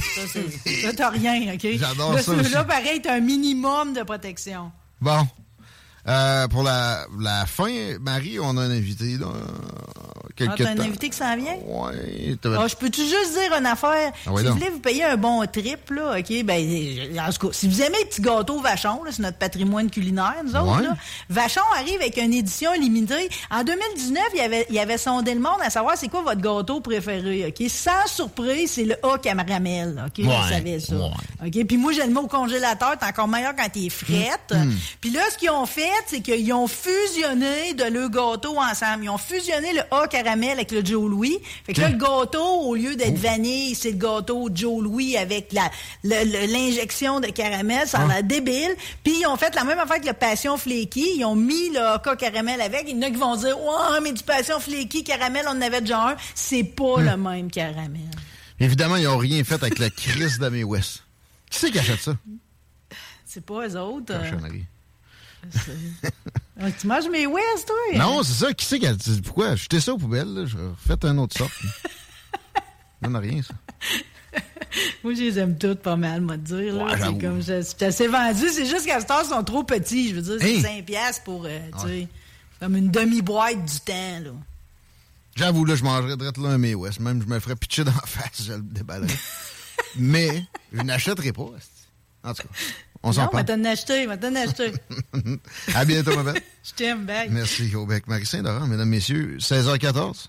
Ça, 0.82 0.92
t'as 0.96 1.08
rien, 1.10 1.54
OK? 1.54 1.66
J'adore 1.74 2.12
Là, 2.14 2.22
ça 2.22 2.32
aussi. 2.32 2.52
pareil, 2.68 3.00
t'as 3.02 3.14
un 3.14 3.20
minimum 3.20 3.92
de 3.94 4.02
protection. 4.02 4.70
Bon. 5.00 5.26
Euh, 6.08 6.48
pour 6.48 6.64
la, 6.64 7.06
la 7.20 7.46
fin, 7.46 7.70
Marie, 8.00 8.38
on 8.40 8.56
a 8.56 8.62
un 8.62 8.70
invité. 8.70 9.16
Là, 9.18 9.26
Ah, 9.30 10.28
quelque 10.34 10.62
t'as 10.64 10.70
un 10.70 10.80
invité 10.80 11.10
qui 11.10 11.16
s'en 11.16 11.36
vient? 11.36 11.54
T'as- 12.40 12.60
Ah, 12.60 12.66
je 12.66 12.74
peux-tu 12.74 13.02
juste 13.02 13.32
dire 13.38 13.56
une 13.56 13.66
affaire? 13.66 14.10
Ah 14.26 14.30
oui, 14.32 14.42
si 14.42 14.48
vous 14.48 14.54
voulez 14.54 14.70
vous 14.70 14.80
payer 14.80 15.04
un 15.04 15.16
bon 15.16 15.44
trip, 15.46 15.90
là, 15.90 16.16
OK, 16.18 16.44
ben, 16.44 17.20
en 17.20 17.30
tout 17.32 17.46
cas, 17.46 17.52
si 17.52 17.68
vous 17.68 17.82
aimez 17.82 17.98
les 18.00 18.04
petits 18.06 18.22
gâteaux 18.22 18.60
Vachon, 18.60 19.00
c'est 19.10 19.20
notre 19.22 19.38
patrimoine 19.38 19.90
culinaire, 19.90 20.34
nous 20.44 20.56
autres, 20.56 20.76
Ouais. 20.78 20.82
là, 20.82 20.96
Vachon 21.28 21.60
arrive 21.78 22.00
avec 22.00 22.16
une 22.16 22.32
édition 22.32 22.72
limitée. 22.72 23.28
En 23.50 23.62
2019, 23.62 24.22
il 24.34 24.40
avait, 24.40 24.66
il 24.70 24.78
avait 24.80 24.98
sondé 24.98 25.34
le 25.34 25.40
monde 25.40 25.60
à 25.62 25.70
savoir 25.70 25.96
c'est 25.96 26.08
quoi 26.08 26.22
votre 26.22 26.40
gâteau 26.40 26.80
préféré, 26.80 27.46
OK? 27.46 27.68
Sans 27.70 28.06
surprise, 28.08 28.72
c'est 28.72 28.84
le 28.84 28.96
A 29.06 29.18
caramel, 29.18 30.02
OK? 30.04 30.18
Ouais, 30.18 30.24
Vous 30.24 30.48
savez 30.48 30.80
ça. 30.80 30.96
ouais. 30.96 31.46
OK? 31.46 31.66
Puis 31.66 31.76
moi, 31.76 31.92
j'ai 31.92 32.06
le 32.06 32.12
mot 32.12 32.22
au 32.22 32.26
congélateur, 32.28 32.94
c'est 33.00 33.06
encore 33.06 33.28
meilleur 33.28 33.54
quand 33.54 33.68
il 33.76 33.86
est 33.86 33.90
frette. 33.90 34.52
Mm. 34.52 34.72
Puis 35.00 35.10
là, 35.10 35.20
ce 35.30 35.36
qu'ils 35.38 35.50
ont 35.50 35.66
fait, 35.66 35.90
c'est 36.06 36.20
qu'ils 36.20 36.52
ont 36.52 36.66
fusionné 36.66 37.74
de 37.74 37.84
le 37.84 38.08
gâteau 38.08 38.58
ensemble. 38.58 39.04
Ils 39.04 39.10
ont 39.10 39.18
fusionné 39.18 39.72
le 39.72 39.80
A 39.94 40.06
caramel 40.08 40.52
avec 40.52 40.70
le 40.72 40.84
Joe 40.84 41.08
Louis. 41.10 41.38
Fait 41.64 41.72
que 41.72 41.80
là, 41.80 41.88
le 41.88 41.96
gâteau, 41.96 42.44
au 42.44 42.74
lieu 42.74 42.96
d'être 42.96 43.18
vanille, 43.18 43.74
c'est 43.74 43.92
le 43.92 43.96
gâteau 43.96 44.48
Joe 44.52 44.82
Louis 44.82 45.16
avec 45.16 45.52
la 45.52 45.70
l'injection 46.02 47.20
de 47.20 47.28
caramel. 47.28 47.86
Ça 47.88 48.00
a 48.00 48.06
l'air 48.06 48.22
débile. 48.22 48.74
Puis 49.04 49.20
ils 49.20 49.26
ont 49.26 49.36
fait 49.36 49.54
la 49.54 49.64
même 49.64 49.78
affaire 49.78 50.00
que 50.00 50.06
le 50.06 50.12
Passion 50.12 50.56
Flaky. 50.56 51.16
Ils 51.16 51.24
ont 51.24 51.36
mis 51.36 51.70
le 51.70 51.80
A 51.80 51.98
caramel 52.18 52.60
avec. 52.60 52.84
Il 52.88 52.96
y 52.96 52.98
en 52.98 53.02
a 53.02 53.10
qui 53.10 53.16
vont 53.16 53.36
dire, 53.36 53.58
ouais, 53.58 54.00
mais 54.02 54.12
du 54.12 54.22
Passion 54.22 54.60
Flaky 54.60 55.04
caramel, 55.04 55.44
on 55.48 55.52
en 55.52 55.60
avait 55.60 55.80
déjà 55.80 56.10
un. 56.10 56.16
C'est 56.34 56.64
pas 56.64 57.00
le 57.00 57.16
même 57.16 57.50
caramel. 57.50 58.00
Évidemment, 58.60 58.96
ils 58.96 59.04
n'ont 59.04 59.18
rien 59.18 59.42
fait 59.44 59.54
avec 59.54 59.78
la 59.78 59.90
crise 59.90 60.38
d'Amy 60.38 60.62
West. 60.62 61.02
Qui 61.50 61.58
c'est 61.58 61.70
qui 61.70 61.78
achète 61.78 62.00
ça? 62.00 62.16
C'est 63.24 63.44
pas 63.44 63.66
eux 63.66 63.76
autres. 63.76 64.12
euh, 64.12 64.30
tu 66.80 66.86
manges 66.86 67.08
mes 67.10 67.26
West, 67.26 67.66
toi? 67.66 67.98
Non, 67.98 68.22
c'est 68.22 68.44
ça. 68.46 68.52
Qui 68.52 68.64
c'est 68.64 68.78
qui 68.78 68.86
a 68.86 68.94
dit 68.94 69.20
pourquoi? 69.22 69.54
Jetez 69.56 69.80
ça 69.80 69.92
aux 69.94 69.98
poubelles, 69.98 70.32
là. 70.32 70.44
Faites 70.86 71.04
un 71.04 71.18
autre 71.18 71.36
sorte. 71.36 71.52
Ça 73.02 73.08
n'a 73.08 73.18
rien, 73.18 73.40
ça. 73.42 73.54
Moi, 75.04 75.14
je 75.14 75.20
les 75.20 75.38
aime 75.38 75.58
toutes 75.58 75.80
pas 75.80 75.96
mal, 75.96 76.20
moi, 76.22 76.36
te 76.36 76.42
dire. 76.42 76.74
là. 76.74 76.84
Ouais, 76.84 76.92
c'est 76.98 77.20
comme, 77.20 77.42
je- 77.42 77.84
assez 77.84 78.06
vendu. 78.08 78.48
C'est 78.50 78.64
juste 78.66 78.86
qu'à 78.86 79.00
ce 79.00 79.06
temps, 79.06 79.22
ils 79.22 79.28
sont 79.28 79.42
trop 79.44 79.64
petits. 79.64 80.10
Je 80.10 80.14
veux 80.14 80.22
dire, 80.22 80.36
c'est 80.40 80.54
Hey! 80.54 80.62
5 80.62 80.84
piastres 80.86 81.24
pour, 81.24 81.44
euh, 81.44 81.58
tu 81.82 81.86
sais, 81.88 82.08
comme 82.60 82.76
une 82.76 82.90
demi-boîte 82.90 83.62
du 83.64 83.80
temps, 83.80 84.20
là. 84.24 84.30
J'avoue, 85.34 85.64
là, 85.64 85.74
je 85.74 85.82
mangerais 85.82 86.16
direct 86.16 86.36
là 86.38 86.50
un 86.50 86.58
May 86.58 86.74
West. 86.74 87.00
Même, 87.00 87.22
je 87.22 87.26
me 87.26 87.38
ferais 87.40 87.56
pitcher 87.56 87.84
dans 87.84 87.92
la 87.92 88.06
face, 88.06 88.44
je 88.46 88.52
le 88.52 88.60
déballerais. 88.62 89.12
Mais, 89.96 90.44
je 90.72 90.80
n'achèterai 90.82 91.32
pas. 91.32 91.50
En 92.24 92.34
tout 92.34 92.42
cas, 92.42 92.48
on 93.02 93.12
s'en 93.12 93.22
Non, 93.22 93.30
mais 93.34 93.44
parle. 93.44 93.60
t'en 93.62 93.64
acheté, 93.68 94.06
mais 94.06 94.16
t'en 94.16 94.34
acheté. 94.34 94.72
à 95.74 95.84
bientôt, 95.84 96.16
ma 96.22 96.32
belle. 96.32 96.42
Je 96.64 96.72
t'aime, 96.72 97.04
bag. 97.04 97.30
Merci, 97.30 97.74
au 97.74 97.86
bec. 97.86 98.06
Marie-Saint-Laurent, 98.06 98.66
mesdames, 98.66 98.88
messieurs, 98.88 99.36
16h14. 99.40 100.26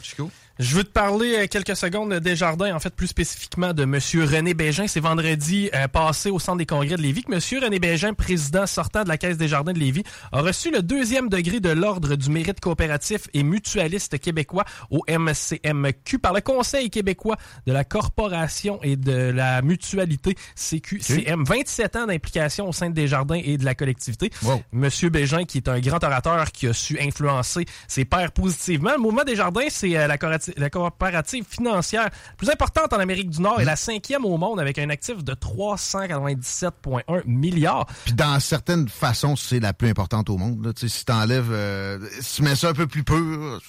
Chico? 0.00 0.30
Je 0.60 0.76
veux 0.76 0.84
te 0.84 0.90
parler 0.90 1.34
euh, 1.36 1.46
quelques 1.50 1.74
secondes 1.74 2.14
des 2.14 2.36
jardins, 2.36 2.72
en 2.76 2.78
fait 2.78 2.94
plus 2.94 3.08
spécifiquement 3.08 3.72
de 3.72 3.84
Monsieur 3.84 4.22
René 4.22 4.54
Bégin. 4.54 4.86
C'est 4.86 5.00
vendredi 5.00 5.68
euh, 5.74 5.88
passé 5.88 6.30
au 6.30 6.38
Centre 6.38 6.58
des 6.58 6.66
congrès 6.66 6.96
de 6.96 7.02
Lévis 7.02 7.24
que 7.24 7.32
Monsieur 7.32 7.58
René 7.58 7.80
Bégin, 7.80 8.14
président 8.14 8.64
sortant 8.64 9.02
de 9.02 9.08
la 9.08 9.18
Caisse 9.18 9.36
des 9.36 9.48
jardins 9.48 9.72
de 9.72 9.80
Lévis, 9.80 10.04
a 10.30 10.42
reçu 10.42 10.70
le 10.70 10.80
deuxième 10.80 11.28
degré 11.28 11.58
de 11.58 11.70
l'Ordre 11.70 12.14
du 12.14 12.30
mérite 12.30 12.60
coopératif 12.60 13.22
et 13.34 13.42
mutualiste 13.42 14.20
québécois 14.20 14.64
au 14.90 15.02
MCMQ 15.08 16.20
par 16.20 16.32
le 16.32 16.40
Conseil 16.40 16.88
québécois 16.88 17.36
de 17.66 17.72
la 17.72 17.82
Corporation 17.82 18.78
et 18.84 18.94
de 18.94 19.12
la 19.12 19.60
Mutualité 19.60 20.36
CQCM. 20.54 21.42
27 21.42 21.96
ans 21.96 22.06
d'implication 22.06 22.68
au 22.68 22.72
sein 22.72 22.90
des 22.90 23.08
jardins 23.08 23.40
et 23.42 23.58
de 23.58 23.64
la 23.64 23.74
collectivité. 23.74 24.30
Wow. 24.44 24.62
Monsieur 24.70 25.08
Bégin, 25.08 25.46
qui 25.46 25.58
est 25.58 25.68
un 25.68 25.80
grand 25.80 26.02
orateur 26.04 26.52
qui 26.52 26.68
a 26.68 26.72
su 26.72 26.96
influencer 27.00 27.66
ses 27.88 28.04
pairs 28.04 28.30
positivement. 28.30 28.92
Le 28.92 29.00
mouvement 29.00 29.24
des 29.24 29.34
jardins, 29.34 29.66
c'est 29.68 29.96
euh, 29.96 30.06
la, 30.06 30.16
la 30.56 30.70
coopérative 30.70 31.44
financière 31.48 32.04
la 32.04 32.10
plus 32.36 32.50
importante 32.50 32.92
en 32.92 32.98
Amérique 32.98 33.30
du 33.30 33.40
Nord 33.40 33.60
et 33.60 33.64
la 33.64 33.76
cinquième 33.76 34.24
au 34.24 34.36
monde 34.36 34.60
avec 34.60 34.78
un 34.78 34.90
actif 34.90 35.22
de 35.22 35.34
397,1 35.34 37.22
milliards. 37.26 37.86
Puis 38.04 38.14
dans 38.14 38.38
certaines 38.40 38.88
façons, 38.88 39.36
c'est 39.36 39.60
la 39.60 39.72
plus 39.72 39.88
importante 39.88 40.30
au 40.30 40.36
monde. 40.36 40.64
Là. 40.64 40.72
Tu 40.72 40.88
sais, 40.88 40.98
Si 40.98 41.04
t'enlèves, 41.04 41.50
euh, 41.50 41.98
si 42.20 42.36
tu 42.36 42.42
mets 42.42 42.56
ça 42.56 42.68
un 42.68 42.74
peu 42.74 42.86
plus 42.86 43.04
pur, 43.04 43.60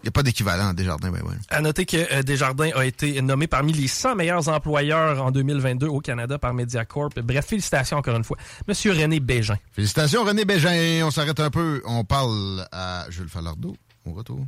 il 0.00 0.04
n'y 0.04 0.08
a 0.08 0.12
pas 0.12 0.22
d'équivalent 0.22 0.68
à 0.68 0.74
Desjardins. 0.74 1.10
Ben, 1.10 1.22
ouais. 1.22 1.34
À 1.50 1.60
noter 1.60 1.84
que 1.86 1.96
euh, 2.12 2.22
Desjardins 2.22 2.70
a 2.74 2.84
été 2.84 3.20
nommé 3.22 3.46
parmi 3.46 3.72
les 3.72 3.88
100 3.88 4.14
meilleurs 4.14 4.48
employeurs 4.48 5.24
en 5.24 5.30
2022 5.30 5.86
au 5.86 6.00
Canada 6.00 6.38
par 6.38 6.54
Mediacorp. 6.54 7.10
Bref, 7.22 7.46
félicitations 7.46 7.96
encore 7.98 8.16
une 8.16 8.24
fois. 8.24 8.36
Monsieur 8.66 8.92
René 8.92 9.20
Bégin. 9.20 9.56
Félicitations, 9.72 10.24
René 10.24 10.44
Bégin. 10.44 11.02
On 11.04 11.10
s'arrête 11.10 11.40
un 11.40 11.50
peu. 11.50 11.82
On 11.84 12.04
parle 12.04 12.66
à 12.72 13.06
Jules 13.10 13.28
Falardeau. 13.28 13.76
Au 14.04 14.12
retour. 14.12 14.40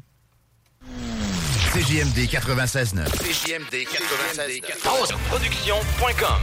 CJMD 1.72 2.26
96.9. 2.26 3.07
CJMD 3.18 3.87
96.9. 3.87 5.16
Production.com 5.28 6.41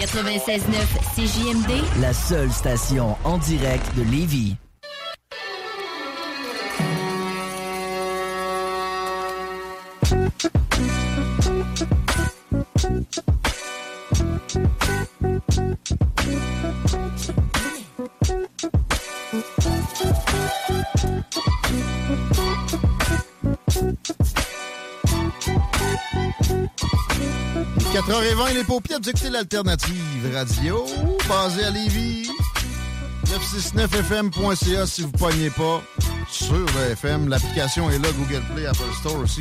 96.9 0.00 0.86
CJMD, 1.14 2.00
La 2.00 2.12
seule 2.14 2.50
station 2.50 3.16
en 3.24 3.36
direct 3.36 3.94
de 3.96 4.02
Lévis. 4.02 4.56
4h20, 27.96 28.52
les 28.52 28.64
paupières, 28.64 28.98
vous 29.02 29.08
écoutez 29.08 29.30
l'alternative 29.30 30.30
radio, 30.34 30.84
basée 31.26 31.64
à 31.64 31.70
Lévis. 31.70 32.28
969fm.ca 33.24 34.86
si 34.86 35.00
vous 35.00 35.08
ne 35.08 35.16
pognez 35.16 35.48
pas 35.48 35.82
sur 36.30 36.52
le 36.52 36.90
FM. 36.92 37.30
L'application 37.30 37.88
est 37.88 37.98
là, 37.98 38.10
Google 38.12 38.42
Play, 38.54 38.66
Apple 38.66 38.92
Store 39.00 39.18
aussi. 39.18 39.40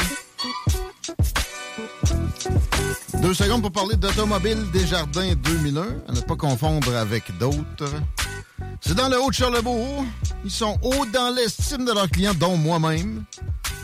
Deux 3.21 3.33
secondes 3.33 3.61
pour 3.61 3.73
parler 3.73 3.97
d'Automobile 3.97 4.63
Desjardins 4.71 5.33
2001, 5.35 5.81
à 6.07 6.13
ne 6.13 6.21
pas 6.21 6.37
confondre 6.37 6.95
avec 6.95 7.37
d'autres. 7.37 7.91
C'est 8.79 8.95
dans 8.95 9.09
le 9.09 9.19
Haut-de-Charlebourg. 9.19 10.05
Ils 10.45 10.51
sont 10.51 10.79
hauts 10.81 11.05
dans 11.11 11.35
l'estime 11.35 11.83
de 11.83 11.91
leurs 11.91 12.09
clients, 12.09 12.33
dont 12.33 12.55
moi-même. 12.55 13.25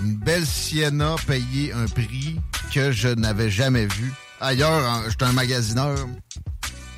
Une 0.02 0.16
belle 0.16 0.46
Sienna 0.46 1.18
payée 1.28 1.74
un 1.74 1.88
prix 1.88 2.40
que 2.74 2.94
je 2.94 3.10
n'avais 3.10 3.50
jamais 3.50 3.86
vu. 3.86 4.14
Ailleurs, 4.42 4.90
en- 4.92 5.10
j'étais 5.10 5.26
un 5.26 5.32
magasineur. 5.34 5.98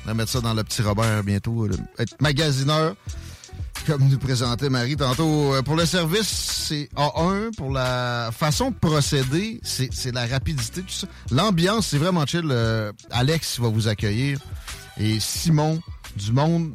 On 0.04 0.08
va 0.08 0.14
mettre 0.14 0.30
ça 0.30 0.40
dans 0.40 0.54
le 0.54 0.64
petit 0.64 0.82
Robert 0.82 1.22
bientôt. 1.22 1.66
là. 1.66 1.76
Être 1.98 2.20
magasineur, 2.20 2.94
comme 3.86 4.08
nous 4.08 4.18
présentait 4.18 4.68
Marie 4.70 4.96
tantôt. 4.96 5.54
Euh, 5.54 5.62
Pour 5.62 5.76
le 5.76 5.86
service, 5.86 6.28
c'est 6.28 6.88
A1. 6.96 7.54
Pour 7.56 7.70
la 7.70 8.30
façon 8.32 8.70
de 8.70 8.76
procéder, 8.76 9.60
c'est 9.62 10.12
la 10.12 10.26
rapidité, 10.26 10.82
tout 10.82 10.88
ça. 10.92 11.06
L'ambiance, 11.30 11.88
c'est 11.88 11.98
vraiment 11.98 12.26
chill. 12.26 12.48
Euh, 12.50 12.92
Alex 13.10 13.60
va 13.60 13.68
vous 13.68 13.88
accueillir. 13.88 14.38
Et 14.98 15.20
Simon, 15.20 15.80
du 16.16 16.32
monde 16.32 16.72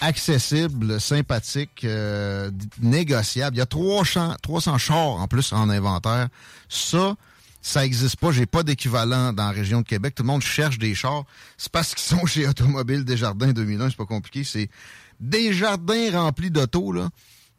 accessible, 0.00 1.00
sympathique, 1.00 1.84
euh, 1.84 2.50
négociable. 2.80 3.56
Il 3.56 3.58
y 3.58 3.62
a 3.62 3.66
300, 3.66 4.36
300 4.40 4.78
chars 4.78 4.96
en 5.20 5.26
plus 5.26 5.52
en 5.52 5.68
inventaire. 5.70 6.28
Ça, 6.68 7.16
ça 7.62 7.82
n'existe 7.82 8.16
pas. 8.16 8.32
J'ai 8.32 8.44
pas 8.44 8.64
d'équivalent 8.64 9.32
dans 9.32 9.44
la 9.46 9.52
région 9.52 9.80
de 9.80 9.86
Québec. 9.86 10.16
Tout 10.16 10.24
le 10.24 10.26
monde 10.26 10.42
cherche 10.42 10.78
des 10.78 10.94
chars. 10.96 11.24
C'est 11.56 11.70
parce 11.70 11.94
qu'ils 11.94 12.18
sont 12.18 12.26
chez 12.26 12.46
Automobile 12.46 13.04
Desjardins 13.04 13.52
2001. 13.52 13.90
C'est 13.90 13.96
pas 13.96 14.04
compliqué. 14.04 14.42
C'est 14.42 14.68
des 15.20 15.52
jardins 15.52 16.10
remplis 16.10 16.50
d'autos, 16.50 16.92
là. 16.92 17.08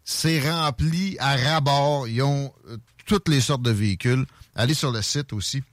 C'est 0.03 0.41
rempli 0.51 1.15
à 1.19 1.37
ras-bord. 1.37 2.09
Ils 2.09 2.21
ont 2.21 2.53
euh, 2.69 2.75
toutes 3.05 3.29
les 3.29 3.39
sortes 3.39 3.61
de 3.61 3.71
véhicules. 3.71 4.25
Allez 4.55 4.73
sur 4.73 4.91
le 4.91 5.01
site 5.01 5.31
aussi 5.31 5.63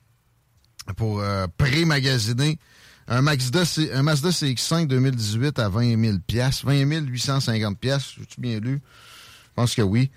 pour 0.96 1.20
euh, 1.20 1.46
pré-magasiner. 1.58 2.58
Un 3.08 3.22
Mazda, 3.22 3.64
un 3.92 4.02
Mazda 4.02 4.30
CX-5 4.30 4.86
2018 4.86 5.58
à 5.58 5.68
20 5.68 6.00
000 6.00 6.18
piastres, 6.24 6.64
20 6.66 7.00
850 7.00 7.76
piastres, 7.76 8.14
j'ai-tu 8.20 8.40
bien 8.40 8.60
lu? 8.60 8.80
Je 9.48 9.54
pense 9.56 9.74
que 9.74 9.82
oui. 9.82 10.12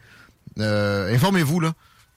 Euh, 0.59 1.13
Informez-vous, 1.15 1.59
là. 1.59 1.73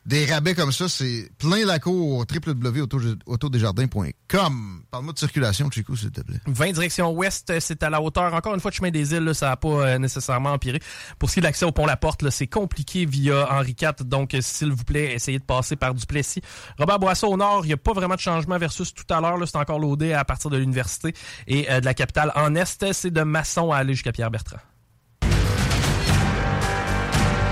Des 0.06 0.24
rabais 0.24 0.54
comme 0.54 0.70
ça, 0.70 0.88
c'est 0.88 1.28
plein 1.36 1.66
la 1.66 1.80
cour 1.80 2.24
www.autodesjardins.com. 2.32 4.82
Parle-moi 4.88 5.12
de 5.12 5.18
circulation, 5.18 5.68
Chico, 5.68 5.96
s'il 5.96 6.12
te 6.12 6.20
plaît. 6.20 6.38
20 6.46 6.74
direction 6.74 7.10
ouest, 7.10 7.50
euh, 7.50 7.58
c'est 7.58 7.82
à 7.82 7.90
la 7.90 8.00
hauteur. 8.00 8.32
Encore 8.32 8.54
une 8.54 8.60
fois, 8.60 8.70
de 8.70 8.76
chemin 8.76 8.92
des 8.92 9.14
îles, 9.14 9.24
là, 9.24 9.34
ça 9.34 9.48
n'a 9.48 9.56
pas 9.56 9.68
euh, 9.68 9.98
nécessairement 9.98 10.52
empiré. 10.52 10.78
Pour 11.18 11.28
ce 11.28 11.34
qui 11.34 11.40
est 11.40 11.42
de 11.42 11.46
l'accès 11.46 11.64
au 11.64 11.72
pont 11.72 11.86
La 11.86 11.96
Porte, 11.96 12.30
c'est 12.30 12.46
compliqué 12.46 13.04
via 13.04 13.52
Henri 13.52 13.74
IV. 13.80 14.04
Donc, 14.04 14.34
euh, 14.34 14.38
s'il 14.40 14.70
vous 14.70 14.84
plaît, 14.84 15.14
essayez 15.14 15.40
de 15.40 15.44
passer 15.44 15.74
par 15.74 15.92
Duplessis. 15.92 16.40
Robert 16.78 17.00
Boisseau 17.00 17.32
au 17.32 17.36
nord, 17.36 17.64
il 17.64 17.68
n'y 17.68 17.74
a 17.74 17.76
pas 17.76 17.92
vraiment 17.92 18.14
de 18.14 18.20
changement 18.20 18.58
versus 18.58 18.94
tout 18.94 19.12
à 19.12 19.20
l'heure. 19.20 19.38
là. 19.38 19.46
C'est 19.46 19.58
encore 19.58 19.80
loadé 19.80 20.12
à 20.12 20.24
partir 20.24 20.50
de 20.50 20.56
l'université 20.56 21.14
et 21.48 21.68
euh, 21.68 21.80
de 21.80 21.84
la 21.84 21.94
capitale. 21.94 22.30
En 22.36 22.54
est, 22.54 22.92
c'est 22.92 23.10
de 23.10 23.22
Masson 23.22 23.72
à 23.72 23.78
aller 23.78 23.94
jusqu'à 23.94 24.12
Pierre-Bertrand. 24.12 24.58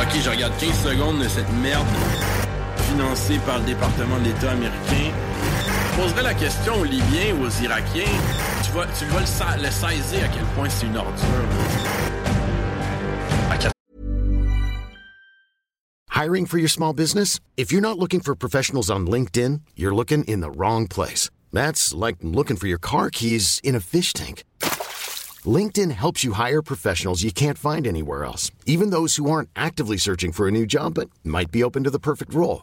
Ok, 0.01 0.21
je 0.23 0.31
regarde 0.31 0.53
15 0.61 0.85
secondes 0.85 1.21
de 1.21 1.27
cette 1.27 1.53
merde 1.55 1.87
financée 2.95 3.39
par 3.45 3.59
le 3.59 3.65
département 3.65 4.17
américain. 4.17 5.11
Poserais 5.97 6.23
la 6.23 6.35
question 6.35 6.75
aux 6.81 6.85
Libyens 6.85 7.35
ou 7.39 7.47
aux 7.47 7.63
Irakiens. 7.63 8.05
Tu 8.63 8.71
vas, 8.73 8.87
tu 8.97 9.05
vas 9.07 9.21
le, 9.21 9.63
le 9.63 9.71
saisir 9.71 10.25
à 10.25 10.29
quel 10.29 10.45
point 10.55 10.69
c'est 10.69 10.87
une 10.87 10.97
ordure. 10.97 11.13
Hiring 16.11 16.47
for 16.47 16.59
your 16.59 16.69
small 16.69 16.93
business? 16.95 17.41
If 17.57 17.73
you're 17.73 17.83
not 17.83 17.99
looking 17.99 18.21
for 18.21 18.37
professionals 18.37 18.89
on 18.89 19.07
LinkedIn, 19.07 19.61
you're 19.75 19.95
looking 19.95 20.23
in 20.25 20.41
the 20.41 20.51
wrong 20.51 20.87
place. 20.87 21.29
That's 21.53 21.93
like 21.93 22.17
looking 22.23 22.57
for 22.57 22.69
your 22.69 22.79
car 22.79 23.11
keys 23.11 23.61
in 23.65 23.75
a 23.75 23.81
fish 23.81 24.13
tank. 24.13 24.45
LinkedIn 25.45 25.91
helps 25.91 26.23
you 26.23 26.35
hire 26.35 26.63
professionals 26.63 27.25
you 27.25 27.33
can't 27.33 27.59
find 27.59 27.87
anywhere 27.87 28.25
else, 28.25 28.53
even 28.67 28.91
those 28.91 29.17
who 29.17 29.29
aren't 29.29 29.51
actively 29.57 29.99
searching 29.99 30.31
for 30.33 30.47
a 30.47 30.53
new 30.53 30.65
job 30.67 30.95
but 30.95 31.11
might 31.25 31.51
be 31.51 31.65
open 31.65 31.83
to 31.85 31.91
the 31.91 31.99
perfect 31.99 32.33
role. 32.33 32.63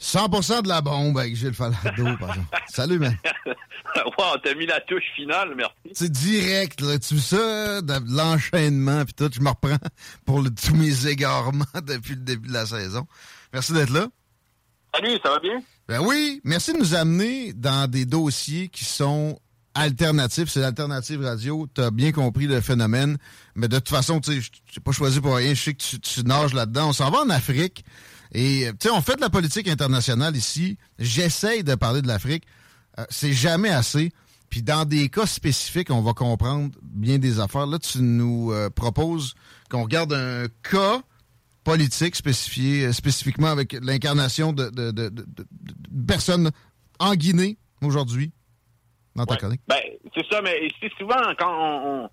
100% 0.00 0.62
de 0.62 0.68
la 0.68 0.80
bombe 0.82 1.18
avec 1.18 1.34
Gilles 1.36 1.54
Falado, 1.54 1.80
par 2.18 2.30
exemple. 2.30 2.48
Salut, 2.68 2.98
man. 2.98 3.16
wow, 4.18 4.36
t'as 4.44 4.54
mis 4.54 4.66
la 4.66 4.80
touche 4.82 5.04
finale, 5.14 5.54
merci. 5.56 5.72
C'est 5.92 6.12
direct, 6.12 6.80
là. 6.82 6.98
Tu 6.98 7.18
sais 7.18 7.36
ça, 7.36 7.82
de 7.82 7.94
l'enchaînement, 8.14 9.04
puis 9.04 9.14
tout, 9.14 9.30
je 9.32 9.40
me 9.40 9.48
reprends 9.48 9.78
pour 10.26 10.42
le- 10.42 10.50
tous 10.50 10.74
mes 10.74 11.06
égarements 11.06 11.64
depuis 11.86 12.14
le 12.14 12.20
début 12.20 12.48
de 12.48 12.52
la 12.52 12.66
saison. 12.66 13.06
Merci 13.52 13.72
d'être 13.72 13.90
là. 13.90 14.06
Salut, 14.94 15.18
ça 15.22 15.30
va 15.30 15.38
bien? 15.40 15.62
Ben 15.88 16.00
oui, 16.00 16.40
merci 16.44 16.72
de 16.72 16.78
nous 16.78 16.94
amener 16.94 17.52
dans 17.52 17.88
des 17.90 18.04
dossiers 18.04 18.68
qui 18.68 18.84
sont 18.84 19.38
alternatifs. 19.74 20.48
C'est 20.50 20.60
l'alternative 20.60 21.22
radio. 21.22 21.66
Tu 21.74 21.80
as 21.82 21.90
bien 21.90 22.12
compris 22.12 22.46
le 22.46 22.60
phénomène. 22.60 23.18
Mais 23.54 23.68
de 23.68 23.76
toute 23.78 23.90
façon, 23.90 24.20
tu 24.20 24.42
sais, 24.42 24.80
pas 24.84 24.92
choisi 24.92 25.20
pour 25.20 25.36
rien. 25.36 25.54
Je 25.54 25.62
sais 25.62 25.74
que 25.74 25.82
tu, 25.82 26.00
tu 26.00 26.22
nages 26.24 26.54
là-dedans. 26.54 26.88
On 26.88 26.92
s'en 26.92 27.10
va 27.10 27.18
en 27.20 27.30
Afrique. 27.30 27.84
Et, 28.38 28.66
euh, 28.66 28.72
tu 28.72 28.88
sais, 28.88 28.90
on 28.90 29.00
fait 29.00 29.16
de 29.16 29.22
la 29.22 29.30
politique 29.30 29.66
internationale 29.66 30.36
ici. 30.36 30.76
J'essaye 30.98 31.64
de 31.64 31.74
parler 31.74 32.02
de 32.02 32.06
l'Afrique. 32.06 32.44
Euh, 32.98 33.04
c'est 33.08 33.32
jamais 33.32 33.70
assez. 33.70 34.12
Puis 34.50 34.62
dans 34.62 34.84
des 34.84 35.08
cas 35.08 35.24
spécifiques, 35.26 35.90
on 35.90 36.02
va 36.02 36.12
comprendre 36.12 36.70
bien 36.82 37.18
des 37.18 37.40
affaires. 37.40 37.66
Là, 37.66 37.78
tu 37.78 37.98
nous 38.02 38.52
euh, 38.52 38.68
proposes 38.68 39.34
qu'on 39.70 39.82
regarde 39.84 40.12
un 40.12 40.46
cas 40.62 41.00
politique 41.64 42.14
spécifié, 42.14 42.84
euh, 42.84 42.92
spécifiquement 42.92 43.48
avec 43.48 43.72
l'incarnation 43.82 44.52
de, 44.52 44.68
de, 44.68 44.90
de- 44.92 45.24
personnes 46.06 46.50
en 46.98 47.14
Guinée 47.14 47.56
aujourd'hui 47.82 48.32
dans 49.16 49.24
ta 49.24 49.36
chronique. 49.36 49.62
Ben, 49.66 49.80
c'est 50.14 50.26
ça, 50.30 50.42
mais 50.42 50.68
c'est 50.80 50.92
souvent 50.98 51.16
quand 51.38 51.50
on, 51.50 52.04
on- 52.04 52.10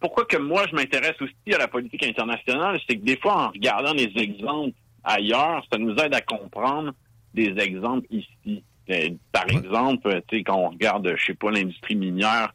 Pourquoi 0.00 0.24
que 0.26 0.36
moi, 0.38 0.64
je 0.70 0.76
m'intéresse 0.76 1.20
aussi 1.20 1.54
à 1.54 1.58
la 1.58 1.68
politique 1.68 2.04
internationale, 2.04 2.80
c'est 2.88 2.96
que 2.96 3.04
des 3.04 3.18
fois, 3.18 3.46
en 3.46 3.48
regardant 3.50 3.92
les 3.92 4.10
exemples 4.16 4.72
ailleurs, 5.04 5.64
ça 5.72 5.78
nous 5.78 5.94
aide 5.96 6.14
à 6.14 6.20
comprendre 6.20 6.92
des 7.34 7.54
exemples 7.58 8.06
ici. 8.10 8.62
Euh, 8.90 9.10
Par 9.32 9.48
exemple, 9.48 10.20
tu 10.28 10.38
sais, 10.38 10.42
quand 10.44 10.56
on 10.56 10.70
regarde, 10.70 11.12
je 11.16 11.24
sais 11.24 11.34
pas, 11.34 11.50
l'industrie 11.50 11.94
minière, 11.94 12.52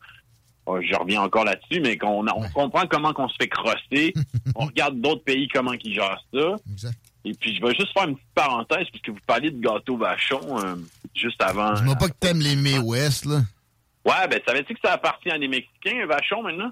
oh, 0.65 0.79
je 0.81 0.93
reviens 0.95 1.21
encore 1.21 1.45
là-dessus, 1.45 1.79
mais 1.81 1.97
qu'on 1.97 2.27
on 2.27 2.49
comprend 2.49 2.85
comment 2.87 3.13
qu'on 3.13 3.29
se 3.29 3.35
fait 3.39 3.47
crosser. 3.47 4.13
on 4.55 4.65
regarde 4.65 4.99
d'autres 4.99 5.23
pays, 5.23 5.47
comment 5.47 5.73
ils 5.73 5.93
gèrent 5.93 6.23
ça. 6.33 6.55
Et 7.23 7.33
puis, 7.33 7.55
je 7.55 7.61
vais 7.65 7.73
juste 7.73 7.91
faire 7.93 8.07
une 8.07 8.15
petite 8.15 8.33
parenthèse, 8.35 8.87
puisque 8.91 9.09
vous 9.09 9.19
parliez 9.25 9.49
de 9.51 9.59
gâteau 9.59 9.97
vachon. 9.97 10.41
euh, 10.59 10.75
juste 11.15 11.41
avant. 11.41 11.73
Dis-moi 11.73 11.95
pas 11.95 12.09
que 12.09 12.17
t'aimes 12.19 12.39
les 12.41 12.55
May 12.55 12.77
West, 12.79 13.25
là. 13.25 13.41
Ouais, 14.05 14.27
ben, 14.29 14.39
savais-tu 14.47 14.73
que 14.75 14.79
ça 14.83 14.93
appartient 14.93 15.31
à 15.31 15.39
des 15.39 15.47
Mexicains, 15.47 16.05
Vachon, 16.05 16.43
maintenant? 16.43 16.69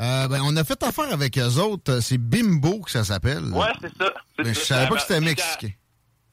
Euh, 0.00 0.28
ben, 0.28 0.40
on 0.44 0.56
a 0.56 0.64
fait 0.64 0.80
affaire 0.82 1.12
avec 1.12 1.36
eux 1.38 1.58
autres. 1.58 2.00
C'est 2.00 2.18
Bimbo 2.18 2.80
que 2.82 2.90
ça 2.90 3.02
s'appelle. 3.04 3.44
Ouais, 3.52 3.66
c'est 3.80 3.92
ça. 3.98 4.12
Mais 4.38 4.54
je 4.54 4.60
ça. 4.60 4.64
savais 4.76 4.88
pas 4.88 4.94
que 4.96 5.00
c'était 5.02 5.20
mexicain. 5.20 5.70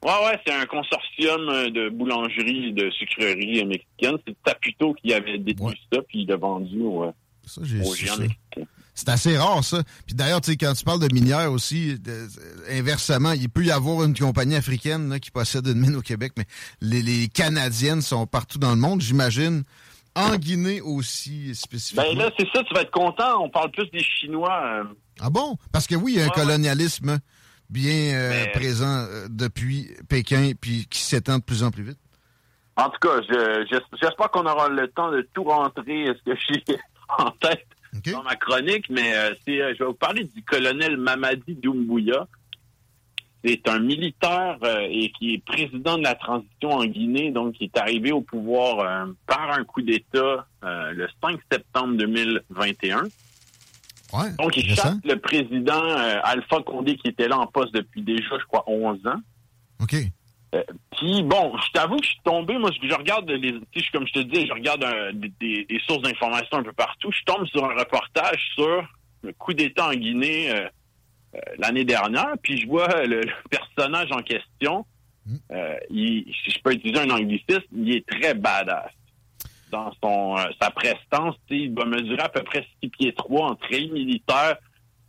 Ouais, 0.03 0.11
ouais, 0.26 0.39
c'est 0.45 0.53
un 0.53 0.66
consortium 0.68 1.41
euh, 1.49 1.72
de 1.72 1.89
boulangeries 1.89 2.68
et 2.68 2.72
de 2.74 2.91
sucreries 2.91 3.61
euh, 3.61 3.66
mexicaines. 3.66 4.18
C'est 4.28 4.36
Taputo 4.43 4.93
qui 4.93 5.13
avait 5.13 5.39
détenu 5.39 5.74
ça, 5.91 5.99
puis 6.07 6.22
il 6.22 6.28
l'a 6.28 6.38
vendu 6.38 6.78
euh, 6.80 7.11
Ça, 7.47 7.61
aux 7.61 7.95
géants 7.95 8.18
mexicains. 8.18 8.68
C'est 8.93 9.09
assez 9.09 9.36
rare, 9.36 9.63
ça. 9.63 9.82
Puis 10.05 10.16
d'ailleurs, 10.16 10.41
tu 10.41 10.51
sais, 10.51 10.57
quand 10.57 10.74
tu 10.74 10.84
parles 10.86 10.99
de 11.01 11.11
minière 11.13 11.51
aussi, 11.51 11.99
de- 11.99 12.11
euh, 12.11 12.28
inversement, 12.80 13.32
il 13.32 13.49
peut 13.49 13.66
y 13.66 13.72
avoir 13.72 14.03
une 14.03 14.16
compagnie 14.16 14.55
africaine 14.55 15.09
là, 15.09 15.20
qui 15.20 15.32
possède 15.32 15.66
une 15.68 15.80
mine 15.80 15.95
au 15.95 16.01
Québec, 16.01 16.34
mais 16.38 16.45
les, 16.82 17.01
les 17.01 17.28
Canadiennes 17.28 18.01
sont 18.03 18.28
partout 18.28 18.59
dans 18.59 18.70
le 18.76 18.80
monde, 18.80 19.01
j'imagine. 19.01 19.63
En 20.16 20.36
Guinée 20.38 20.82
aussi, 20.82 21.53
spécifiquement? 21.55 22.03
Ben 22.13 22.18
là, 22.18 22.32
c'est 22.39 22.47
ça, 22.53 22.63
tu 22.63 22.74
vas 22.74 22.82
être 22.82 22.91
content. 22.91 23.43
On 23.43 23.49
parle 23.49 23.72
plus 23.72 23.88
des 23.91 24.01
Chinois. 24.03 24.61
euh, 24.66 24.84
Ah 25.22 25.30
bon? 25.30 25.57
Parce 25.74 25.88
que 25.88 25.95
oui, 25.95 26.13
il 26.13 26.20
y 26.20 26.22
a 26.22 26.26
un 26.26 26.30
colonialisme 26.30 27.20
bien 27.70 28.13
euh, 28.16 28.30
Mais- 28.45 28.51
présent 28.51 29.05
euh, 29.09 29.28
depuis 29.30 29.89
Pékin, 30.07 30.51
puis 30.59 30.88
qui 30.89 30.99
s'étend 31.01 31.39
de 31.39 31.43
plus 31.43 31.63
en 31.63 31.72
plus 31.72 31.84
vite. 31.84 31.99
En 32.78 32.89
tout 32.89 32.99
cas, 33.01 33.22
je- 33.28 33.66
je- 33.72 33.97
j'espère 34.01 34.30
qu'on 34.32 34.45
aura 34.45 34.70
le 34.70 34.88
temps 34.89 35.11
de 35.11 35.28
tout 35.34 35.43
rentrer, 35.43 36.07
ce 36.07 36.32
que 36.32 36.38
j'ai 36.49 36.63
en 37.18 37.32
tête 37.32 37.66
dans 38.11 38.24
ma 38.24 38.36
chronique, 38.36 38.86
mais 38.89 39.16
euh, 39.16 39.34
je 39.47 39.51
vais 39.80 39.86
vous 39.86 39.93
parler 39.93 40.26
du 40.26 40.43
colonel 40.43 40.97
Mamadi 40.97 41.55
Doumbouya. 41.55 42.28
C'est 43.46 43.68
un 43.70 43.80
militaire 43.80 44.58
euh, 44.64 44.88
et 44.89 45.12
qui 45.12 45.36
est 45.36 45.38
président 45.46 45.98
de 46.00 46.04
la 46.04 46.16
transition 46.16 46.72
en 46.72 46.86
Guinée, 46.86 47.32
donc 47.32 47.54
qui 47.54 47.66
est 47.66 47.78
arrivé 47.78 48.12
au 48.12 48.22
pouvoir 48.22 48.80
euh, 48.80 49.12
par 49.28 49.52
un 49.52 49.64
coup 49.64 49.84
d'État 49.84 50.48
euh, 50.64 50.91
le 50.93 51.08
5 51.22 51.39
septembre 51.52 51.96
2021. 51.98 53.04
Ouais, 54.14 54.32
donc, 54.39 54.56
il 54.58 54.64
chasse 54.74 54.96
le 55.04 55.16
président 55.20 55.82
Alpha 56.24 56.62
Condé 56.62 56.96
qui 56.96 57.10
était 57.10 57.28
là 57.28 57.38
en 57.38 57.48
poste 57.48 57.74
depuis 57.74 58.02
déjà, 58.02 58.38
je 58.39 58.46
crois, 58.46 58.64
11 58.68 59.06
ans. 59.08 59.20
OK. 59.82 59.96
Puis 60.98 61.22
bon, 61.24 61.54
je 61.58 61.72
t'avoue 61.74 61.98
que 61.98 62.04
je 62.06 62.10
suis 62.12 62.22
tombé, 62.24 62.58
moi, 62.58 62.72
je, 62.72 62.88
je 62.88 62.93
regarde 62.96 63.30
les, 63.30 63.52
comme 63.91 64.08
je 64.08 64.14
te 64.14 64.20
dis, 64.20 64.48
je 64.48 64.54
regarde 64.54 64.86
des, 65.14 65.66
des- 65.68 65.80
sources 65.86 66.02
d'informations 66.02 66.58
un 66.58 66.64
peu 66.64 66.72
partout. 66.72 67.12
Je 67.12 67.24
tombe 67.26 67.46
sur 67.48 67.66
un 67.66 67.76
reportage 67.78 68.41
sur 68.56 68.88
le 69.22 69.34
coup 69.34 69.54
d'État 69.54 69.88
en 69.89 69.93
Guinée 69.93 70.50
l'année 71.58 71.86
dernière, 71.86 72.34
puis 72.42 72.58
je 72.60 72.68
vois 72.68 73.06
le, 73.06 73.22
le 73.22 73.32
personnage 73.50 74.12
en 74.12 74.22
question. 74.22 74.86
euh, 75.52 75.76
il, 75.90 76.26
si 76.44 76.52
je 76.52 76.60
peux 76.64 76.74
utiliser 76.74 77.00
un 77.02 77.10
anglicisme, 77.10 77.64
il 77.76 77.96
est 77.96 78.06
très 78.08 78.34
badass. 78.34 78.92
Dans 79.72 79.92
son 80.02 80.38
euh, 80.38 80.44
sa 80.62 80.70
prestance, 80.70 81.36
il 81.50 81.74
doit 81.74 81.86
mesurer 81.86 82.22
à 82.22 82.30
peu 82.30 82.44
près 82.44 82.66
6 82.84 82.90
pieds 82.90 83.14
3 83.14 83.50
en 83.52 83.56
treillis 83.56 83.92
militaire, 83.92 84.58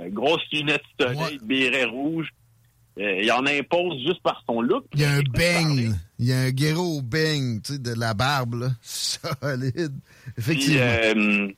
euh, 0.01 0.09
grosse 0.09 0.43
lunette 0.53 0.83
soleil, 0.99 1.39
béret 1.43 1.85
rouge. 1.85 2.29
Euh, 2.99 3.21
il 3.23 3.31
en 3.31 3.45
impose 3.47 4.01
juste 4.07 4.23
par 4.23 4.43
son 4.49 4.63
look. 4.63 4.87
Il 4.95 5.01
y 5.01 5.05
a 5.05 5.11
un 5.13 5.21
beigne. 5.21 5.95
Il 6.19 6.25
y 6.27 6.33
a 6.33 6.41
un 6.41 6.51
tu 6.51 7.75
sais, 7.75 7.79
de 7.79 7.93
la 7.93 8.15
barbe, 8.15 8.55
là. 8.55 8.69
Solide. 8.81 9.93
Effectivement. 10.39 10.77
Puis, 11.13 11.21
euh, 11.21 11.49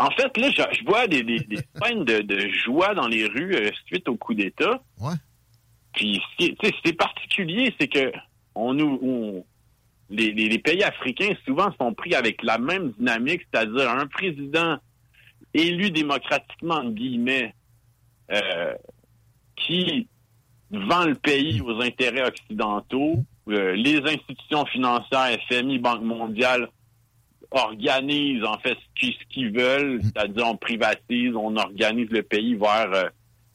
en 0.00 0.10
fait, 0.12 0.36
là, 0.36 0.50
je, 0.50 0.62
je 0.78 0.84
vois 0.84 1.06
des, 1.06 1.22
des, 1.22 1.40
des 1.40 1.58
scènes 1.82 2.04
de, 2.04 2.20
de 2.22 2.48
joie 2.64 2.94
dans 2.94 3.06
les 3.08 3.26
rues 3.26 3.54
euh, 3.54 3.70
suite 3.86 4.08
au 4.08 4.16
coup 4.16 4.34
d'État. 4.34 4.82
Ouais. 4.98 5.12
Puis, 5.94 6.20
ce 6.32 6.36
qui 6.36 6.50
est- 6.50 6.56
tu 6.60 6.68
sais, 6.68 6.74
c'est 6.84 6.92
particulier, 6.94 7.74
c'est 7.78 7.88
que 7.88 8.12
on 8.54 8.74
nous, 8.74 8.98
on- 9.02 9.44
les, 10.08 10.32
les- 10.32 10.48
les 10.48 10.58
pays 10.58 10.82
africains 10.82 11.34
souvent 11.44 11.72
sont 11.78 11.94
pris 11.94 12.14
avec 12.14 12.42
la 12.42 12.58
même 12.58 12.92
dynamique, 12.98 13.42
c'est-à-dire 13.52 13.88
un 13.90 14.06
président 14.06 14.78
élu 15.54 15.90
démocratiquement, 15.90 16.82
guillemets, 16.84 17.54
euh, 18.32 18.74
qui 19.56 20.08
vend 20.70 21.04
le 21.06 21.14
pays 21.16 21.60
aux 21.60 21.80
intérêts 21.82 22.26
occidentaux, 22.26 23.16
euh, 23.48 23.72
les 23.74 23.98
institutions 23.98 24.64
financières, 24.66 25.36
FMI, 25.48 25.78
Banque 25.78 26.02
mondiale, 26.02 26.68
organisent 27.50 28.44
en 28.44 28.58
fait 28.58 28.76
ce 29.00 29.08
qu'ils 29.30 29.50
veulent, 29.52 30.00
c'est-à-dire 30.02 30.46
on 30.46 30.56
privatise, 30.56 31.34
on 31.34 31.56
organise 31.56 32.08
le 32.10 32.22
pays 32.22 32.54
vers 32.54 32.90
euh, 32.92 33.08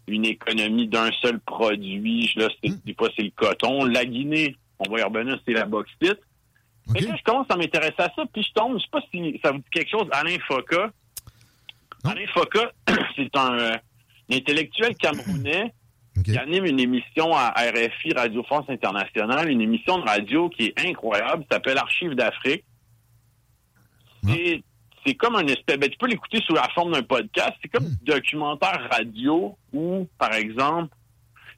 une 0.08 0.26
économie 0.26 0.88
d'un 0.88 1.12
seul 1.22 1.40
produit. 1.40 2.32
Là, 2.36 2.48
c'est- 2.64 2.84
des 2.86 2.94
fois, 2.94 3.10
c'est 3.16 3.24
le 3.24 3.32
coton. 3.36 3.86
La 3.86 4.06
Guinée, 4.06 4.56
on 4.80 4.90
va 4.92 5.00
y 5.00 5.04
revenir, 5.04 5.40
c'est 5.48 5.54
la 5.54 5.66
bauxite. 5.66 6.20
Fait 6.94 7.00
que 7.00 7.06
là, 7.06 7.16
je 7.18 7.24
commence 7.24 7.48
à 7.50 7.56
m'intéresser 7.58 7.96
à 8.00 8.12
ça, 8.16 8.24
puis 8.32 8.44
je 8.44 8.52
tombe, 8.54 8.78
je 8.78 8.84
sais 8.84 8.90
pas 8.92 9.02
si 9.12 9.40
ça 9.44 9.52
vous 9.52 9.58
dit 9.60 9.64
quelque 9.72 9.90
chose, 9.90 10.08
Alain 10.12 10.38
Foka. 10.48 10.92
Alain 12.04 12.28
Foka, 12.34 12.72
c'est 13.16 13.36
un, 13.36 13.58
euh, 13.58 13.72
un 14.32 14.36
intellectuel 14.36 14.96
camerounais 14.96 15.74
qui 16.24 16.38
anime 16.38 16.66
une 16.66 16.80
émission 16.80 17.34
à 17.36 17.50
RFI, 17.58 18.14
Radio 18.16 18.44
France 18.44 18.66
Internationale, 18.70 19.50
une 19.50 19.62
émission 19.62 19.98
de 19.98 20.04
radio 20.04 20.50
qui 20.50 20.66
est 20.68 20.86
incroyable, 20.86 21.44
qui 21.44 21.48
s'appelle 21.52 21.78
Archives 21.78 22.14
d'Afrique. 22.14 22.64
C'est- 24.34 24.64
C'est 25.08 25.14
comme 25.14 25.36
un 25.36 25.46
espèce, 25.46 25.78
ben, 25.78 25.88
tu 25.88 25.98
peux 26.00 26.08
l'écouter 26.08 26.42
sous 26.48 26.56
la 26.56 26.68
forme 26.70 26.94
d'un 26.94 27.04
podcast, 27.04 27.52
c'est 27.62 27.68
comme 27.68 27.86
un 27.86 27.96
documentaire 28.12 28.88
radio 28.90 29.56
où, 29.72 30.08
par 30.18 30.34
exemple, 30.34 30.96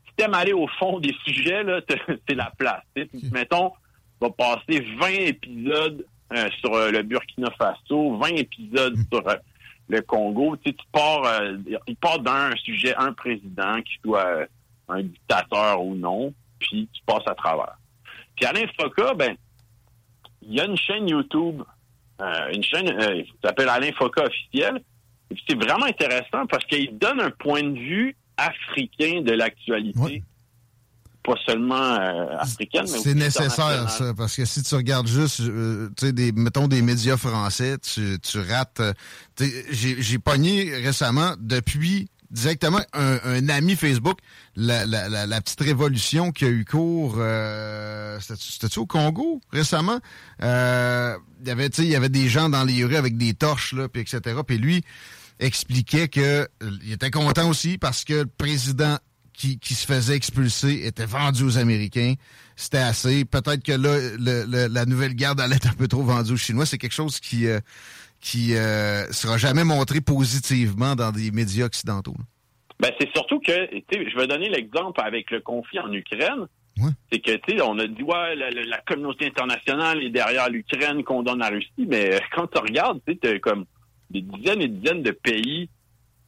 si 0.05 0.13
t'aimes 0.17 0.33
aller 0.33 0.51
au 0.51 0.67
fond 0.79 0.99
des 0.99 1.15
sujets, 1.25 1.63
là, 1.63 1.79
c'est 2.27 2.35
la 2.35 2.51
place. 2.57 2.81
tu 2.93 3.03
sais. 3.03 3.07
Puis, 3.07 3.21
Mettons, 3.31 3.71
on 4.19 4.27
va 4.27 4.33
passer 4.33 4.81
20 4.99 5.07
épisodes 5.27 6.05
euh, 6.33 6.49
sur 6.59 6.73
euh, 6.73 6.91
le 6.91 7.03
Burkina 7.03 7.49
Faso, 7.51 8.17
20 8.17 8.27
épisodes 8.35 8.97
sur 9.09 9.25
euh, 9.25 9.35
le 9.87 10.01
Congo. 10.01 10.57
Tu 10.57 10.73
pars, 10.91 11.23
euh, 11.23 11.55
il 11.87 11.95
part 11.95 12.19
d'un 12.19 12.53
sujet, 12.57 12.93
un 12.97 13.13
président 13.13 13.81
qui 13.81 13.93
soit 14.03 14.45
un 14.89 15.03
dictateur 15.03 15.81
ou 15.85 15.95
non, 15.95 16.33
puis 16.59 16.89
tu 16.91 17.01
passes 17.05 17.25
à 17.27 17.33
travers. 17.33 17.77
Puis 18.35 18.45
Alain 18.45 18.65
Foka, 18.77 19.13
ben, 19.13 19.37
il 20.41 20.53
y 20.53 20.59
a 20.59 20.65
une 20.65 20.75
chaîne 20.75 21.07
YouTube, 21.07 21.63
euh, 22.21 22.51
une 22.53 22.63
chaîne 22.63 22.89
euh, 22.89 23.21
qui 23.21 23.33
s'appelle 23.43 23.69
Alain 23.69 23.91
Foka 23.97 24.23
officiel. 24.23 24.81
Et 25.29 25.35
puis 25.35 25.43
c'est 25.47 25.55
vraiment 25.55 25.85
intéressant 25.85 26.45
parce 26.49 26.65
qu'il 26.65 26.97
donne 26.97 27.19
un 27.19 27.31
point 27.31 27.63
de 27.63 27.77
vue 27.77 28.15
africain 28.37 29.21
de 29.21 29.33
l'actualité. 29.33 30.23
Pas 31.23 31.35
seulement 31.45 31.75
euh, 31.75 32.37
africaine, 32.39 32.83
mais 32.83 32.99
C'est 32.99 33.13
nécessaire, 33.13 33.89
ça, 33.89 34.13
parce 34.15 34.35
que 34.35 34.45
si 34.45 34.63
tu 34.63 34.75
regardes 34.75 35.07
juste, 35.07 35.41
euh, 35.41 35.89
tu 35.97 36.05
sais, 36.05 36.13
des, 36.13 36.31
mettons 36.31 36.69
des 36.69 36.81
médias 36.81 37.17
français, 37.17 37.77
tu, 37.79 38.17
tu 38.19 38.39
rates. 38.39 38.81
j'ai 39.69 40.19
pogné 40.19 40.73
récemment, 40.77 41.33
depuis 41.37 42.07
directement 42.31 42.81
un, 42.93 43.49
ami 43.49 43.75
Facebook, 43.75 44.19
la, 44.55 44.85
petite 45.41 45.61
révolution 45.61 46.31
qui 46.31 46.45
a 46.45 46.49
eu 46.49 46.65
cours, 46.65 47.15
euh, 47.19 48.19
c'était- 48.19 48.35
c'était-tu 48.39 48.79
au 48.79 48.85
Congo 48.85 49.41
récemment? 49.51 49.99
Euh, 50.43 51.15
il 51.41 51.47
y 51.47 51.95
avait, 51.95 52.09
des 52.09 52.29
gens 52.29 52.49
dans 52.49 52.63
les 52.63 52.83
rues 52.83 52.95
avec 52.95 53.17
des 53.17 53.33
torches, 53.33 53.73
là, 53.73 53.87
puis 53.87 54.01
etc. 54.01 54.41
Puis 54.45 54.57
lui 54.57 54.83
expliquait 55.39 56.07
que 56.07 56.47
il 56.83 56.91
était 56.91 57.11
content 57.11 57.47
aussi 57.49 57.77
parce 57.77 58.03
que 58.03 58.13
le 58.13 58.25
président 58.25 58.97
qui, 59.33 59.59
se 59.63 59.85
faisait 59.85 60.15
expulser 60.15 60.87
était 60.87 61.05
vendu 61.05 61.43
aux 61.43 61.57
Américains. 61.59 62.15
C'était 62.55 62.79
assez. 62.79 63.23
Peut-être 63.23 63.63
que 63.63 63.71
là, 63.73 63.99
le- 64.17 64.45
le- 64.45 64.67
la 64.67 64.85
nouvelle 64.85 65.13
garde 65.13 65.39
allait 65.39 65.57
être 65.57 65.67
un 65.67 65.73
peu 65.73 65.87
trop 65.87 66.01
vendue 66.03 66.31
aux 66.33 66.37
Chinois. 66.37 66.65
C'est 66.65 66.79
quelque 66.79 66.93
chose 66.95 67.19
qui 67.19 67.45
euh, 67.45 67.59
qui 68.27 68.55
euh, 68.55 69.09
sera 69.11 69.37
jamais 69.37 69.63
montré 69.63 70.01
positivement 70.01 70.95
dans 70.95 71.11
des 71.11 71.31
médias 71.31 71.65
occidentaux. 71.65 72.15
là. 72.17 72.25
Ben, 72.79 72.91
c'est 72.99 73.09
surtout 73.15 73.39
que, 73.39 73.53
je 73.91 74.17
vais 74.17 74.27
donner 74.27 74.49
l'exemple 74.49 75.01
avec 75.01 75.31
le 75.31 75.39
conflit 75.39 75.79
en 75.79 75.91
Ukraine. 75.91 76.47
C'est 77.11 77.19
que, 77.19 77.31
tu 77.37 77.57
sais, 77.57 77.61
on 77.63 77.79
a 77.79 77.87
dit, 77.87 78.03
ouais, 78.03 78.35
la, 78.35 78.77
communauté 78.85 79.25
internationale 79.25 80.03
est 80.03 80.11
derrière 80.11 80.47
l'Ukraine, 80.47 81.03
condamne 81.03 81.39
la 81.39 81.49
Russie, 81.49 81.87
mais 81.87 82.13
euh, 82.13 82.19
quand 82.35 82.45
tu 82.47 82.59
regardes, 82.59 82.99
tu 83.07 83.17
sais, 83.23 83.39
comme 83.39 83.65
des 84.11 84.21
dizaines 84.21 84.61
et 84.61 84.67
dizaines 84.67 85.01
de 85.01 85.11
pays 85.11 85.69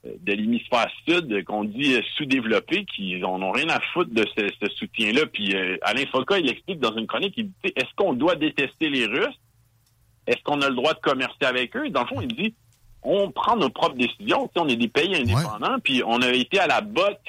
euh, 0.06 0.14
de 0.22 0.34
l'hémisphère 0.34 0.90
sud 1.06 1.44
qu'on 1.44 1.66
dit 1.66 1.96
euh, 1.96 2.02
sous-développés 2.16 2.86
qui 2.86 3.20
n'en 3.20 3.42
ont 3.42 3.52
rien 3.52 3.68
à 3.68 3.82
foutre 3.94 4.12
de 4.12 4.26
ce, 4.36 4.50
ce 4.62 4.74
soutien-là. 4.76 5.26
Puis 5.26 5.54
euh, 5.56 5.78
Alain 5.82 6.06
Foka, 6.12 6.40
il 6.40 6.50
explique 6.50 6.80
dans 6.80 6.96
une 6.96 7.06
chronique, 7.06 7.34
il 7.36 7.48
dit, 7.48 7.74
est-ce 7.76 7.94
qu'on 7.96 8.14
doit 8.14 8.36
détester 8.36 8.90
les 8.90 9.06
Russes? 9.06 9.40
Est-ce 10.30 10.42
qu'on 10.44 10.62
a 10.62 10.70
le 10.70 10.76
droit 10.76 10.94
de 10.94 11.00
commercer 11.00 11.44
avec 11.46 11.76
eux? 11.76 11.90
Dans 11.90 12.02
le 12.02 12.08
fond, 12.08 12.22
il 12.22 12.28
dit, 12.36 12.54
on 13.02 13.32
prend 13.32 13.56
nos 13.56 13.70
propres 13.70 13.96
décisions. 13.96 14.48
Tu 14.48 14.54
sais, 14.54 14.60
on 14.60 14.68
est 14.68 14.76
des 14.76 14.88
pays 14.88 15.16
indépendants, 15.16 15.80
puis 15.84 16.04
on 16.06 16.22
a 16.22 16.30
été 16.30 16.60
à 16.60 16.68
la 16.68 16.82
botte 16.82 17.20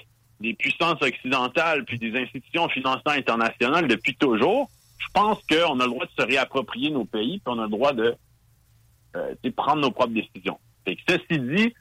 des 0.41 0.55
puissances 0.55 1.01
occidentales 1.03 1.85
puis 1.85 1.99
des 1.99 2.17
institutions 2.19 2.69
financières 2.69 3.15
internationales 3.15 3.87
depuis 3.89 4.15
toujours. 4.17 4.69
Je 4.99 5.07
pense 5.15 5.39
qu'on 5.51 5.81
a 5.81 5.85
le 5.85 5.91
droit 5.91 6.05
de 6.07 6.11
se 6.23 6.27
réapproprier 6.27 6.91
nos 6.91 7.05
pays, 7.05 7.39
puis 7.39 7.55
on 7.55 7.59
a 7.59 7.65
le 7.65 7.71
droit 7.71 7.93
de 7.93 8.15
euh, 9.17 9.35
prendre 9.57 9.83
nos 9.83 9.91
propres 9.91 10.13
décisions. 10.13 10.59
Fait 10.85 10.97
que 10.97 11.03
ceci 11.09 11.39
dit, 11.41 11.75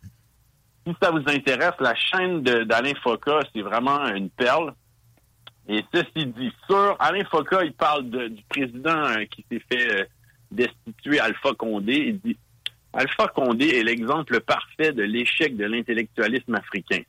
si 0.88 0.94
ça 1.02 1.12
vous 1.12 1.24
intéresse, 1.28 1.74
la 1.80 1.96
chaîne 1.96 2.41
d'Alain 2.41 2.94
Foka, 3.04 3.40
c'est 3.54 3.62
vraiment 3.62 4.08
une 4.08 4.30
perle. 4.30 4.74
Et 5.68 5.84
ceci 5.94 6.26
dit, 6.26 6.52
sur 6.68 6.96
Alain 7.00 7.24
Foka, 7.26 7.64
il 7.64 7.74
parle 7.74 8.10
de- 8.10 8.28
du 8.30 8.44
président 8.50 9.06
euh, 9.06 9.26
qui 9.26 9.46
s'est 9.52 9.62
fait 9.72 10.02
euh, 10.02 10.06
destituer, 10.52 11.20
Alpha 11.20 11.54
Condé. 11.54 11.94
Il 11.94 12.20
dit 12.20 12.38
Alpha 12.94 13.28
Condé 13.28 13.68
est 13.68 13.84
l'exemple 13.84 14.40
parfait 14.42 14.94
de 14.94 15.04
l'échec 15.04 15.56
de 15.56 15.66
l'intellectualisme 15.66 16.56
africain. 16.56 17.02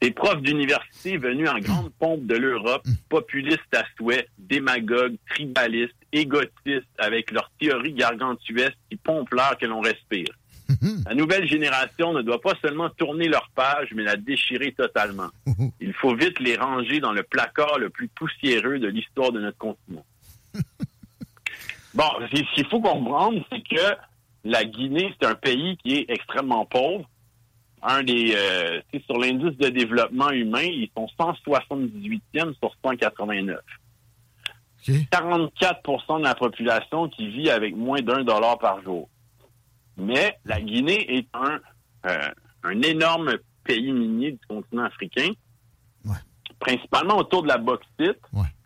Des 0.00 0.10
profs 0.10 0.42
d'université 0.42 1.16
venus 1.16 1.48
en 1.48 1.58
grande 1.60 1.92
pompe 1.92 2.26
de 2.26 2.34
l'Europe, 2.34 2.84
populistes 3.08 3.72
à 3.72 3.84
souhait, 3.96 4.26
démagogues, 4.36 5.16
tribalistes, 5.30 5.94
égotistes, 6.12 6.88
avec 6.98 7.30
leurs 7.30 7.52
théories 7.60 7.92
gargantuesques 7.92 8.78
qui 8.90 8.96
pompent 8.96 9.32
l'air 9.32 9.56
que 9.60 9.66
l'on 9.66 9.80
respire. 9.80 10.26
La 11.06 11.14
nouvelle 11.14 11.46
génération 11.46 12.12
ne 12.12 12.22
doit 12.22 12.40
pas 12.40 12.54
seulement 12.60 12.90
tourner 12.90 13.28
leur 13.28 13.48
page, 13.54 13.90
mais 13.94 14.02
la 14.02 14.16
déchirer 14.16 14.72
totalement. 14.72 15.28
Il 15.80 15.92
faut 15.92 16.16
vite 16.16 16.40
les 16.40 16.56
ranger 16.56 16.98
dans 16.98 17.12
le 17.12 17.22
placard 17.22 17.78
le 17.78 17.90
plus 17.90 18.08
poussiéreux 18.08 18.78
de 18.78 18.88
l'histoire 18.88 19.30
de 19.32 19.40
notre 19.40 19.58
continent. 19.58 20.04
Bon, 21.94 22.04
ce 22.20 22.54
qu'il 22.54 22.66
faut 22.66 22.80
comprendre, 22.80 23.44
c'est 23.50 23.62
que 23.62 23.96
la 24.44 24.64
Guinée, 24.64 25.14
c'est 25.20 25.28
un 25.28 25.34
pays 25.34 25.76
qui 25.78 25.94
est 25.96 26.06
extrêmement 26.08 26.64
pauvre. 26.64 27.08
Un 27.82 28.02
des, 28.02 28.34
euh, 28.36 28.80
tu 28.92 28.98
sais, 28.98 29.04
sur 29.06 29.18
l'indice 29.18 29.58
de 29.58 29.68
développement 29.68 30.30
humain, 30.30 30.62
ils 30.62 30.88
sont 30.96 31.08
178e 31.18 32.54
sur 32.60 32.74
189. 32.84 33.58
44% 34.84 36.18
de 36.18 36.24
la 36.24 36.34
population 36.34 37.08
qui 37.08 37.28
vit 37.28 37.50
avec 37.50 37.76
moins 37.76 38.00
d'un 38.00 38.24
dollar 38.24 38.58
par 38.58 38.82
jour. 38.82 39.08
Mais 39.96 40.38
la 40.44 40.60
Guinée 40.60 41.18
est 41.18 41.28
un, 41.34 41.60
euh, 42.06 42.28
un 42.64 42.82
énorme 42.82 43.36
pays 43.64 43.92
minier 43.92 44.32
du 44.32 44.40
continent 44.48 44.84
africain, 44.84 45.30
principalement 46.58 47.18
autour 47.18 47.42
de 47.42 47.48
la 47.48 47.58
bauxite 47.58 48.18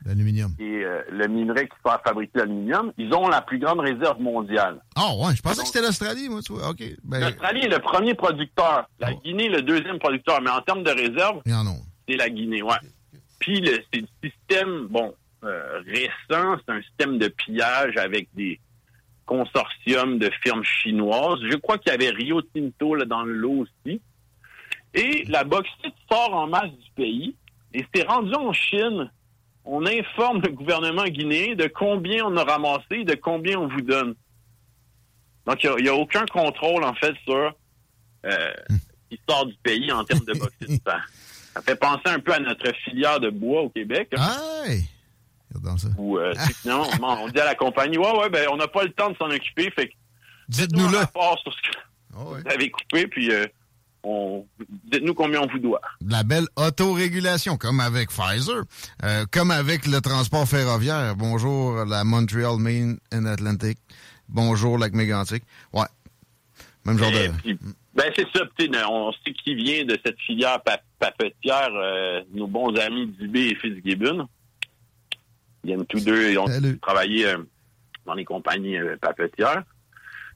L'aluminium. 0.06 0.52
et 0.58 0.84
euh, 0.84 1.02
le 1.10 1.26
minerai 1.26 1.68
qui 1.68 1.74
à 1.84 2.00
fabriquer 2.04 2.38
l'aluminium. 2.38 2.92
Ils 2.96 3.12
ont 3.12 3.28
la 3.28 3.42
plus 3.42 3.58
grande 3.58 3.80
réserve 3.80 4.20
mondiale. 4.20 4.80
Ah 4.94 5.14
ouais, 5.16 5.34
je 5.34 5.42
pensais 5.42 5.60
que 5.62 5.66
c'était 5.66 5.82
l'Australie, 5.82 6.28
moi, 6.28 6.40
tu 6.42 6.52
vois. 6.52 6.70
OK. 6.70 6.82
Ben, 7.04 7.20
L'Australie 7.20 7.62
est 7.64 7.68
le 7.68 7.80
premier 7.80 8.14
producteur. 8.14 8.88
La 9.00 9.12
Guinée, 9.12 9.48
le 9.48 9.62
deuxième 9.62 9.98
producteur. 9.98 10.40
Mais 10.40 10.50
en 10.50 10.60
termes 10.62 10.82
de 10.84 10.90
réserve, 10.90 11.42
c'est 12.08 12.16
la 12.16 12.30
Guinée, 12.30 12.62
ouais. 12.62 12.76
Puis 13.40 13.60
le, 13.60 13.78
c'est 13.92 14.00
le 14.00 14.08
système, 14.24 14.86
bon, 14.88 15.14
euh, 15.44 15.80
récent, 15.86 16.56
c'est 16.64 16.72
un 16.72 16.82
système 16.82 17.18
de 17.18 17.28
pillage 17.28 17.96
avec 17.96 18.28
des 18.34 18.58
consortiums 19.26 20.18
de 20.18 20.30
firmes 20.42 20.64
chinoises. 20.64 21.40
Je 21.50 21.56
crois 21.56 21.78
qu'il 21.78 21.90
y 21.92 21.94
avait 21.94 22.10
Rio 22.10 22.40
Tinto 22.42 22.94
là, 22.94 23.04
dans 23.04 23.22
le 23.22 23.32
lot 23.34 23.66
aussi. 23.66 24.00
Et 24.94 25.24
la 25.28 25.44
bauxite 25.44 25.94
sort 26.10 26.32
en 26.32 26.46
masse 26.46 26.70
du 26.70 26.90
pays. 26.94 27.36
Et 27.74 27.84
c'est 27.94 28.06
rendu 28.06 28.34
en 28.34 28.52
Chine. 28.52 29.10
On 29.66 29.84
informe 29.84 30.40
le 30.42 30.52
gouvernement 30.52 31.04
guinéen 31.04 31.54
de 31.54 31.66
combien 31.66 32.24
on 32.24 32.36
a 32.36 32.44
ramassé 32.44 32.84
et 32.92 33.04
de 33.04 33.14
combien 33.14 33.58
on 33.58 33.68
vous 33.68 33.82
donne. 33.82 34.14
Donc, 35.46 35.62
il 35.62 35.82
n'y 35.82 35.88
a, 35.88 35.94
aucun 35.94 36.24
contrôle, 36.26 36.84
en 36.84 36.94
fait, 36.94 37.14
sur 37.24 37.52
euh, 38.26 38.52
qui 39.10 39.20
sort 39.28 39.46
du 39.46 39.54
pays 39.62 39.90
en 39.92 40.04
termes 40.04 40.24
de 40.24 40.32
bauxite. 40.32 40.82
ça, 40.86 40.98
ça 41.54 41.62
fait 41.62 41.76
penser 41.76 42.06
un 42.06 42.20
peu 42.20 42.32
à 42.32 42.38
notre 42.38 42.72
filière 42.84 43.20
de 43.20 43.30
bois 43.30 43.62
au 43.62 43.70
Québec. 43.70 44.08
Ah, 44.16 44.64
Où, 45.98 46.18
euh, 46.18 46.34
finalement, 46.60 46.90
on, 47.22 47.28
dit 47.28 47.40
à 47.40 47.44
la 47.44 47.54
compagnie, 47.54 47.98
ouais, 47.98 48.18
ouais, 48.18 48.30
ben, 48.30 48.48
on 48.52 48.56
n'a 48.56 48.68
pas 48.68 48.84
le 48.84 48.92
temps 48.92 49.10
de 49.10 49.16
s'en 49.16 49.30
occuper, 49.30 49.70
fait 49.70 49.88
que 49.88 49.94
dites-nous 50.48 50.88
le. 50.88 50.98
sur 50.98 51.52
ce 51.52 51.70
que 51.70 51.76
vous 52.12 52.34
avez 52.46 52.70
coupé, 52.70 53.06
puis 53.06 53.30
euh, 53.32 53.46
on, 54.06 54.46
dites-nous 54.84 55.14
combien 55.14 55.40
on 55.42 55.46
vous 55.48 55.58
doit. 55.58 55.80
de 56.00 56.12
la 56.12 56.22
belle 56.22 56.46
autorégulation, 56.56 57.56
comme 57.56 57.80
avec 57.80 58.10
Pfizer, 58.10 58.62
euh, 59.04 59.24
comme 59.30 59.50
avec 59.50 59.86
le 59.86 60.00
transport 60.00 60.46
ferroviaire. 60.46 61.16
Bonjour, 61.16 61.84
la 61.84 62.04
Montreal, 62.04 62.56
Main 62.58 62.96
and 63.12 63.26
Atlantic. 63.26 63.78
Bonjour, 64.28 64.78
lac 64.78 64.92
mégantic. 64.92 65.42
Ouais. 65.72 65.86
Même 66.84 66.98
genre 66.98 67.12
Et 67.12 67.28
de... 67.28 67.32
puis, 67.42 67.58
ben, 67.94 68.12
c'est 68.14 68.26
ça, 68.34 68.44
sais, 68.58 68.68
on 68.88 69.12
sait 69.12 69.32
qui 69.32 69.54
vient 69.54 69.84
de 69.84 69.98
cette 70.04 70.18
filière 70.20 70.60
pa- 70.62 70.80
papetière, 70.98 71.70
euh, 71.72 72.22
nos 72.32 72.46
bons 72.46 72.74
amis 72.76 73.06
Dubé 73.18 73.48
et 73.48 73.54
Fitzgibbon. 73.56 74.28
Ils 75.64 75.68
viennent 75.68 75.86
tous 75.86 76.04
deux, 76.04 76.30
ils 76.30 76.38
ont 76.38 76.46
travaillé 76.80 77.26
euh, 77.26 77.38
dans 78.04 78.14
les 78.14 78.24
compagnies 78.24 78.76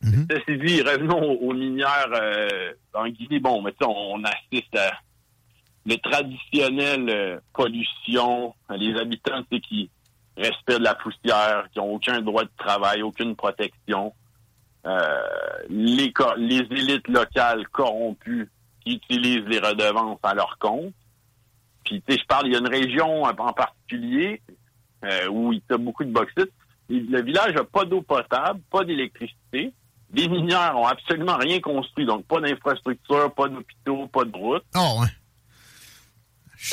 papetières. 0.01 0.27
Ceci 0.31 0.59
dit, 0.59 0.82
revenons 0.82 1.22
aux, 1.22 1.52
minières 1.52 2.12
euh, 2.12 2.72
en 2.94 3.09
Guinée. 3.09 3.40
Bon, 3.40 3.62
mais 3.62 3.74
on, 3.82 4.18
on 4.18 4.24
assiste 4.24 4.77
à 4.77 4.93
le 5.86 5.97
traditionnel 5.97 7.09
euh, 7.09 7.39
pollution, 7.52 8.55
les 8.70 8.98
habitants 8.98 9.43
qui 9.62 9.90
respirent 10.36 10.78
de 10.78 10.85
la 10.85 10.94
poussière, 10.94 11.68
qui 11.72 11.78
n'ont 11.78 11.94
aucun 11.94 12.20
droit 12.20 12.44
de 12.44 12.51
travail, 12.56 13.02
aucune 13.02 13.35
protection. 13.35 14.12
Euh, 14.86 15.20
les, 15.68 16.12
les 16.39 16.66
élites 16.70 17.09
locales 17.09 17.66
corrompues 17.68 18.48
qui 18.82 18.94
utilisent 18.94 19.47
les 19.47 19.59
redevances 19.59 20.18
à 20.22 20.35
leur 20.35 20.56
compte. 20.59 20.93
Puis, 21.85 22.02
tu 22.02 22.12
sais, 22.12 22.20
je 22.20 22.27
parle, 22.27 22.47
il 22.47 22.52
y 22.52 22.56
a 22.56 22.60
une 22.60 22.68
région 22.68 23.24
en 23.24 23.52
particulier 23.52 24.40
où 25.31 25.52
il 25.52 25.62
y 25.68 25.72
a 25.72 25.78
beaucoup 25.78 26.05
de 26.05 26.12
bauxite. 26.12 26.52
Le 26.89 27.22
village 27.22 27.55
n'a 27.55 27.64
pas 27.64 27.85
d'eau 27.85 28.02
potable, 28.02 28.60
pas 28.70 28.85
d'électricité. 28.85 29.72
Les 30.12 30.28
mineurs 30.28 30.77
ont 30.77 30.87
absolument 30.87 31.37
rien 31.37 31.61
construit, 31.61 32.05
donc 32.07 32.24
pas 32.27 32.41
d'infrastructure, 32.41 33.32
pas 33.35 33.49
d'hôpitaux, 33.49 34.07
pas 34.09 34.24
de 34.24 34.37
routes. 34.37 34.65
Oh, 34.77 35.01
ouais. 35.03 35.07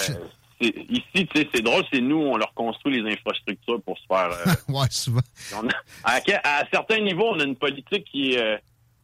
Euh, 0.10 0.72
ici, 0.90 1.28
tu 1.28 1.28
sais, 1.36 1.50
c'est 1.54 1.62
drôle, 1.62 1.84
c'est 1.94 2.02
nous, 2.02 2.18
on 2.18 2.36
leur 2.38 2.54
construit 2.54 3.02
les 3.02 3.12
infrastructures 3.14 3.82
pour 3.84 3.98
se 3.98 4.04
faire. 4.08 4.32
euh, 4.32 4.54
ouais, 4.74 4.88
souvent. 4.90 5.22
on 5.56 5.68
a- 5.68 5.72
à, 6.04 6.16
à 6.44 6.64
certains 6.72 7.00
niveaux, 7.00 7.30
on 7.36 7.40
a 7.40 7.44
une 7.44 7.56
politique 7.56 8.06
qui 8.12 8.32
est 8.34 8.42
euh, 8.42 8.58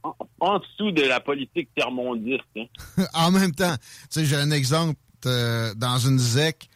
en, 0.04 0.16
en 0.40 0.60
dessous 0.60 0.92
de 0.92 1.04
la 1.04 1.20
politique 1.20 1.70
tiers-mondiste. 1.76 2.42
hein. 2.58 2.66
en 3.14 3.32
même 3.32 3.54
temps, 3.54 3.76
tu 3.76 3.82
sais, 4.10 4.26
j'ai 4.26 4.36
un 4.36 4.52
exemple 4.52 5.00
euh, 5.28 5.74
dans 5.76 5.98
une 6.00 6.18
ZEC. 6.20 6.68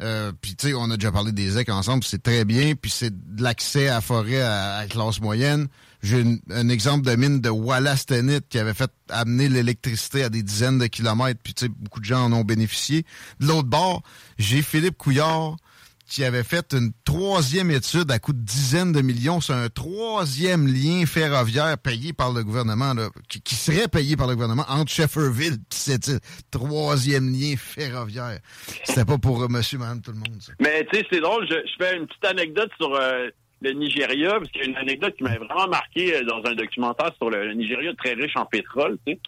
Euh, 0.00 0.32
puis 0.40 0.56
tu 0.56 0.68
sais, 0.68 0.74
on 0.74 0.90
a 0.90 0.96
déjà 0.96 1.12
parlé 1.12 1.32
des 1.32 1.50
ZEC 1.50 1.68
ensemble, 1.68 2.04
c'est 2.04 2.22
très 2.22 2.44
bien, 2.44 2.74
puis 2.74 2.90
c'est 2.90 3.10
de 3.10 3.42
l'accès 3.42 3.88
à 3.88 3.94
la 3.94 4.00
forêt 4.00 4.40
à, 4.40 4.84
classe 4.88 5.20
moyenne. 5.20 5.68
J'ai 6.02 6.24
un 6.50 6.68
exemple 6.70 7.06
de 7.06 7.14
mine 7.14 7.40
de 7.40 7.50
Wallace-Tenit 7.50 8.40
qui 8.48 8.58
avait 8.58 8.72
fait 8.72 8.90
amener 9.10 9.50
l'électricité 9.50 10.24
à 10.24 10.30
des 10.30 10.42
dizaines 10.42 10.78
de 10.78 10.86
kilomètres, 10.86 11.40
puis 11.42 11.52
tu 11.52 11.66
sais, 11.66 11.68
beaucoup 11.68 12.00
de 12.00 12.06
gens 12.06 12.24
en 12.24 12.32
ont 12.32 12.44
bénéficié. 12.44 13.04
De 13.40 13.46
l'autre 13.46 13.68
bord, 13.68 14.02
j'ai 14.38 14.62
Philippe 14.62 14.96
Couillard 14.96 15.56
qui 16.10 16.24
avait 16.24 16.42
fait 16.42 16.74
une 16.74 16.90
troisième 17.04 17.70
étude 17.70 18.10
à 18.10 18.18
coût 18.18 18.32
de 18.32 18.42
dizaines 18.42 18.90
de 18.92 19.00
millions 19.00 19.40
sur 19.40 19.54
un 19.54 19.68
troisième 19.68 20.66
lien 20.66 21.06
ferroviaire 21.06 21.78
payé 21.78 22.12
par 22.12 22.32
le 22.32 22.42
gouvernement, 22.42 22.94
là, 22.94 23.08
qui, 23.28 23.40
qui 23.40 23.54
serait 23.54 23.86
payé 23.86 24.16
par 24.16 24.26
le 24.26 24.34
gouvernement 24.34 24.64
entre 24.68 24.90
Shefferville 24.92 25.54
et 25.54 25.58
cette 25.70 26.08
île. 26.08 26.18
Troisième 26.50 27.32
lien 27.32 27.54
ferroviaire. 27.56 28.40
C'était 28.82 29.04
pas 29.04 29.18
pour 29.18 29.40
euh, 29.40 29.48
monsieur, 29.48 29.78
madame, 29.78 30.02
tout 30.02 30.10
le 30.10 30.18
monde, 30.18 30.40
ça. 30.40 30.52
Mais 30.60 30.84
tu 30.92 30.98
sais, 30.98 31.06
c'est 31.12 31.20
drôle, 31.20 31.46
je, 31.48 31.54
je 31.54 31.84
fais 31.84 31.96
une 31.96 32.08
petite 32.08 32.24
anecdote 32.24 32.70
sur 32.80 32.92
euh, 32.92 33.28
le 33.62 33.70
Nigeria, 33.72 34.32
parce 34.32 34.50
qu'il 34.50 34.62
y 34.62 34.64
a 34.64 34.68
une 34.68 34.76
anecdote 34.76 35.14
qui 35.16 35.22
m'avait 35.22 35.38
vraiment 35.38 35.68
marqué 35.68 36.16
euh, 36.16 36.24
dans 36.24 36.42
un 36.44 36.54
documentaire 36.54 37.12
sur 37.18 37.30
le, 37.30 37.46
le 37.46 37.54
Nigeria 37.54 37.92
très 37.94 38.14
riche 38.14 38.36
en 38.36 38.46
pétrole, 38.46 38.98
tu 39.06 39.12
sais. 39.12 39.20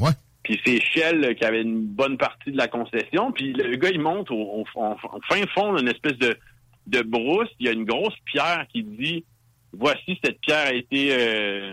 Ouais. 0.00 0.10
Puis 0.44 0.60
c'est 0.64 0.80
Shell 0.80 1.34
qui 1.36 1.44
avait 1.44 1.62
une 1.62 1.86
bonne 1.86 2.16
partie 2.16 2.52
de 2.52 2.56
la 2.56 2.68
concession. 2.68 3.32
Puis 3.32 3.52
le 3.52 3.76
gars, 3.76 3.90
il 3.90 4.00
monte 4.00 4.30
au, 4.30 4.64
fin 5.28 5.46
fond 5.54 5.74
d'une 5.74 5.88
espèce 5.88 6.18
de, 6.18 6.36
de 6.86 7.02
brousse. 7.02 7.48
Il 7.58 7.66
y 7.66 7.68
a 7.68 7.72
une 7.72 7.84
grosse 7.84 8.14
pierre 8.26 8.66
qui 8.72 8.84
dit 8.84 9.24
Voici, 9.72 10.18
cette 10.22 10.40
pierre 10.40 10.68
a 10.68 10.72
été 10.72 11.08
euh, 11.18 11.72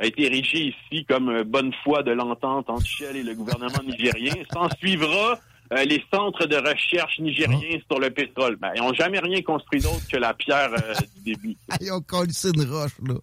a 0.00 0.06
été 0.06 0.24
érigée 0.24 0.74
ici 0.74 1.04
comme 1.04 1.28
euh, 1.28 1.44
bonne 1.44 1.72
foi 1.84 2.02
de 2.02 2.10
l'entente 2.10 2.70
entre 2.70 2.86
Shell 2.86 3.16
et 3.16 3.22
le 3.22 3.34
gouvernement 3.34 3.82
nigérien. 3.84 4.34
S'en 4.52 4.68
suivra 4.78 5.38
euh, 5.72 5.84
les 5.84 6.02
centres 6.12 6.46
de 6.46 6.56
recherche 6.56 7.18
nigériens 7.18 7.78
sur 7.88 8.00
le 8.00 8.10
pétrole. 8.10 8.56
Ben, 8.56 8.72
ils 8.74 8.82
n'ont 8.82 8.94
jamais 8.94 9.18
rien 9.18 9.42
construit 9.42 9.80
d'autre 9.80 10.06
que 10.10 10.16
la 10.16 10.34
pierre 10.34 10.72
euh, 10.72 10.94
du 11.16 11.34
début. 11.34 11.56
Ils 11.80 11.92
ont 11.92 12.00
collé 12.00 12.32
une 12.44 12.68
roche, 12.70 12.96
là. 13.06 13.14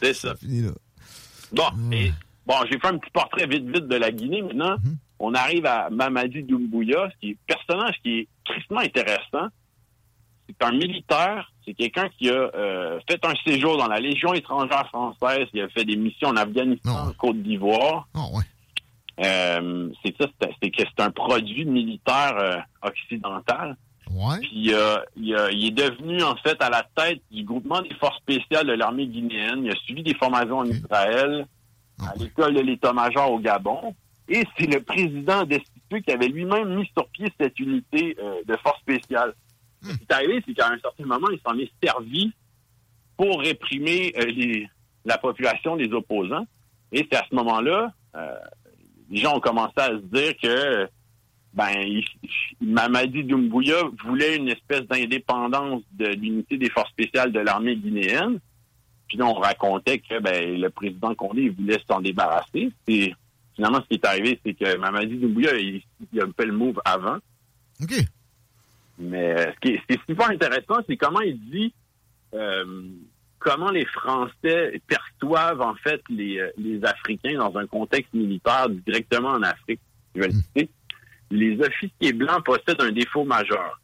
C'est 0.00 0.14
ça. 0.14 0.34
Fini, 0.36 0.62
là. 0.62 0.72
Bon, 1.52 1.92
et, 1.92 2.10
bon, 2.46 2.54
j'ai 2.70 2.78
fait 2.78 2.88
un 2.88 2.98
petit 2.98 3.10
portrait 3.12 3.46
vite 3.46 3.64
vite 3.66 3.88
de 3.88 3.96
la 3.96 4.10
Guinée. 4.10 4.42
Maintenant, 4.42 4.76
on 5.18 5.34
arrive 5.34 5.66
à 5.66 5.88
Mamadi 5.90 6.42
Doumbouya, 6.42 7.08
ce 7.12 7.18
qui 7.20 7.30
est 7.30 7.32
un 7.32 7.54
personnage 7.54 7.94
qui 8.02 8.18
est 8.20 8.28
tristement 8.44 8.80
intéressant. 8.80 9.48
C'est 10.48 10.66
un 10.66 10.72
militaire, 10.72 11.50
c'est 11.64 11.72
quelqu'un 11.74 12.08
qui 12.18 12.28
a 12.28 12.32
euh, 12.34 12.98
fait 13.08 13.24
un 13.24 13.32
séjour 13.46 13.76
dans 13.78 13.86
la 13.86 14.00
Légion 14.00 14.34
étrangère 14.34 14.86
française, 14.88 15.46
il 15.54 15.62
a 15.62 15.68
fait 15.68 15.84
des 15.84 15.96
missions 15.96 16.28
en 16.28 16.36
Afghanistan, 16.36 17.08
en 17.08 17.12
Côte 17.12 17.40
d'Ivoire. 17.42 18.08
Euh, 19.20 19.90
c'est 20.04 20.14
ça, 20.20 20.26
c'est 20.62 20.70
que 20.70 20.82
c'est 20.82 21.02
un 21.02 21.10
produit 21.10 21.64
militaire 21.64 22.34
euh, 22.38 22.56
occidental. 22.82 23.76
Puis 24.40 24.74
euh, 24.74 24.96
il, 25.16 25.34
a- 25.34 25.50
il 25.50 25.66
est 25.66 25.70
devenu 25.70 26.22
en 26.22 26.34
fait 26.36 26.60
à 26.62 26.68
la 26.70 26.82
tête 26.96 27.20
du 27.30 27.44
groupement 27.44 27.80
des 27.80 27.94
forces 27.94 28.18
spéciales 28.18 28.66
de 28.66 28.72
l'armée 28.72 29.06
guinéenne. 29.06 29.64
Il 29.64 29.70
a 29.70 29.76
suivi 29.76 30.02
des 30.02 30.14
formations 30.14 30.58
en 30.58 30.64
Israël, 30.64 31.46
à 32.00 32.14
l'école 32.16 32.54
de 32.54 32.60
l'état-major 32.60 33.30
au 33.32 33.38
Gabon. 33.38 33.94
Et 34.28 34.44
c'est 34.56 34.66
le 34.72 34.80
président 34.82 35.44
destitué 35.44 36.00
qui 36.02 36.10
avait 36.12 36.28
lui-même 36.28 36.74
mis 36.76 36.86
sur 36.96 37.06
pied 37.08 37.26
cette 37.38 37.58
unité 37.58 38.16
euh, 38.20 38.36
de 38.46 38.56
forces 38.56 38.80
spéciales. 38.80 39.34
Ce 39.82 39.88
qui 39.96 40.02
est 40.08 40.12
arrivé, 40.12 40.42
c'est 40.46 40.54
qu'à 40.54 40.68
un 40.70 40.78
certain 40.78 41.04
moment, 41.04 41.28
il 41.30 41.40
s'en 41.44 41.58
est 41.58 41.70
servi 41.82 42.32
pour 43.16 43.40
réprimer 43.40 44.12
euh, 44.16 44.24
les- 44.26 44.68
la 45.04 45.18
population 45.18 45.76
des 45.76 45.92
opposants. 45.92 46.46
Et 46.92 47.06
c'est 47.10 47.16
à 47.18 47.24
ce 47.28 47.34
moment-là, 47.34 47.92
euh, 48.14 48.34
les 49.10 49.18
gens 49.18 49.36
ont 49.36 49.40
commencé 49.40 49.74
à 49.76 49.88
se 49.88 49.96
dire 49.96 50.34
que 50.42 50.88
ben, 51.52 51.70
il- 51.80 52.04
Mamadi 52.60 53.24
Doumbouya 53.24 53.82
voulait 54.04 54.36
une 54.36 54.48
espèce 54.48 54.82
d'indépendance 54.82 55.82
de 55.92 56.06
l'unité 56.06 56.56
des 56.56 56.70
forces 56.70 56.90
spéciales 56.90 57.32
de 57.32 57.40
l'armée 57.40 57.76
guinéenne. 57.76 58.38
Puis 59.12 59.18
là, 59.18 59.26
on 59.26 59.34
racontait 59.34 59.98
que 59.98 60.20
ben, 60.20 60.58
le 60.58 60.70
président 60.70 61.14
Condé 61.14 61.42
il 61.42 61.50
voulait 61.50 61.78
s'en 61.86 62.00
débarrasser. 62.00 62.72
Et 62.88 63.14
finalement, 63.54 63.82
ce 63.82 63.88
qui 63.88 63.94
est 63.96 64.06
arrivé, 64.06 64.40
c'est 64.42 64.54
que 64.54 64.78
Mamadi 64.78 65.18
Doumbouya, 65.18 65.54
il, 65.58 65.82
il 66.14 66.20
a 66.22 66.24
fait 66.34 66.46
le 66.46 66.54
move 66.54 66.80
avant. 66.82 67.18
OK. 67.82 67.92
Mais 68.98 69.38
euh, 69.38 69.52
ce 69.52 69.60
qui 69.60 69.74
est, 69.74 69.80
ce 69.80 69.86
qui 69.86 69.92
est 69.92 70.06
super 70.08 70.30
intéressant, 70.30 70.80
c'est 70.88 70.96
comment 70.96 71.20
il 71.20 71.38
dit 71.50 71.74
euh, 72.32 72.84
comment 73.38 73.70
les 73.70 73.84
Français 73.84 74.80
perçoivent 74.86 75.60
en 75.60 75.74
fait 75.74 76.00
les, 76.08 76.38
euh, 76.38 76.50
les 76.56 76.82
Africains 76.82 77.36
dans 77.36 77.54
un 77.58 77.66
contexte 77.66 78.14
militaire 78.14 78.70
directement 78.70 79.32
en 79.32 79.42
Afrique. 79.42 79.80
Je 80.14 80.22
vais 80.22 80.28
le 80.28 80.32
citer. 80.32 80.70
Les 81.30 81.60
officiers 81.60 82.14
blancs 82.14 82.42
possèdent 82.46 82.80
un 82.80 82.92
défaut 82.92 83.24
majeur. 83.24 83.78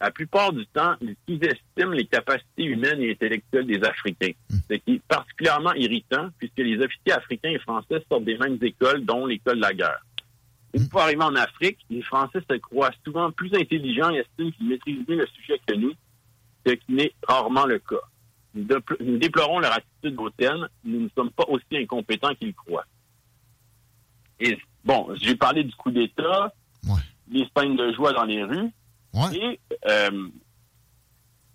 La 0.00 0.10
plupart 0.10 0.52
du 0.52 0.66
temps, 0.66 0.94
ils 1.00 1.16
sous-estiment 1.26 1.92
les 1.92 2.04
capacités 2.06 2.64
humaines 2.64 3.00
et 3.00 3.12
intellectuelles 3.12 3.66
des 3.66 3.82
Africains. 3.82 4.32
Ce 4.68 4.74
qui 4.74 4.94
est 4.94 5.02
particulièrement 5.08 5.72
irritant 5.72 6.28
puisque 6.38 6.58
les 6.58 6.76
officiers 6.78 7.12
africains 7.12 7.50
et 7.50 7.58
français 7.58 8.04
sortent 8.10 8.24
des 8.24 8.36
mêmes 8.36 8.58
écoles, 8.60 9.04
dont 9.06 9.24
l'école 9.26 9.56
de 9.56 9.62
la 9.62 9.72
guerre. 9.72 10.02
Une 10.74 10.86
fois 10.90 11.04
arrivés 11.04 11.22
en 11.22 11.34
Afrique, 11.36 11.78
les 11.88 12.02
Français 12.02 12.40
se 12.50 12.56
croient 12.58 12.90
souvent 13.04 13.30
plus 13.32 13.54
intelligents 13.54 14.10
et 14.10 14.18
estiment 14.18 14.50
qu'ils 14.50 14.68
maîtrisent 14.68 15.08
mieux 15.08 15.16
le 15.16 15.26
sujet 15.28 15.58
que 15.66 15.74
nous, 15.74 15.92
ce 16.66 16.72
qui 16.74 16.92
n'est 16.92 17.12
rarement 17.26 17.64
le 17.64 17.78
cas. 17.78 17.96
Nous, 18.54 18.64
dépl- 18.64 19.02
nous 19.02 19.16
déplorons 19.16 19.60
leur 19.60 19.72
attitude 19.72 20.18
hautaine. 20.18 20.68
Nous 20.84 21.00
ne 21.00 21.08
sommes 21.16 21.30
pas 21.30 21.44
aussi 21.48 21.64
incompétents 21.72 22.34
qu'ils 22.34 22.52
croient. 22.54 22.84
Et 24.40 24.58
bon, 24.84 25.08
j'ai 25.14 25.34
parlé 25.36 25.64
du 25.64 25.74
coup 25.76 25.90
d'État, 25.90 26.52
les 27.30 27.48
scènes 27.56 27.76
de 27.76 27.92
joie 27.94 28.12
dans 28.12 28.24
les 28.24 28.42
rues. 28.44 28.70
Et 29.32 29.60
euh, 29.88 30.28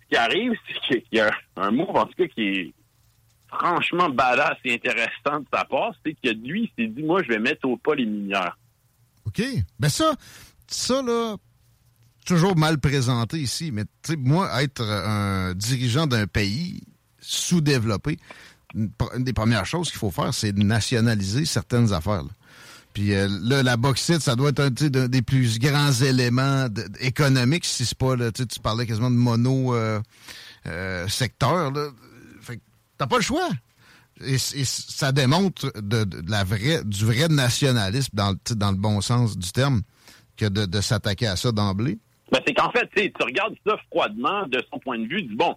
ce 0.02 0.08
qui 0.08 0.16
arrive, 0.16 0.52
c'est 0.88 1.02
qu'il 1.02 1.18
y 1.18 1.20
a 1.20 1.32
un, 1.56 1.70
move, 1.70 1.90
en 1.90 2.06
tout 2.06 2.14
cas, 2.16 2.26
qui 2.28 2.42
est 2.42 2.74
franchement 3.48 4.08
badass 4.08 4.56
et 4.64 4.74
intéressant 4.74 5.40
de 5.40 5.46
sa 5.52 5.64
part, 5.64 5.92
c'est 6.04 6.14
que 6.14 6.30
lui, 6.30 6.72
il 6.76 6.84
s'est 6.84 6.90
dit, 6.90 7.02
moi, 7.02 7.22
je 7.22 7.28
vais 7.28 7.38
mettre 7.38 7.68
au 7.68 7.76
pas 7.76 7.94
les 7.94 8.06
mineurs. 8.06 8.58
OK. 9.26 9.42
Ben 9.78 9.88
ça, 9.88 10.14
ça, 10.66 11.02
là, 11.02 11.36
toujours 12.24 12.56
mal 12.56 12.78
présenté 12.78 13.38
ici, 13.38 13.70
mais 13.72 13.84
tu 14.02 14.12
sais, 14.12 14.16
moi, 14.16 14.62
être 14.62 14.82
un 14.82 15.54
dirigeant 15.54 16.06
d'un 16.06 16.26
pays 16.26 16.82
sous-développé, 17.20 18.18
une, 18.74 18.90
des 19.18 19.32
premières 19.32 19.66
choses 19.66 19.90
qu'il 19.90 19.98
faut 19.98 20.10
faire, 20.10 20.32
c'est 20.32 20.52
de 20.52 20.62
nationaliser 20.62 21.44
certaines 21.44 21.92
affaires. 21.92 22.22
là. 22.22 22.30
Puis 22.92 23.14
euh, 23.14 23.28
là, 23.42 23.62
la 23.62 23.76
bauxite, 23.76 24.20
ça 24.20 24.36
doit 24.36 24.50
être 24.50 24.60
un 24.60 24.70
des 24.70 25.22
plus 25.22 25.58
grands 25.58 25.92
éléments 25.92 26.66
économiques, 27.00 27.64
si 27.64 27.86
c'est 27.86 27.96
pas, 27.96 28.16
là, 28.16 28.30
tu 28.32 28.44
parlais 28.62 28.86
quasiment 28.86 29.10
de 29.10 29.16
mono 29.16 29.74
euh, 29.74 30.00
euh, 30.66 31.08
secteur. 31.08 31.72
Fait 32.40 32.56
que 32.56 32.62
t'as 32.98 33.06
pas 33.06 33.16
le 33.16 33.22
choix. 33.22 33.48
Et, 34.24 34.36
ça 34.38 35.10
démontre 35.10 35.72
du 35.80 37.04
vrai 37.04 37.28
nationalisme 37.28 38.14
dans, 38.14 38.30
le- 38.70 38.76
bon 38.76 39.00
sens 39.00 39.36
du 39.36 39.50
terme 39.52 39.82
que 40.36 40.46
de, 40.46 40.80
s'attaquer 40.80 41.26
à 41.26 41.36
ça 41.36 41.50
d'emblée. 41.50 41.98
Ben, 42.30 42.40
c'est 42.46 42.54
qu'en 42.54 42.70
fait, 42.70 42.88
tu 42.94 43.10
regardes 43.22 43.54
ça 43.66 43.76
froidement 43.90 44.46
de 44.46 44.62
son 44.72 44.78
point 44.78 44.98
de 44.98 45.06
vue, 45.06 45.22
dis, 45.22 45.34
bon, 45.34 45.54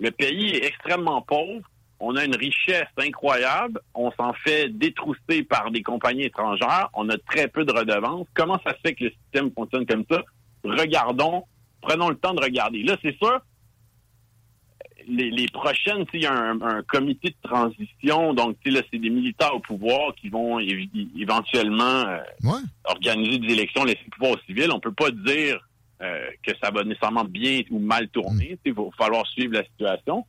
le 0.00 0.10
pays 0.10 0.50
est 0.50 0.64
extrêmement 0.66 1.22
pauvre, 1.22 1.62
on 1.98 2.16
a 2.16 2.24
une 2.24 2.36
richesse 2.36 2.88
incroyable, 2.98 3.80
on 3.94 4.10
s'en 4.12 4.32
fait 4.34 4.68
détrousser 4.68 5.42
par 5.42 5.70
des 5.70 5.82
compagnies 5.82 6.24
étrangères, 6.24 6.90
on 6.94 7.08
a 7.08 7.16
très 7.18 7.48
peu 7.48 7.64
de 7.64 7.72
redevances. 7.72 8.26
Comment 8.34 8.60
ça 8.64 8.72
se 8.72 8.80
fait 8.84 8.94
que 8.94 9.04
le 9.04 9.10
système 9.10 9.50
fonctionne 9.52 9.86
comme 9.86 10.04
ça? 10.10 10.22
Regardons, 10.64 11.44
prenons 11.80 12.10
le 12.10 12.16
temps 12.16 12.34
de 12.34 12.42
regarder. 12.42 12.82
Là, 12.82 12.96
c'est 13.02 13.16
sûr, 13.16 13.40
les, 15.08 15.30
les 15.30 15.46
prochaines, 15.48 16.04
il 16.12 16.22
y 16.22 16.26
a 16.26 16.32
un, 16.32 16.60
un 16.60 16.82
comité 16.82 17.30
de 17.30 17.48
transition, 17.48 18.34
donc 18.34 18.56
là, 18.66 18.80
c'est 18.90 18.98
des 18.98 19.10
militaires 19.10 19.54
au 19.54 19.60
pouvoir 19.60 20.14
qui 20.16 20.28
vont 20.28 20.58
éventuellement 20.58 21.84
euh, 22.08 22.18
organiser 22.84 23.38
des 23.38 23.52
élections, 23.52 23.84
laisser 23.84 24.00
le 24.04 24.10
pouvoir 24.10 24.32
aux 24.32 24.40
civils. 24.46 24.70
On 24.72 24.80
peut 24.80 24.92
pas 24.92 25.10
dire 25.12 25.60
euh, 26.02 26.26
que 26.42 26.52
ça 26.62 26.70
va 26.70 26.84
nécessairement 26.84 27.24
bien 27.24 27.62
ou 27.70 27.78
mal 27.78 28.08
tourner. 28.08 28.58
Il 28.64 28.72
va 28.74 28.82
falloir 28.98 29.26
suivre 29.28 29.54
la 29.54 29.64
situation. 29.64 30.26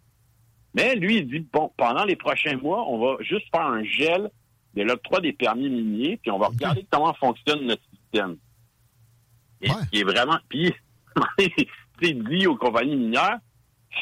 Mais 0.77 0.95
lui, 0.95 1.17
il 1.17 1.27
dit, 1.27 1.39
bon, 1.51 1.71
pendant 1.75 2.05
les 2.05 2.15
prochains 2.15 2.55
mois, 2.57 2.87
on 2.87 2.99
va 2.99 3.23
juste 3.23 3.47
faire 3.51 3.65
un 3.65 3.83
gel 3.83 4.29
de 4.75 4.83
l'octroi 4.83 5.19
des 5.21 5.33
permis 5.33 5.69
miniers, 5.69 6.17
puis 6.21 6.29
on 6.29 6.37
va 6.37 6.47
regarder 6.47 6.85
comment 6.91 7.15
fonctionne 7.15 7.65
notre 7.65 7.81
système. 7.91 8.37
Et 9.59 9.69
qui 9.91 10.01
est 10.01 10.03
vraiment... 10.03 10.37
Puis, 10.49 10.71
il 12.03 12.23
dit 12.25 12.45
aux 12.45 12.55
compagnies 12.55 12.95
minières, 12.95 13.39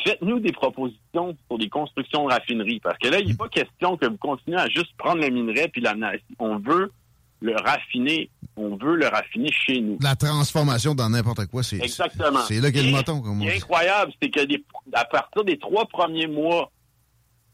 faites-nous 0.04 0.42
des 0.42 0.52
propositions 0.52 1.38
pour 1.48 1.60
des 1.60 1.70
constructions 1.70 2.28
de 2.28 2.34
raffineries. 2.34 2.82
Parce 2.82 2.98
que 2.98 3.08
là, 3.08 3.20
il 3.22 3.30
n'est 3.30 3.36
pas 3.36 3.48
question 3.48 3.96
que 3.96 4.08
vous 4.08 4.18
continuez 4.18 4.58
à 4.58 4.68
juste 4.68 4.98
prendre 4.98 5.22
le 5.22 5.30
minerai 5.30 5.70
puis 5.70 5.82
l'amener. 5.82 6.20
On 6.40 6.58
veut 6.58 6.92
le 7.42 7.56
raffiner. 7.56 8.30
On 8.58 8.78
veut 8.78 8.96
le 8.96 9.08
raffiner 9.08 9.52
chez 9.52 9.82
nous. 9.82 9.98
La 10.02 10.16
transformation 10.16 10.96
dans 10.96 11.10
n'importe 11.10 11.46
quoi, 11.48 11.62
c'est 11.64 11.78
Exactement. 11.84 12.40
c'est 12.48 12.62
là 12.62 12.72
qu'est 12.72 12.84
le 12.84 12.92
moton. 12.92 13.22
Comme 13.22 13.42
on 13.42 13.46
dit. 13.46 13.50
incroyable, 13.52 14.14
c'est 14.22 14.30
que 14.30 14.46
des- 14.46 14.64
à 14.94 15.04
partir 15.06 15.44
des 15.44 15.58
trois 15.58 15.86
premiers 15.86 16.28
mois 16.28 16.72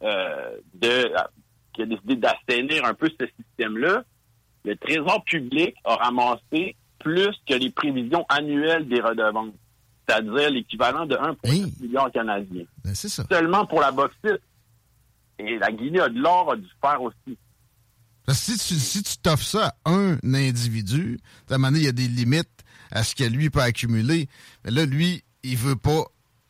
euh, 0.03 0.57
de 0.75 1.11
qui 1.73 1.81
a 1.83 1.85
décidé 1.85 2.15
d'assainir 2.17 2.85
un 2.85 2.93
peu 2.93 3.09
ce 3.19 3.25
système-là, 3.37 4.03
le 4.65 4.75
Trésor 4.75 5.23
public 5.25 5.73
a 5.85 5.95
ramassé 5.95 6.75
plus 6.99 7.31
que 7.47 7.53
les 7.55 7.69
prévisions 7.71 8.25
annuelles 8.29 8.87
des 8.87 8.99
redevances, 9.01 9.53
c'est-à-dire 10.07 10.51
l'équivalent 10.51 11.05
de 11.05 11.15
1,7 11.15 11.81
milliard 11.81 12.11
canadien. 12.11 12.63
Ben, 12.83 12.93
c'est 12.93 13.09
ça. 13.09 13.23
Seulement 13.31 13.65
pour 13.65 13.79
la 13.81 13.91
bauxite. 13.91 14.39
Et 15.39 15.57
la 15.57 15.71
Guinée 15.71 16.01
a 16.01 16.09
de 16.09 16.19
l'or, 16.19 16.51
a 16.51 16.55
dû 16.57 16.67
faire 16.83 17.01
aussi. 17.01 17.37
Parce 18.31 18.45
que 18.45 18.53
si 18.53 18.67
tu, 18.75 18.79
si 18.79 19.03
tu 19.03 19.17
t'offres 19.17 19.43
ça 19.43 19.75
à 19.83 19.91
un 19.91 20.17
individu, 20.23 21.19
à 21.49 21.55
un 21.55 21.57
moment 21.57 21.67
donné, 21.67 21.79
il 21.81 21.85
y 21.85 21.89
a 21.89 21.91
des 21.91 22.07
limites 22.07 22.47
à 22.89 23.03
ce 23.03 23.13
que 23.13 23.25
lui 23.25 23.49
peut 23.49 23.59
accumuler. 23.61 24.29
Mais 24.63 24.71
là, 24.71 24.85
lui, 24.85 25.21
il 25.43 25.57
veut 25.57 25.75
pas 25.75 26.05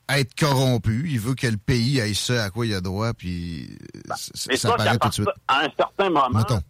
être 0.09 0.35
corrompu. 0.35 1.09
Il 1.09 1.19
veut 1.19 1.33
que 1.33 1.47
le 1.47 1.57
pays 1.57 1.97
ait 1.97 2.13
ça 2.13 2.43
à 2.43 2.49
quoi 2.51 2.67
il 2.67 2.75
a 2.75 2.81
droit, 2.81 3.15
puis 3.15 3.67
Ben, 4.07 4.15
ça, 4.15 4.55
ça, 4.55 4.75
paraît 4.75 4.95
tout 4.99 5.07
de 5.09 5.13
suite. 5.15 5.27
à 5.47 5.61
un 5.65 5.69
certain 5.75 6.11
moment, 6.11 6.29
Mettons. 6.37 6.61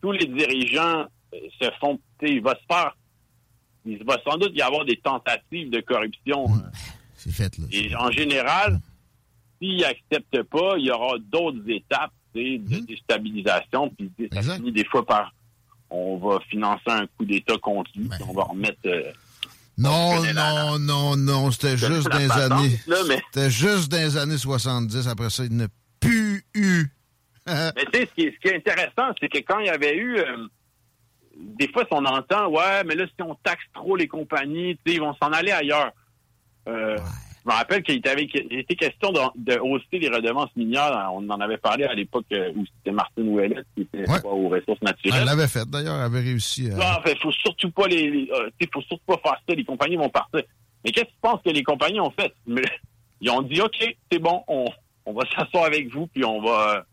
tous 0.00 0.12
les 0.12 0.26
dirigeants 0.26 1.06
euh, 1.34 1.38
se 1.60 1.68
font, 1.80 1.98
il 2.22 2.40
va 2.40 2.54
se 2.54 2.64
faire, 2.72 2.96
il 3.84 4.04
va 4.04 4.16
sans 4.24 4.36
doute 4.38 4.52
y 4.54 4.62
avoir 4.62 4.84
des 4.84 4.96
tentatives 4.98 5.70
de 5.70 5.80
corruption. 5.80 6.44
euh, 6.54 6.58
C'est 7.16 7.32
fait, 7.32 7.58
là. 7.58 7.64
Et 7.72 7.96
en 7.96 8.12
général, 8.12 8.78
s'ils 9.60 9.80
n'acceptent 9.80 10.44
pas, 10.44 10.74
il 10.78 10.86
y 10.86 10.90
aura 10.92 11.18
d'autres 11.18 11.68
étapes 11.68 12.12
de 12.34 12.78
déstabilisation. 12.86 13.90
Puis 13.90 14.10
ça 14.32 14.42
finit 14.56 14.72
des 14.72 14.84
fois 14.84 15.04
par 15.04 15.32
on 15.90 16.16
va 16.16 16.40
financer 16.48 16.82
un 16.88 17.06
coup 17.06 17.24
d'État 17.24 17.56
contre 17.58 17.90
lui, 17.94 18.08
puis 18.08 18.18
on 18.28 18.32
va 18.32 18.44
remettre. 18.44 18.78
euh, 18.86 19.12
Non, 19.76 20.22
non, 20.34 20.78
non, 20.78 21.16
non, 21.16 21.50
c'était 21.50 21.76
juste 21.76 22.08
la 22.08 22.18
patente, 22.28 22.52
années. 22.52 22.80
mais- 23.08 23.22
C'était 23.32 23.50
juste 23.50 23.90
dans 23.92 23.98
les 23.98 24.16
années 24.16 24.38
70. 24.38 25.06
Après 25.08 25.28
ça, 25.30 25.44
il 25.44 25.54
n'a 25.56 25.66
plus 26.00 26.44
eu. 26.54 26.86
Mais 27.46 27.72
tu 27.92 27.98
sais, 27.98 28.06
ce 28.08 28.14
qui, 28.14 28.20
est, 28.22 28.34
ce 28.34 28.38
qui 28.40 28.48
est 28.48 28.56
intéressant, 28.56 29.12
c'est 29.20 29.28
que 29.28 29.38
quand 29.38 29.58
il 29.58 29.66
y 29.66 29.70
avait 29.70 29.96
eu. 29.96 30.16
euh, 30.18 30.46
des 31.36 31.66
fois, 31.72 31.82
si 31.84 31.88
on 31.92 32.04
entend, 32.04 32.48
ouais, 32.50 32.84
mais 32.84 32.94
là, 32.94 33.04
si 33.06 33.22
on 33.22 33.34
taxe 33.42 33.64
trop 33.74 33.96
les 33.96 34.06
compagnies, 34.06 34.78
ils 34.86 35.00
vont 35.00 35.14
s'en 35.20 35.32
aller 35.32 35.50
ailleurs. 35.50 35.90
Euh, 36.68 36.96
Je 37.44 37.50
me 37.50 37.56
rappelle 37.56 37.82
qu'il 37.82 38.00
avait 38.08 38.26
question 38.26 39.10
de, 39.10 39.18
de 39.52 39.58
hausser 39.58 39.98
les 39.98 40.08
redevances 40.08 40.54
minières. 40.54 41.10
On 41.12 41.28
en 41.28 41.40
avait 41.40 41.56
parlé 41.58 41.84
à 41.84 41.92
l'époque 41.94 42.26
euh, 42.32 42.52
où 42.54 42.64
c'était 42.66 42.92
Martine 42.92 43.28
Ouellet 43.28 43.56
qui 43.74 43.82
était 43.82 44.08
Ouais. 44.08 44.22
aux 44.24 44.48
ressources 44.48 44.80
naturelles. 44.82 45.18
Elle 45.22 45.26
l'avait 45.26 45.48
fait, 45.48 45.68
d'ailleurs. 45.68 45.96
Elle 45.96 46.02
avait 46.04 46.20
réussi 46.20 46.70
à. 46.70 46.76
Non, 46.76 47.02
fait, 47.04 47.18
faut 47.20 47.32
surtout 47.32 47.70
pas 47.72 47.88
les, 47.88 48.08
les- 48.10 48.30
euh, 48.32 48.48
tu 48.58 48.64
sais, 48.66 48.70
faut 48.72 48.80
surtout 48.82 49.04
pas 49.06 49.18
faire 49.22 49.40
ça. 49.48 49.54
Les 49.56 49.64
compagnies 49.64 49.96
vont 49.96 50.08
partir. 50.08 50.42
Mais 50.84 50.92
qu'est-ce 50.92 51.06
que 51.06 51.10
tu 51.10 51.16
penses 51.20 51.40
que 51.44 51.50
les 51.50 51.62
compagnies 51.64 52.00
ont 52.00 52.12
fait? 52.12 52.32
Ils 53.20 53.30
ont 53.30 53.42
dit, 53.42 53.60
ok, 53.60 53.96
c'est 54.10 54.18
bon, 54.18 54.42
on, 54.48 54.66
on 55.06 55.12
va 55.12 55.22
s'asseoir 55.36 55.64
avec 55.64 55.92
vous, 55.92 56.06
puis 56.06 56.24
on 56.24 56.40
va. 56.42 56.84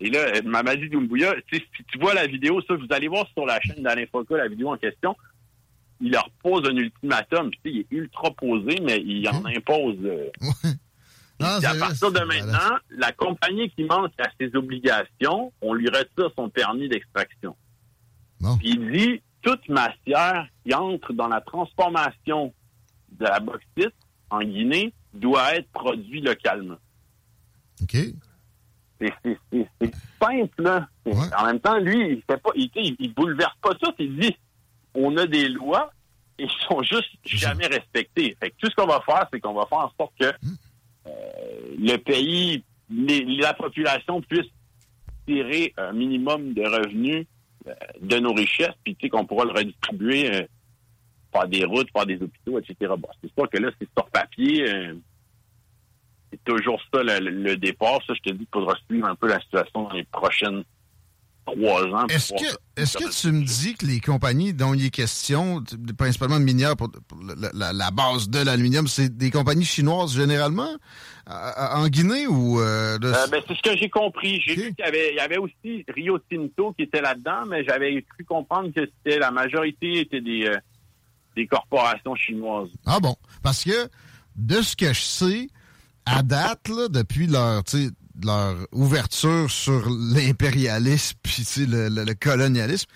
Et 0.00 0.08
là, 0.10 0.40
Mamadi 0.42 0.88
Doumbouya, 0.88 1.34
si 1.52 1.62
tu 1.92 1.98
vois 1.98 2.14
la 2.14 2.26
vidéo, 2.26 2.60
ça, 2.62 2.74
vous 2.74 2.86
allez 2.90 3.08
voir 3.08 3.26
sur 3.34 3.46
la 3.46 3.60
chaîne 3.60 3.82
d'Alain 3.82 4.04
Foka 4.10 4.36
la 4.36 4.48
vidéo 4.48 4.70
en 4.72 4.76
question. 4.76 5.14
Il 6.02 6.10
leur 6.10 6.28
pose 6.42 6.68
un 6.68 6.76
ultimatum, 6.76 7.50
puis 7.62 7.72
il 7.72 7.78
est 7.80 7.86
ultra 7.96 8.30
posé, 8.32 8.80
mais 8.82 9.00
il 9.00 9.26
en 9.28 9.44
impose. 9.44 9.96
euh, 10.02 10.28
à 11.40 11.74
partir 11.78 12.10
de 12.12 12.20
maintenant, 12.20 12.76
la 12.90 13.12
compagnie 13.12 13.70
qui 13.70 13.84
manque 13.84 14.12
à 14.18 14.28
ses 14.38 14.54
obligations, 14.56 15.52
on 15.60 15.74
lui 15.74 15.88
retire 15.88 16.30
son 16.36 16.48
permis 16.50 16.88
d'extraction. 16.88 17.56
Puis 18.58 18.70
il 18.70 18.90
dit 18.90 19.22
toute 19.42 19.68
matière 19.68 20.46
qui 20.64 20.74
entre 20.74 21.12
dans 21.12 21.28
la 21.28 21.40
transformation 21.40 22.52
de 23.12 23.24
la 23.24 23.38
bauxite 23.40 23.94
en 24.30 24.40
Guinée 24.40 24.92
doit 25.14 25.54
être 25.54 25.68
produit 25.72 26.20
localement. 26.20 26.78
OK. 27.82 27.96
C'est 29.00 29.94
simple, 30.20 30.62
là. 30.62 30.88
En 31.38 31.46
même 31.46 31.60
temps, 31.60 31.78
lui, 31.78 32.12
il 32.12 32.22
pas, 32.22 32.38
il, 32.54 32.70
il, 32.76 32.96
il 32.98 33.14
bouleverse 33.14 33.56
pas 33.60 33.74
tout. 33.74 33.92
Il 33.98 34.16
dit, 34.18 34.36
on 34.94 35.16
a 35.16 35.26
des 35.26 35.48
lois 35.48 35.92
et 36.38 36.44
ils 36.44 36.50
sont 36.68 36.82
juste 36.82 37.10
jamais 37.24 37.66
respectées. 37.66 38.36
Fait 38.40 38.50
que 38.50 38.56
tout 38.58 38.70
ce 38.70 38.74
qu'on 38.74 38.86
va 38.86 39.00
faire, 39.02 39.26
c'est 39.32 39.40
qu'on 39.40 39.54
va 39.54 39.66
faire 39.66 39.78
en 39.78 39.92
sorte 39.98 40.12
que 40.18 40.26
euh, 41.06 41.10
le 41.78 41.96
pays, 41.96 42.62
les- 42.90 43.24
la 43.36 43.54
population 43.54 44.20
puisse 44.22 44.46
tirer 45.26 45.72
un 45.76 45.92
minimum 45.92 46.52
de 46.54 46.62
revenus 46.62 47.26
euh, 47.66 47.74
de 48.00 48.18
nos 48.18 48.32
richesses, 48.32 48.74
puis 48.84 48.94
tu 48.96 49.06
sais 49.06 49.08
qu'on 49.08 49.24
pourra 49.26 49.44
le 49.44 49.52
redistribuer 49.52 50.34
euh, 50.34 50.42
par 51.30 51.46
des 51.48 51.64
routes, 51.64 51.90
par 51.92 52.06
des 52.06 52.20
hôpitaux, 52.20 52.58
etc. 52.58 52.92
Bon, 52.98 53.08
c'est 53.22 53.32
sûr 53.32 53.48
que 53.48 53.58
là, 53.58 53.70
c'est 53.80 53.88
sur 53.96 54.06
papier. 54.10 54.68
euh, 54.68 54.94
c'est 56.30 56.42
toujours 56.44 56.80
ça 56.92 57.02
le, 57.02 57.18
le- 57.20 57.42
le 57.42 57.56
départ. 57.56 58.00
Ça, 58.06 58.14
je 58.14 58.20
te 58.20 58.30
dis 58.30 58.38
qu'il 58.38 58.48
faudra 58.52 58.76
suivre 58.88 59.06
un 59.06 59.14
peu 59.14 59.28
la 59.28 59.40
situation 59.40 59.82
dans 59.84 59.92
les 59.92 60.04
prochaines 60.04 60.64
trois 61.46 61.82
ans. 61.86 62.06
Est-ce 62.08 62.32
que, 62.32 62.56
est-ce 62.80 62.96
que 62.98 63.10
tu 63.20 63.32
me 63.32 63.42
dis 63.44 63.74
que 63.74 63.84
les 63.86 64.00
compagnies 64.00 64.52
dont 64.54 64.74
il 64.74 64.86
est 64.86 64.90
question, 64.90 65.62
principalement 65.98 66.38
minières 66.38 66.76
pour, 66.76 66.90
pour 67.08 67.18
la, 67.22 67.50
la- 67.52 67.72
la 67.72 67.90
base 67.90 68.28
de 68.28 68.38
l'aluminium, 68.38 68.86
c'est 68.86 69.16
des 69.16 69.30
compagnies 69.30 69.64
chinoises 69.64 70.14
généralement 70.14 70.70
à- 71.26 71.48
à- 71.76 71.78
en 71.80 71.88
Guinée 71.88 72.26
ou 72.26 72.60
euh, 72.60 72.98
de- 72.98 73.08
Euh, 73.08 73.26
ben, 73.28 73.42
c'est 73.46 73.54
ce 73.56 73.62
que 73.62 73.76
j'ai 73.76 73.90
compris. 73.90 74.40
J'ai 74.40 74.54
vu 74.54 74.74
qu'il 74.74 74.84
y 74.86 75.16
y 75.16 75.20
avait 75.20 75.38
aussi 75.38 75.84
Rio 75.88 76.18
Tinto 76.18 76.72
qui 76.72 76.82
était 76.84 77.00
là-dedans, 77.00 77.46
mais 77.48 77.64
j'avais 77.64 78.02
cru 78.02 78.24
comprendre 78.24 78.70
que 78.74 78.80
c'était 78.86 79.18
la 79.18 79.30
majorité 79.30 80.00
était 80.00 80.20
des, 80.20 80.46
euh, 80.46 80.56
des 81.36 81.46
corporations 81.46 82.14
chinoises. 82.14 82.70
Ah 82.86 83.00
bon? 83.00 83.16
Parce 83.42 83.64
que 83.64 83.88
de 84.36 84.62
ce 84.62 84.76
que 84.76 84.92
je 84.92 85.00
sais, 85.00 85.48
à 86.06 86.22
date, 86.22 86.68
là, 86.68 86.88
depuis 86.88 87.26
leur, 87.26 87.62
leur 88.22 88.56
ouverture 88.72 89.50
sur 89.50 89.88
l'impérialisme 89.90 91.16
puis 91.22 91.36
tu 91.36 91.44
sais, 91.44 91.66
le, 91.66 91.88
le- 91.88 92.04
le 92.04 92.14
colonialisme, 92.14 92.86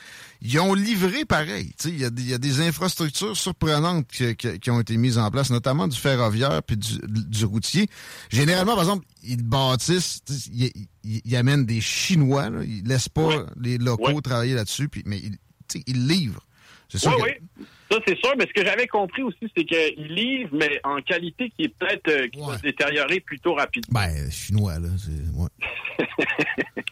ils 0.42 0.58
ont 0.60 0.74
livré 0.74 1.24
pareil. 1.24 1.72
Tu 1.78 1.88
sais, 1.88 1.90
Il 1.90 1.98
y, 2.00 2.04
a 2.04 2.10
des- 2.10 2.22
il 2.22 2.28
y 2.28 2.34
a 2.34 2.38
des 2.38 2.60
infrastructures 2.60 3.36
surprenantes 3.36 4.06
qui, 4.08 4.36
qui- 4.36 4.58
qui 4.60 4.70
ont 4.70 4.80
été 4.80 4.96
mises 4.96 5.16
en 5.18 5.30
place, 5.30 5.50
notamment 5.50 5.88
du 5.88 5.96
ferroviaire 5.96 6.62
puis 6.62 6.76
du, 6.76 6.98
du 7.08 7.44
routier. 7.44 7.88
Généralement, 8.30 8.74
par 8.74 8.82
exemple, 8.84 9.06
ils 9.22 9.42
bâtissent, 9.42 10.20
ils, 10.52 10.70
ils- 11.04 11.22
ils 11.24 11.36
amènent 11.36 11.64
des 11.66 11.80
Chinois, 11.80 12.50
là, 12.50 12.62
ils 12.64 12.84
laissent 12.86 13.08
pas 13.08 13.28
les 13.60 13.78
locaux 13.78 14.20
travailler 14.20 14.54
là-dessus, 14.54 14.88
puis 14.88 15.02
mais 15.06 15.18
ils, 15.18 15.38
ils 15.86 16.06
livrent. 16.06 16.42
C'est 16.88 16.98
sûr 16.98 17.10
que-. 17.16 17.22
Ça, 17.90 17.98
c'est 18.06 18.16
sûr. 18.18 18.34
Mais 18.38 18.46
ce 18.46 18.52
que 18.52 18.66
j'avais 18.66 18.86
compris 18.86 19.22
aussi, 19.22 19.50
c'est 19.56 19.64
qu'ils 19.64 20.06
livrent, 20.08 20.54
mais 20.54 20.80
en 20.84 21.00
qualité 21.02 21.50
qui 21.56 21.64
est 21.64 21.74
peut-être 21.78 22.08
euh, 22.08 22.28
qui 22.28 22.40
va 22.40 22.56
se 22.58 22.62
détériorer 22.62 23.20
plutôt 23.20 23.54
rapidement. 23.54 24.00
Ben, 24.00 24.30
chinois, 24.30 24.78
là. 24.78 24.88
C'est, 24.98 25.38
ouais. 25.38 25.48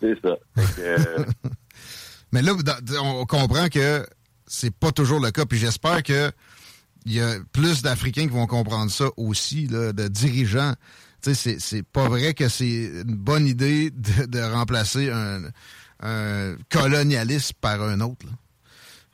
C'est 0.00 0.20
ça. 0.22 0.36
Fait 0.56 0.76
que, 0.76 0.80
euh, 0.80 1.24
Mais 2.32 2.42
là, 2.42 2.52
on 3.02 3.24
comprend 3.24 3.68
que 3.68 4.06
c'est 4.46 4.74
pas 4.74 4.92
toujours 4.92 5.20
le 5.20 5.30
cas. 5.30 5.44
Puis 5.46 5.58
j'espère 5.58 6.02
que 6.02 6.30
il 7.04 7.14
y 7.14 7.20
a 7.20 7.36
plus 7.52 7.82
d'Africains 7.82 8.26
qui 8.26 8.32
vont 8.32 8.46
comprendre 8.46 8.90
ça 8.90 9.06
aussi, 9.16 9.68
là, 9.68 9.92
de 9.92 10.08
dirigeants. 10.08 10.74
Tu 11.22 11.30
sais, 11.30 11.34
c'est, 11.34 11.60
c'est 11.60 11.82
pas 11.84 12.08
vrai 12.08 12.34
que 12.34 12.48
c'est 12.48 12.86
une 13.06 13.16
bonne 13.16 13.46
idée 13.46 13.90
de, 13.90 14.26
de 14.26 14.40
remplacer 14.40 15.10
un, 15.10 15.42
un 16.00 16.56
colonialiste 16.68 17.54
par 17.54 17.80
un 17.82 18.00
autre. 18.00 18.26
Là. 18.26 18.32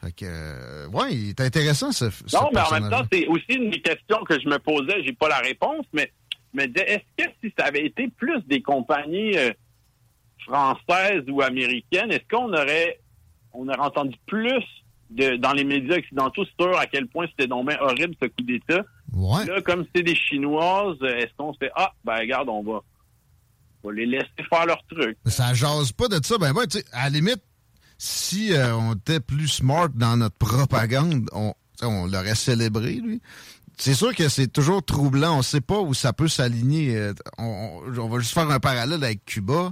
Fait 0.05 0.13
que, 0.13 0.25
euh, 0.27 0.89
ouais, 0.89 1.15
il 1.15 1.29
est 1.31 1.41
intéressant 1.41 1.93
ce, 1.93 2.11
ce 2.11 2.37
Non, 2.37 2.51
mais 2.53 2.61
en 2.61 2.81
même 2.81 2.91
temps, 2.91 3.05
c'est 3.13 3.27
aussi 3.29 3.53
une 3.53 3.71
des 3.71 3.81
questions 3.81 4.25
que 4.25 4.41
je 4.41 4.49
me 4.49 4.59
posais. 4.59 5.03
J'ai 5.05 5.13
pas 5.13 5.29
la 5.29 5.39
réponse, 5.39 5.87
mais 5.93 6.13
je 6.53 6.61
me 6.61 6.67
disais, 6.67 6.91
est-ce 6.91 7.25
que 7.25 7.31
si 7.43 7.55
ça 7.57 7.67
avait 7.67 7.87
été 7.87 8.09
plus 8.09 8.41
des 8.47 8.63
compagnies 8.63 9.37
euh, 9.39 9.53
françaises 10.45 11.23
ou 11.29 11.41
américaines, 11.41 12.11
est-ce 12.11 12.29
qu'on 12.31 12.53
aurait 12.53 12.99
on 13.53 13.69
aurait 13.69 13.79
entendu 13.79 14.17
plus 14.27 14.65
de, 15.11 15.37
dans 15.37 15.53
les 15.53 15.65
médias 15.65 15.99
occidentaux 15.99 16.45
sur 16.59 16.77
à 16.79 16.87
quel 16.87 17.07
point 17.07 17.27
c'était 17.29 17.47
donc 17.47 17.69
bien 17.69 17.79
horrible 17.81 18.15
ce 18.21 18.27
coup 18.27 18.43
d'État? 18.43 18.83
Là, 19.15 19.61
comme 19.63 19.85
c'est 19.95 20.03
des 20.03 20.17
Chinoises, 20.17 20.97
est-ce 21.03 21.33
qu'on 21.37 21.53
se 21.53 21.59
fait 21.59 21.71
Ah, 21.77 21.93
ben 22.05 22.17
regarde, 22.17 22.49
on 22.49 22.63
va, 22.63 22.81
on 23.83 23.89
va 23.89 23.95
les 23.95 24.07
laisser 24.07 24.27
faire 24.49 24.67
leur 24.67 24.83
truc. 24.87 25.19
Ça 25.27 25.53
jase 25.53 25.93
pas 25.93 26.09
de 26.09 26.19
ça. 26.25 26.39
Ben, 26.39 26.53
ouais, 26.53 26.67
tu 26.67 26.79
sais, 26.79 26.85
à 26.93 27.05
la 27.05 27.11
limite, 27.11 27.43
si 28.05 28.53
euh, 28.53 28.75
on 28.75 28.95
était 28.95 29.21
plus 29.21 29.47
smart 29.47 29.89
dans 29.95 30.17
notre 30.17 30.35
propagande, 30.37 31.31
on, 31.33 31.55
l'aurait 32.07 32.35
célébré, 32.35 32.95
lui. 32.95 33.23
C'est 33.79 33.95
sûr 33.95 34.13
que 34.13 34.29
c'est 34.29 34.49
toujours 34.49 34.85
troublant. 34.85 35.39
On 35.39 35.43
sait 35.43 35.61
pas 35.61 35.79
où 35.79 35.95
ça 35.95 36.13
peut 36.13 36.27
s'aligner. 36.27 36.97
Euh, 36.97 37.15
On, 37.39 37.81
on- 37.97 38.09
va 38.09 38.19
juste 38.19 38.35
faire 38.35 38.51
un 38.51 38.59
parallèle 38.59 39.05
avec 39.05 39.25
Cuba. 39.25 39.71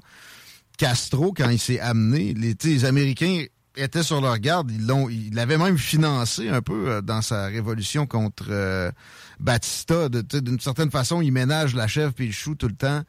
Castro, 0.78 1.32
quand 1.32 1.50
il 1.50 1.58
s'est 1.58 1.80
amené, 1.80 2.32
les, 2.34 2.54
les 2.62 2.84
Américains 2.84 3.46
étaient 3.74 4.04
sur 4.04 4.20
leur 4.20 4.38
garde. 4.38 4.70
Ils 4.70 4.86
l'ont, 4.86 5.08
ils 5.08 5.34
l'avaient 5.34 5.58
même 5.58 5.76
financé 5.76 6.48
un 6.48 6.62
peu 6.62 6.88
euh, 6.88 7.02
dans 7.02 7.22
sa 7.22 7.46
révolution 7.46 8.06
contre 8.06 8.92
Batista. 9.40 10.08
D'une 10.08 10.60
certaine 10.60 10.92
façon, 10.92 11.20
il 11.20 11.32
ménage 11.32 11.74
la 11.74 11.88
chèvre 11.88 12.12
puis 12.12 12.26
le 12.26 12.32
chou 12.32 12.54
tout 12.54 12.68
le 12.68 12.76
temps. 12.76 13.02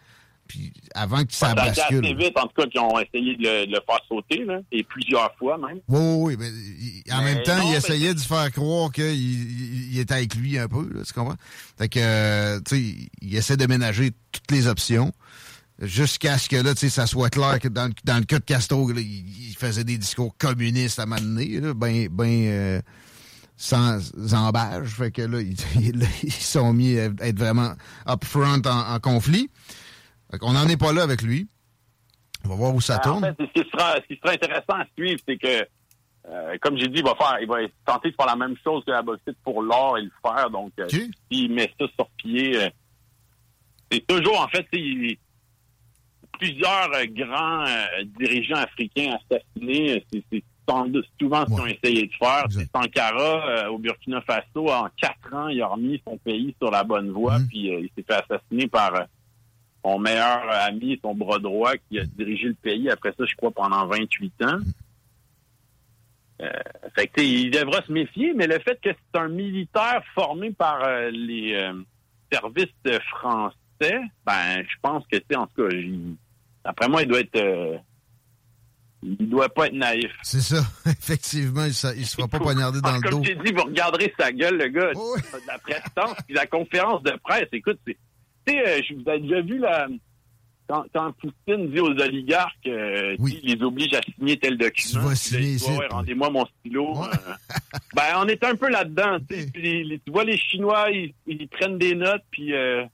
Puis 0.52 0.74
avant 0.94 1.24
que 1.24 1.34
ça 1.34 1.52
été 1.54 1.62
bascule. 1.62 2.06
assez 2.06 2.14
vite, 2.14 2.38
en 2.38 2.48
tout 2.48 2.62
cas, 2.62 2.68
qu'ils 2.68 2.80
ont 2.82 3.00
essayé 3.00 3.36
de 3.38 3.42
le, 3.44 3.66
de 3.68 3.72
le 3.72 3.80
faire 3.88 4.00
sauter, 4.08 4.44
là, 4.46 4.60
et 4.72 4.84
plusieurs 4.84 5.34
fois 5.38 5.58
même. 5.58 5.80
Oui, 5.88 6.00
oui, 6.00 6.36
mais 6.38 6.50
il- 6.50 7.04
en 7.14 7.20
Mais 7.24 7.36
même 7.36 7.44
temps, 7.44 7.58
non, 7.58 7.64
il 7.68 7.72
mais 7.72 7.78
essayait 7.78 8.14
de 8.14 8.20
faire 8.20 8.52
croire 8.52 8.92
qu'il 8.92 9.06
il, 9.06 9.94
il 9.94 10.00
était 10.00 10.14
avec 10.16 10.36
lui 10.36 10.58
un 10.60 10.68
peu, 10.68 10.88
là, 10.94 11.04
tu 11.06 11.14
comprends? 11.14 11.38
Fait 11.78 11.88
que, 11.90 12.60
tu 12.60 12.76
sais, 12.76 12.96
il 13.22 13.36
essaie 13.36 13.56
de 13.58 13.66
ménager 13.66 14.12
toutes 14.32 14.52
les 14.52 14.68
options 14.68 15.12
jusqu'à 15.80 16.38
ce 16.38 16.48
que, 16.50 16.58
là, 16.58 16.74
tu 16.76 16.82
sais, 16.82 16.90
ça 16.90 17.08
soit 17.08 17.30
clair 17.30 17.60
que 17.60 17.68
dans, 17.68 17.88
le- 17.88 17.94
dans 18.04 18.18
le 18.18 18.26
cas 18.26 18.40
de 18.40 18.44
Castro, 18.46 18.92
là, 18.92 19.00
il, 19.00 19.50
il 19.50 19.56
faisait 19.56 19.84
des 19.84 19.98
discours 19.98 20.36
communistes 20.38 21.00
à 21.00 21.04
un 21.04 21.06
moment 21.08 21.22
donné, 21.22 21.60
là, 21.60 21.74
ben, 21.74 22.08
ben, 22.10 22.44
euh, 22.48 22.82
sans 23.58 24.00
embâche. 24.34 24.90
Fait 24.90 25.12
que 25.12 25.22
là, 25.22 25.40
ils 26.24 26.32
sont 26.32 26.74
mis 26.74 26.98
à 26.98 27.06
être 27.06 27.38
vraiment 27.40 27.74
upfront 28.08 28.62
en, 28.66 28.94
en 28.96 29.00
conflit. 29.00 29.50
Qu'on 30.40 30.54
n'en 30.54 30.68
est 30.68 30.78
pas 30.78 30.94
là 30.94 31.04
avec 31.04 31.22
lui. 31.22 31.48
On 32.46 32.50
va 32.50 32.56
voir 32.56 32.74
où 32.76 32.82
ça 32.82 32.96
Ben, 32.98 33.02
tourne. 33.04 33.26
En 33.26 33.28
fait, 33.36 33.46
ce 33.56 33.62
qui 33.62 33.70
sera, 33.70 33.96
ce 33.98 34.02
qui 34.14 34.20
sera 34.22 34.34
intéressant 34.34 34.74
à 34.80 34.86
suivre, 34.98 35.20
c'est 35.28 35.38
que, 35.38 35.68
euh, 36.28 36.58
comme 36.62 36.78
j'ai 36.78 36.88
dit, 36.88 37.00
il 37.00 37.04
va 37.04 37.16
faire, 37.16 37.38
il 37.42 37.48
va 37.48 37.58
tenter 37.86 38.10
de 38.12 38.16
faire 38.16 38.26
la 38.28 38.36
même 38.36 38.56
chose 38.64 38.84
que 38.86 38.92
la 38.92 39.02
bauxite 39.02 39.38
pour 39.44 39.62
l'or 39.62 39.98
et 39.98 40.02
le 40.04 40.12
fer. 40.24 40.50
Donc, 40.50 40.72
euh, 40.80 40.88
s'il 41.32 41.54
met 41.54 41.72
ça 41.80 41.86
sur 41.96 42.08
pied, 42.18 42.58
euh, 42.64 42.70
c'est 43.92 44.06
toujours, 44.08 44.40
en 44.42 44.48
fait, 44.48 44.66
il- 44.74 45.18
plusieurs 46.40 46.90
euh, 46.96 47.06
grands 47.10 47.66
dirigeants 48.20 48.56
africains 48.58 49.16
assassinés. 49.30 50.04
C'est 50.12 50.44
souvent 51.20 51.42
ce 51.46 51.52
qu'ils 51.52 51.62
ont 51.62 51.66
essayé 51.68 52.08
de 52.08 52.14
faire. 52.14 52.46
C'est 52.50 52.68
Sankara, 52.74 53.70
au 53.72 53.78
Burkina 53.78 54.22
Faso, 54.22 54.70
en 54.70 54.88
quatre 54.98 55.34
ans, 55.34 55.50
il 55.50 55.62
a 55.62 55.68
remis 55.68 56.02
son 56.08 56.18
pays 56.18 56.56
sur 56.60 56.72
la 56.72 56.84
bonne 56.84 57.12
voie, 57.12 57.38
puis 57.50 57.72
euh, 57.74 57.82
il 57.82 57.90
s'est 57.96 58.04
fait 58.08 58.24
assassiner 58.24 58.68
par 58.68 58.94
son 59.84 60.00
meilleur 60.00 60.50
ami, 60.64 61.00
son 61.02 61.16
bras 61.16 61.40
droit, 61.40 61.74
qui 61.90 62.00
a 62.00 62.04
dirigé 62.06 62.48
le 62.48 62.54
pays 62.54 62.90
après 62.90 63.14
ça, 63.18 63.26
je 63.26 63.36
crois, 63.36 63.52
pendant 63.52 63.86
28 63.88 64.34
ans. 64.44 64.60
Euh, 66.42 66.50
fait 66.96 67.08
que, 67.08 67.14
tu 67.18 67.22
sais, 67.24 67.30
il 67.30 67.52
devra 67.52 67.82
se 67.86 67.92
méfier, 67.92 68.34
mais 68.34 68.48
le 68.48 68.60
fait 68.60 68.80
que 68.82 68.90
c'est 68.92 69.20
un 69.20 69.28
militaire 69.28 70.02
formé 70.16 70.52
par 70.52 70.84
euh, 70.84 71.12
les 71.12 71.54
euh, 71.54 71.74
services 72.32 72.74
français, 73.12 73.56
ben, 74.26 74.64
je 74.64 74.76
pense 74.82 75.06
que, 75.08 75.18
tu 75.18 75.26
sais, 75.30 75.36
en 75.38 75.46
tout 75.48 75.64
cas, 75.68 75.76
il- 75.76 76.16
après 76.64 76.88
moi, 76.88 77.02
il 77.04 77.08
doit 77.08 77.20
être, 77.20 77.80
il 79.04 79.30
doit 79.30 79.50
pas 79.50 79.68
être 79.68 79.74
naïf. 79.74 80.12
C'est 80.24 80.42
ça. 80.42 80.64
Effectivement, 80.88 81.64
il 81.66 81.68
ne 81.70 82.04
se 82.06 82.16
fera 82.16 82.28
pas 82.28 82.40
poignarder 82.40 82.82
dans 82.82 82.94
le 82.96 83.02
Comme 83.02 83.12
dos. 83.20 83.24
j'ai 83.24 83.36
dit, 83.36 83.52
vous 83.52 83.64
regarderez 83.64 84.14
sa 84.20 84.32
gueule, 84.32 84.58
le 84.58 84.68
gars, 84.70 84.92
la 85.48 85.58
prestance, 85.60 86.16
puis 86.26 86.36
la 86.36 86.46
conférence 86.48 87.02
de 87.04 87.12
presse. 87.24 87.48
Écoute, 87.52 87.80
c'est, 87.88 87.98
tu 88.46 88.54
sais, 88.54 88.68
euh, 88.68 88.82
je 88.88 88.94
vous 88.96 89.10
ai 89.10 89.20
déjà 89.20 89.42
vu 89.42 89.58
la, 89.60 89.88
quand, 90.68 90.86
quand 90.94 91.12
Poutine 91.14 91.70
dit 91.72 91.80
aux 91.80 91.90
oligarques, 91.92 92.68
euh, 92.68 93.16
tu 93.18 93.32
sais, 93.32 93.40
il 93.44 93.56
les 93.56 93.64
oblige 93.64 93.94
à 93.94 94.02
signer 94.16 94.38
tel 94.38 94.58
document. 94.58 95.04
Ouais, 95.78 95.88
rendez-moi 95.90 96.30
mon 96.30 96.46
stylo. 96.46 97.04
euh. 97.04 97.08
ben, 97.96 98.04
on 98.18 98.28
est 98.28 98.44
un 98.44 98.56
peu 98.56 98.70
là-dedans. 98.70 99.18
tu 99.30 100.00
vois, 100.12 100.24
les 100.24 100.38
Chinois, 100.38 100.90
ils, 100.92 101.14
ils 101.28 101.48
prennent 101.48 101.78
des 101.78 101.96
notes, 101.96 102.24
puis. 102.32 102.54
euh, 102.54 102.86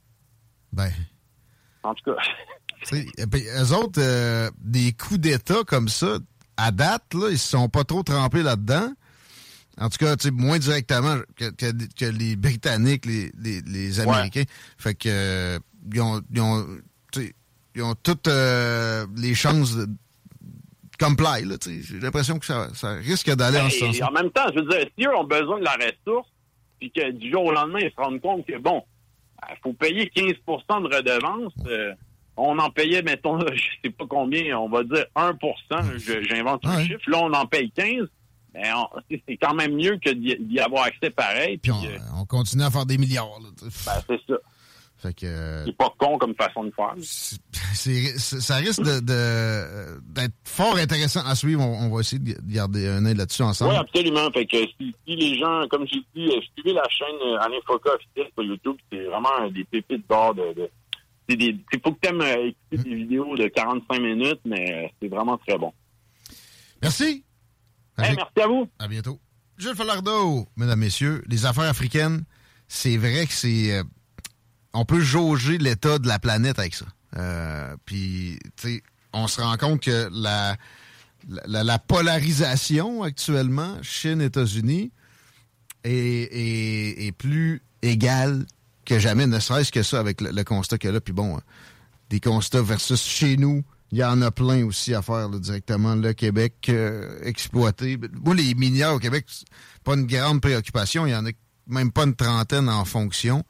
Ben. 0.73 0.89
En 1.83 1.93
tout 1.93 2.11
cas. 2.13 2.21
Eux 2.93 3.73
autres, 3.73 4.51
des 4.59 4.93
coups 4.93 5.19
d'État 5.19 5.63
comme 5.65 5.87
ça, 5.89 6.17
à 6.57 6.71
date, 6.71 7.13
là, 7.13 7.29
ils 7.31 7.37
se 7.37 7.49
sont 7.49 7.69
pas 7.69 7.83
trop 7.83 8.03
trempés 8.03 8.43
là-dedans. 8.43 8.91
En 9.79 9.89
tout 9.89 9.97
cas, 9.97 10.15
tu 10.15 10.25
sais, 10.25 10.31
moins 10.31 10.57
directement 10.59 11.17
que, 11.35 11.49
que- 11.51 11.71
que 11.99 12.05
les 12.05 12.35
Britanniques, 12.35 13.05
les, 13.05 13.31
les, 13.37 13.61
les 13.61 13.99
Américains. 13.99 14.43
Fait 14.77 14.95
que 14.95 15.07
euh, 15.09 15.59
ils 15.93 16.01
ont, 16.01 16.21
ils 16.33 16.41
ont, 16.41 16.65
tu 17.11 17.21
sais, 17.21 17.35
ils 17.75 17.83
ont 17.83 17.93
toutes 17.95 18.27
euh, 18.27 19.05
les 19.15 19.35
chances 19.35 19.75
de 19.75 19.87
comply. 20.99 21.45
J'ai 21.83 21.99
l'impression 21.99 22.39
que 22.39 22.45
ça, 22.45 22.69
ça 22.73 22.93
risque 22.93 23.29
d'aller 23.35 23.59
en 23.59 23.69
ce 23.69 23.79
Ben, 23.79 23.93
sens. 23.93 24.01
en 24.09 24.11
même 24.11 24.31
temps, 24.31 24.47
je 24.53 24.59
veux 24.61 24.67
dire, 24.67 24.85
si 24.97 25.05
eux 25.05 25.15
ont 25.15 25.23
besoin 25.25 25.59
de 25.59 25.63
la 25.65 25.73
ressource, 25.75 26.27
puis 26.79 26.91
que 26.91 27.11
du 27.11 27.31
jour 27.31 27.45
au 27.45 27.51
lendemain, 27.51 27.79
ils 27.81 27.91
se 27.91 27.95
rendent 28.01 28.21
compte 28.21 28.45
que, 28.47 28.57
bon, 28.57 28.83
il 29.49 29.55
faut 29.61 29.73
payer 29.73 30.11
15% 30.15 30.35
de 30.89 30.95
redevance. 30.95 31.53
euh, 31.67 31.93
on 32.35 32.57
en 32.59 32.69
payait, 32.69 33.01
mettons, 33.03 33.39
je 33.53 33.61
sais 33.83 33.89
pas 33.91 34.05
combien, 34.07 34.57
on 34.59 34.69
va 34.69 34.83
dire 34.83 35.05
1 35.15 35.33
je- 35.97 36.23
j'invente 36.27 36.65
un 36.65 36.83
chiffre. 36.83 36.99
Là, 37.07 37.19
on 37.21 37.33
en 37.33 37.45
paye 37.45 37.71
15 37.71 37.85
mais 37.89 38.01
on- 38.01 38.07
c'est 39.27 39.37
quand 39.37 39.53
même 39.53 39.75
mieux 39.75 39.97
que 39.97 40.09
d'y 40.11 40.59
avoir 40.59 40.83
accès 40.85 41.09
pareil. 41.09 41.57
Puis, 41.57 41.71
euh, 41.71 41.97
On 42.19 42.25
continue 42.25 42.63
à 42.63 42.71
faire 42.71 42.85
des 42.85 42.97
milliards. 42.97 43.39
là, 43.41 43.49
ben, 43.61 43.69
c'est 44.07 44.19
ça. 44.33 44.37
Fait 44.99 45.13
que. 45.13 45.27
euh, 45.27 45.63
C'est 45.65 45.77
pas 45.77 45.93
con 45.99 46.17
comme 46.17 46.33
façon 46.33 46.63
de 46.63 46.71
faire. 46.71 46.95
c'est- 47.01 48.17
ça 48.17 48.55
risque 48.55 48.81
de- 48.81 49.99
d'être 50.11 50.33
fort 50.43 50.75
intéressant 50.77 51.23
à 51.23 51.35
suivre. 51.35 51.61
On, 51.61 51.85
on 51.85 51.93
va 51.93 51.99
essayer 52.01 52.17
de 52.19 52.33
garder 52.51 52.87
un 52.87 53.05
œil 53.05 53.13
là-dessus 53.13 53.43
ensemble. 53.43 53.73
Oui, 53.73 53.77
absolument. 53.77 54.31
Fait 54.31 54.47
que 54.47 54.57
si, 54.57 54.95
si 55.05 55.15
les 55.15 55.37
gens, 55.37 55.67
comme 55.69 55.85
j'ai 55.87 55.99
dit, 56.15 56.31
euh, 56.31 56.41
suivez 56.55 56.73
la 56.73 56.83
chaîne 56.89 57.37
Alain 57.39 57.59
Foka 57.67 57.91
officielle 57.93 58.31
sur 58.33 58.43
YouTube, 58.43 58.75
c'est 58.91 59.03
vraiment 59.03 59.47
des 59.51 59.63
pépites 59.65 60.09
d'or 60.09 60.33
de. 60.33 60.53
de 60.55 60.69
c'est 61.29 61.37
faut 61.83 61.91
que 61.91 61.99
t'aimes 61.99 62.21
euh, 62.21 62.47
écouter 62.71 62.89
des 62.89 62.95
vidéos 62.95 63.35
de 63.37 63.47
45 63.49 63.99
minutes, 63.99 64.39
mais 64.45 64.85
euh, 64.85 64.87
c'est 64.99 65.09
vraiment 65.09 65.37
très 65.37 65.57
bon. 65.59 65.73
Merci. 66.81 67.23
Hey, 67.99 68.15
merci 68.15 68.41
à 68.43 68.47
vous. 68.47 68.69
À 68.79 68.87
bientôt. 68.87 69.19
Jules 69.57 69.75
Falardeau, 69.75 70.47
mesdames, 70.55 70.79
messieurs, 70.79 71.23
les 71.27 71.45
affaires 71.45 71.63
africaines, 71.69 72.23
c'est 72.67 72.97
vrai 72.97 73.25
que 73.25 73.33
c'est. 73.33 73.73
euh, 73.73 73.83
on 74.73 74.85
peut 74.85 74.99
jauger 74.99 75.57
l'état 75.57 75.97
de 75.97 76.07
la 76.07 76.19
planète 76.19 76.59
avec 76.59 76.75
ça. 76.75 76.85
Euh, 77.17 77.75
Puis, 77.85 78.37
tu 78.57 78.67
sais, 78.75 78.83
on 79.13 79.27
se 79.27 79.41
rend 79.41 79.57
compte 79.57 79.81
que 79.81 80.09
la, 80.11 80.55
la, 81.47 81.63
la 81.63 81.79
polarisation 81.79 83.01
actuellement, 83.01 83.77
Chine-États-Unis, 83.81 84.91
est, 85.83 85.89
est- 85.91 87.07
est 87.07 87.11
plus 87.13 87.63
égale 87.81 88.45
que 88.85 88.99
jamais, 88.99 89.25
ne 89.25 89.39
serait-ce 89.39 89.71
que 89.71 89.81
ça 89.83 89.99
avec 89.99 90.21
le, 90.21 90.31
le 90.31 90.43
constat 90.43 90.77
qu'il 90.77 90.89
y 90.89 90.91
a 90.91 90.93
là. 90.93 91.01
Puis 91.01 91.13
bon, 91.13 91.37
hein, 91.37 91.41
des 92.09 92.19
constats 92.19 92.61
versus 92.61 93.01
chez 93.01 93.37
nous, 93.37 93.63
il 93.91 93.99
y 93.99 94.03
en 94.03 94.21
a 94.21 94.31
plein 94.31 94.65
aussi 94.65 94.93
à 94.93 95.01
faire 95.01 95.29
là, 95.29 95.39
directement. 95.39 95.95
Le 95.95 96.13
Québec 96.13 96.67
euh, 96.69 97.19
exploité. 97.23 97.97
Moi, 98.23 98.35
les 98.35 98.53
minières 98.53 98.93
au 98.93 98.99
Québec, 98.99 99.25
pas 99.83 99.95
une 99.95 100.05
grande 100.05 100.41
préoccupation. 100.41 101.05
Il 101.05 101.11
y 101.11 101.15
en 101.15 101.25
a 101.25 101.29
même 101.67 101.91
pas 101.91 102.03
une 102.03 102.15
trentaine 102.15 102.69
en 102.69 102.85
fonction 102.85 103.43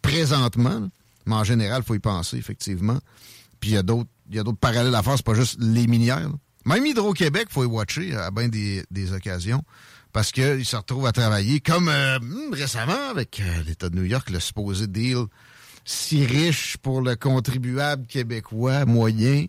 présentement. 0.00 0.88
Mais 1.26 1.34
en 1.34 1.44
général, 1.44 1.82
il 1.84 1.86
faut 1.86 1.94
y 1.94 2.00
penser, 2.00 2.36
effectivement. 2.36 2.98
Puis 3.60 3.70
il 3.70 3.74
y 3.74 3.76
a 3.76 3.82
d'autres 3.82 4.58
parallèles 4.58 4.94
à 4.94 5.02
faire. 5.02 5.16
C'est 5.16 5.26
pas 5.26 5.34
juste 5.34 5.58
les 5.60 5.86
minières. 5.86 6.28
là. 6.28 6.34
Même 6.64 6.86
Hydro-Québec, 6.86 7.48
faut 7.50 7.64
y 7.64 7.66
watcher 7.66 8.14
à 8.14 8.30
bien 8.30 8.48
des, 8.48 8.84
des 8.90 9.12
occasions. 9.12 9.62
Parce 10.12 10.30
qu'ils 10.30 10.64
se 10.64 10.76
retrouvent 10.76 11.06
à 11.06 11.12
travailler 11.12 11.60
comme 11.60 11.88
euh, 11.88 12.18
hmm, 12.18 12.52
récemment 12.52 13.10
avec 13.10 13.40
euh, 13.40 13.62
l'État 13.66 13.88
de 13.88 13.96
New 13.96 14.04
York, 14.04 14.28
le 14.30 14.40
supposé 14.40 14.86
deal 14.86 15.24
si 15.84 16.24
riche 16.24 16.76
pour 16.78 17.00
le 17.00 17.16
contribuable 17.16 18.06
québécois 18.06 18.84
moyen. 18.86 19.46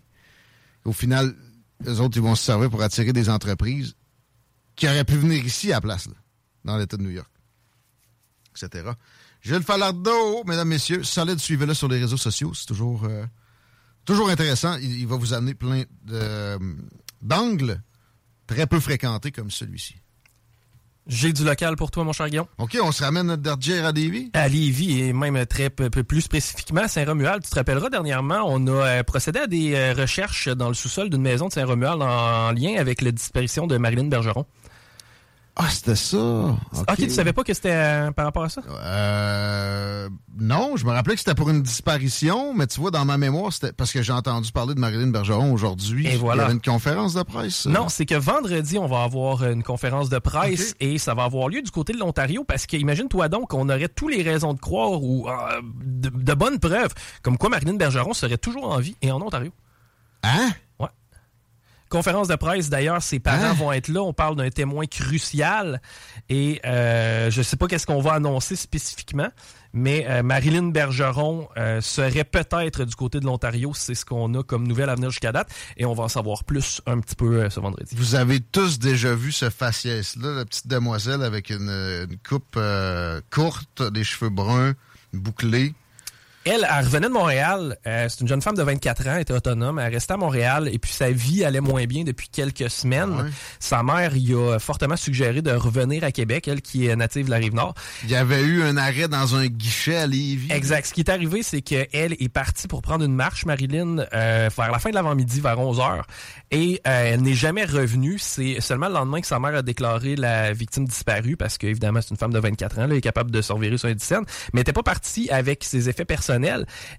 Au 0.84 0.92
final, 0.92 1.34
les 1.84 2.00
autres, 2.00 2.16
ils 2.18 2.22
vont 2.22 2.34
se 2.34 2.44
servir 2.44 2.70
pour 2.70 2.82
attirer 2.82 3.12
des 3.12 3.30
entreprises 3.30 3.94
qui 4.76 4.86
auraient 4.88 5.04
pu 5.04 5.16
venir 5.16 5.44
ici 5.44 5.70
à 5.72 5.76
la 5.76 5.80
place, 5.80 6.06
là, 6.06 6.14
dans 6.64 6.76
l'État 6.76 6.96
de 6.96 7.02
New 7.02 7.10
York, 7.10 7.30
etc. 8.56 8.90
Gilles 9.40 9.62
Falardeau, 9.62 10.42
mesdames, 10.44 10.68
messieurs, 10.68 11.02
solide, 11.04 11.38
suivez-le 11.38 11.74
sur 11.74 11.88
les 11.88 12.00
réseaux 12.00 12.16
sociaux. 12.16 12.52
C'est 12.54 12.66
toujours, 12.66 13.04
euh, 13.04 13.24
toujours 14.04 14.30
intéressant. 14.30 14.76
Il, 14.78 15.06
va 15.06 15.16
vous 15.16 15.34
amener 15.34 15.54
plein 15.54 15.84
de- 16.02 16.58
d'angles 17.20 17.80
très 18.46 18.66
peu 18.66 18.80
fréquentés 18.80 19.32
comme 19.32 19.50
celui-ci. 19.50 19.96
J'ai 21.06 21.34
du 21.34 21.44
local 21.44 21.76
pour 21.76 21.90
toi, 21.90 22.02
mon 22.02 22.12
cher 22.12 22.28
Guillaume. 22.30 22.46
OK, 22.58 22.78
on 22.82 22.90
se 22.90 23.04
ramène 23.04 23.26
notre 23.26 23.42
Dergière 23.42 23.84
à 23.84 23.92
Lévis? 23.92 24.30
À 24.32 24.48
Lévis 24.48 25.02
et 25.02 25.12
même 25.12 25.44
très 25.44 25.68
peu, 25.68 25.90
plus 25.90 26.22
spécifiquement 26.22 26.82
à 26.82 26.88
Saint-Romuald. 26.88 27.42
Tu 27.42 27.50
te 27.50 27.54
rappelleras, 27.56 27.90
dernièrement, 27.90 28.44
on 28.46 28.66
a 28.68 28.70
euh, 28.70 29.02
procédé 29.02 29.40
à 29.40 29.46
des 29.46 29.74
euh, 29.74 29.92
recherches 29.92 30.48
dans 30.48 30.68
le 30.68 30.74
sous-sol 30.74 31.10
d'une 31.10 31.20
maison 31.20 31.48
de 31.48 31.52
Saint-Romuald 31.52 32.00
en, 32.00 32.48
en 32.48 32.52
lien 32.52 32.76
avec 32.78 33.02
la 33.02 33.12
disparition 33.12 33.66
de 33.66 33.76
Marilyn 33.76 34.04
Bergeron. 34.04 34.46
Ah, 35.56 35.68
c'était 35.70 35.94
ça. 35.94 36.16
OK, 36.18 36.96
tu 36.96 37.10
savais 37.10 37.32
pas 37.32 37.44
que 37.44 37.54
c'était 37.54 37.70
euh, 37.70 38.10
par 38.10 38.24
rapport 38.24 38.42
à 38.42 38.48
ça? 38.48 38.60
Euh, 38.68 40.08
non, 40.36 40.76
je 40.76 40.84
me 40.84 40.90
rappelais 40.90 41.14
que 41.14 41.20
c'était 41.20 41.36
pour 41.36 41.48
une 41.48 41.62
disparition, 41.62 42.52
mais 42.54 42.66
tu 42.66 42.80
vois, 42.80 42.90
dans 42.90 43.04
ma 43.04 43.18
mémoire, 43.18 43.52
c'était 43.52 43.72
parce 43.72 43.92
que 43.92 44.02
j'ai 44.02 44.12
entendu 44.12 44.50
parler 44.50 44.74
de 44.74 44.80
Marilyn 44.80 45.08
Bergeron 45.08 45.52
aujourd'hui. 45.52 46.08
Et 46.08 46.16
voilà. 46.16 46.42
Il 46.42 46.44
y 46.44 46.44
avait 46.46 46.54
une 46.54 46.60
conférence 46.60 47.14
de 47.14 47.22
presse. 47.22 47.66
Non, 47.66 47.88
c'est 47.88 48.04
que 48.04 48.16
vendredi, 48.16 48.78
on 48.78 48.86
va 48.86 49.04
avoir 49.04 49.44
une 49.44 49.62
conférence 49.62 50.08
de 50.08 50.18
presse 50.18 50.74
et 50.80 50.98
ça 50.98 51.14
va 51.14 51.24
avoir 51.24 51.48
lieu 51.48 51.62
du 51.62 51.70
côté 51.70 51.92
de 51.92 51.98
l'Ontario 51.98 52.42
parce 52.42 52.66
que 52.66 52.76
imagine-toi 52.76 53.28
donc, 53.28 53.54
on 53.54 53.68
aurait 53.68 53.88
tous 53.88 54.08
les 54.08 54.22
raisons 54.22 54.54
de 54.54 54.60
croire 54.60 55.00
ou 55.00 55.28
euh, 55.28 55.60
de, 55.84 56.08
de 56.08 56.34
bonnes 56.34 56.58
preuves 56.58 56.94
comme 57.22 57.38
quoi 57.38 57.48
Marilyn 57.48 57.74
Bergeron 57.74 58.12
serait 58.12 58.38
toujours 58.38 58.72
en 58.72 58.80
vie 58.80 58.96
et 59.02 59.12
en 59.12 59.22
Ontario. 59.22 59.52
Hein? 60.24 60.50
Conférence 61.94 62.26
de 62.26 62.34
presse, 62.34 62.70
d'ailleurs, 62.70 63.00
ses 63.04 63.20
parents 63.20 63.54
vont 63.54 63.70
être 63.70 63.86
là. 63.86 64.02
On 64.02 64.12
parle 64.12 64.34
d'un 64.34 64.50
témoin 64.50 64.84
crucial 64.84 65.80
et 66.28 66.60
euh, 66.66 67.30
je 67.30 67.40
sais 67.40 67.56
pas 67.56 67.68
qu'est-ce 67.68 67.86
qu'on 67.86 68.00
va 68.00 68.14
annoncer 68.14 68.56
spécifiquement, 68.56 69.28
mais 69.72 70.04
euh, 70.08 70.24
Marilyn 70.24 70.70
Bergeron 70.70 71.46
euh, 71.56 71.80
serait 71.80 72.24
peut-être 72.24 72.84
du 72.84 72.96
côté 72.96 73.20
de 73.20 73.26
l'Ontario. 73.26 73.74
C'est 73.76 73.94
ce 73.94 74.04
qu'on 74.04 74.34
a 74.34 74.42
comme 74.42 74.66
nouvelle 74.66 74.90
à 74.90 74.96
venir 74.96 75.10
jusqu'à 75.10 75.30
date 75.30 75.54
et 75.76 75.84
on 75.84 75.94
va 75.94 76.02
en 76.02 76.08
savoir 76.08 76.42
plus 76.42 76.82
un 76.86 76.98
petit 76.98 77.14
peu 77.14 77.48
ce 77.48 77.60
vendredi. 77.60 77.94
Vous 77.94 78.16
avez 78.16 78.40
tous 78.40 78.80
déjà 78.80 79.14
vu 79.14 79.30
ce 79.30 79.48
faciès-là, 79.48 80.34
la 80.34 80.44
petite 80.44 80.66
demoiselle 80.66 81.22
avec 81.22 81.50
une, 81.50 81.70
une 81.70 82.18
coupe 82.28 82.58
courte, 83.30 83.82
des 83.92 84.02
cheveux 84.02 84.30
bruns, 84.30 84.74
bouclés. 85.12 85.74
Elle, 86.46 86.66
elle 86.70 86.84
revenait 86.84 87.08
de 87.08 87.12
Montréal. 87.12 87.78
Euh, 87.86 88.06
c'est 88.10 88.20
une 88.20 88.28
jeune 88.28 88.42
femme 88.42 88.54
de 88.54 88.62
24 88.62 89.08
ans, 89.08 89.12
elle 89.14 89.22
était 89.22 89.32
autonome. 89.32 89.78
Elle 89.78 89.94
restait 89.94 90.12
à 90.12 90.18
Montréal 90.18 90.68
et 90.70 90.78
puis 90.78 90.90
sa 90.90 91.10
vie 91.10 91.42
allait 91.42 91.62
moins 91.62 91.86
bien 91.86 92.04
depuis 92.04 92.28
quelques 92.28 92.68
semaines. 92.68 93.32
Sa 93.58 93.82
mère 93.82 94.14
y 94.14 94.34
a 94.34 94.58
fortement 94.58 94.96
suggéré 94.96 95.40
de 95.40 95.52
revenir 95.52 96.04
à 96.04 96.12
Québec, 96.12 96.46
elle 96.46 96.60
qui 96.60 96.86
est 96.86 96.96
native 96.96 97.26
de 97.26 97.30
la 97.30 97.38
Rive-Nord. 97.38 97.72
Il 98.02 98.10
y 98.10 98.14
avait 98.14 98.42
eu 98.42 98.62
un 98.62 98.76
arrêt 98.76 99.08
dans 99.08 99.36
un 99.36 99.46
guichet 99.46 99.96
à 99.96 100.06
Lévis. 100.06 100.52
Exact. 100.52 100.86
Ce 100.86 100.92
qui 100.92 101.00
est 101.00 101.08
arrivé, 101.08 101.42
c'est 101.42 101.62
qu'elle 101.62 102.12
est 102.12 102.28
partie 102.28 102.68
pour 102.68 102.82
prendre 102.82 103.06
une 103.06 103.14
marche, 103.14 103.46
Marilyn, 103.46 104.04
euh, 104.12 104.50
vers 104.54 104.70
la 104.70 104.78
fin 104.78 104.90
de 104.90 104.94
l'avant-midi, 104.96 105.40
vers 105.40 105.58
11 105.58 105.78
h 105.78 106.02
Et 106.50 106.82
euh, 106.86 107.12
elle 107.14 107.22
n'est 107.22 107.32
jamais 107.32 107.64
revenue. 107.64 108.18
C'est 108.18 108.60
seulement 108.60 108.88
le 108.88 108.94
lendemain 108.94 109.22
que 109.22 109.26
sa 109.26 109.38
mère 109.38 109.54
a 109.54 109.62
déclaré 109.62 110.14
la 110.14 110.52
victime 110.52 110.84
disparue, 110.84 111.38
parce 111.38 111.56
qu'évidemment, 111.56 112.02
c'est 112.02 112.10
une 112.10 112.18
femme 112.18 112.34
de 112.34 112.38
24 112.38 112.78
ans, 112.78 112.82
là, 112.82 112.88
elle 112.90 112.98
est 112.98 113.00
capable 113.00 113.30
de 113.30 113.40
survivre 113.40 113.78
sur 113.78 113.88
un 113.88 113.94
scène, 113.98 114.24
mais 114.52 114.60
elle 114.60 114.60
n'était 114.60 114.72
pas 114.74 114.82
partie 114.82 115.30
avec 115.30 115.64
ses 115.64 115.88
effets 115.88 116.04
personnels. 116.04 116.33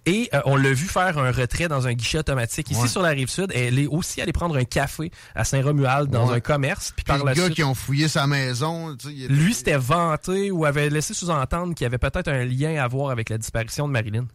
Et 0.06 0.30
euh, 0.34 0.42
on 0.46 0.56
l'a 0.56 0.72
vu 0.74 0.86
faire 0.88 1.18
un 1.18 1.32
retrait 1.32 1.68
dans 1.68 1.88
un 1.88 1.94
guichet 1.94 2.20
automatique. 2.20 2.72
Ici, 2.72 2.82
Ouais. 2.82 2.88
sur 2.88 3.02
la 3.02 3.10
Rive-Sud, 3.10 3.52
elle 3.56 3.80
est 3.80 3.88
aussi 3.88 4.22
allée 4.22 4.32
prendre 4.34 4.56
un 4.58 4.64
café 4.64 5.12
à 5.36 5.44
Saint-Romuald 5.44 6.10
dans 6.10 6.30
Ouais. 6.30 6.36
un 6.36 6.40
commerce. 6.40 6.92
Puis 6.96 7.04
Puis 7.04 7.06
par 7.06 7.18
le 7.20 7.26
la 7.26 7.34
gars 7.34 7.44
suite... 7.46 7.56
qui 7.56 7.64
ont 7.64 7.74
fouillé 7.76 8.08
sa 8.08 8.28
maison, 8.28 8.96
tu 8.96 9.08
sais, 9.08 9.14
il 9.14 9.24
était- 9.26 9.34
Lui, 9.34 9.54
c'était 9.54 9.78
vanté 9.78 10.52
ou 10.52 10.66
avait 10.66 10.90
laissé 10.90 11.14
sous-entendre 11.14 11.74
qu'il 11.74 11.84
y 11.84 11.88
avait 11.88 11.98
peut-être 11.98 12.28
un 12.28 12.44
lien 12.46 12.84
à 12.84 12.88
voir 12.88 13.12
avec 13.12 13.30
la 13.30 13.38
disparition 13.38 13.88
de 13.88 13.94
Marilyn. 13.94 14.26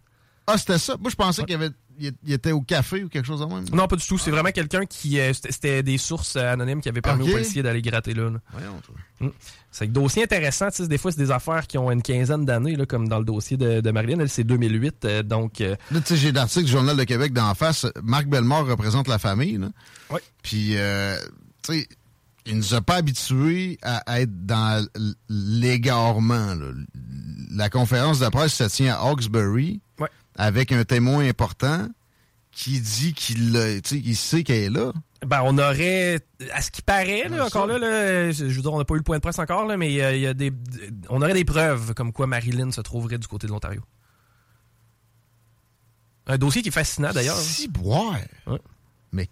Ah, 0.52 0.58
c'était 0.58 0.78
ça. 0.78 0.96
Moi, 1.00 1.10
je 1.10 1.16
pensais 1.16 1.42
qu'il 1.42 1.52
y 1.52 1.54
avait, 1.54 1.70
il 1.98 2.32
était 2.32 2.52
au 2.52 2.60
café 2.62 3.04
ou 3.04 3.08
quelque 3.08 3.26
chose 3.26 3.40
de 3.40 3.44
même. 3.46 3.64
Non, 3.72 3.86
pas 3.86 3.96
du 3.96 4.06
tout. 4.06 4.16
C'est 4.18 4.30
vraiment 4.30 4.50
quelqu'un 4.52 4.86
qui. 4.86 5.20
euh, 5.20 5.32
c'était- 5.32 5.82
des 5.82 5.98
sources 5.98 6.36
euh, 6.36 6.52
anonymes 6.52 6.80
qui 6.80 6.88
avaient 6.88 7.00
permis 7.02 7.22
Ok. 7.24 7.28
aux 7.28 7.32
policiers 7.32 7.62
d'aller 7.62 7.82
gratter 7.82 8.14
là. 8.14 8.30
là. 8.30 8.38
Voyons, 8.52 8.80
toi. 8.84 8.94
Mm. 9.20 9.28
C'est 9.70 9.84
un 9.84 9.88
dossier 9.88 10.22
intéressant. 10.24 10.68
Des 10.80 10.98
fois, 10.98 11.12
c'est 11.12 11.18
des 11.20 11.30
affaires 11.30 11.66
qui 11.66 11.78
ont 11.78 11.90
une 11.90 12.02
quinzaine 12.02 12.44
d'années, 12.44 12.76
comme 12.88 13.06
dans 13.08 13.18
le 13.18 13.24
dossier 13.24 13.56
de, 13.56 13.80
de 13.80 13.90
Marilyn. 13.90 14.18
Elle, 14.20 14.28
c'est 14.30 14.44
2008. 14.44 15.04
euh, 15.04 15.22
donc. 15.22 15.60
euh, 15.60 15.76
Là, 15.90 16.00
tu 16.00 16.06
sais, 16.08 16.16
j'ai 16.16 16.32
l'article 16.32 16.64
du 16.66 16.72
Journal 16.72 16.96
de 16.96 17.04
Québec 17.04 17.32
d'en 17.32 17.54
face. 17.54 17.86
Marc 18.02 18.26
Bellemare 18.26 18.66
représente 18.66 19.06
la 19.08 19.18
famille. 19.18 19.58
Là. 19.58 19.68
Oui. 20.10 20.20
Puis, 20.42 20.76
euh, 20.76 21.16
tu 21.62 21.74
sais, 21.74 21.88
il 22.46 22.56
nous 22.56 22.74
a 22.74 22.80
pas 22.80 22.96
habitués 22.96 23.78
à 23.82 24.20
être 24.22 24.46
dans 24.46 24.84
l'égarement. 25.28 26.54
La 27.52 27.68
conférence 27.68 28.18
de 28.20 28.28
presse 28.28 28.54
se 28.54 28.64
tient 28.64 28.94
à 28.94 28.98
Hawkesbury 29.08 29.80
Ouais. 29.98 30.08
Avec 30.36 30.72
un 30.72 30.84
témoin 30.84 31.28
important 31.28 31.88
qui 32.52 32.80
dit 32.80 33.14
qu'il 33.14 34.16
sait 34.16 34.42
qu'elle 34.42 34.62
est 34.62 34.70
là. 34.70 34.92
Ben, 35.26 35.42
on 35.44 35.58
aurait, 35.58 36.20
à 36.52 36.62
ce 36.62 36.70
qui 36.70 36.82
paraît, 36.82 37.28
là, 37.28 37.44
encore 37.44 37.66
là, 37.66 37.78
là, 37.78 38.30
je 38.32 38.44
veux 38.44 38.62
dire, 38.62 38.72
on 38.72 38.78
n'a 38.78 38.84
pas 38.84 38.94
eu 38.94 38.98
le 38.98 39.02
point 39.02 39.16
de 39.16 39.22
presse 39.22 39.38
encore, 39.38 39.66
là, 39.66 39.76
mais 39.76 40.02
euh, 40.02 40.16
il 40.16 40.22
y 40.22 40.26
a 40.26 40.34
des, 40.34 40.50
on 41.10 41.20
aurait 41.20 41.34
des 41.34 41.44
preuves 41.44 41.94
comme 41.94 42.12
quoi 42.12 42.26
Marilyn 42.26 42.70
se 42.72 42.80
trouverait 42.80 43.18
du 43.18 43.26
côté 43.26 43.46
de 43.46 43.52
l'Ontario. 43.52 43.82
Un 46.26 46.38
dossier 46.38 46.62
qui 46.62 46.68
est 46.68 46.72
fascinant 46.72 47.12
d'ailleurs. 47.12 47.36
Si 47.36 47.68
boire. 47.68 48.16
Ouais. 48.46 48.60
Mais 49.12 49.28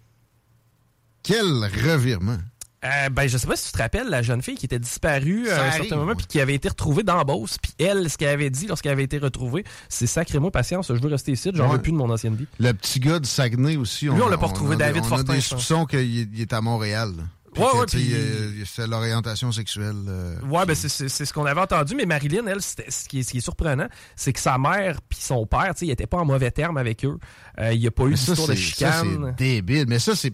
quel 1.23 1.45
revirement. 1.45 2.37
Euh, 2.85 3.09
ben, 3.09 3.27
je 3.27 3.37
sais 3.37 3.45
pas 3.47 3.57
si 3.57 3.65
tu 3.65 3.71
te 3.73 3.77
rappelles 3.77 4.07
la 4.07 4.21
jeune 4.21 4.41
fille 4.41 4.55
qui 4.55 4.65
était 4.65 4.79
disparue 4.79 5.45
Ça 5.47 5.55
à 5.57 5.63
un 5.65 5.67
arrive, 5.67 5.81
certain 5.81 5.95
moment 5.97 6.15
puis 6.15 6.27
qui 6.27 6.39
avait 6.39 6.55
été 6.55 6.69
retrouvée 6.69 7.03
dans 7.03 7.21
Beauce. 7.23 7.57
Puis 7.61 7.73
elle, 7.77 8.09
ce 8.09 8.17
qu'elle 8.17 8.29
avait 8.29 8.49
dit 8.49 8.67
lorsqu'elle 8.67 8.93
avait 8.93 9.03
été 9.03 9.17
retrouvée, 9.17 9.65
c'est 9.89 10.07
sacrément 10.07 10.49
patience, 10.49 10.87
je 10.87 10.93
veux 11.01 11.09
rester 11.09 11.33
ici, 11.33 11.51
j'en 11.53 11.67
Ouais. 11.67 11.73
veux 11.73 11.81
plus 11.81 11.91
de 11.91 11.97
mon 11.97 12.09
ancienne 12.09 12.35
vie. 12.35 12.47
Le 12.57 12.71
petit 12.71 13.01
gars 13.01 13.19
de 13.19 13.25
Saguenay 13.25 13.75
aussi. 13.75 14.05
Lui, 14.05 14.21
on 14.21 14.29
l'a 14.29 14.37
pas 14.37 14.47
retrouvé, 14.47 14.77
David 14.77 15.01
on 15.03 15.07
Fortin, 15.07 15.33
a 15.33 15.35
des 15.35 15.41
soupçons 15.41 15.85
qu'il 15.85 15.99
est- 15.99 16.29
il 16.33 16.47
à 16.49 16.61
Montréal. 16.61 17.09
là. 17.17 17.23
puis 17.53 17.63
Ouais, 17.63 17.79
ouais, 17.79 17.85
tu 17.87 17.97
sais, 17.97 18.03
puis- 18.05 18.13
euh, 18.15 18.63
c'est 18.65 18.85
l'orientation 18.87 19.51
sexuelle. 19.51 19.95
euh, 20.07 20.35
Ouais, 20.49 20.65
ben 20.67 20.75
c'est- 20.75 21.09
ce 21.09 21.33
qu'on 21.33 21.45
avait 21.45 21.59
entendu, 21.59 21.95
mais 21.95 22.05
Marilyn, 22.05 22.45
elle, 22.45 22.61
ce 22.61 22.75
qui 23.09 23.19
est, 23.19 23.23
ce 23.23 23.31
qui 23.31 23.37
est 23.39 23.41
surprenant, 23.41 23.87
c'est 24.15 24.31
que 24.33 24.39
sa 24.39 24.57
mère 24.59 25.01
puis 25.09 25.17
son 25.19 25.47
père, 25.47 25.73
tu 25.73 25.79
sais, 25.79 25.85
ils 25.87 25.91
étaient 25.91 26.05
pas 26.07 26.17
en 26.19 26.25
mauvais 26.25 26.51
termes 26.51 26.77
avec 26.77 27.03
eux. 27.03 27.17
Euh, 27.59 27.73
il 27.73 27.79
n'y 27.79 27.87
a 27.87 27.91
pas 27.91 28.03
eu 28.03 28.09
Mais 28.11 28.15
d'histoire 28.15 28.47
de 28.47 28.53
chicane. 28.53 29.33
c'est 29.37 29.43
débile. 29.43 29.85
Mais 29.89 29.97
ça, 29.99 30.15
c'est. 30.15 30.31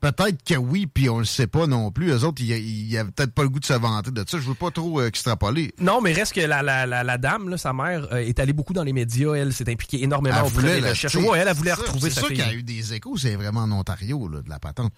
Peut-être 0.00 0.44
que 0.44 0.54
oui, 0.54 0.86
puis 0.86 1.08
on 1.10 1.18
le 1.18 1.24
sait 1.24 1.46
pas 1.48 1.66
non 1.66 1.90
plus. 1.90 2.10
Eux 2.12 2.24
autres, 2.24 2.40
ils 2.40 2.50
ils 2.52 2.96
avaient 2.96 3.10
peut-être 3.10 3.32
pas 3.32 3.42
le 3.42 3.48
goût 3.48 3.58
de 3.58 3.64
se 3.64 3.72
vanter 3.72 4.10
de 4.12 4.24
ça. 4.28 4.38
Je 4.38 4.46
veux 4.48 4.54
pas 4.54 4.70
trop 4.70 5.00
euh, 5.00 5.08
extrapoler. 5.08 5.74
Non, 5.80 6.00
mais 6.00 6.12
reste 6.12 6.34
que 6.34 6.40
la, 6.40 6.62
la, 6.62 6.86
la, 6.86 7.02
la 7.02 7.18
dame, 7.18 7.48
là, 7.48 7.58
sa 7.58 7.72
mère, 7.72 8.06
euh, 8.12 8.18
est 8.18 8.38
allée 8.38 8.52
beaucoup 8.52 8.72
dans 8.74 8.84
les 8.84 8.92
médias. 8.92 9.34
Elle 9.34 9.52
s'est 9.52 9.68
impliquée 9.70 10.02
énormément 10.04 10.36
Elle 10.36 10.42
auprès 10.42 10.54
voulait 10.60 10.74
des 10.76 10.80
la- 10.82 10.90
recherches. 10.90 11.16
Ouais, 11.16 11.38
elle, 11.40 11.48
elle 11.48 11.54
voulait 11.56 11.70
c'est 11.72 11.76
ça, 11.76 11.82
retrouver 11.82 12.10
C'est 12.10 12.14
sa 12.14 12.20
sûr 12.20 12.28
fille. 12.28 12.36
qu'il 12.38 12.46
y 12.46 12.50
a 12.50 12.54
eu 12.54 12.62
des 12.62 12.94
échos, 12.94 13.16
c'est 13.16 13.34
vraiment 13.34 13.62
en 13.62 13.72
Ontario, 13.72 14.28
là, 14.28 14.40
de 14.42 14.48
la 14.48 14.58
patente. 14.60 14.92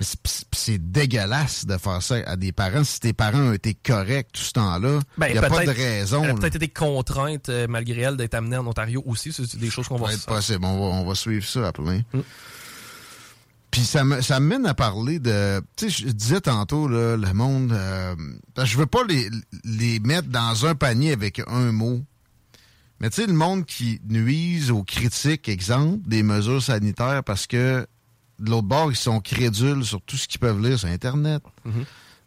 Mais 0.00 0.06
c'est- 0.52 0.78
dégueulasse 0.78 1.66
de 1.66 1.76
faire 1.78 2.02
ça 2.02 2.16
à 2.26 2.34
des 2.34 2.50
parents. 2.50 2.82
Si 2.82 2.98
tes 2.98 3.12
parents 3.12 3.38
ont 3.38 3.52
été 3.52 3.74
corrects 3.74 4.32
tout 4.32 4.42
ce 4.42 4.50
temps-là, 4.52 4.98
il 4.98 5.20
Ben, 5.20 5.30
n'y 5.32 5.38
a 5.38 5.42
pas 5.42 5.48
de 5.48 5.54
peut-être- 5.66 5.76
raison. 5.76 6.24
Elle 6.24 6.30
a 6.30 6.34
peut-être 6.34 6.56
été 6.56 6.66
contrainte, 6.68 7.48
euh, 7.48 7.66
malgré 7.68 8.00
elle, 8.00 8.16
d'être 8.16 8.34
amenée 8.34 8.56
en 8.56 8.66
Ontario 8.66 9.02
aussi. 9.06 9.32
C'est 9.32 9.56
des 9.56 9.70
choses 9.70 9.86
qu'on 9.86 9.94
va 9.96 10.06
Ça 10.06 10.12
va 10.12 10.14
être 10.18 10.26
possible. 10.26 10.64
On 10.64 10.78
va, 10.90 10.96
on 10.96 11.04
va 11.06 11.14
suivre 11.14 11.46
ça 11.46 11.68
à 11.68 11.72
plein. 11.72 12.00
Puis 13.74 13.84
ça 13.84 14.04
me, 14.04 14.20
ça 14.20 14.38
mène 14.38 14.66
à 14.66 14.74
parler 14.74 15.18
de... 15.18 15.60
Tu 15.74 15.90
sais, 15.90 16.04
je 16.06 16.12
disais 16.12 16.40
tantôt, 16.40 16.86
là, 16.86 17.16
le 17.16 17.32
monde... 17.32 17.72
euh, 17.72 18.14
je 18.62 18.78
veux 18.78 18.86
pas 18.86 19.02
les, 19.08 19.28
les 19.64 19.98
mettre 19.98 20.28
dans 20.28 20.64
un 20.64 20.76
panier 20.76 21.10
avec 21.10 21.42
un 21.48 21.72
mot. 21.72 22.00
Mais 23.00 23.10
tu 23.10 23.16
sais, 23.22 23.26
le 23.26 23.32
monde 23.32 23.66
qui 23.66 24.00
nuise 24.08 24.70
aux 24.70 24.84
critiques, 24.84 25.48
exemple, 25.48 26.08
des 26.08 26.22
mesures 26.22 26.62
sanitaires 26.62 27.24
parce 27.24 27.48
que 27.48 27.84
de 28.38 28.48
l'autre 28.48 28.68
bord, 28.68 28.92
ils 28.92 28.96
sont 28.96 29.18
crédules 29.18 29.84
sur 29.84 30.00
tout 30.02 30.16
ce 30.16 30.28
qu'ils 30.28 30.38
peuvent 30.38 30.62
lire 30.64 30.78
sur 30.78 30.88
Internet. 30.88 31.42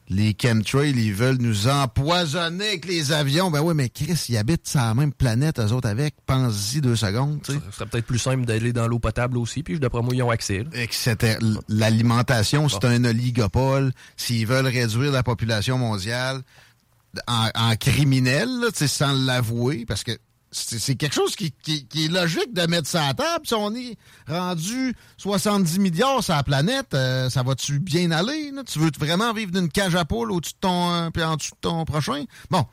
Les 0.10 0.34
chemtrails, 0.42 0.92
ils 0.96 1.14
veulent 1.14 1.38
nous 1.40 1.68
empoisonner 1.68 2.68
avec 2.70 2.86
les 2.86 3.12
avions. 3.12 3.52
Ben 3.52 3.60
oui, 3.62 3.74
mais 3.76 3.90
Chris, 3.90 4.26
ils 4.30 4.38
habitent 4.38 4.66
sur 4.68 4.80
la 4.80 4.94
même 4.94 5.12
planète, 5.12 5.60
eux 5.60 5.74
autres 5.74 5.90
avec. 5.90 6.16
Pense-y 6.26 6.80
deux 6.80 6.96
secondes, 6.96 7.42
tu 7.44 7.52
sais. 7.52 7.60
Ce 7.70 7.76
serait 7.76 7.86
peut-être 7.90 8.06
plus 8.06 8.18
simple 8.20 8.46
d'aller 8.46 8.72
dans 8.72 8.88
l'eau 8.88 9.00
potable 9.00 9.38
aussi, 9.38 9.64
puis 9.64 9.80
d'après 9.80 10.02
moi, 10.02 10.16
ils 10.16 10.24
ont 10.24 10.30
accès. 10.30 10.60
là. 10.64 10.70
Etc. 10.82 11.16
L'alimentation, 11.68 12.70
c'est 12.70 12.86
un 12.86 13.04
oligopole. 13.04 13.92
S'ils 14.16 14.48
veulent 14.48 14.68
réduire 14.68 15.12
la 15.12 15.24
population 15.24 15.78
mondiale 15.78 16.42
en, 17.28 17.50
en 17.56 17.76
criminel, 17.76 18.48
là, 18.62 18.68
tu 18.72 18.78
sais, 18.80 18.88
sans 18.88 19.12
l'avouer, 19.12 19.86
parce 19.86 20.04
que 20.04 20.12
c'est 20.52 20.96
quelque 20.96 21.14
chose 21.14 21.36
qui, 21.36 21.54
est 21.68 22.12
logique 22.12 22.54
de 22.54 22.66
mettre 22.68 22.88
ça 22.88 23.08
à 23.08 23.14
table. 23.14 23.46
Si 23.46 23.54
on 23.54 23.74
est 23.76 23.98
rendu 24.28 24.94
70 25.18 25.80
milliards 25.80 26.24
sur 26.24 26.36
la 26.36 26.44
planète, 26.44 26.94
euh, 26.94 27.30
ça 27.30 27.44
va-tu 27.44 27.80
bien 27.80 28.12
aller? 28.12 28.52
là? 28.52 28.64
Tu 28.64 28.80
veux 28.80 28.92
vraiment 28.98 29.34
vivre 29.34 29.52
d'une 29.52 29.70
cage 29.70 29.96
à 29.96 30.06
poules 30.06 30.32
au-dessus 30.32 30.54
de 30.54 30.60
ton, 30.60 30.92
euh, 30.92 31.26
en 31.26 31.36
dessous 31.36 31.52
de 31.52 31.60
ton 31.62 31.86
prochain? 31.86 32.24
Bon. 32.50 32.66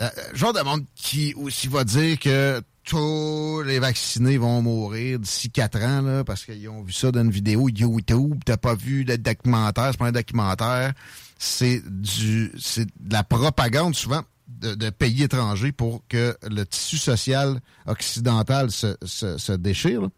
Euh, 0.00 0.08
genre 0.32 0.54
de 0.54 0.62
monde 0.62 0.84
qui 0.94 1.34
aussi 1.34 1.68
va 1.68 1.84
dire 1.84 2.18
que 2.18 2.62
tous 2.84 3.62
les 3.62 3.78
vaccinés 3.78 4.38
vont 4.38 4.62
mourir 4.62 5.18
d'ici 5.18 5.50
4 5.50 5.82
ans, 5.82 6.02
là, 6.02 6.24
parce 6.24 6.44
qu'ils 6.44 6.68
ont 6.68 6.82
vu 6.82 6.92
ça 6.92 7.12
dans 7.12 7.20
une 7.20 7.30
vidéo 7.30 7.68
YouTube. 7.68 8.40
T'as 8.44 8.56
pas 8.56 8.74
vu 8.74 9.04
le 9.04 9.18
documentaire, 9.18 9.90
c'est 9.92 9.98
pas 9.98 10.06
un 10.06 10.12
documentaire. 10.12 10.94
C'est 11.38 11.82
du 11.86 12.52
c'est 12.58 12.86
de 12.86 13.12
la 13.12 13.24
propagande 13.24 13.94
souvent 13.94 14.22
de, 14.60 14.74
de 14.74 14.90
pays 14.90 15.22
étrangers 15.22 15.72
pour 15.72 16.02
que 16.08 16.36
le 16.48 16.64
tissu 16.64 16.96
social 16.98 17.60
occidental 17.86 18.70
se, 18.70 18.96
se, 19.04 19.38
se 19.38 19.52
déchire. 19.52 20.02
là. 20.02 20.08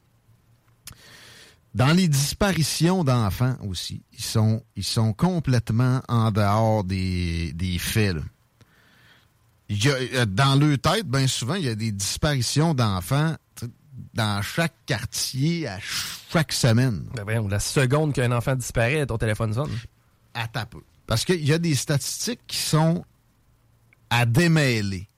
Dans 1.75 1.93
les 1.93 2.07
disparitions 2.07 3.03
d'enfants 3.03 3.57
aussi, 3.69 4.03
ils 4.13 4.23
sont, 4.25 4.63
ils 4.77 4.85
sont 4.85 5.13
complètement 5.13 6.03
en 6.09 6.31
dehors 6.31 6.85
des, 6.85 7.53
des 7.55 7.79
faits. 7.79 8.15
là. 8.15 8.23
Il 9.69 9.83
y 9.85 9.91
a, 9.91 10.27
dans 10.27 10.55
leur 10.55 10.79
tête, 10.79 11.07
bien 11.09 11.27
souvent, 11.27 11.55
il 11.55 11.65
y 11.65 11.69
a 11.69 11.75
des 11.75 11.91
disparitions 11.91 12.75
d'enfants 12.75 13.35
dans 14.13 14.43
chaque 14.43 14.75
quartier 14.87 15.67
à 15.67 15.79
chaque 15.81 16.53
semaine. 16.53 17.07
Ben 17.27 17.49
la 17.49 17.59
seconde 17.61 18.13
qu'un 18.13 18.31
enfant 18.33 18.55
disparaît, 18.55 19.07
ton 19.07 19.19
téléphone 19.19 19.55
sonne. 19.55 19.71
À 20.35 20.47
ta 20.47 20.67
peu. 20.67 20.81
Parce 21.07 21.25
qu'il 21.25 21.45
y 21.45 21.53
a 21.53 21.59
des 21.59 21.75
statistiques 21.75 22.41
qui 22.47 22.59
sont 22.59 23.05
à 24.21 24.27
démêler. 24.27 25.09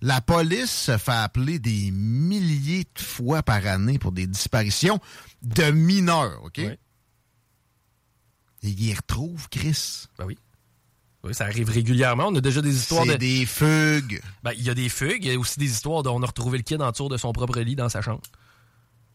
La 0.00 0.20
police 0.20 0.70
se 0.70 0.98
fait 0.98 1.12
appeler 1.12 1.58
des 1.58 1.90
milliers 1.92 2.84
de 2.84 3.00
fois 3.00 3.42
par 3.42 3.64
année 3.66 3.98
pour 3.98 4.12
des 4.12 4.26
disparitions 4.26 4.98
de 5.42 5.70
mineurs, 5.70 6.42
OK? 6.44 6.58
Et 6.58 6.78
ils 8.62 8.84
y 8.84 8.94
retrouvent, 8.94 9.48
Chris. 9.48 10.06
Ben 10.18 10.26
oui. 10.26 10.38
Oui, 11.24 11.34
ça 11.34 11.44
arrive 11.44 11.70
régulièrement. 11.70 12.28
On 12.28 12.34
a 12.34 12.40
déjà 12.40 12.60
des 12.62 12.74
histoires 12.74 13.06
de. 13.06 13.14
des 13.14 13.46
fugues. 13.46 14.20
Ben, 14.42 14.52
il 14.56 14.64
y 14.64 14.70
a 14.70 14.74
des 14.74 14.88
fugues. 14.88 15.24
Il 15.24 15.32
y 15.32 15.34
a 15.34 15.38
aussi 15.38 15.58
des 15.58 15.70
histoires 15.70 16.02
d'on 16.02 16.20
a 16.22 16.26
retrouvé 16.26 16.58
le 16.58 16.64
kid 16.64 16.82
en 16.82 16.90
dessous 16.90 17.08
de 17.08 17.16
son 17.16 17.32
propre 17.32 17.60
lit 17.60 17.76
dans 17.76 17.88
sa 17.88 18.02
chambre. 18.02 18.22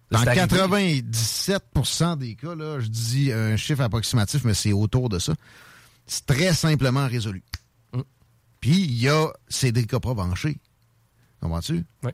Dans 0.10 0.20
C'est 0.20 0.30
arrivé. 0.30 1.02
97% 1.04 2.18
des 2.18 2.36
cas, 2.36 2.56
là, 2.56 2.80
je 2.80 2.88
dis 2.88 3.32
un 3.34 3.58
chiffre 3.58 3.82
approximatif, 3.82 4.46
mais 4.46 4.54
c'est 4.54 4.72
autour 4.72 5.10
de 5.10 5.20
ça. 5.20 5.34
C'est 6.06 6.26
très 6.26 6.54
simplement 6.54 7.08
résolu. 7.08 7.44
Puis 8.60 8.82
il 8.82 9.00
y 9.02 9.10
a 9.10 9.28
Cédric 9.48 9.98
Provencher. 9.98 10.60
Comprends-tu? 11.42 11.86
Oui. 12.04 12.12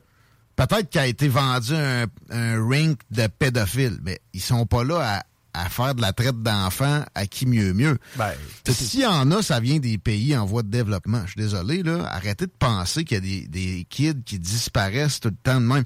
Peut-être 0.56 0.88
qu'il 0.88 1.00
a 1.00 1.06
été 1.06 1.28
vendu 1.28 1.74
un, 1.74 2.06
un 2.30 2.68
rink 2.68 3.00
de 3.10 3.26
pédophiles, 3.26 3.98
mais 4.02 4.20
ils 4.32 4.40
sont 4.40 4.66
pas 4.66 4.84
là 4.84 5.24
à, 5.52 5.64
à 5.64 5.68
faire 5.68 5.94
de 5.94 6.00
la 6.00 6.12
traite 6.12 6.42
d'enfants 6.42 7.04
à 7.14 7.26
qui 7.26 7.46
mieux 7.46 7.72
mieux. 7.72 7.98
Ben, 8.16 8.32
S'il 8.68 9.00
y 9.00 9.06
en 9.06 9.30
a, 9.32 9.42
ça 9.42 9.58
vient 9.58 9.78
des 9.78 9.98
pays 9.98 10.36
en 10.36 10.44
voie 10.44 10.62
de 10.62 10.68
développement. 10.68 11.22
Je 11.26 11.32
suis 11.32 11.40
désolé, 11.40 11.82
là. 11.82 12.04
Arrêtez 12.10 12.46
de 12.46 12.52
penser 12.56 13.04
qu'il 13.04 13.16
y 13.16 13.18
a 13.18 13.20
des, 13.20 13.48
des 13.48 13.86
kids 13.88 14.22
qui 14.24 14.38
disparaissent 14.38 15.18
tout 15.20 15.30
le 15.30 15.36
temps 15.42 15.60
de 15.60 15.66
même. 15.66 15.84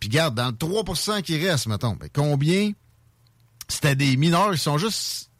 Puis 0.00 0.08
regarde, 0.08 0.34
dans 0.34 0.46
le 0.48 0.52
3% 0.52 1.22
qui 1.22 1.38
reste, 1.46 1.66
mettons, 1.66 1.96
ben, 1.96 2.08
combien 2.12 2.72
c'était 3.68 3.96
des 3.96 4.16
mineurs 4.16 4.52
qui 4.52 4.58
sont 4.60 4.78
juste 4.78 5.30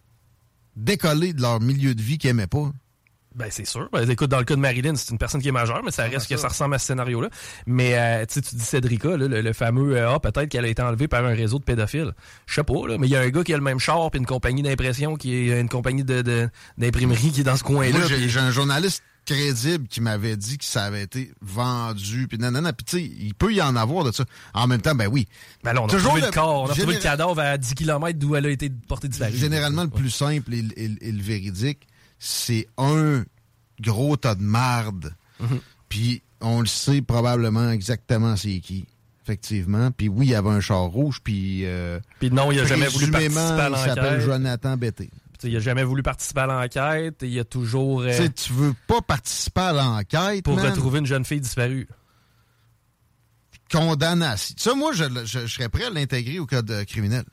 décollés 0.74 1.32
de 1.32 1.40
leur 1.40 1.60
milieu 1.60 1.94
de 1.94 2.02
vie 2.02 2.18
qu'ils 2.18 2.30
aimaient 2.30 2.46
pas? 2.46 2.72
Ben, 3.36 3.48
c'est 3.50 3.66
sûr. 3.66 3.88
Ben, 3.92 4.08
écoute, 4.10 4.30
dans 4.30 4.38
le 4.38 4.44
cas 4.44 4.54
de 4.56 4.60
Marilyn, 4.60 4.94
c'est 4.96 5.10
une 5.10 5.18
personne 5.18 5.42
qui 5.42 5.48
est 5.48 5.52
majeure, 5.52 5.82
mais 5.84 5.90
ça 5.90 6.04
reste 6.04 6.26
que 6.28 6.36
ça 6.38 6.48
ressemble 6.48 6.74
à 6.74 6.78
ce 6.78 6.86
scénario-là. 6.86 7.28
Mais, 7.66 7.94
euh, 7.98 8.24
tu 8.26 8.40
dis 8.40 8.64
Cédrica, 8.64 9.10
là, 9.16 9.28
le, 9.28 9.40
le 9.42 9.52
fameux 9.52 9.96
euh, 9.96 10.10
Ah, 10.14 10.18
peut-être 10.20 10.48
qu'elle 10.48 10.64
a 10.64 10.68
été 10.68 10.80
enlevée 10.82 11.06
par 11.06 11.24
un 11.24 11.34
réseau 11.34 11.58
de 11.58 11.64
pédophiles. 11.64 12.12
Je 12.46 12.54
sais 12.54 12.64
pas, 12.64 12.88
là, 12.88 12.96
mais 12.98 13.06
il 13.06 13.10
y 13.10 13.16
a 13.16 13.20
un 13.20 13.28
gars 13.28 13.44
qui 13.44 13.52
a 13.52 13.56
le 13.58 13.62
même 13.62 13.78
char, 13.78 14.10
puis 14.10 14.18
une 14.18 14.26
compagnie 14.26 14.62
d'impression, 14.62 15.16
qui 15.16 15.34
est 15.50 15.60
une 15.60 15.68
compagnie 15.68 16.02
de, 16.04 16.22
de- 16.22 16.48
d'imprimerie 16.78 17.30
qui 17.30 17.40
est 17.42 17.44
dans 17.44 17.56
ce 17.56 17.64
coin-là. 17.64 17.98
Moi, 17.98 18.06
j'ai 18.08 18.40
un 18.40 18.50
journaliste 18.50 19.02
crédible 19.26 19.88
qui 19.88 20.00
m'avait 20.00 20.36
dit 20.36 20.56
que 20.56 20.64
ça 20.64 20.84
avait 20.84 21.02
été 21.02 21.32
vendu, 21.42 22.28
puis 22.28 22.38
nanana. 22.38 22.72
Puis 22.72 22.84
tu 22.84 22.96
sais, 22.98 23.02
il 23.04 23.34
peut 23.34 23.52
y 23.52 23.60
en 23.60 23.74
avoir 23.76 24.04
de 24.04 24.12
ça. 24.12 24.24
En 24.54 24.66
même 24.66 24.80
temps, 24.80 24.94
ben 24.94 25.08
oui. 25.08 25.26
Ben 25.64 25.72
là, 25.72 25.82
on 25.82 25.86
a 25.86 25.88
Toujours 25.88 26.12
retrouvé 26.12 26.20
le, 26.22 26.26
le- 26.28 26.32
corps, 26.32 26.62
on 26.62 26.66
a 26.66 26.72
retrouvé 26.72 26.94
le 26.94 27.00
cadavre 27.00 27.38
à 27.40 27.58
10 27.58 27.74
km 27.74 28.18
d'où 28.18 28.36
elle 28.36 28.46
a 28.46 28.50
été 28.50 28.70
portée 28.70 29.08
disparue. 29.08 29.36
Généralement, 29.36 29.82
le 29.82 29.90
plus 29.90 30.10
simple 30.10 30.54
et, 30.54 30.64
et- 30.76 30.90
et 31.08 31.12
le 31.12 31.22
véridique, 31.22 31.86
c'est 32.18 32.66
un 32.78 33.24
gros 33.80 34.16
tas 34.16 34.34
de 34.34 34.42
marde. 34.42 35.14
Mhm. 35.40 35.60
Puis 35.88 36.22
on 36.40 36.60
le 36.60 36.66
sait 36.66 37.02
probablement 37.02 37.70
exactement 37.70 38.36
c'est 38.36 38.58
qui. 38.60 38.86
Effectivement. 39.24 39.90
Puis 39.90 40.08
oui, 40.08 40.26
il 40.26 40.30
y 40.30 40.34
avait 40.36 40.50
un 40.50 40.60
char 40.60 40.82
rouge, 40.84 41.20
puis... 41.22 41.62
euh, 41.64 41.98
Puis 42.20 42.30
non, 42.30 42.52
il 42.52 42.60
a 42.60 42.64
jamais 42.64 42.86
voulu 42.86 43.10
participer 43.10 43.40
à 43.42 43.66
Il 43.68 43.72
l'enquête. 43.72 43.94
s'appelle 43.94 44.20
Jonathan 44.20 44.76
sais, 45.40 45.50
il 45.50 45.56
a 45.56 45.60
jamais 45.60 45.82
voulu 45.84 46.02
participer 46.04 46.40
à 46.42 46.46
l'enquête. 46.46 47.22
et 47.24 47.28
Il 47.28 47.38
a 47.40 47.44
toujours... 47.44 48.02
euh, 48.02 48.16
Tu 48.16 48.32
tu 48.32 48.52
veux 48.52 48.72
pas 48.86 49.02
participer 49.02 49.60
à 49.62 49.72
l'enquête, 49.72 50.44
pour 50.44 50.54
man. 50.56 50.66
retrouver 50.70 51.00
une 51.00 51.06
jeune 51.06 51.24
fille 51.24 51.40
disparue. 51.40 51.88
condamnation. 53.70 54.54
Ça, 54.58 54.74
moi, 54.74 54.92
je, 54.92 55.04
je- 55.24 55.46
je 55.46 55.52
serais 55.54 55.68
prêt 55.68 55.84
à 55.86 55.90
l'intégrer 55.90 56.38
au 56.38 56.46
code 56.46 56.70
euh, 56.70 56.84
criminel. 56.84 57.24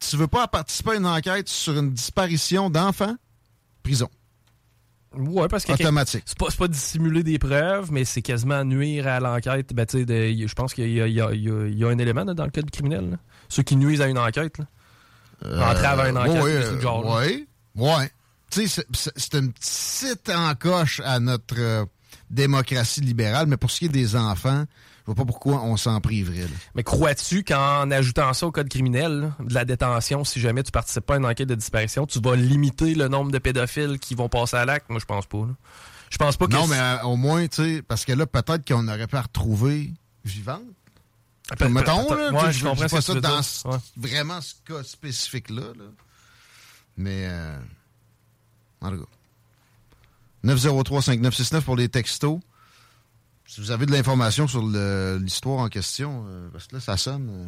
Tu 0.00 0.16
veux 0.16 0.26
pas 0.26 0.48
participer 0.48 0.90
à 0.90 0.94
une 0.96 1.06
enquête 1.06 1.48
sur 1.48 1.78
une 1.78 1.92
disparition 1.92 2.70
d'enfants? 2.70 3.14
Prison. 3.84 4.08
Ouais, 5.16 5.46
parce 5.46 5.64
que 5.64 5.72
Automatique. 5.72 6.24
c'est 6.26 6.36
pas, 6.36 6.48
pas 6.58 6.66
dissimuler 6.66 7.22
des 7.22 7.38
preuves, 7.38 7.92
mais 7.92 8.04
c'est 8.04 8.22
quasiment 8.22 8.64
nuire 8.64 9.06
à 9.06 9.20
l'enquête. 9.20 9.72
Ben, 9.72 9.86
je 9.88 10.52
pense 10.54 10.74
qu'il 10.74 10.88
y 10.88 10.94
y 10.94 11.12
y 11.12 11.20
a- 11.20 11.32
il 11.32 11.78
y 11.78 11.84
a 11.84 11.88
un 11.88 11.98
élément 11.98 12.24
là, 12.24 12.34
dans 12.34 12.44
le 12.44 12.50
code 12.50 12.68
criminel. 12.72 13.10
là. 13.10 13.16
Ceux 13.48 13.62
qui 13.62 13.76
nuisent 13.76 14.00
à 14.00 14.08
une 14.08 14.18
enquête. 14.18 14.58
Là. 14.58 15.70
Entrave 15.70 16.00
à 16.00 16.08
une 16.08 16.18
enquête, 16.18 16.42
oui, 16.42 16.52
là. 16.54 17.20
Oui, 17.20 17.46
ouais. 17.76 18.10
Tu 18.50 18.66
sais, 18.66 18.66
c'est- 18.66 18.86
c'est 18.92 19.12
c'est 19.16 19.34
une 19.38 19.52
petite 19.52 20.30
encoche 20.30 21.00
à 21.04 21.20
notre 21.20 21.54
euh, 21.58 21.84
démocratie 22.30 23.00
libérale, 23.00 23.46
mais 23.46 23.56
pour 23.56 23.70
ce 23.70 23.80
qui 23.80 23.84
est 23.84 23.88
des 23.90 24.16
enfants, 24.16 24.64
je 25.06 25.12
vois 25.12 25.14
pas 25.16 25.24
pourquoi 25.26 25.62
on 25.62 25.76
s'en 25.76 26.00
priverait. 26.00 26.42
là. 26.42 26.56
Mais 26.74 26.82
crois-tu 26.82 27.44
qu'en 27.44 27.90
ajoutant 27.90 28.32
ça 28.32 28.46
au 28.46 28.52
code 28.52 28.68
criminel, 28.68 29.20
là, 29.20 29.32
de 29.44 29.52
la 29.54 29.64
détention, 29.66 30.24
si 30.24 30.40
jamais 30.40 30.62
tu 30.62 30.70
participes 30.72 31.04
pas 31.04 31.14
à 31.14 31.18
une 31.18 31.26
enquête 31.26 31.48
de 31.48 31.54
disparition, 31.54 32.06
tu 32.06 32.20
vas 32.20 32.36
limiter 32.36 32.94
le 32.94 33.08
nombre 33.08 33.30
de 33.30 33.38
pédophiles 33.38 33.98
qui 33.98 34.14
vont 34.14 34.28
passer 34.30 34.56
à 34.56 34.64
l'acte? 34.64 34.88
Moi, 34.88 34.98
je 35.00 35.04
pense 35.04 35.26
pas. 35.26 35.38
là. 35.38 35.54
Je 36.10 36.16
pense 36.16 36.36
pas 36.36 36.46
que... 36.46 36.52
Non, 36.52 36.66
mais 36.68 36.78
euh, 36.78 37.02
au 37.02 37.16
moins, 37.16 37.46
tu 37.48 37.56
sais, 37.62 37.82
parce 37.82 38.04
que 38.04 38.12
là, 38.12 38.24
peut-être 38.26 38.66
qu'on 38.66 38.86
aurait 38.88 39.06
pu 39.06 39.14
la 39.16 39.22
retrouver 39.22 39.92
vivante. 40.24 40.62
Peut- 41.58 41.68
Mettons, 41.68 42.06
peut- 42.06 42.16
là, 42.16 42.32
ouais, 42.32 42.52
je 42.52 42.58
je 42.60 42.64
comprends 42.64 42.86
pas 42.88 43.00
ça 43.02 43.14
dans 43.14 43.20
dire. 43.20 43.44
ce- 43.44 43.68
Ouais. 43.68 43.76
vraiment 43.96 44.40
ce 44.40 44.54
cas 44.64 44.82
spécifique-là. 44.82 45.62
là. 45.76 45.84
Mais, 46.96 47.26
euh, 47.26 47.58
en 48.80 48.90
tout 48.92 48.98
cas. 49.00 49.08
903-5969 50.44 51.60
pour 51.62 51.76
les 51.76 51.88
textos. 51.88 52.38
Si 53.46 53.60
vous 53.60 53.70
avez 53.70 53.86
de 53.86 53.92
l'information 53.92 54.48
sur 54.48 54.62
l'histoire 54.62 55.58
en 55.60 55.68
question, 55.68 56.24
euh, 56.28 56.48
parce 56.52 56.66
que 56.66 56.76
là, 56.76 56.80
ça 56.80 56.96
sonne. 56.96 57.28
euh, 57.30 57.46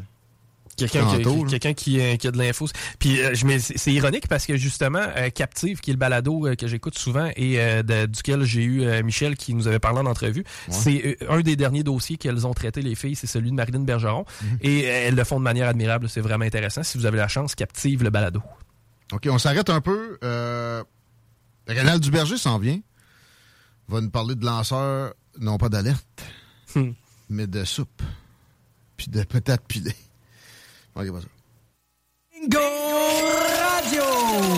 Quelqu'un 0.77 1.73
qui, 1.73 1.74
qui, 1.74 2.01
euh, 2.01 2.16
qui 2.16 2.28
a 2.28 2.31
de 2.31 2.36
l'info. 2.36 2.66
Puis 2.98 3.18
euh, 3.23 3.35
c'est 3.59 3.94
ironique 3.94 4.28
parce 4.28 4.44
que 4.44 4.59
justement, 4.59 5.01
Captive, 5.35 5.81
qui 5.81 5.90
est 5.90 5.94
le 5.94 5.98
balado 5.98 6.47
que 6.59 6.66
j'écoute 6.66 6.98
souvent 6.98 7.31
et 7.35 7.56
de- 7.82 8.05
duquel 8.05 8.44
j'ai 8.44 8.62
eu 8.62 9.02
Michel 9.02 9.36
qui 9.36 9.55
nous 9.55 9.68
avait 9.68 9.78
parlé 9.78 10.01
en 10.01 10.06
entrevue, 10.06 10.44
c'est 10.68 11.16
un 11.31 11.40
des 11.40 11.56
derniers 11.56 11.82
dossiers 11.82 12.18
qu'elles 12.18 12.47
ont 12.47 12.52
traité 12.52 12.82
les 12.82 12.94
filles, 12.94 13.16
c'est 13.16 13.27
celui 13.27 13.48
de 13.51 13.55
Marilyn 13.56 13.81
Bergeron. 13.85 14.27
Mhm. 14.43 14.59
Et 14.60 14.81
elles 14.82 15.14
le 15.14 15.24
font 15.24 15.39
de 15.39 15.44
manière 15.44 15.66
admirable, 15.68 16.10
c'est 16.10 16.20
vraiment 16.20 16.44
intéressant. 16.44 16.82
Si 16.82 16.98
vous 16.98 17.06
avez 17.06 17.16
la 17.16 17.28
chance, 17.28 17.55
Captive 17.55 18.02
le 18.02 18.10
balado. 18.10 18.43
OK, 19.12 19.28
on 19.31 19.39
s'arrête 19.39 19.70
un 19.70 19.81
peu. 19.81 20.18
Rénal 21.66 22.01
Duberger 22.01 22.36
s'en 22.36 22.59
vient. 22.59 22.81
Va 23.89 24.01
nous 24.02 24.10
parler 24.10 24.35
de 24.35 24.44
lanceurs, 24.44 25.14
non 25.40 25.58
pas 25.58 25.68
d'alerte, 25.68 26.24
Hmm. 26.74 26.92
mais 27.30 27.46
de 27.46 27.64
soupe. 27.64 28.02
Puis 28.96 29.08
de 29.08 29.22
peut-être 29.24 29.64
pilé. 29.66 29.92
OK, 30.94 31.10
pas 31.12 31.20
ça. 31.20 31.26
Bingo 32.32 32.58
Radio! 33.72 34.02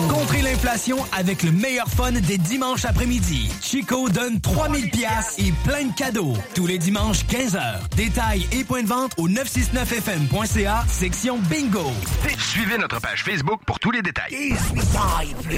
Contrez 0.09 0.41
l'inflation 0.41 0.97
avec 1.13 1.43
le 1.43 1.51
meilleur 1.51 1.87
fun 1.87 2.11
des 2.11 2.37
dimanches 2.37 2.83
après-midi. 2.85 3.49
Chico 3.61 4.09
donne 4.09 4.41
3000 4.41 4.89
pièces 4.91 5.35
et 5.37 5.51
plein 5.63 5.85
de 5.85 5.93
cadeaux. 5.93 6.35
Tous 6.55 6.67
les 6.67 6.77
dimanches 6.77 7.25
15h. 7.25 7.87
Détails 7.95 8.47
et 8.51 8.63
points 8.63 8.83
de 8.83 8.87
vente 8.87 9.13
au 9.17 9.27
969fm.ca, 9.29 10.85
section 10.89 11.39
Bingo. 11.49 11.91
Suivez 12.37 12.77
notre 12.77 12.99
page 12.99 13.23
Facebook 13.23 13.61
pour 13.65 13.79
tous 13.79 13.91
les 13.91 14.01
détails. 14.01 14.31
18 14.31 14.95
ans 14.97 15.19
et 15.23 15.33
plus. 15.43 15.57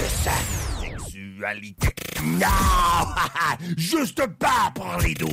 Non! 2.23 2.47
Juste 3.77 4.23
pas 4.38 4.72
pour 4.76 4.95
les 5.01 5.15
doux. 5.15 5.27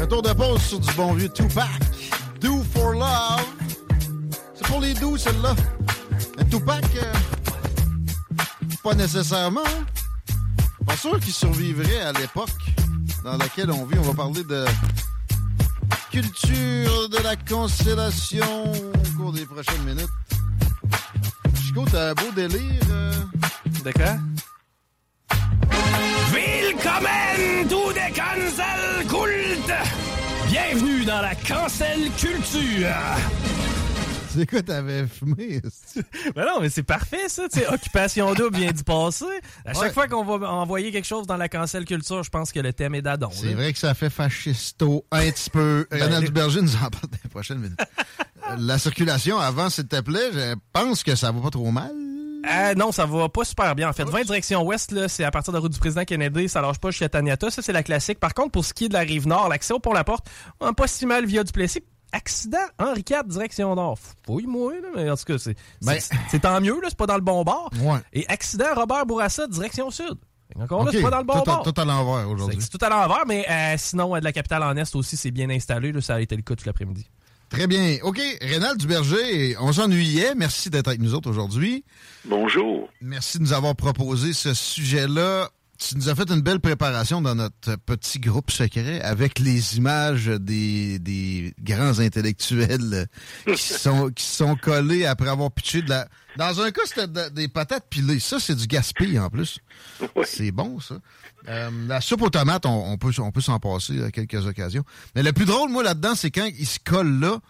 Retour 0.00 0.22
de 0.22 0.32
pause 0.32 0.62
sur 0.62 0.78
du 0.78 0.92
bon 0.92 1.14
vieux 1.14 1.28
Tupac. 1.28 1.66
Do 2.40 2.62
for 2.72 2.92
love. 2.92 3.44
C'est 4.54 4.66
pour 4.68 4.80
les 4.80 4.94
doux, 4.94 5.16
celle-là. 5.16 5.56
Tupac, 6.50 6.84
euh, 6.96 7.12
pas 8.84 8.94
nécessairement. 8.94 9.60
Pas 10.86 10.96
sûr 10.96 11.18
qu'il 11.18 11.32
survivrait 11.32 12.00
à 12.00 12.12
l'époque 12.12 12.50
dans 13.24 13.36
laquelle 13.36 13.70
on 13.70 13.84
vit. 13.84 13.98
On 13.98 14.02
va 14.02 14.14
parler 14.14 14.42
de 14.44 14.64
culture 16.10 17.08
de 17.08 17.18
la 17.22 17.36
constellation 17.36 18.72
au 18.72 19.16
cours 19.16 19.32
des 19.32 19.46
prochaines 19.46 19.82
minutes. 19.84 20.08
Chico, 21.62 21.84
t'as 21.90 22.10
un 22.10 22.14
beau 22.14 22.30
délire. 22.34 22.82
euh, 22.90 23.12
De 23.84 23.92
quoi? 23.92 24.16
Willkommen 26.32 27.68
to 27.68 27.92
the 27.92 28.14
Cancel 28.14 29.06
Cult! 29.08 29.72
Bienvenue 30.48 31.04
dans 31.04 31.20
la 31.22 31.34
Cancel 31.34 32.10
Culture! 32.18 32.88
C'est 34.34 34.46
quoi 34.48 34.62
t'avais 34.62 35.06
fumé? 35.06 35.60
Ben 36.34 36.44
non, 36.46 36.60
mais 36.60 36.68
c'est 36.70 36.82
parfait, 36.82 37.28
ça. 37.28 37.48
Tu 37.48 37.60
sais, 37.60 37.66
Occupation 37.68 38.32
double 38.34 38.56
vient 38.56 38.72
du 38.72 38.82
passé. 38.84 39.24
À 39.64 39.74
chaque 39.74 39.82
Ouais. 39.82 39.92
fois 39.92 40.08
qu'on 40.08 40.24
va 40.24 40.48
envoyer 40.50 40.90
quelque 40.92 41.06
chose 41.06 41.26
dans 41.26 41.36
la 41.36 41.48
cancel 41.48 41.84
culture, 41.84 42.22
je 42.22 42.30
pense 42.30 42.52
que 42.52 42.60
le 42.60 42.72
thème 42.72 42.94
est 42.94 43.02
d'adon. 43.02 43.30
C'est 43.32 43.54
vrai 43.54 43.72
que 43.72 43.78
ça 43.78 43.94
fait 43.94 44.10
fascisto 44.10 45.04
un 45.10 45.30
petit 45.30 45.50
peu. 45.50 45.86
Ben, 45.90 46.08
nous 46.08 46.76
en 46.76 46.78
parle 46.78 46.90
dans 47.10 47.18
les 47.24 47.30
prochaines 47.30 47.58
minutes. 47.58 47.78
Euh, 48.50 48.56
La 48.58 48.78
circulation 48.78 49.38
avant, 49.38 49.70
s'il 49.70 49.86
te 49.86 50.00
plaît, 50.00 50.30
je 50.32 50.54
pense 50.72 51.02
que 51.02 51.14
ça 51.14 51.30
va 51.32 51.40
pas 51.40 51.50
trop 51.50 51.70
mal. 51.70 51.92
Euh, 52.50 52.74
non, 52.74 52.90
ça 52.90 53.06
va 53.06 53.28
pas 53.28 53.44
super 53.44 53.74
bien. 53.76 53.88
En 53.88 53.92
fait, 53.92 54.04
20 54.04 54.22
direction 54.24 54.62
ouest, 54.64 54.90
là, 54.90 55.08
c'est 55.08 55.22
à 55.22 55.30
partir 55.30 55.52
de 55.52 55.58
la 55.58 55.60
route 55.60 55.72
du 55.72 55.78
président 55.78 56.04
Kennedy, 56.04 56.48
ça 56.48 56.60
lâche 56.60 56.78
pas 56.78 56.90
jusqu'à 56.90 57.08
Taniata. 57.08 57.50
Ça, 57.50 57.62
c'est 57.62 57.72
la 57.72 57.84
classique. 57.84 58.18
Par 58.18 58.34
contre, 58.34 58.50
pour 58.50 58.64
ce 58.64 58.74
qui 58.74 58.86
est 58.86 58.88
de 58.88 58.94
la 58.94 59.00
rive 59.00 59.28
nord, 59.28 59.48
l'accès 59.48 59.72
au 59.72 59.78
pont 59.78 59.92
La 59.92 60.02
Porte, 60.02 60.26
on 60.60 60.72
pas 60.74 60.88
si 60.88 61.06
mal 61.06 61.24
via 61.24 61.44
du 61.44 61.52
Plessis. 61.52 61.84
Accident 62.12 62.58
Henri 62.78 63.04
IV, 63.08 63.24
direction 63.26 63.74
nord. 63.74 63.98
Fouille-moi, 64.26 64.74
là, 64.82 64.88
mais 64.94 65.10
en 65.10 65.16
tout 65.16 65.24
cas, 65.24 65.38
c'est 65.38 65.56
Ben- 65.82 65.98
c'est- 65.98 66.14
c'est 66.30 66.40
tant 66.40 66.60
mieux, 66.60 66.74
là, 66.80 66.88
c'est 66.88 66.96
pas 66.98 67.06
dans 67.06 67.14
le 67.16 67.20
bon 67.22 67.42
bord. 67.42 67.70
Ouais. 67.80 67.98
Et 68.12 68.26
accident 68.28 68.74
Robert 68.76 69.06
Bourassa, 69.06 69.46
direction 69.46 69.90
sud. 69.90 70.14
Encore 70.60 70.84
là, 70.84 70.90
c'est 70.92 71.00
pas 71.00 71.08
dans 71.10 71.18
le 71.18 71.24
bon 71.24 71.32
tout 71.40 71.50
à- 71.50 71.54
bord. 71.56 71.62
tout 71.72 71.80
à 71.80 71.84
l'envers 71.86 72.28
aujourd'hui. 72.28 72.58
C'est 72.60 72.68
tout 72.76 72.84
à 72.84 72.90
l'envers, 72.90 73.24
mais 73.26 73.46
euh, 73.48 73.74
sinon, 73.78 74.14
euh, 74.14 74.18
de 74.20 74.24
la 74.24 74.32
capitale 74.32 74.62
en 74.62 74.76
est 74.76 74.94
aussi, 74.94 75.16
c'est 75.16 75.30
bien 75.30 75.48
installé. 75.48 75.92
Là, 75.92 76.02
ça 76.02 76.16
a 76.16 76.20
été 76.20 76.36
le 76.36 76.42
cas 76.42 76.54
tout 76.54 76.66
l'après-midi. 76.66 77.08
Très 77.48 77.66
bien. 77.66 77.96
OK, 78.02 78.18
Rénal 78.42 78.76
Duberger, 78.78 79.56
on 79.60 79.72
s'ennuyait. 79.72 80.34
Merci 80.34 80.68
d'être 80.70 80.88
avec 80.88 81.00
nous 81.00 81.14
autres 81.14 81.30
aujourd'hui. 81.30 81.84
Bonjour. 82.26 82.88
Merci 83.00 83.38
de 83.38 83.42
nous 83.44 83.52
avoir 83.54 83.74
proposé 83.74 84.32
ce 84.34 84.52
sujet-là. 84.54 85.48
Tu 85.78 85.96
nous 85.96 86.08
as 86.08 86.14
fait 86.14 86.30
une 86.30 86.42
belle 86.42 86.60
préparation 86.60 87.20
dans 87.20 87.34
notre 87.34 87.74
petit 87.76 88.20
groupe 88.20 88.50
secret 88.52 89.00
avec 89.00 89.40
les 89.40 89.78
images 89.78 90.26
des, 90.26 90.98
des 91.00 91.54
grands 91.60 91.98
intellectuels 91.98 93.08
qui 93.46 93.56
sont, 93.62 94.10
qui 94.10 94.24
sont 94.24 94.54
collés 94.54 95.06
après 95.06 95.28
avoir 95.28 95.50
pitché 95.50 95.82
de 95.82 95.88
la... 95.90 96.06
Dans 96.36 96.60
un 96.60 96.70
cas, 96.70 96.82
c'était 96.86 97.08
de- 97.08 97.30
des 97.30 97.48
patates 97.48 97.86
pilées. 97.90 98.20
Ça, 98.20 98.38
c'est 98.38 98.54
du 98.54 98.66
gaspille 98.68 99.18
en 99.18 99.28
plus. 99.28 99.58
C'est 100.24 100.52
bon, 100.52 100.78
ça. 100.78 100.94
Euh, 101.48 101.70
la 101.88 102.00
soupe 102.00 102.22
aux 102.22 102.30
tomates, 102.30 102.64
on, 102.64 102.92
on 102.92 102.96
peut, 102.96 103.10
on 103.18 103.32
peut 103.32 103.40
s'en 103.40 103.58
passer 103.58 104.02
à 104.04 104.10
quelques 104.12 104.46
occasions. 104.46 104.84
Mais 105.16 105.22
le 105.24 105.32
plus 105.32 105.46
drôle, 105.46 105.70
moi, 105.70 105.82
là-dedans, 105.82 106.14
c'est 106.14 106.30
quand 106.30 106.46
ils 106.58 106.66
se 106.66 106.78
collent 106.78 107.18
là. 107.18 107.40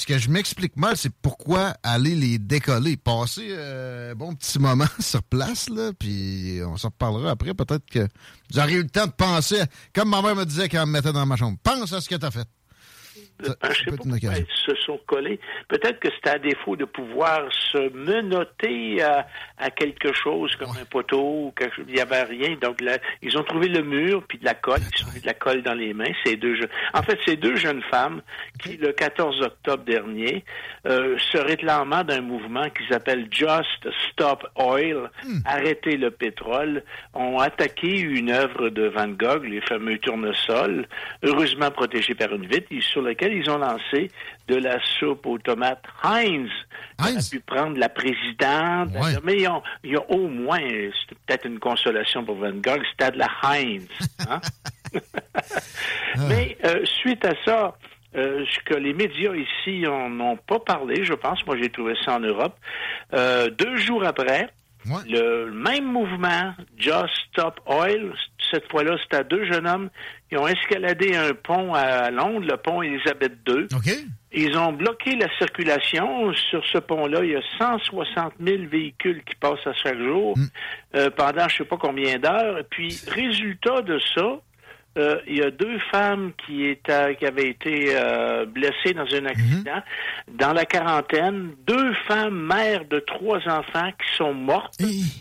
Ce 0.00 0.06
que 0.06 0.16
je 0.16 0.30
m'explique 0.30 0.78
mal, 0.78 0.96
c'est 0.96 1.12
pourquoi 1.20 1.74
aller 1.82 2.14
les 2.14 2.38
décoller. 2.38 2.96
Passer 2.96 3.48
euh, 3.50 4.14
bon 4.14 4.34
petit 4.34 4.58
moment 4.58 4.86
sur 4.98 5.22
place, 5.22 5.68
là, 5.68 5.90
puis 5.92 6.58
on 6.66 6.78
s'en 6.78 6.88
reparlera 6.88 7.32
après. 7.32 7.52
Peut-être 7.52 7.84
que 7.84 8.08
vous 8.50 8.60
eu 8.60 8.82
le 8.82 8.88
temps 8.88 9.04
de 9.04 9.12
penser, 9.12 9.60
comme 9.94 10.08
ma 10.08 10.22
mère 10.22 10.34
me 10.34 10.46
disait 10.46 10.70
quand 10.70 10.80
elle 10.80 10.86
me 10.86 10.92
mettait 10.92 11.12
dans 11.12 11.26
ma 11.26 11.36
chambre, 11.36 11.58
pense 11.62 11.92
à 11.92 12.00
ce 12.00 12.08
que 12.08 12.14
t'as 12.14 12.30
fait. 12.30 12.48
Ça, 13.42 13.54
je 13.70 13.84
sais 13.84 13.90
pas 13.90 13.96
pourquoi 13.96 14.38
ils 14.38 14.46
se 14.66 14.74
sont 14.82 15.00
collés. 15.06 15.40
Peut-être 15.68 15.98
que 16.00 16.08
c'était 16.14 16.30
à 16.30 16.38
défaut 16.38 16.76
de 16.76 16.84
pouvoir 16.84 17.48
se 17.72 17.92
menotter 17.92 19.02
à, 19.02 19.26
à 19.58 19.70
quelque 19.70 20.12
chose 20.12 20.54
comme 20.56 20.70
un 20.70 20.84
poteau 20.84 21.46
ou 21.46 21.52
quelque 21.56 21.76
chose. 21.76 21.84
Il 21.88 21.94
n'y 21.94 22.00
avait 22.00 22.22
rien. 22.22 22.56
Donc, 22.60 22.80
là, 22.80 22.98
ils 23.22 23.36
ont 23.38 23.44
trouvé 23.44 23.68
le 23.68 23.82
mur 23.82 24.24
puis 24.26 24.38
de 24.38 24.44
la 24.44 24.54
colle. 24.54 24.80
Ils 24.98 25.04
ont 25.04 25.12
mis 25.12 25.20
de 25.20 25.26
la 25.26 25.34
colle 25.34 25.62
dans 25.62 25.74
les 25.74 25.94
mains. 25.94 26.12
Ces 26.24 26.36
deux 26.36 26.54
jeunes. 26.56 26.68
En 26.94 27.02
fait, 27.02 27.18
ces 27.24 27.36
deux 27.36 27.56
jeunes 27.56 27.82
femmes 27.90 28.22
qui, 28.60 28.76
le 28.76 28.92
14 28.92 29.40
octobre 29.42 29.84
dernier, 29.84 30.44
euh, 30.86 31.16
se 31.18 31.38
réclamant 31.38 32.04
d'un 32.04 32.20
mouvement 32.20 32.68
qui 32.70 32.86
s'appelle 32.88 33.28
Just 33.30 33.88
Stop 34.10 34.46
Oil, 34.56 35.10
arrêter 35.44 35.96
le 35.96 36.10
pétrole, 36.10 36.82
ont 37.14 37.38
attaqué 37.38 38.00
une 38.00 38.30
œuvre 38.30 38.70
de 38.70 38.88
Van 38.88 39.08
Gogh, 39.08 39.44
les 39.44 39.60
fameux 39.60 39.98
tournesols, 39.98 40.86
heureusement 41.22 41.70
protégés 41.70 42.14
par 42.14 42.32
une 42.34 42.46
vitre, 42.46 42.68
sur 42.80 43.02
lequel 43.30 43.42
ils 43.42 43.50
ont 43.50 43.58
lancé 43.58 44.10
de 44.48 44.56
la 44.56 44.78
soupe 44.98 45.26
aux 45.26 45.38
tomates 45.38 45.84
Heinz. 46.02 46.50
On 46.98 47.04
a 47.04 47.30
pu 47.30 47.40
prendre 47.40 47.78
la 47.78 47.88
présidente. 47.88 48.90
Mais 49.24 49.46
ont, 49.48 49.62
ils 49.84 49.96
ont 49.96 50.06
au 50.08 50.28
moins, 50.28 50.60
c'est 50.60 51.18
peut-être 51.26 51.46
une 51.46 51.58
consolation 51.58 52.24
pour 52.24 52.36
Van 52.36 52.52
Gogh, 52.52 52.82
c'était 52.90 53.12
de 53.12 53.18
la 53.18 53.28
Heinz. 53.42 53.86
hein? 54.28 54.40
Mais 56.28 56.56
euh, 56.64 56.84
suite 56.84 57.24
à 57.24 57.34
ça, 57.44 57.76
euh, 58.16 58.44
ce 58.44 58.58
que 58.64 58.74
les 58.74 58.92
médias 58.92 59.34
ici 59.34 59.82
n'en 59.82 60.18
ont 60.20 60.36
pas 60.36 60.58
parlé, 60.58 61.04
je 61.04 61.14
pense, 61.14 61.46
moi 61.46 61.56
j'ai 61.60 61.70
trouvé 61.70 61.94
ça 62.04 62.16
en 62.16 62.20
Europe, 62.20 62.56
euh, 63.14 63.50
deux 63.50 63.76
jours 63.76 64.04
après, 64.04 64.50
le 65.08 65.50
même 65.50 65.84
mouvement, 65.84 66.54
Just 66.76 67.10
Stop 67.30 67.60
Oil, 67.66 68.12
cette 68.50 68.70
fois-là, 68.70 68.96
c'était 69.02 69.24
deux 69.24 69.44
jeunes 69.44 69.66
hommes 69.66 69.90
qui 70.28 70.36
ont 70.36 70.48
escaladé 70.48 71.16
un 71.16 71.34
pont 71.34 71.74
à 71.74 72.10
Londres, 72.10 72.46
le 72.48 72.56
pont 72.56 72.82
Elisabeth 72.82 73.32
II. 73.48 73.66
Ils 74.32 74.56
ont 74.56 74.72
bloqué 74.72 75.16
la 75.16 75.28
circulation. 75.38 76.32
Sur 76.50 76.64
ce 76.66 76.78
pont-là, 76.78 77.24
il 77.24 77.30
y 77.32 77.36
a 77.36 77.42
160 77.58 78.34
000 78.40 78.64
véhicules 78.70 79.22
qui 79.24 79.34
passent 79.36 79.66
à 79.66 79.72
chaque 79.74 79.98
jour 79.98 80.36
euh, 80.94 81.10
pendant 81.10 81.48
je 81.48 81.58
sais 81.58 81.64
pas 81.64 81.76
combien 81.76 82.18
d'heures. 82.18 82.58
Et 82.58 82.64
Puis, 82.64 82.96
résultat 83.08 83.82
de 83.82 84.00
ça, 84.14 84.40
euh, 85.00 85.20
il 85.26 85.38
y 85.38 85.42
a 85.42 85.50
deux 85.50 85.78
femmes 85.90 86.32
qui, 86.44 86.66
étaient, 86.66 87.16
qui 87.16 87.26
avaient 87.26 87.48
été 87.48 87.90
euh, 87.94 88.44
blessées 88.44 88.94
dans 88.94 89.06
un 89.14 89.26
accident. 89.26 89.82
Dans 90.28 90.52
la 90.52 90.64
quarantaine, 90.64 91.52
deux 91.66 91.92
femmes 92.06 92.46
mères 92.46 92.84
de 92.84 93.00
trois 93.00 93.38
enfants 93.48 93.90
qui 93.90 94.16
sont 94.16 94.34
mortes 94.34 94.74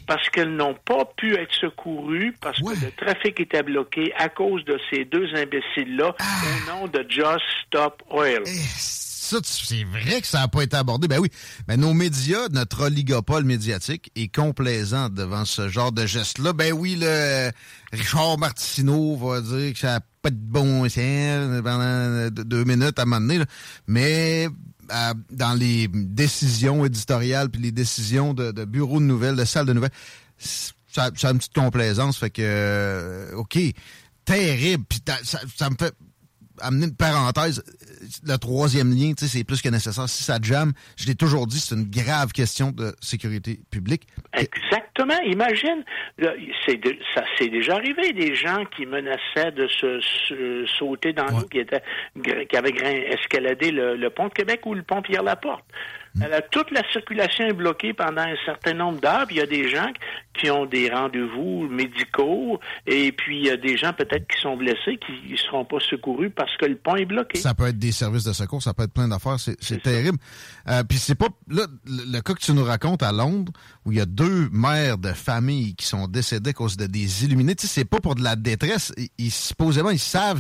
parce 0.08 0.30
qu'elles 0.30 0.56
n'ont 0.56 0.76
pas 0.86 1.06
pu 1.18 1.36
être 1.36 1.54
secourues 1.54 2.36
parce 2.42 2.60
que 2.60 2.86
le 2.86 2.92
trafic 2.92 3.40
était 3.40 3.64
bloqué 3.64 4.14
à 4.18 4.30
cause 4.30 4.64
de 4.66 4.80
ces 4.90 5.06
deux 5.06 5.28
imbéciles-là 5.36 6.16
au 6.20 6.72
nom 6.72 6.88
de 6.88 7.06
Just 7.10 7.46
Stop 7.66 8.04
Oil. 8.10 8.44
C'est 9.44 9.84
vrai 9.84 10.22
que 10.22 10.28
ça 10.28 10.40
n'a 10.40 10.48
pas 10.48 10.64
été 10.64 10.76
abordé. 10.76 11.08
Ben 11.08 11.20
oui, 11.20 11.30
ben 11.68 11.80
nos 11.80 11.94
médias, 11.94 12.48
notre 12.52 12.86
oligopole 12.86 13.44
médiatique 13.44 14.12
est 14.16 14.34
complaisant 14.34 15.10
devant 15.10 15.46
ce 15.46 15.70
genre 15.70 15.92
de 15.92 16.06
geste-là. 16.06 16.54
Ben 16.54 16.74
oui, 16.74 16.98
le 17.00 17.52
Richard 17.92 18.38
Martineau 18.38 19.16
va 19.18 19.42
dire 19.42 19.74
que 19.74 19.80
ça 19.80 19.94
n'a 19.94 20.00
pas 20.22 20.30
de 20.30 20.36
bon 20.36 20.88
sens 20.90 21.62
pendant 21.64 22.30
deux 22.30 22.64
minutes 22.64 23.00
à 23.00 23.06
là. 23.06 23.46
mais 23.88 24.48
euh, 24.92 25.14
dans 25.30 25.54
les 25.54 25.88
décisions 25.88 26.84
éditoriales 26.84 27.50
puis 27.50 27.62
les 27.62 27.72
décisions 27.72 28.34
de, 28.34 28.66
bureaux 28.66 29.00
de 29.00 29.06
nouvelles, 29.06 29.36
de 29.36 29.46
salles 29.46 29.68
de 29.68 29.74
nouvelles, 29.74 29.92
ça, 30.38 31.06
a 31.06 31.32
une 31.32 31.38
petite 31.38 31.54
complaisance. 31.54 32.18
Fait 32.18 32.32
que, 32.32 32.42
euh, 32.44 33.36
OK, 33.36 33.60
terrible. 34.26 34.84
Puis 34.90 35.02
ça 35.24 35.70
me 35.70 35.76
fait 35.78 35.94
amener 36.62 36.86
une 36.88 36.96
parenthèse. 36.96 37.64
Le 38.26 38.38
troisième 38.38 38.92
lien, 38.92 39.14
c'est 39.18 39.44
plus 39.44 39.62
que 39.62 39.70
nécessaire. 39.70 40.08
Si 40.10 40.24
ça 40.24 40.38
jamme, 40.42 40.74
je 40.98 41.06
l'ai 41.08 41.16
toujours 41.16 41.48
dit, 41.48 41.60
c'est 41.60 41.76
une 41.76 41.90
grave 41.90 42.32
question 42.32 42.72
de 42.72 42.96
sécurité 43.02 43.60
publique. 43.72 44.08
Exactement. 44.34 45.20
Imagine, 45.26 45.84
c'est 46.66 46.80
ça 47.16 47.24
c'est 47.38 47.48
déjà 47.50 47.76
arrivé 47.76 48.14
des 48.14 48.36
gens 48.36 48.64
qui 48.76 48.86
menaçaient 48.86 49.52
de 49.52 49.68
se, 49.68 50.00
se- 50.02 50.66
sauter 50.78 51.14
dans 51.14 51.26
l'eau, 51.26 51.46
qui 51.50 51.60
étaient 51.60 51.82
gr- 52.18 52.46
qui 52.48 52.58
avaient 52.58 52.74
escaladé 53.14 53.72
le, 53.72 53.96
le 53.96 54.10
pont 54.10 54.28
de 54.28 54.34
Québec 54.34 54.62
ou 54.66 54.74
le 54.74 54.84
pont 54.84 55.02
Pierre 55.02 55.24
Laporte. 55.24 55.64
Alors, 56.22 56.42
toute 56.52 56.72
la 56.72 56.82
circulation 56.92 57.46
est 57.46 57.54
bloquée 57.54 57.94
pendant 57.94 58.22
un 58.22 58.36
certain 58.46 58.74
nombre 58.74 59.00
d'heures. 59.00 59.26
puis 59.28 59.36
Il 59.38 59.40
y 59.40 59.42
a 59.42 59.46
des 59.46 59.70
gens 59.70 59.92
qui 60.34 60.50
ont 60.50 60.66
des 60.66 60.90
rendez-vous 60.90 61.68
médicaux 61.70 62.60
et 62.88 63.12
puis 63.12 63.40
il 63.40 63.46
y 63.46 63.50
a 63.50 63.58
des 63.58 63.78
gens 63.78 63.94
peut-être 63.94 64.28
qui 64.28 64.40
sont 64.42 64.56
blessés 64.58 64.98
qui 65.06 65.32
ne 65.32 65.38
seront 65.38 65.66
pas 65.66 65.80
secourus 65.90 66.30
parce 66.30 66.56
que 66.58 66.66
le 66.66 66.76
pont 66.78 66.96
est 66.96 67.06
bloqué. 67.06 67.40
Ça 67.40 67.54
peut 67.54 67.68
être 67.68 67.80
des 67.80 67.92
services 67.92 68.24
de 68.24 68.34
secours, 68.34 68.62
ça 68.64 68.74
peut 68.74 68.84
être 68.84 68.94
plein 68.94 69.08
d'affaires, 69.08 69.38
c'est 69.40 69.82
terrible. 69.82 70.18
Euh, 70.70 70.84
Puis 70.84 70.98
c'est 70.98 71.16
pas 71.16 71.28
là 71.50 71.66
le, 71.86 72.12
le 72.14 72.22
cas 72.22 72.34
que 72.34 72.40
tu 72.42 72.54
nous 72.54 72.64
racontes 72.64 73.04
à 73.04 73.12
Londres 73.12 73.52
où 73.86 73.92
il 73.92 73.98
y 73.98 74.02
a 74.02 74.06
deux 74.06 74.50
mères 74.52 74.98
de 74.98 75.12
famille 75.14 75.76
qui 75.76 75.86
sont 75.86 76.08
décédées 76.08 76.52
à 76.52 76.54
cause 76.54 76.78
de 76.78 76.86
des 76.86 77.26
illuminés. 77.26 77.56
Tu 77.56 77.68
sais, 77.68 77.74
c'est 77.82 77.86
pas 77.90 78.00
pour 78.00 78.16
de 78.16 78.24
la 78.24 78.36
détresse. 78.36 78.94
Ils, 78.98 79.10
ils- 79.18 79.32
supposément 79.32 79.90
ils 79.90 80.00
savent 80.00 80.40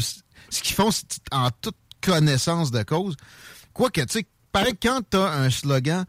ce 0.49 0.61
qu'ils 0.63 0.75
font 0.75 0.89
en 1.31 1.49
toute 1.61 1.75
connaissance 2.01 2.71
de 2.71 2.83
cause. 2.83 3.15
Quoique, 3.73 4.01
tu 4.01 4.07
sais, 4.19 4.25
pareil 4.51 4.73
quand 4.81 5.01
t'as 5.09 5.29
un 5.31 5.49
slogan 5.49 6.05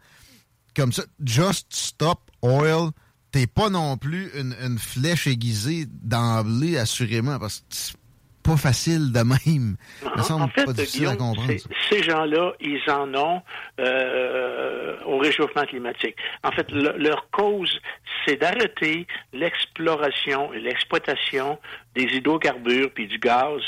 comme 0.75 0.91
ça, 0.91 1.03
Just 1.23 1.67
Stop 1.73 2.19
Oil, 2.41 2.89
t'es 3.31 3.45
pas 3.47 3.69
non 3.69 3.97
plus 3.97 4.29
une, 4.39 4.55
une 4.63 4.77
flèche 4.79 5.27
aiguisée 5.27 5.85
d'emblée, 5.87 6.77
assurément, 6.77 7.37
parce 7.39 7.59
que 7.59 7.65
c'est 7.69 7.95
pas 8.43 8.57
facile 8.57 9.11
de 9.11 9.19
même. 9.19 9.75
Ça 10.01 10.11
me 10.17 10.21
semble 10.23 10.43
En 10.43 10.47
fait, 10.47 10.65
pas 10.65 10.73
difficile 10.73 11.07
à 11.07 11.15
comprendre. 11.15 11.53
ces 11.89 12.01
gens-là, 12.03 12.53
ils 12.59 12.81
en 12.89 13.13
ont 13.13 13.41
euh, 13.79 14.95
au 15.05 15.17
réchauffement 15.19 15.63
climatique. 15.65 16.15
En 16.43 16.51
fait, 16.51 16.71
le- 16.71 16.97
leur 16.97 17.29
cause, 17.31 17.79
c'est 18.25 18.37
d'arrêter 18.37 19.05
l'exploration 19.33 20.53
et 20.53 20.59
l'exploitation 20.59 21.59
des 21.95 22.03
hydrocarbures 22.03 22.91
puis 22.93 23.07
du 23.07 23.19
gaz 23.19 23.61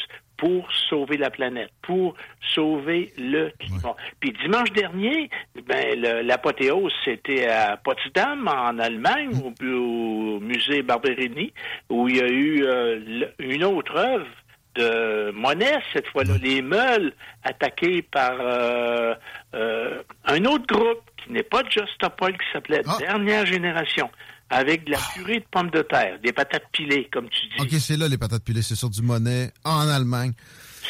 pour 0.44 0.70
sauver 0.90 1.16
la 1.16 1.30
planète, 1.30 1.72
pour 1.82 2.16
sauver 2.54 3.14
le 3.18 3.50
climat. 3.60 3.96
Puis 4.20 4.34
dimanche 4.44 4.74
dernier, 4.74 5.30
ben, 5.66 6.02
l'apothéose, 6.02 6.92
c'était 7.06 7.48
à 7.48 7.78
Potsdam, 7.78 8.46
en 8.50 8.78
Allemagne, 8.78 9.32
au, 9.42 9.64
au 9.66 10.40
musée 10.42 10.82
Barberini, 10.82 11.54
où 11.90 12.10
il 12.10 12.18
y 12.18 12.22
a 12.22 12.28
eu 12.28 12.66
euh, 12.66 13.26
une 13.40 13.64
autre 13.64 13.96
œuvre 13.96 14.28
de 14.76 15.32
Monet, 15.32 15.80
cette 15.94 16.08
fois-là, 16.08 16.34
les 16.42 16.62
meules 16.62 17.14
attaqués 17.46 18.02
par 18.02 18.34
euh, 18.42 19.14
euh, 19.54 20.02
un 20.26 20.44
autre 20.44 20.66
groupe 20.68 21.04
qui 21.16 21.32
n'est 21.32 21.44
pas 21.44 21.62
Just 21.70 22.06
Oil, 22.20 22.34
qui 22.34 22.46
s'appelait 22.52 22.82
Dernière 23.00 23.46
Génération, 23.46 24.10
avec 24.50 24.86
de 24.86 24.92
la 24.92 24.98
purée 25.14 25.40
de 25.40 25.46
pommes 25.50 25.72
de 25.72 25.82
terre, 25.82 26.20
des 26.20 26.32
patates 26.32 26.68
pilées, 26.72 27.10
comme 27.12 27.30
tu 27.30 27.46
dis. 27.48 27.62
OK, 27.62 27.80
c'est 27.80 27.98
là 27.98 28.08
les 28.08 28.18
patates 28.18 28.44
pilées, 28.44 28.62
c'est 28.62 28.76
sur 28.76 28.90
du 28.90 29.02
monnaie 29.02 29.52
en 29.64 29.88
Allemagne. 29.88 30.34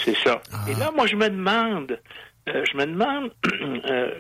C'est 0.04 0.18
ça. 0.18 0.42
Et 0.68 0.74
là, 0.76 0.92
moi, 0.96 1.08
je 1.08 1.16
me 1.16 1.30
demande, 1.30 2.00
euh, 2.50 2.64
je 2.70 2.78
me 2.78 2.86
demande, 2.86 3.32
euh, 3.90 4.12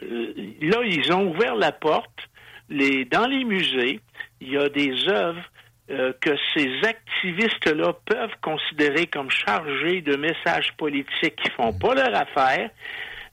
là, 0.61 0.77
ils 0.85 1.11
ont 1.11 1.29
ouvert 1.31 1.55
la 1.55 1.71
porte. 1.71 2.29
Les, 2.69 3.05
dans 3.05 3.27
les 3.27 3.43
musées, 3.43 3.99
il 4.39 4.53
y 4.53 4.57
a 4.57 4.69
des 4.69 4.93
œuvres 5.09 5.43
euh, 5.91 6.13
que 6.21 6.31
ces 6.53 6.69
activistes-là 6.83 7.93
peuvent 8.05 8.35
considérer 8.41 9.07
comme 9.07 9.29
chargés 9.29 10.01
de 10.01 10.15
messages 10.15 10.73
politiques 10.77 11.35
qui 11.35 11.51
font 11.51 11.73
pas 11.73 11.93
leur 11.93 12.15
affaire. 12.15 12.69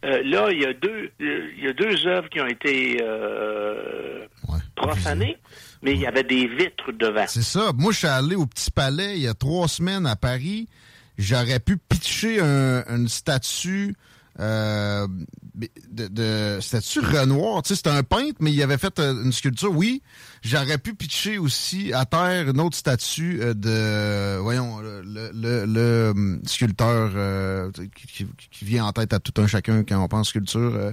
Là, 0.03 0.49
il 0.51 0.63
y 0.63 0.65
a 0.65 0.73
deux, 0.73 1.13
il 1.21 1.63
y 1.63 1.69
a 1.69 1.75
deux 1.75 2.07
œuvres 2.07 2.31
qui 2.31 2.41
ont 2.41 2.47
été 2.47 3.05
profanées, 4.75 5.37
mais 5.83 5.93
il 5.95 6.01
y 6.01 6.07
avait 6.07 6.25
des 6.25 6.47
vitres 6.47 6.93
devant. 6.93 7.25
C'est 7.29 7.43
ça. 7.43 7.73
Moi, 7.77 7.93
je 7.93 7.99
suis 7.99 8.07
allé 8.07 8.35
au 8.37 8.47
Petit 8.47 8.71
Palais 8.71 9.17
il 9.17 9.23
y 9.23 9.29
a 9.29 9.35
trois 9.35 9.69
semaines 9.69 10.07
à 10.07 10.17
Paris. 10.17 10.69
J'aurais 11.19 11.61
pu 11.61 11.77
pitcher 11.77 12.41
un- 12.41 12.85
une 12.89 13.09
statue 13.09 13.95
euh, 14.39 15.07
de, 15.91 16.07
de 16.09 16.59
statue 16.63 17.01
Renoir. 17.01 17.63
Tu 17.63 17.69
sais, 17.71 17.75
c'était 17.77 17.91
un 17.91 18.03
peintre, 18.03 18.37
mais 18.41 18.53
il 18.53 18.63
avait 18.63 18.79
fait 18.79 18.99
euh, 19.01 19.23
une 19.25 19.33
sculpture. 19.33 19.71
Oui, 19.73 20.03
j'aurais 20.41 20.79
pu 20.79 20.95
pitcher 20.95 21.37
aussi 21.37 21.93
à 21.93 22.07
terre 22.07 22.49
une 22.49 22.61
autre 22.61 22.77
statue 22.77 23.41
euh, 23.43 23.53
de, 23.55 24.39
voyons, 24.41 24.79
le, 24.81 25.03
le, 25.35 25.67
le- 25.67 26.11
hum, 26.17 26.41
sculpteur 26.47 27.11
euh, 27.15 27.71
qui, 27.95 28.07
qui- 28.07 28.27
qui 28.51 28.65
vient 28.65 28.87
en 28.87 28.93
tête 28.93 29.13
à 29.13 29.19
tout 29.19 29.39
un 29.43 29.47
chacun 29.47 29.83
quand 29.85 30.03
on 30.03 30.09
pense 30.09 30.29
sculpture. 30.29 30.75
euh, 30.75 30.93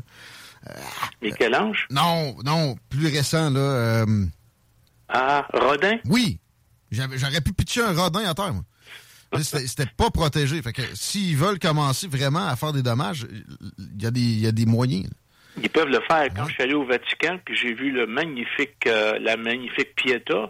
Michel-Ange? 1.22 1.88
non, 1.92 2.36
non, 2.44 2.76
plus 2.90 3.08
récent, 3.08 3.50
là. 3.52 4.06
Ah, 5.10 5.48
Rodin? 5.54 5.98
Oui. 6.06 6.40
J'aurais 6.92 7.42
pu 7.42 7.54
pitcher 7.54 7.82
un 7.82 7.94
rodin 7.94 8.26
à 8.30 8.34
terre, 8.34 8.54
moi. 8.54 8.64
C'était 9.42 9.86
pas 9.98 10.10
protégé. 10.10 10.62
Fait 10.62 10.72
que 10.74 10.82
s'ils 10.96 11.36
veulent 11.36 11.60
commencer 11.60 12.08
vraiment 12.08 12.48
à 12.48 12.56
faire 12.56 12.72
des 12.72 12.82
dommages, 12.82 13.28
il 13.78 14.02
y, 14.02 14.06
a 14.06 14.12
des- 14.12 14.20
il 14.22 14.40
y 14.40 14.48
a 14.48 14.52
des 14.54 14.66
moyens. 14.66 15.10
Ils 15.62 15.70
peuvent 15.70 15.90
le 15.90 16.00
faire. 16.08 16.28
Quand 16.36 16.46
je 16.48 16.54
suis 16.54 16.64
allé 16.64 16.76
au 16.76 16.86
Vatican, 16.86 17.38
puis 17.44 17.56
j'ai 17.58 17.74
vu 17.74 17.92
le 17.92 18.06
magnifique, 18.08 18.86
euh, 18.88 19.18
la 19.20 19.36
magnifique 19.36 19.96
Pietà 19.96 20.50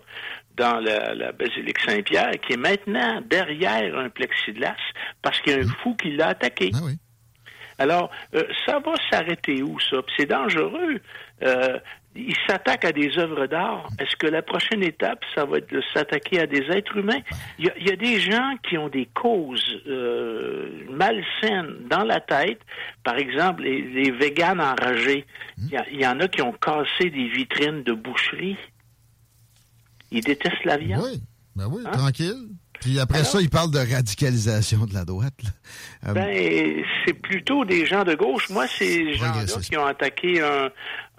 dans 0.57 0.79
la, 0.79 1.15
la 1.15 1.31
basilique 1.31 1.79
Saint-Pierre, 1.79 2.31
qui 2.45 2.53
est 2.53 2.57
maintenant 2.57 3.21
derrière 3.21 3.97
un 3.97 4.09
plexiglas, 4.09 4.75
parce 5.21 5.39
qu'il 5.41 5.53
y 5.53 5.55
a 5.55 5.59
un 5.63 5.67
fou 5.81 5.95
qui 5.95 6.11
l'a 6.15 6.29
attaqué. 6.29 6.71
Alors, 7.79 8.09
euh, 8.35 8.43
ça 8.65 8.79
va 8.79 8.93
s'arrêter 9.11 9.61
où, 9.61 9.79
ça? 9.79 10.01
Puis 10.01 10.15
c'est 10.17 10.25
dangereux. 10.25 10.99
Euh, 11.43 11.77
ils 12.17 12.35
s'attaquent 12.47 12.85
à 12.85 12.91
des 12.91 13.17
œuvres 13.17 13.45
d'art. 13.47 13.87
Est-ce 13.99 14.15
que 14.15 14.27
la 14.27 14.41
prochaine 14.41 14.83
étape, 14.83 15.23
ça 15.35 15.45
va 15.45 15.57
être 15.59 15.71
de 15.71 15.81
s'attaquer 15.93 16.39
à 16.41 16.47
des 16.47 16.63
êtres 16.71 16.97
humains? 16.97 17.19
Il 17.59 17.65
y, 17.65 17.69
a, 17.69 17.73
il 17.79 17.87
y 17.87 17.91
a 17.91 17.95
des 17.95 18.19
gens 18.19 18.55
qui 18.67 18.77
ont 18.77 18.89
des 18.89 19.05
causes 19.13 19.81
euh, 19.87 20.69
malsaines 20.89 21.87
dans 21.89 22.03
la 22.03 22.19
tête. 22.19 22.59
Par 23.03 23.17
exemple, 23.17 23.63
les, 23.63 23.81
les 23.81 24.11
véganes 24.11 24.59
enragés. 24.61 25.25
Il 25.59 25.69
y, 25.69 25.77
a- 25.77 25.85
il 25.91 26.01
y 26.01 26.07
en 26.07 26.19
a 26.19 26.27
qui 26.27 26.41
ont 26.41 26.53
cassé 26.53 27.09
des 27.09 27.27
vitrines 27.29 27.83
de 27.83 27.93
boucherie. 27.93 28.57
Ils 30.11 30.23
détestent 30.23 30.63
la 30.65 30.77
viande. 30.77 31.03
Oui, 31.03 31.21
ben 31.55 31.67
oui, 31.69 31.83
Hein? 31.85 31.91
tranquille. 31.91 32.47
Puis 32.81 32.99
après 32.99 33.19
Alors? 33.19 33.29
ça, 33.31 33.41
ils 33.41 33.49
parlent 33.49 33.71
de 33.71 33.79
radicalisation 33.79 34.85
de 34.85 34.93
la 34.93 35.03
droite. 35.05 35.33
là. 35.43 35.49
Euh, 36.09 36.13
Ben, 36.13 36.83
c'est 37.05 37.13
plutôt 37.13 37.65
des 37.65 37.85
gens 37.85 38.03
de 38.03 38.13
gauche. 38.15 38.49
Moi, 38.49 38.67
ces 38.67 39.13
gens-là 39.13 39.45
qui 39.61 39.77
ont 39.77 39.85
attaqué 39.85 40.41
un- 40.41 40.69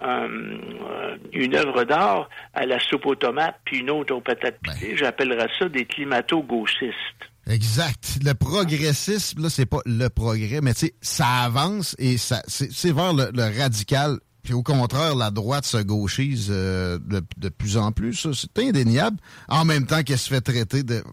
un, 0.01 0.27
euh, 0.29 1.17
une 1.33 1.55
œuvre 1.55 1.83
d'art 1.83 2.29
à 2.53 2.65
la 2.65 2.79
soupe 2.79 3.05
aux 3.05 3.15
tomates 3.15 3.59
puis 3.65 3.79
une 3.79 3.89
autre 3.89 4.13
aux 4.15 4.21
patates 4.21 4.59
pilées, 4.61 4.95
j'appellerais 4.95 5.49
ça 5.59 5.67
des 5.67 5.85
climato-gauchistes. 5.85 6.93
Exact. 7.49 8.19
Le 8.23 8.33
progressisme, 8.33 9.41
là, 9.41 9.49
c'est 9.49 9.65
pas 9.65 9.79
le 9.85 10.07
progrès, 10.09 10.61
mais 10.61 10.73
tu 10.73 10.87
sais, 10.87 10.93
ça 11.01 11.27
avance 11.43 11.95
et 11.97 12.17
ça, 12.17 12.41
c'est 12.47 12.71
c'est 12.71 12.91
vers 12.93 13.11
le, 13.13 13.31
le 13.33 13.59
radical. 13.59 14.19
Au 14.53 14.63
contraire, 14.63 15.15
la 15.15 15.31
droite 15.31 15.65
se 15.65 15.77
gauchise 15.77 16.49
euh, 16.51 16.97
de, 16.99 17.49
plus 17.49 17.77
en 17.77 17.91
plus. 17.91 18.27
C'est 18.33 18.59
indéniable. 18.59 19.17
En 19.47 19.65
même 19.65 19.85
temps 19.85 20.03
qu'elle 20.03 20.17
se 20.17 20.29
fait 20.29 20.41
traiter 20.41 20.83
de, 20.83 21.03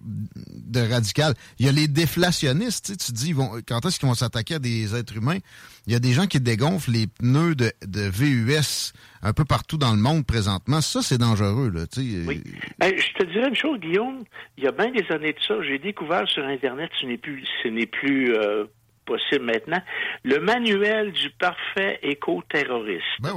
de 0.51 0.81
radical. 0.81 1.35
Il 1.59 1.67
y 1.67 1.69
a 1.69 1.73
les 1.73 1.89
déflationnistes. 1.89 2.97
Tu 3.05 3.13
dis, 3.13 3.29
ils 3.29 3.35
vont, 3.35 3.51
quand 3.67 3.85
est-ce 3.85 3.99
qu'ils 3.99 4.09
vont 4.09 4.15
s'attaquer 4.15 4.55
à 4.55 4.59
des 4.59 4.95
êtres 4.95 5.17
humains? 5.17 5.39
Il 5.87 5.93
y 5.93 5.97
a 5.97 6.01
des 6.01 6.13
gens 6.13 6.27
qui 6.27 6.41
dégonflent 6.41 6.91
les 6.91 7.07
pneus 7.07 7.55
de, 7.55 7.73
VUS 8.09 8.93
un 9.23 9.33
peu 9.33 9.45
partout 9.45 9.79
dans 9.79 9.93
le 9.93 10.01
monde 10.01 10.27
présentement. 10.27 10.81
Ça, 10.81 11.01
c'est 11.03 11.19
dangereux. 11.19 11.71
Là. 11.71 11.85
Oui. 11.97 12.43
Hey, 12.81 12.99
je 12.99 13.25
te 13.25 13.31
dirais 13.31 13.49
une 13.49 13.55
chose, 13.55 13.79
Guillaume. 13.79 14.25
Il 14.59 14.65
y 14.65 14.67
a 14.67 14.73
bien 14.73 14.91
des 14.91 15.05
années 15.13 15.33
de 15.33 15.41
ça, 15.47 15.55
j'ai 15.63 15.79
découvert 15.79 16.29
sur 16.29 16.45
Internet, 16.45 16.91
ce 17.01 17.07
n'est 17.07 17.19
plus, 17.19 17.45
ce 17.63 17.69
n'est 17.69 17.87
plus 17.87 18.35
euh, 18.35 18.65
possible 19.07 19.45
maintenant, 19.47 19.81
le 20.25 20.39
manuel 20.41 21.13
du 21.13 21.31
parfait 21.31 21.99
éco-terroriste. 22.03 23.05
Ben 23.21 23.33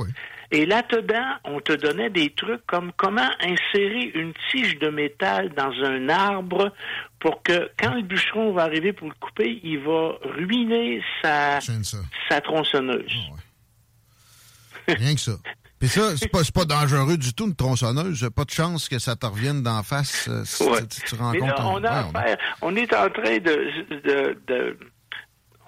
Et 0.52 0.66
là-dedans, 0.66 1.36
on 1.46 1.60
te 1.62 1.74
donnait 1.74 2.10
des 2.10 2.32
trucs 2.32 2.66
comme 2.66 2.92
comment 2.98 3.30
insérer 3.40 4.12
une 4.16 4.34
tige 4.52 4.78
de 4.80 4.90
métal 4.90 5.50
dans 5.56 5.72
un 5.86 6.10
arbre 6.10 6.74
pour 7.20 7.44
que 7.44 7.70
quand 7.80 7.94
le 7.94 8.02
bûcheron 8.02 8.52
va 8.54 8.64
arriver 8.64 8.92
pour 8.94 9.08
le 9.08 9.14
couper, 9.20 9.60
il 9.64 9.80
va 9.80 10.14
ruiner 10.24 11.02
sa, 11.22 11.60
sa 12.30 12.42
tronçonneuse. 12.42 13.14
Rien 14.88 15.14
que 15.14 15.20
ça. 15.22 15.34
Puis 15.80 15.88
ça, 15.88 16.18
c'est 16.18 16.28
pas, 16.30 16.42
pas 16.54 16.66
dangereux 16.66 17.18
du 17.18 17.34
tout, 17.34 17.46
une 17.46 17.56
tronçonneuse. 17.56 18.28
Pas 18.36 18.44
de 18.44 18.50
chance 18.52 18.90
que 18.90 19.00
ça 19.00 19.16
te 19.16 19.26
revienne 19.26 19.64
d'en 19.64 19.82
face 19.84 20.28
euh, 20.28 20.44
si 20.44 20.64
Ouais. 20.64 20.82
tu, 20.88 21.02
tu 21.04 21.16
Mais 21.16 21.22
rencontres 21.22 21.80
là, 21.80 22.06
on, 22.12 22.16
un- 22.18 22.22
ouais, 22.22 22.38
on- 22.62 22.76
est 22.76 22.94
en 22.94 23.10
train 23.10 23.38
de, 23.38 23.96
de- 24.04 24.38
de- 24.48 24.78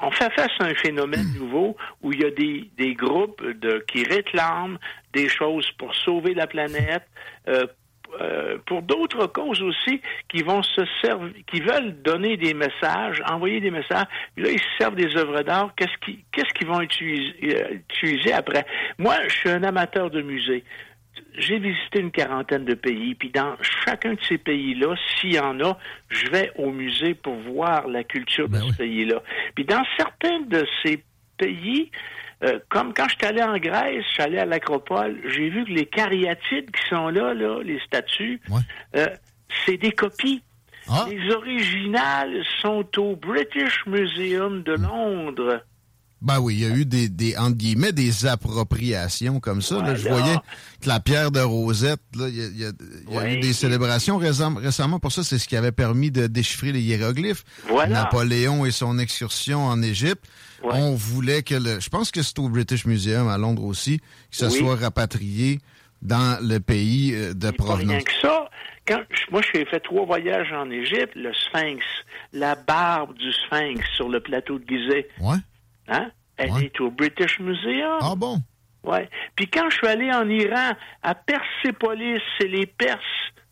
on 0.01 0.11
fait 0.11 0.31
face 0.33 0.51
à 0.59 0.65
un 0.65 0.73
phénomène 0.73 1.33
nouveau 1.37 1.77
où 2.01 2.11
il 2.11 2.21
y 2.21 2.25
a 2.25 2.31
des, 2.31 2.69
des 2.77 2.93
groupes 2.93 3.43
de, 3.43 3.83
qui 3.87 4.03
réclament 4.03 4.77
des 5.13 5.29
choses 5.29 5.69
pour 5.77 5.93
sauver 5.95 6.33
la 6.33 6.47
planète, 6.47 7.03
euh, 7.47 7.65
euh, 8.19 8.57
pour 8.65 8.81
d'autres 8.81 9.27
causes 9.27 9.61
aussi, 9.61 10.01
qui 10.27 10.41
vont 10.43 10.63
se 10.63 10.81
servir, 11.01 11.31
qui 11.47 11.61
veulent 11.61 12.01
donner 12.01 12.35
des 12.35 12.53
messages, 12.53 13.21
envoyer 13.25 13.61
des 13.61 13.71
messages. 13.71 14.05
Puis 14.35 14.43
là, 14.43 14.51
ils 14.51 14.59
se 14.59 14.77
servent 14.77 14.95
des 14.95 15.15
œuvres 15.15 15.43
d'art. 15.43 15.73
Qu'est-ce 15.77 15.97
qu'ils 16.03 16.19
qu'est-ce 16.31 16.53
qu'ils 16.53 16.67
vont 16.67 16.81
utiliser, 16.81 17.33
euh, 17.55 17.75
utiliser 17.89 18.33
après? 18.33 18.65
Moi, 18.97 19.15
je 19.27 19.35
suis 19.35 19.49
un 19.49 19.63
amateur 19.63 20.09
de 20.09 20.21
musée 20.21 20.63
j'ai 21.37 21.59
visité 21.59 21.99
une 21.99 22.11
quarantaine 22.11 22.65
de 22.65 22.73
pays, 22.73 23.15
puis 23.15 23.29
dans 23.29 23.55
chacun 23.85 24.13
de 24.13 24.19
ces 24.27 24.37
pays-là, 24.37 24.95
s'il 25.19 25.33
y 25.33 25.39
en 25.39 25.59
a, 25.61 25.77
je 26.09 26.29
vais 26.29 26.51
au 26.55 26.71
musée 26.71 27.13
pour 27.13 27.35
voir 27.35 27.87
la 27.87 28.03
culture 28.03 28.49
de 28.49 28.57
ce 28.57 28.77
pays-là. 28.77 29.21
Puis 29.55 29.65
dans 29.65 29.83
certains 29.97 30.41
de 30.41 30.65
ces 30.83 31.03
pays, 31.37 31.91
euh, 32.43 32.59
comme 32.69 32.93
quand 32.93 33.07
je 33.07 33.15
suis 33.15 33.25
allé 33.25 33.43
en 33.43 33.57
Grèce, 33.57 34.03
je 34.07 34.13
suis 34.13 34.23
allé 34.23 34.39
à 34.39 34.45
l'Acropole, 34.45 35.21
j'ai 35.25 35.49
vu 35.49 35.65
que 35.65 35.71
les 35.71 35.85
cariatides 35.85 36.71
qui 36.71 36.89
sont 36.89 37.09
là, 37.09 37.33
là 37.33 37.61
les 37.63 37.79
statues, 37.81 38.41
euh, 38.95 39.07
c'est 39.65 39.77
des 39.77 39.91
copies. 39.91 40.41
Les 41.09 41.33
originales 41.33 42.43
sont 42.61 42.85
au 42.99 43.15
British 43.15 43.85
Museum 43.85 44.63
de 44.63 44.73
Londres. 44.73 45.61
Ben 46.21 46.39
oui, 46.39 46.53
il 46.55 46.59
y 46.61 46.65
a 46.65 46.69
eu 46.75 46.85
des, 46.85 47.09
des 47.09 47.35
entre 47.35 47.55
guillemets, 47.57 47.91
des 47.93 48.27
appropriations 48.27 49.39
comme 49.39 49.61
ça. 49.61 49.81
là. 49.81 49.95
Je 49.95 50.07
voyais 50.07 50.35
que 50.81 50.87
la 50.87 50.99
pierre 50.99 51.31
de 51.31 51.39
Rosette, 51.39 51.99
là, 52.15 52.27
il 52.29 52.35
y 52.35 52.41
a, 52.43 52.47
il 52.47 52.59
y 52.59 52.65
a- 52.65 52.71
il 53.09 53.13
y 53.13 53.17
a 53.17 53.33
eu 53.33 53.39
des 53.39 53.53
célébrations 53.53 54.19
récem- 54.19 54.57
récemment 54.57 54.99
pour 54.99 55.11
ça. 55.11 55.23
C'est 55.23 55.39
ce 55.39 55.47
qui 55.47 55.55
avait 55.55 55.71
permis 55.71 56.11
de 56.11 56.27
déchiffrer 56.27 56.71
les 56.71 56.81
hiéroglyphes. 56.81 57.43
Voilà. 57.67 58.03
Napoléon 58.03 58.65
et 58.65 58.71
son 58.71 58.99
excursion 58.99 59.65
en 59.65 59.81
Égypte. 59.81 60.25
On 60.63 60.93
voulait 60.93 61.41
que 61.41 61.55
le... 61.55 61.79
Je 61.79 61.89
pense 61.89 62.11
que 62.11 62.21
c'est 62.21 62.37
au 62.37 62.47
British 62.49 62.85
Museum 62.85 63.27
à 63.27 63.37
Londres 63.39 63.63
aussi, 63.63 63.97
que 63.97 64.03
ça 64.37 64.47
Oui. 64.49 64.59
soit 64.59 64.75
rapatrié 64.75 65.59
dans 66.03 66.39
le 66.45 66.59
pays 66.59 67.13
euh, 67.15 67.33
de 67.33 67.49
Pas 67.49 67.57
provenance. 67.63 67.89
rien 67.95 68.01
que 68.03 68.11
ça. 68.21 68.49
Quand, 68.87 69.01
moi, 69.31 69.41
j'ai 69.53 69.65
fait 69.65 69.79
trois 69.79 70.05
voyages 70.05 70.51
en 70.51 70.69
Égypte, 70.69 71.13
le 71.15 71.31
Sphinx, 71.33 71.83
la 72.33 72.55
barbe 72.55 73.15
du 73.17 73.31
Sphinx 73.31 73.81
sur 73.95 74.09
le 74.09 74.19
plateau 74.19 74.59
de 74.59 74.65
Gizeh. 74.67 75.07
Ouais. 75.19 75.37
Hein? 75.87 76.11
Elle 76.37 76.63
est 76.63 76.79
au 76.81 76.89
British 76.89 77.39
Museum. 77.39 77.99
Ah 78.01 78.15
bon? 78.15 78.37
Ouais. 78.83 79.09
Puis 79.35 79.47
quand 79.47 79.69
je 79.69 79.77
suis 79.77 79.87
allé 79.87 80.11
en 80.11 80.27
Iran, 80.27 80.71
à 81.03 81.15
Persépolis, 81.15 82.21
c'est 82.39 82.47
les 82.47 82.65
Perses. 82.65 82.99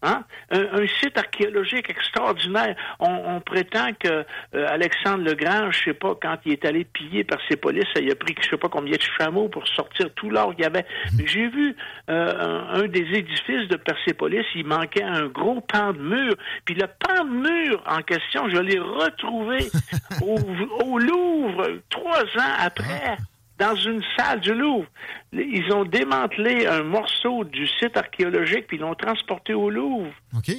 Hein? 0.02 0.24
Un, 0.52 0.82
un 0.82 0.88
site 0.88 1.18
archéologique 1.18 1.90
extraordinaire. 1.90 2.76
On, 3.00 3.36
on 3.36 3.42
prétend 3.42 3.94
que 4.00 4.08
euh, 4.56 4.68
Alexandre 4.68 5.24
le 5.24 5.34
Grand, 5.34 5.72
je 5.72 5.84
sais 5.86 5.94
pas, 5.94 6.16
quand 6.22 6.38
il 6.46 6.54
est 6.54 6.66
allé 6.66 6.86
piller 6.86 7.24
Persépolis, 7.24 7.84
ça 7.94 8.02
il 8.02 8.12
a 8.12 8.16
pris 8.16 8.36
je 8.42 8.50
sais 8.50 8.58
pas 8.58 8.70
combien 8.70 8.96
de 8.96 9.04
chameaux 9.18 9.50
pour 9.50 9.68
sortir 9.68 10.08
tout 10.16 10.30
l'or 10.30 10.56
qu'il 10.56 10.64
y 10.64 10.68
avait. 10.68 10.86
Mais 11.18 11.28
j'ai 11.28 11.48
vu 11.50 11.76
euh, 12.10 12.34
un, 12.40 12.82
un 12.82 12.88
des 12.88 13.06
édifices 13.14 13.68
de 13.70 13.76
Persépolis, 13.76 14.46
il 14.56 14.66
manquait 14.66 15.04
un 15.04 15.28
gros 15.28 15.62
pan 15.62 15.94
de 15.94 16.00
mur. 16.00 16.36
Puis 16.66 16.76
le 16.76 16.88
pan 16.88 17.26
de 17.26 17.32
mur 17.32 17.84
en 17.86 18.02
question, 18.02 18.50
je 18.50 18.58
l'ai 18.58 18.80
retrouvé 18.80 19.60
au, 20.22 20.38
au 20.86 21.00
Louvre 21.00 21.80
trois 21.90 22.24
ans 22.24 22.54
après 22.60 23.18
dans 23.60 23.76
une 23.76 24.02
salle 24.18 24.40
du 24.40 24.54
Louvre. 24.54 24.88
Ils 25.34 25.72
ont 25.74 25.86
démantelé 25.86 26.66
un 26.66 26.84
morceau 26.84 27.44
du 27.44 27.68
site 27.68 27.96
archéologique 27.96 28.68
puis 28.68 28.78
l'ont 28.78 28.96
transporté 28.96 29.54
au 29.54 29.70
Louvre. 29.70 30.12
OK. 30.36 30.52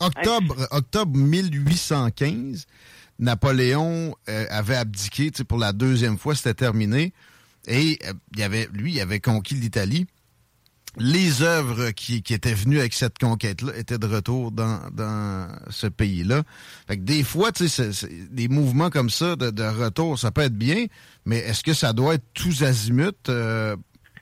Octobre, 0.00 0.56
octobre 0.72 1.16
1815, 1.16 2.66
Napoléon 3.20 4.16
euh, 4.28 4.46
avait 4.50 4.76
abdiqué 4.76 5.30
pour 5.46 5.58
la 5.58 5.72
deuxième 5.72 6.18
fois, 6.18 6.34
c'était 6.34 6.54
terminé. 6.54 7.12
Et 7.68 7.98
euh, 8.04 8.12
il 8.36 8.42
avait, 8.42 8.68
lui, 8.72 8.94
il 8.94 9.00
avait 9.00 9.20
conquis 9.20 9.54
l'Italie. 9.54 10.06
Les 10.98 11.42
œuvres 11.42 11.90
qui, 11.92 12.22
qui 12.22 12.34
étaient 12.34 12.52
venues 12.54 12.78
avec 12.78 12.92
cette 12.92 13.18
conquête-là 13.18 13.72
étaient 13.78 13.98
de 13.98 14.06
retour 14.06 14.50
dans, 14.52 14.78
dans 14.92 15.48
ce 15.70 15.86
pays-là. 15.86 16.42
Fait 16.86 16.96
que 16.98 17.02
des 17.02 17.22
fois, 17.24 17.50
tu 17.50 17.66
sais, 17.66 17.90
c'est- 17.90 17.92
c'est- 18.06 18.34
des 18.34 18.48
mouvements 18.48 18.90
comme 18.90 19.08
ça 19.10 19.34
de, 19.36 19.50
de 19.50 19.62
retour, 19.62 20.18
ça 20.18 20.30
peut 20.30 20.42
être 20.42 20.56
bien, 20.58 20.84
mais 21.24 21.38
est-ce 21.38 21.62
que 21.62 21.72
ça 21.72 21.92
doit 21.94 22.14
être 22.14 22.24
tous 22.34 22.62
azimuts? 22.62 23.10
Euh, 23.30 23.74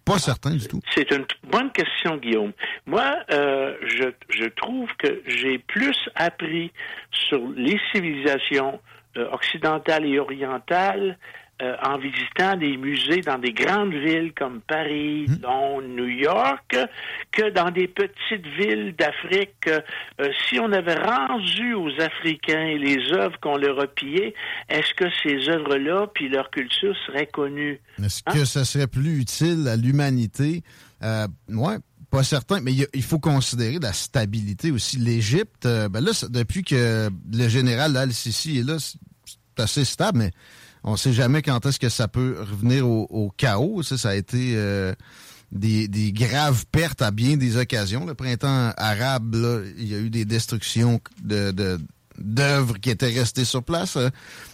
pas 0.05 0.19
certain 0.19 0.53
du 0.53 0.67
tout. 0.67 0.81
C'est 0.95 1.11
une 1.11 1.27
bonne 1.51 1.71
question, 1.73 2.17
Guillaume. 2.17 2.53
Moi, 2.87 3.17
euh, 3.31 3.75
je, 3.87 4.05
je 4.29 4.45
trouve 4.49 4.89
que 4.99 5.23
j'ai 5.27 5.59
plus 5.59 5.97
appris 6.15 6.73
sur 7.13 7.41
les 7.57 7.79
civilisations 7.93 8.81
euh, 9.17 9.29
occidentales 9.33 10.07
et 10.07 10.19
orientales 10.21 11.19
euh, 11.63 11.77
en 11.83 11.99
visitant 11.99 12.57
des 12.57 12.77
musées 12.77 13.21
dans 13.21 13.39
des 13.39 13.53
grandes 13.53 13.93
villes 13.93 14.33
comme 14.37 14.61
Paris, 14.61 15.27
Londres, 15.43 15.89
New 15.89 16.09
York, 16.09 16.77
que 17.33 17.51
dans 17.51 17.71
des 17.71 17.89
petites 17.89 18.47
villes 18.59 18.95
d'Afrique. 18.99 19.69
Euh, 19.69 20.31
si 20.49 20.59
on 20.59 20.73
avait 20.73 20.95
rendu 20.95 21.75
aux 21.75 21.91
Africains 22.01 22.77
les 22.79 23.13
œuvres 23.13 23.39
qu'on 23.41 23.57
leur 23.57 23.81
a 23.81 23.87
pillées, 23.87 24.35
est-ce 24.69 24.95
que 24.95 25.05
ces 25.23 25.49
œuvres-là, 25.49 26.07
puis 26.15 26.29
leur 26.29 26.51
culture 26.51 26.95
seraient 27.07 27.27
connues? 27.27 27.81
Est-ce 28.03 28.23
que 28.23 28.45
ça 28.45 28.65
serait 28.65 28.87
plus 28.87 29.21
utile 29.21 29.69
à 29.69 29.77
l'humanité? 29.77 30.63
Euh, 31.03 31.27
ouais, 31.49 31.77
pas 32.11 32.25
certain, 32.25 32.61
mais 32.61 32.73
il 32.73 33.03
faut 33.03 33.21
considérer 33.21 33.79
la 33.81 33.93
stabilité 33.93 34.71
aussi. 34.71 34.97
L'Égypte, 34.99 35.67
euh, 35.67 35.89
ben 35.89 36.05
là, 36.05 36.13
depuis 36.29 36.65
que 36.65 37.09
le 37.33 37.49
général 37.49 37.97
Al-Sisi 37.97 38.59
est 38.59 38.67
là, 38.67 38.77
c'est 38.79 39.63
assez 39.63 39.85
stable, 39.85 40.19
mais 40.19 40.31
on 40.85 40.97
sait 40.97 41.13
jamais 41.13 41.43
quand 41.43 41.65
est-ce 41.67 41.79
que 41.79 41.89
ça 41.89 42.09
peut 42.09 42.37
revenir 42.39 42.89
au, 42.89 43.33
chaos. 43.37 43.83
Ça, 43.83 43.99
ça 43.99 44.11
a 44.11 44.15
été 44.15 44.55
euh, 44.57 44.95
des, 45.53 46.13
graves 46.13 46.65
pertes 46.71 47.03
à 47.03 47.11
bien 47.11 47.37
des 47.37 47.57
occasions. 47.57 48.07
Le 48.07 48.15
printemps 48.15 48.73
arabe, 48.77 49.37
il 49.79 49.89
y 49.89 49.95
a 49.95 49.99
eu 49.99 50.11
des 50.11 50.25
destructions 50.25 51.01
de... 51.23 51.51
de 51.51 51.79
d'œuvres 52.21 52.79
qui 52.79 52.91
étaient 52.91 53.07
restées 53.07 53.45
sur 53.45 53.63
place, 53.63 53.97
euh, 53.97 54.09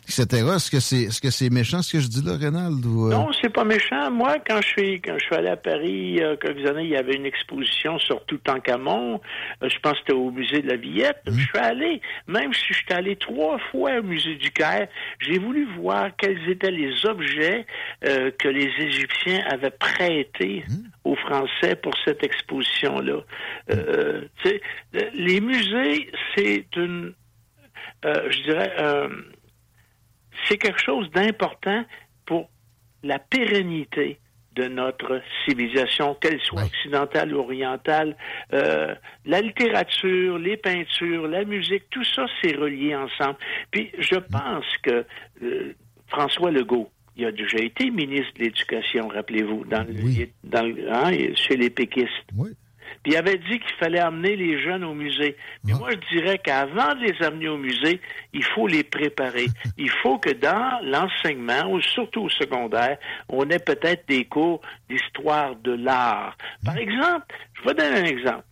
etc. 0.05 0.27
Est-ce 0.57 0.71
que 0.71 0.81
c'est 0.81 1.03
est-ce 1.03 1.21
que 1.21 1.31
c'est 1.31 1.51
méchant 1.51 1.83
ce 1.83 1.93
que 1.93 2.01
je 2.01 2.09
dis 2.09 2.23
là, 2.25 2.37
Rénald? 2.37 2.85
Ou, 2.85 3.07
euh? 3.07 3.11
Non, 3.11 3.29
c'est 3.41 3.53
pas 3.53 3.65
méchant. 3.65 4.11
Moi, 4.11 4.37
quand 4.47 4.61
je 4.63 4.69
suis 4.69 5.01
quand 5.01 5.17
je 5.19 5.25
suis 5.25 5.35
allé 5.35 5.49
à 5.49 5.57
Paris 5.57 6.23
a 6.23 6.37
quelques 6.37 6.69
années, 6.69 6.85
il 6.85 6.91
y 6.91 6.97
avait 6.97 7.15
une 7.15 7.27
exposition 7.27 7.99
sur 7.99 8.25
Toutankhamon. 8.27 9.21
Euh, 9.63 9.69
Je 9.69 9.79
pense 9.81 9.93
que 9.93 9.99
c'était 10.01 10.13
au 10.13 10.31
musée 10.31 10.63
de 10.63 10.69
la 10.69 10.77
Villette. 10.77 11.21
Je 11.27 11.33
suis 11.33 11.59
allé, 11.59 12.01
même 12.27 12.53
si 12.53 12.65
je 12.69 12.75
suis 12.75 12.93
allé 12.93 13.17
trois 13.17 13.59
fois 13.71 13.99
au 13.99 14.03
musée 14.03 14.37
du 14.37 14.51
Caire, 14.51 14.89
j'ai 15.21 15.39
voulu 15.39 15.67
voir 15.79 16.11
quels 16.17 16.49
étaient 16.49 16.71
les 16.71 17.05
objets 17.07 17.67
euh, 18.05 18.31
que 18.39 18.49
les 18.49 18.71
Égyptiens 18.79 19.45
avaient 19.51 19.71
prêtés 19.71 20.65
aux 21.05 21.17
Français 21.17 21.77
pour 21.77 21.93
cette 22.05 22.23
exposition-là. 22.23 23.21
Euh, 23.71 24.23
euh, 24.47 24.59
les 25.15 25.41
musées, 25.41 26.11
c'est 26.35 26.67
une 26.77 27.15
euh, 28.05 28.31
je 28.31 28.43
dirais, 28.43 28.73
euh, 28.79 29.09
c'est 30.49 30.59
quelque 30.59 30.81
chose 30.81 31.11
d'important 31.11 31.85
pour 32.25 32.49
la 33.03 33.19
pérennité 33.19 34.19
de 34.55 34.69
notre 34.69 35.21
civilisation, 35.45 36.15
qu'elle 36.15 36.41
soit 36.41 36.63
occidentale 36.67 37.35
ou 37.35 37.41
orientale. 37.41 38.17
Euh, 38.55 38.95
la 39.27 39.41
littérature, 39.43 40.39
les 40.39 40.57
peintures, 40.57 41.29
la 41.29 41.45
musique, 41.45 41.85
tout 41.91 42.05
ça, 42.05 42.25
c'est 42.41 42.57
relié 42.57 42.95
ensemble. 42.97 43.37
Puis 43.71 43.91
je 43.99 44.17
pense 44.17 44.65
que 44.83 45.05
euh, 45.43 45.75
François 46.09 46.51
Legault, 46.51 46.91
il 47.17 47.27
a 47.27 47.33
déjà 47.33 47.59
été 47.59 47.91
ministre 47.91 48.33
de 48.39 48.45
l'Éducation, 48.45 49.09
rappelez-vous, 49.09 49.65
dans, 49.67 49.85
le- 49.85 49.93
dans 50.45 50.63
le- 50.67 50.91
hein, 50.91 51.35
chez 51.35 51.57
les 51.57 51.69
péquistes. 51.71 52.09
Puis 53.03 53.13
il 53.13 53.17
avait 53.17 53.39
dit 53.39 53.59
qu'il 53.59 53.77
fallait 53.79 54.01
amener 54.01 54.37
les 54.37 54.63
jeunes 54.63 54.85
au 54.85 54.95
musée. 54.95 55.37
Mais 55.65 55.75
moi, 55.75 55.91
je 55.91 56.17
dirais 56.17 56.39
qu'avant 56.39 56.95
de 56.95 57.05
les 57.05 57.27
amener 57.27 57.49
au 57.49 57.59
musée, 57.59 58.01
il 58.33 58.45
faut 58.45 58.67
les 58.67 58.85
préparer. 58.85 59.47
Il 59.79 59.91
faut 59.91 60.19
que 60.19 60.31
dans 60.31 60.81
l'enseignement, 60.83 61.71
ou 61.71 61.81
surtout 61.81 62.23
au 62.23 62.29
secondaire, 62.29 62.99
on 63.29 63.49
ait 63.51 63.59
peut-être 63.59 64.09
des 64.09 64.25
cours 64.25 64.61
d'histoire 64.89 65.55
de 65.57 65.73
l'art. 65.73 66.37
Par 66.65 66.77
exemple, 66.77 67.27
je 67.55 67.69
vais 67.69 67.75
donner 67.75 68.01
un 68.01 68.05
exemple. 68.05 68.45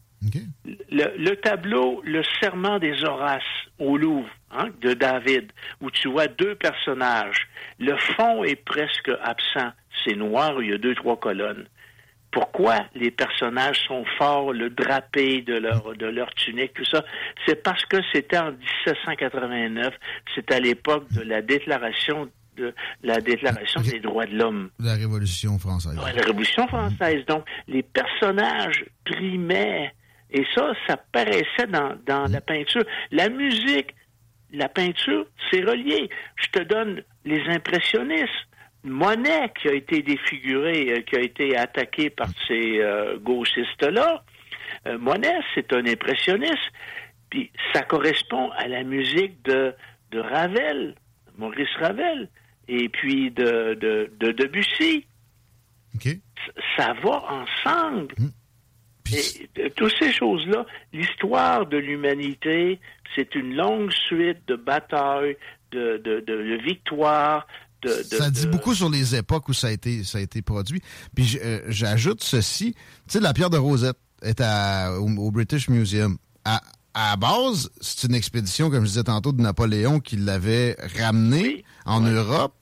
Le, 0.65 1.17
le 1.19 1.37
tableau 1.37 2.01
Le 2.05 2.23
Serment 2.41 2.79
des 2.79 3.05
Horaces 3.05 3.43
au 3.79 3.97
Louvre 3.97 4.29
hein, 4.51 4.69
de 4.81 4.95
David, 4.95 5.53
où 5.81 5.91
tu 5.91 6.09
vois 6.09 6.29
deux 6.29 6.55
personnages. 6.55 7.49
Le 7.79 7.97
fond 7.97 8.45
est 8.45 8.57
presque 8.57 9.11
absent. 9.23 9.73
C'est 10.05 10.17
noir, 10.17 10.63
il 10.63 10.71
y 10.71 10.75
a 10.75 10.79
deux, 10.79 10.95
trois 10.95 11.19
colonnes. 11.19 11.67
Pourquoi 12.35 12.85
les 12.95 13.13
personnages 13.13 13.79
sont 13.87 14.05
forts, 14.19 14.53
le 14.53 14.69
drapé 14.69 15.41
de 15.43 15.55
leur, 15.55 15.95
de 15.95 16.07
leur 16.07 16.35
tunique, 16.35 16.75
tout 16.75 16.85
ça? 16.85 17.05
C'est 17.47 17.63
parce 17.63 17.85
que 17.87 17.97
c'était 18.13 18.39
en 18.39 18.51
1789, 18.51 19.95
c'est 20.35 20.51
à 20.53 20.59
l'époque 20.59 21.11
de 21.13 21.23
la 21.23 21.41
déclaration 21.41 22.29
de 22.57 22.75
la 23.03 23.21
Déclaration 23.21 23.81
des 23.81 24.01
droits 24.01 24.27
de 24.27 24.37
l'homme. 24.37 24.71
La 24.79 24.95
Révolution 24.95 25.59
française. 25.59 25.99
Ouais, 25.99 26.13
la 26.13 26.23
Révolution 26.23 26.67
française. 26.69 27.25
Donc, 27.27 27.45
les 27.67 27.83
personnages 27.83 28.85
primaient. 29.05 29.93
Et 30.31 30.45
ça, 30.55 30.73
ça 30.87 30.97
paraissait 30.97 31.67
dans, 31.69 31.97
dans 32.07 32.27
la 32.31 32.41
peinture. 32.41 32.85
La 33.11 33.29
musique, 33.29 33.95
la 34.53 34.69
peinture, 34.69 35.27
c'est 35.51 35.63
relié. 35.63 36.09
Je 36.37 36.61
te 36.61 36.65
donne 36.65 37.03
les 37.25 37.43
impressionnistes. 37.49 38.31
Monet, 38.85 39.51
qui 39.61 39.69
a 39.69 39.73
été 39.75 40.03
défiguré, 40.03 40.93
euh, 40.93 41.01
qui 41.03 41.17
a 41.17 41.21
été 41.21 41.57
attaqué 41.57 42.11
par 42.11 42.29
ces 42.47 42.79
euh, 42.81 43.19
gauchistes-là. 43.19 44.23
Euh, 44.87 44.99
Monet, 44.99 45.35
c'est 45.55 45.73
un 45.73 45.87
impressionniste. 45.87 46.71
Puis 47.31 47.51
ça 47.73 47.83
correspond 47.83 48.51
à 48.53 48.69
la 48.69 48.83
musique 48.85 49.43
de, 49.45 49.75
de 50.11 50.21
Ravel, 50.21 50.95
Maurice 51.39 51.75
Ravel, 51.81 52.29
et 52.69 52.89
puis 52.89 53.31
de, 53.31 53.75
de, 53.75 54.11
de 54.21 54.33
Debussy. 54.33 55.07
Ça 56.77 56.93
va 57.03 57.23
ensemble. 57.33 58.15
Et 59.13 59.49
de- 59.63 59.69
toutes 59.69 59.95
ces 59.99 60.13
choses-là, 60.13 60.65
l'histoire 60.93 61.67
de 61.67 61.77
l'humanité, 61.79 62.79
c'est 63.15 63.35
une 63.35 63.55
longue 63.55 63.93
suite 63.93 64.47
de 64.47 64.57
batailles, 64.57 65.37
de, 65.73 65.99
de, 65.99 66.21
de, 66.21 66.37
de 66.37 66.63
victoires, 66.63 67.47
de, 67.85 68.09
de- 68.11 68.17
ça 68.17 68.31
dit 68.31 68.47
de- 68.47 68.51
beaucoup 68.51 68.75
sur 68.75 68.89
les 68.91 69.15
époques 69.15 69.49
où 69.49 69.53
ça 69.53 69.69
a 69.69 69.71
été, 69.71 70.03
ça 70.05 70.19
a 70.19 70.21
été 70.21 70.43
produit. 70.43 70.81
Puis 71.15 71.39
euh, 71.43 71.61
j'ajoute 71.69 72.23
ceci. 72.23 72.75
Tu 72.75 72.81
sais, 73.09 73.21
la 73.21 73.33
pierre 73.33 73.51
de 73.51 73.59
Rosette 73.59 73.97
est 74.23 74.41
à, 74.41 74.93
au, 75.01 75.09
au 75.09 75.31
British 75.31 75.69
Museum. 75.69 76.17
À, 76.45 76.61
à 76.95 77.11
la 77.11 77.17
base, 77.17 77.71
c'est 77.81 78.07
une 78.09 78.15
expédition, 78.15 78.71
comme 78.71 78.83
je 78.85 78.89
disais 78.91 79.03
tantôt, 79.05 79.33
de 79.33 79.41
Napoléon 79.43 80.01
qui 80.01 80.17
l'avait 80.17 80.77
ramenée 80.99 81.65
en 81.87 82.01
Europe. 82.01 82.55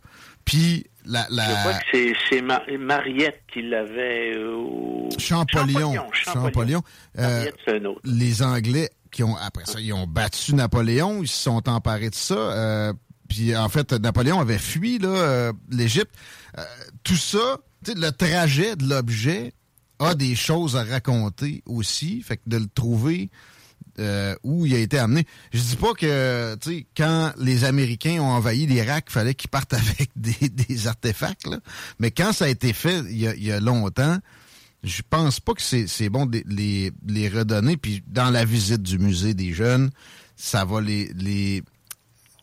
Puis 0.45 0.87
la, 1.05 1.27
la 1.31 1.49
Je 1.49 1.55
crois 1.61 1.73
que 1.75 1.85
c'est, 1.93 2.13
c'est 2.31 2.43
Ma- 2.43 2.63
Mariette 2.79 3.43
qui 3.53 3.63
l'avait 3.63 4.35
euh, 4.37 4.55
au... 4.57 5.09
Champollion. 5.19 5.93
Champollion. 5.93 6.07
Champollion. 6.13 6.83
Euh, 7.19 7.23
Mariette, 7.39 7.55
c'est 7.67 7.77
un 7.81 7.85
autre. 7.85 8.01
les 8.05 8.43
Anglais 8.43 8.91
qui 9.11 9.23
ont 9.23 9.37
après 9.37 9.67
ça 9.67 9.79
ils 9.79 9.93
ont 9.93 10.07
battu 10.07 10.55
Napoléon, 10.55 11.23
ils 11.23 11.29
se 11.29 11.43
sont 11.43 11.69
emparés 11.69 12.09
de 12.09 12.15
ça. 12.15 12.35
euh, 12.35 12.93
puis 13.33 13.57
en 13.57 13.69
fait 13.69 13.93
Napoléon 13.93 14.41
avait 14.41 14.59
fui 14.59 14.99
euh, 15.03 15.53
l'Égypte. 15.71 16.15
Euh, 16.59 16.65
tout 17.03 17.17
ça, 17.17 17.59
le 17.87 18.11
trajet 18.11 18.77
de 18.77 18.87
l'objet 18.87 19.55
a 19.99 20.15
des 20.15 20.35
choses 20.35 20.77
à 20.77 20.85
raconter 20.85 21.63
aussi. 21.65 22.21
Fait 22.21 22.37
que 22.37 22.43
de 22.47 22.59
le 22.59 22.67
trouver 22.67 23.31
euh, 23.99 24.35
où 24.43 24.67
il 24.67 24.75
a 24.75 24.79
été 24.79 24.99
amené. 24.99 25.25
Je 25.53 25.61
dis 25.61 25.77
pas 25.77 25.95
que, 25.95 26.57
quand 26.95 27.33
les 27.39 27.65
Américains 27.65 28.21
ont 28.21 28.31
envahi 28.31 28.67
l'Irak, 28.67 29.07
il 29.09 29.13
fallait 29.13 29.35
qu'ils 29.35 29.51
partent 29.51 29.73
avec 29.75 30.11
des, 30.15 30.87
artefacts. 30.87 31.49
Mais 31.99 32.11
quand 32.11 32.33
ça 32.33 32.45
a 32.45 32.49
été 32.49 32.75
fait 32.75 33.03
il 33.11 33.19
y 33.19 33.53
a, 33.53 33.61
longtemps, 33.61 34.19
je 34.83 35.01
pense 35.09 35.41
pas 35.41 35.55
que 35.55 35.63
c'est 35.63 36.09
bon 36.11 36.27
de 36.27 36.43
les, 36.47 37.29
redonner. 37.29 37.79
Puis 37.79 38.03
dans 38.07 38.29
la 38.29 38.45
visite 38.45 38.83
du 38.83 38.99
musée 38.99 39.33
des 39.33 39.55
jeunes, 39.55 39.91
ça 40.37 40.67
va 40.67 40.83
les 40.83 41.63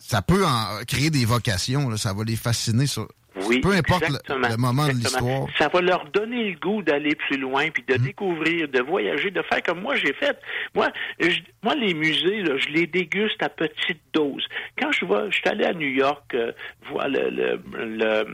ça 0.10 0.23
peut 0.23 0.44
en 0.44 0.84
créer 0.88 1.11
des 1.11 1.23
vocations, 1.26 1.88
là. 1.88 1.95
ça 1.98 2.14
va 2.14 2.23
les 2.23 2.36
fasciner 2.36 2.88
sur... 2.88 3.07
Oui, 3.45 3.60
peu 3.61 3.72
importe 3.72 4.10
le, 4.27 4.57
moment 4.57 4.88
de 4.88 4.94
l'histoire. 4.94 5.45
Ça 5.57 5.68
va 5.69 5.81
leur 5.81 6.10
donner 6.10 6.49
le 6.52 6.60
goût 6.60 6.81
d'aller 6.81 7.14
plus 7.15 7.38
loin, 7.38 7.69
puis 7.69 7.84
de 7.88 7.94
Mm. 7.94 8.03
découvrir, 8.03 8.68
de 8.68 8.81
voyager, 8.81 9.30
de 9.30 9.41
faire 9.44 9.61
comme 9.64 9.81
moi 9.81 9.95
j'ai 9.95 10.14
fait. 10.14 10.38
Moi, 10.73 10.90
je- 11.19 11.40
moi 11.64 11.76
les 11.76 11.94
musées, 11.94 12.41
là, 12.41 12.57
je 12.57 12.68
les 12.69 12.88
déguste 12.88 13.41
à 13.41 13.48
petite 13.49 14.02
dose. 14.14 14.44
Quand 14.81 14.91
je 14.91 15.06
vais, 15.06 15.30
je 15.31 15.36
suis 15.38 15.48
allé 15.48 15.64
à 15.64 15.73
New 15.73 15.88
York 15.88 16.34
euh, 16.34 16.52
voir 16.91 17.07
le, 17.07 17.30
le, 17.30 17.61
le 17.77 18.26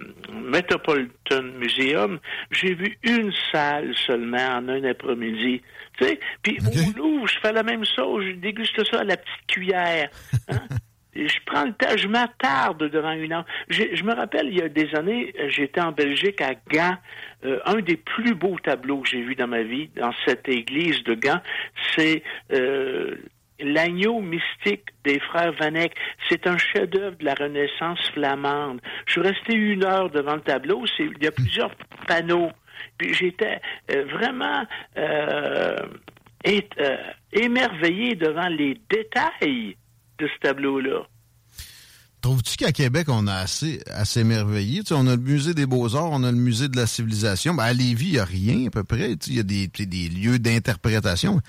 Metropolitan 0.49 1.43
Museum, 1.59 2.19
j'ai 2.51 2.73
vu 2.73 2.97
une 3.03 3.31
salle 3.51 3.93
seulement 4.07 4.37
en 4.57 4.69
un 4.69 4.83
après-midi. 4.85 5.61
Tu 5.97 6.05
sais, 6.05 6.19
puis 6.41 6.57
au 6.65 6.97
Louvre, 6.97 7.27
je 7.27 7.37
fais 7.41 7.51
la 7.53 7.63
même 7.63 7.83
chose, 7.85 8.23
je 8.25 8.31
déguste 8.37 8.81
ça 8.89 9.01
à 9.01 9.03
la 9.03 9.17
petite 9.17 9.47
cuillère. 9.47 10.09
hein. 10.49 10.59
Je 11.15 11.37
prends 11.45 11.63
le 11.63 11.73
temps, 11.73 11.95
je 11.95 12.07
m'attarde 12.07 12.89
devant 12.89 13.11
une 13.13 13.31
heure. 13.31 13.45
J'ai- 13.69 13.95
Je 13.95 14.03
me 14.03 14.13
rappelle, 14.13 14.47
il 14.49 14.57
y 14.57 14.61
a 14.61 14.67
des 14.69 14.93
années, 14.95 15.33
euh, 15.39 15.49
j'étais 15.49 15.79
en 15.81 15.91
Belgique 15.93 16.41
à 16.41 16.53
Gand. 16.69 16.97
Euh, 17.45 17.59
un 17.65 17.79
des 17.79 17.95
plus 17.95 18.33
beaux 18.35 18.57
tableaux 18.59 18.99
que 19.01 19.09
j'ai 19.09 19.21
vu 19.21 19.35
dans 19.35 19.47
ma 19.47 19.63
vie, 19.63 19.89
dans 19.95 20.11
cette 20.25 20.47
église 20.49 21.03
de 21.03 21.13
Gand, 21.13 21.39
c'est 21.95 22.21
euh, 22.51 23.15
l'agneau 23.59 24.19
mystique 24.19 24.83
des 25.05 25.19
frères 25.19 25.53
Vanek. 25.53 25.93
C'est 26.27 26.47
un 26.47 26.57
chef-d'œuvre 26.57 27.15
de 27.17 27.23
la 27.25 27.33
Renaissance 27.35 28.09
flamande. 28.11 28.81
Je 29.05 29.13
suis 29.13 29.21
resté 29.21 29.53
une 29.53 29.85
heure 29.85 30.09
devant 30.09 30.35
le 30.35 30.41
tableau. 30.41 30.83
Il 30.99 31.13
y 31.23 31.27
a 31.27 31.31
plusieurs 31.31 31.71
panneaux. 32.07 32.51
Puis 32.97 33.13
j'étais 33.13 33.61
euh, 33.91 34.03
vraiment 34.05 34.65
euh, 34.97 35.77
émerveillé 37.31 38.15
devant 38.15 38.47
les 38.47 38.77
détails 38.89 39.77
de 40.19 40.27
ce 40.27 40.39
tableau-là. 40.47 41.07
Trouves-tu 42.21 42.55
qu'à 42.57 42.71
Québec, 42.71 43.05
on 43.09 43.27
a 43.27 43.35
assez 43.35 43.81
à 43.85 44.03
s'émerveiller? 44.03 44.79
Tu 44.79 44.87
sais, 44.87 44.93
on 44.95 45.05
a 45.05 45.15
le 45.15 45.21
musée 45.21 45.53
des 45.53 45.67
beaux-arts, 45.67 46.09
on 46.11 46.23
a 46.23 46.31
le 46.31 46.37
musée 46.37 46.67
de 46.69 46.75
la 46.75 46.87
civilisation. 46.87 47.53
Ben, 47.53 47.65
à 47.65 47.73
Lévis, 47.73 48.07
il 48.07 48.11
n'y 48.13 48.17
a 48.19 48.25
rien 48.25 48.65
à 48.65 48.69
peu 48.71 48.83
près. 48.83 49.15
Tu 49.15 49.25
sais, 49.27 49.31
Il 49.31 49.35
y 49.35 49.39
a 49.39 49.43
des, 49.43 50.09
lieux 50.09 50.39
d'interprétation. 50.39 51.39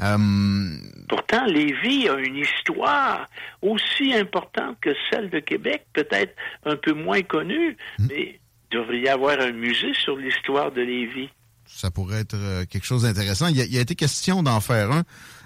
Euh, 0.00 0.76
Pourtant, 1.08 1.44
Lévis 1.44 2.08
a 2.08 2.14
une 2.18 2.36
histoire 2.36 3.28
aussi 3.60 4.14
importante 4.14 4.78
que 4.80 4.90
celle 5.10 5.28
de 5.28 5.40
Québec, 5.40 5.84
peut-être 5.92 6.34
un 6.64 6.76
peu 6.76 6.94
moins 6.94 7.20
connue, 7.20 7.76
mais 7.98 8.40
il 8.70 8.78
devrait 8.78 9.00
y 9.00 9.08
avoir 9.08 9.38
un 9.38 9.52
musée 9.52 9.92
sur 10.02 10.16
l'histoire 10.16 10.72
de 10.72 10.80
Lévis. 10.80 11.28
ça 11.66 11.90
pourrait 11.90 12.20
être 12.20 12.36
euh, 12.36 12.64
quelque 12.64 12.86
chose 12.86 13.02
d'intéressant. 13.02 13.48
Il, 13.48 13.56
y 13.58 13.60
a- 13.60 13.66
il 13.66 13.76
a 13.76 13.80
été 13.82 13.94
question 13.96 14.42
d'en 14.42 14.60
faire 14.60 14.92
un 14.92 15.02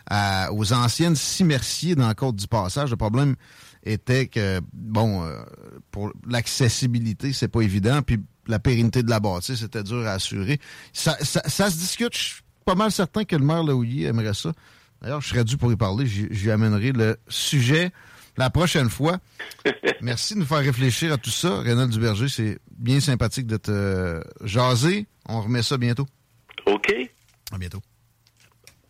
à- 0.09 0.53
aux 0.53 0.73
anciennes 0.73 1.17
Cimerciers 1.17 1.95
dans 1.95 2.07
la 2.07 2.15
Côte 2.15 2.37
du 2.37 2.47
Passage. 2.47 2.91
Le 2.91 2.97
problème 2.97 3.37
était 3.85 4.27
que, 4.27 4.61
bon, 4.73 5.25
euh, 5.25 5.39
pour 5.91 6.13
l'accessibilité, 6.29 7.33
c'est 7.33 7.49
pas 7.49 7.61
évident, 7.61 8.03
puis 8.03 8.19
la 8.47 8.59
pérennité 8.59 9.03
de 9.03 9.11
la 9.11 9.21
bâtisse, 9.21 9.61
c'était 9.61 9.83
dur 9.83 10.07
à 10.07 10.13
assurer. 10.13 10.59
Ça, 10.93 11.17
ça, 11.21 11.43
ça 11.47 11.71
se 11.71 11.77
discute. 11.77 12.15
Je 12.17 12.19
suis 12.21 12.43
pas 12.65 12.75
mal 12.75 12.91
certain 12.93 13.25
que 13.25 13.37
le 13.37 13.45
maire 13.45 13.63
Laouillet 13.65 14.07
aimerait 14.09 14.35
ça. 14.35 14.53
D'ailleurs, 15.03 15.21
je 15.21 15.29
serais 15.29 15.45
dû 15.45 15.57
pour 15.57 15.71
y 15.73 15.77
parler. 15.77 16.07
J'y 16.07 16.27
j'y 16.31 16.51
amènerai 16.51 16.93
le 16.93 17.17
sujet 17.29 17.91
la 18.37 18.51
prochaine 18.51 18.89
fois. 18.91 19.19
Merci 20.01 20.35
de 20.35 20.41
nous 20.41 20.47
faire 20.47 20.59
réfléchir 20.59 21.13
à 21.13 21.17
tout 21.19 21.31
ça. 21.31 21.61
Rénal 21.61 21.89
Duberger, 21.89 22.29
c'est 22.29 22.59
bien 22.77 23.01
sympathique 23.01 23.47
de 23.47 23.57
te 23.57 24.23
jaser. 24.45 25.07
On 25.29 25.41
remet 25.43 25.63
ça 25.63 25.77
bientôt. 25.77 26.07
OK. 26.67 26.93
À 27.53 27.59
bientôt. 27.59 27.81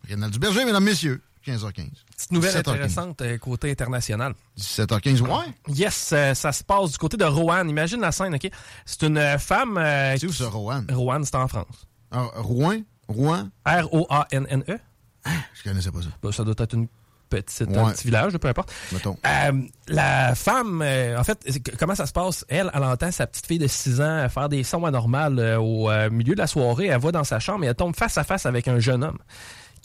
Rénal 0.07 0.31
Duberger, 0.31 0.65
mesdames, 0.65 0.83
messieurs. 0.83 1.21
15h15. 1.45 1.89
Petite 2.15 2.31
nouvelle 2.31 2.53
17h15. 2.55 2.59
intéressante 2.59 3.21
euh, 3.21 3.37
côté 3.37 3.71
international. 3.71 4.33
17h15, 4.59 5.21
ouais. 5.21 5.45
Yes, 5.69 6.09
euh, 6.13 6.33
ça 6.33 6.51
se 6.51 6.63
passe 6.63 6.91
du 6.91 6.97
côté 6.97 7.15
de 7.15 7.23
Roanne. 7.23 7.69
Imagine 7.69 8.01
la 8.01 8.11
scène, 8.11 8.35
OK? 8.35 8.49
C'est 8.85 9.03
une 9.03 9.17
euh, 9.17 9.37
femme... 9.37 9.75
c'est 10.19 10.25
où 10.25 10.33
ça, 10.33 10.49
Roanne? 10.49 10.87
Roanne, 10.91 11.23
c'est 11.23 11.35
en 11.35 11.47
France. 11.47 11.87
Ah, 12.11 12.27
Rouen? 12.35 12.81
Rouen? 13.07 13.49
R-O-A-N-N-E. 13.65 14.77
Je 15.25 15.63
connaissais 15.63 15.91
pas 15.91 16.01
ça. 16.01 16.07
Ben, 16.21 16.31
ça 16.31 16.43
doit 16.43 16.55
être 16.57 16.73
une 16.73 16.87
petite, 17.29 17.67
Ouais. 17.69 17.77
un 17.77 17.91
petit 17.91 18.05
village, 18.05 18.37
peu 18.37 18.47
importe. 18.47 18.71
Mettons. 18.91 19.17
Euh, 19.25 19.61
la 19.87 20.35
femme, 20.35 20.81
euh, 20.81 21.17
en 21.19 21.23
fait, 21.23 21.45
comment 21.77 21.95
ça 21.95 22.05
se 22.05 22.13
passe? 22.13 22.45
Elle, 22.47 22.71
elle 22.73 22.83
entend 22.83 23.11
sa 23.11 23.27
petite 23.27 23.45
fille 23.45 23.59
de 23.59 23.67
6 23.67 24.01
ans 24.01 24.27
faire 24.29 24.49
des 24.49 24.63
sons 24.63 24.85
anormaux 24.85 25.17
euh, 25.39 25.57
au 25.57 25.89
euh, 25.89 26.09
milieu 26.09 26.33
de 26.33 26.39
la 26.39 26.47
soirée. 26.47 26.87
Elle 26.87 26.99
va 26.99 27.11
dans 27.11 27.23
sa 27.25 27.39
chambre 27.39 27.63
et 27.65 27.67
elle 27.67 27.75
tombe 27.75 27.95
face 27.95 28.17
à 28.17 28.23
face 28.23 28.45
avec 28.45 28.67
un 28.67 28.79
jeune 28.79 29.03
homme 29.03 29.17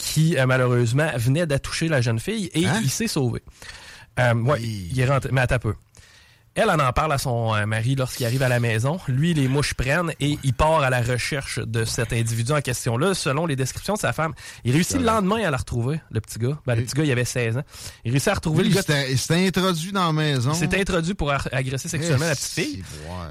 qui, 0.03 0.37
euh, 0.37 0.45
malheureusement, 0.45 1.09
venait 1.15 1.45
d'attoucher 1.45 1.87
la 1.87 2.01
jeune 2.01 2.19
fille 2.19 2.49
et 2.53 2.61
il 2.83 2.89
s'est 2.89 3.07
sauvé. 3.07 3.41
Euh, 4.19 4.33
ouais, 4.35 4.61
il 4.61 4.99
est 4.99 5.05
rentré. 5.05 5.29
Mais 5.31 5.41
attends 5.41 5.55
un 5.55 5.59
peu. 5.59 5.73
Elle 6.55 6.69
en 6.69 6.77
en 6.77 6.93
parle 6.93 7.11
à 7.13 7.17
son 7.17 7.55
euh, 7.55 7.65
mari 7.65 7.95
lorsqu'il 7.95 8.27
arrive 8.27 8.43
à 8.43 8.47
la 8.47 8.59
maison. 8.59 8.99
Lui, 9.07 9.33
les 9.33 9.47
mouches 9.47 9.73
prennent 9.73 10.11
et 10.19 10.37
il 10.43 10.53
part 10.53 10.81
à 10.83 10.91
la 10.91 11.01
recherche 11.01 11.57
de 11.57 11.83
cet 11.83 12.13
individu 12.13 12.51
en 12.51 12.61
question-là. 12.61 13.15
Selon 13.15 13.47
les 13.47 13.55
descriptions 13.55 13.95
de 13.95 13.99
sa 13.99 14.13
femme, 14.13 14.33
il 14.63 14.71
réussit 14.71 14.97
le 14.99 15.03
lendemain 15.05 15.43
à 15.43 15.49
la 15.49 15.57
retrouver, 15.57 15.99
le 16.11 16.21
petit 16.21 16.37
gars. 16.37 16.59
Ben, 16.67 16.75
le 16.75 16.83
petit 16.83 16.93
gars, 16.93 17.05
il 17.05 17.11
avait 17.11 17.25
16 17.25 17.57
ans. 17.57 17.63
Il 18.05 18.11
réussit 18.11 18.27
à 18.27 18.35
retrouver 18.35 18.65
Lui, 18.65 18.69
le 18.69 18.75
gars. 18.75 18.81
il 19.09 19.17
s'était- 19.17 19.17
s'était 19.17 19.47
introduit 19.59 19.91
dans 19.93 20.05
la 20.05 20.13
maison. 20.13 20.51
Il 20.51 20.57
s'est 20.57 20.79
introduit 20.79 21.15
pour 21.15 21.31
agresser 21.31 21.89
sexuellement 21.89 22.27
la 22.27 22.35
petite 22.35 22.51
fille. 22.51 22.83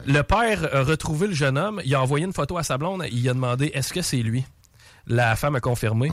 Le 0.04 0.22
père 0.22 0.74
a 0.74 0.82
retrouvé 0.82 1.28
le 1.28 1.34
jeune 1.34 1.56
homme. 1.58 1.80
Il 1.84 1.94
a 1.94 2.02
envoyé 2.02 2.24
une 2.24 2.32
photo 2.32 2.58
à 2.58 2.64
sa 2.64 2.76
blonde. 2.76 3.04
Il 3.12 3.28
a 3.28 3.34
demandé 3.34 3.70
est-ce 3.72 3.92
que 3.92 4.02
c'est 4.02 4.16
lui? 4.16 4.44
La 5.06 5.36
femme 5.36 5.56
a 5.56 5.60
confirmé. 5.60 6.10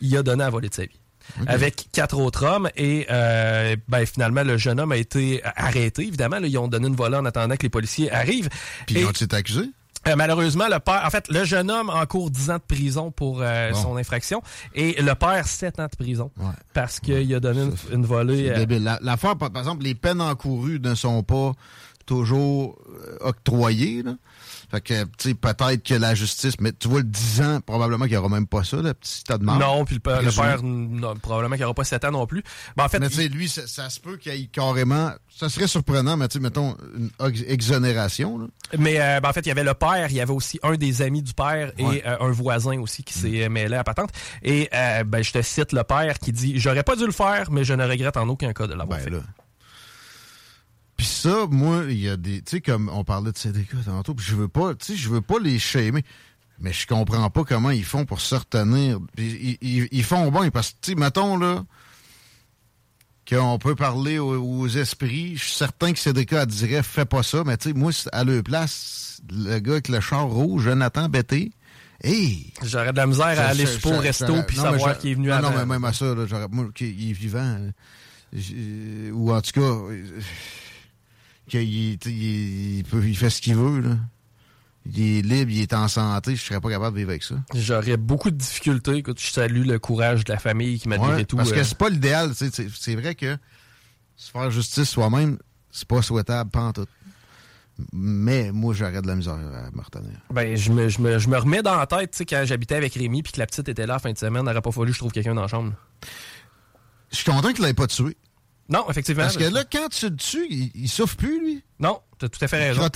Il 0.00 0.16
a 0.16 0.22
donné 0.22 0.44
à 0.44 0.50
voler 0.50 0.68
de 0.68 0.74
sa 0.74 0.82
vie. 0.82 0.98
Avec 1.46 1.88
quatre 1.92 2.18
autres 2.18 2.44
hommes 2.44 2.68
et 2.76 3.06
euh, 3.08 3.76
ben, 3.86 4.04
finalement 4.04 4.42
le 4.42 4.56
jeune 4.56 4.80
homme 4.80 4.90
a 4.90 4.96
été 4.96 5.40
arrêté 5.44 6.02
évidemment 6.02 6.40
là, 6.40 6.48
ils 6.48 6.58
ont 6.58 6.66
donné 6.66 6.88
une 6.88 6.96
volée 6.96 7.18
en 7.18 7.24
attendant 7.24 7.54
que 7.56 7.62
les 7.62 7.68
policiers 7.68 8.10
arrivent 8.10 8.48
Puis 8.86 8.96
Et- 8.96 9.00
ils 9.02 9.06
ont 9.06 9.10
été 9.12 9.36
accusés? 9.36 9.70
euh, 10.08 10.16
malheureusement, 10.16 10.66
le 10.66 10.80
père, 10.80 11.02
en 11.06 11.10
fait, 11.10 11.28
le 11.28 11.44
jeune 11.44 11.70
homme 11.70 11.88
encourt 11.90 12.30
10 12.32 12.50
ans 12.50 12.56
de 12.56 12.62
prison 12.66 13.12
pour 13.12 13.42
euh, 13.42 13.70
Bon. 13.70 13.80
son 13.80 13.96
infraction 13.96 14.42
et 14.74 15.00
le 15.00 15.14
père 15.14 15.46
7 15.46 15.78
ans 15.78 15.86
de 15.92 15.96
prison 16.04 16.32
parce 16.72 16.98
qu'il 16.98 17.32
a 17.32 17.38
donné 17.38 17.62
une, 17.62 17.74
une 17.92 18.06
volée. 18.06 18.46
C'est 18.48 18.54
euh, 18.54 18.56
débile. 18.56 18.82
La- 18.82 18.98
L'affaire, 19.00 19.36
par 19.36 19.50
exemple, 19.56 19.84
les 19.84 19.94
peines 19.94 20.20
encourues 20.22 20.80
ne 20.80 20.96
sont 20.96 21.22
pas 21.22 21.52
toujours 22.06 22.76
octroyés. 23.20 24.02
Là. 24.02 24.14
Fait 24.70 24.80
que, 24.80 25.02
tu 25.04 25.30
sais, 25.30 25.34
peut-être 25.34 25.82
que 25.82 25.94
la 25.94 26.14
justice, 26.14 26.54
mais 26.60 26.72
tu 26.72 26.88
vois, 26.88 27.00
le 27.00 27.06
10 27.06 27.40
ans, 27.42 27.60
probablement 27.60 28.04
qu'il 28.04 28.12
n'y 28.12 28.18
aura 28.18 28.28
même 28.28 28.46
pas 28.46 28.62
ça, 28.62 28.76
le 28.76 28.94
petit 28.94 29.24
tas 29.24 29.36
de 29.38 29.44
mort. 29.44 29.58
Non, 29.58 29.84
puis 29.84 29.96
le, 29.96 30.00
père- 30.00 30.22
le 30.22 30.30
père, 30.30 30.62
non, 30.62 31.16
probablement 31.16 31.56
qu'il 31.56 31.62
n'y 31.62 31.64
aura 31.64 31.74
pas 31.74 31.84
7 31.84 32.04
ans 32.04 32.12
non 32.12 32.26
plus. 32.26 32.42
Ben, 32.76 32.84
en 32.84 32.88
fait, 32.88 33.00
mais 33.00 33.08
tu 33.08 33.16
sais, 33.16 33.28
lui, 33.28 33.48
ça, 33.48 33.66
ça 33.66 33.90
se 33.90 33.98
peut 33.98 34.16
qu'il 34.16 34.34
y 34.34 34.42
ait 34.44 34.46
carrément. 34.46 35.10
Ça 35.36 35.48
serait 35.48 35.66
surprenant, 35.66 36.16
mais 36.16 36.28
tu 36.28 36.34
sais, 36.34 36.40
mettons, 36.40 36.76
une 36.96 37.10
ex- 37.26 37.42
exonération. 37.46 38.38
Là. 38.38 38.46
Mais 38.78 39.00
euh, 39.00 39.20
ben, 39.20 39.28
en 39.28 39.32
fait, 39.32 39.40
il 39.40 39.48
y 39.48 39.52
avait 39.52 39.64
le 39.64 39.74
père, 39.74 40.06
il 40.10 40.16
y 40.16 40.20
avait 40.20 40.32
aussi 40.32 40.60
un 40.62 40.74
des 40.74 41.02
amis 41.02 41.22
du 41.22 41.32
père 41.34 41.72
et 41.78 41.84
Ouais. 41.84 42.02
euh, 42.06 42.16
un 42.20 42.30
voisin 42.30 42.78
aussi 42.80 43.02
qui 43.02 43.14
s'est 43.14 43.48
mêlé 43.48 43.74
à 43.76 43.82
patente. 43.84 44.10
Et 44.42 44.68
euh, 44.74 45.02
ben, 45.04 45.22
je 45.24 45.32
te 45.32 45.42
cite 45.42 45.72
le 45.72 45.82
père 45.82 46.18
qui 46.18 46.30
dit 46.32 46.58
J'aurais 46.60 46.82
pas 46.84 46.94
dû 46.96 47.06
le 47.06 47.12
faire, 47.12 47.50
mais 47.50 47.64
je 47.64 47.74
ne 47.74 47.84
regrette 47.84 48.16
en 48.16 48.28
aucun 48.28 48.52
cas 48.52 48.66
de 48.66 48.74
l'avoir 48.74 49.00
fait. 49.00 49.10
Puis 51.00 51.08
ça, 51.08 51.46
moi, 51.50 51.84
il 51.88 51.98
y 51.98 52.10
a 52.10 52.18
des. 52.18 52.42
Tu 52.42 52.50
sais, 52.56 52.60
comme 52.60 52.90
on 52.92 53.04
parlait 53.04 53.32
de 53.32 53.38
CDK 53.38 53.70
tantôt, 53.86 54.12
puis 54.14 54.26
je 54.28 54.36
veux 54.36 54.48
pas. 54.48 54.74
Tu 54.74 54.84
sais, 54.84 54.96
je 54.96 55.08
veux 55.08 55.22
pas 55.22 55.38
les 55.38 55.58
shamer. 55.58 56.04
Mais 56.58 56.74
je 56.74 56.86
comprends 56.86 57.30
pas 57.30 57.42
comment 57.44 57.70
ils 57.70 57.86
font 57.86 58.04
pour 58.04 58.20
se 58.20 58.34
retenir. 58.34 58.98
Puis 59.16 59.56
ils, 59.62 59.66
ils- 59.66 59.88
ils 59.92 60.04
font 60.04 60.30
bien, 60.30 60.50
parce 60.50 60.72
que, 60.72 60.76
tu 60.82 60.90
sais, 60.90 60.94
mettons, 60.98 61.38
là, 61.38 61.64
qu'on 63.26 63.58
peut 63.58 63.74
parler 63.74 64.18
aux, 64.18 64.34
aux 64.42 64.68
esprits. 64.68 65.36
Je 65.38 65.44
suis 65.44 65.54
certain 65.54 65.94
que 65.94 65.98
CDK 65.98 66.32
elle 66.34 66.46
dirait 66.46 66.82
fais 66.82 67.06
pas 67.06 67.22
ça, 67.22 67.44
mais 67.46 67.56
tu 67.56 67.68
sais, 67.70 67.74
moi, 67.74 67.92
à 68.12 68.22
leur 68.24 68.42
place, 68.42 69.22
le 69.30 69.58
gars 69.58 69.72
avec 69.72 69.88
le 69.88 70.00
char 70.00 70.26
rouge, 70.26 70.64
Jonathan 70.64 71.08
Betté, 71.08 71.50
hey! 72.04 72.52
J'aurais 72.62 72.92
de 72.92 72.96
la 72.98 73.06
misère 73.06 73.40
à 73.40 73.46
aller 73.46 73.64
au 73.86 73.98
resto 74.00 74.26
puis 74.46 74.56
savoir 74.72 74.98
qu'il 74.98 75.10
est 75.12 75.14
venu 75.14 75.32
avant. 75.32 75.50
Non, 75.50 75.56
mais 75.60 75.66
même 75.66 75.84
à 75.84 75.94
ça, 75.94 76.14
là, 76.14 76.26
j'aurais, 76.26 76.48
moi, 76.50 76.66
qu'il 76.74 77.08
est 77.10 77.14
vivant. 77.14 77.38
euh, 78.34 79.10
ou 79.12 79.32
en 79.32 79.40
tout 79.40 79.52
cas, 79.52 79.60
euh, 79.60 80.04
qu'il 81.50 81.62
il, 82.06 82.78
il 82.78 82.84
peut, 82.84 83.02
il 83.06 83.16
fait 83.16 83.28
ce 83.30 83.40
qu'il 83.42 83.56
veut, 83.56 83.80
là. 83.80 83.96
Il 84.86 84.98
est 85.18 85.22
libre, 85.22 85.50
il 85.50 85.60
est 85.60 85.74
en 85.74 85.88
santé, 85.88 86.34
je 86.36 86.42
serais 86.42 86.58
pas 86.60 86.70
capable 86.70 86.94
de 86.94 87.00
vivre 87.00 87.10
avec 87.10 87.22
ça. 87.22 87.34
J'aurais 87.54 87.98
beaucoup 87.98 88.30
de 88.30 88.36
difficultés. 88.36 88.94
Écoute, 88.96 89.20
je 89.20 89.30
salue 89.30 89.66
le 89.66 89.78
courage 89.78 90.24
de 90.24 90.32
la 90.32 90.38
famille 90.38 90.78
qui 90.80 90.88
malgré 90.88 91.08
Ouais, 91.16 91.24
tout. 91.26 91.36
parce 91.36 91.52
que 91.52 91.58
euh, 91.58 91.64
c'est 91.64 91.76
pas 91.76 91.90
l'idéal, 91.90 92.32
c'est, 92.34 92.50
c'est 92.70 92.94
vrai 92.96 93.14
que 93.14 93.36
se 94.16 94.30
faire 94.30 94.50
justice 94.50 94.88
soi-même, 94.88 95.36
c'est 95.70 95.86
pas 95.86 96.00
souhaitable, 96.00 96.48
pas 96.50 96.62
en 96.62 96.72
tout. 96.72 96.86
Mais 97.92 98.52
moi, 98.52 98.72
j'aurais 98.74 99.00
de 99.02 99.06
la 99.06 99.16
misère 99.16 99.34
à 99.34 99.70
me 99.70 99.82
retenir. 99.82 100.18
Ben, 100.30 100.56
je 100.56 100.72
me, 100.72 100.88
je, 100.88 101.00
me, 101.00 101.18
je 101.18 101.28
me 101.28 101.36
remets 101.38 101.62
dans 101.62 101.76
la 101.76 101.86
tête, 101.86 102.12
tu 102.12 102.18
sais, 102.18 102.24
quand 102.26 102.42
j'habitais 102.46 102.74
avec 102.76 102.94
Rémi 102.94 103.22
puis 103.22 103.32
que 103.32 103.38
la 103.38 103.46
petite 103.46 103.68
était 103.68 103.86
là 103.86 103.94
la 103.94 103.98
fin 103.98 104.12
de 104.12 104.18
semaine, 104.18 104.44
n'aurait 104.44 104.60
pas 104.62 104.72
fallu 104.72 104.88
que 104.88 104.94
je 104.94 104.98
trouve 104.98 105.12
quelqu'un 105.12 105.34
dans 105.34 105.42
la 105.42 105.48
chambre. 105.48 105.72
Je 107.10 107.16
suis 107.16 107.24
content 107.30 107.52
qu'il 107.52 107.64
l'ait 107.64 107.74
pas 107.74 107.86
tué. 107.86 108.16
Non, 108.70 108.86
effectivement. 108.88 109.24
Parce 109.24 109.36
que 109.36 109.44
là, 109.44 109.64
quand 109.70 109.88
tu 109.90 110.08
le 110.08 110.16
tues, 110.16 110.46
il, 110.48 110.70
il 110.74 110.88
souffre 110.88 111.16
plus, 111.16 111.40
lui. 111.40 111.64
Non, 111.80 112.00
t'as 112.18 112.28
tout 112.28 112.42
à 112.42 112.48
fait 112.48 112.58
raison. 112.58 112.88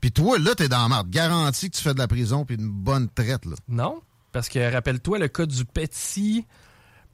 Puis 0.00 0.12
toi, 0.12 0.38
là, 0.38 0.54
t'es 0.54 0.68
dans 0.68 0.82
la 0.82 0.88
marde. 0.88 1.10
Garanti 1.10 1.70
que 1.70 1.76
tu 1.76 1.82
fais 1.82 1.94
de 1.94 1.98
la 1.98 2.06
prison 2.08 2.44
puis 2.44 2.56
une 2.56 2.68
bonne 2.68 3.08
traite, 3.08 3.46
là. 3.46 3.56
Non, 3.68 4.00
parce 4.32 4.48
que 4.48 4.72
rappelle-toi 4.72 5.18
le 5.18 5.28
cas 5.28 5.46
du 5.46 5.64
petit 5.64 6.44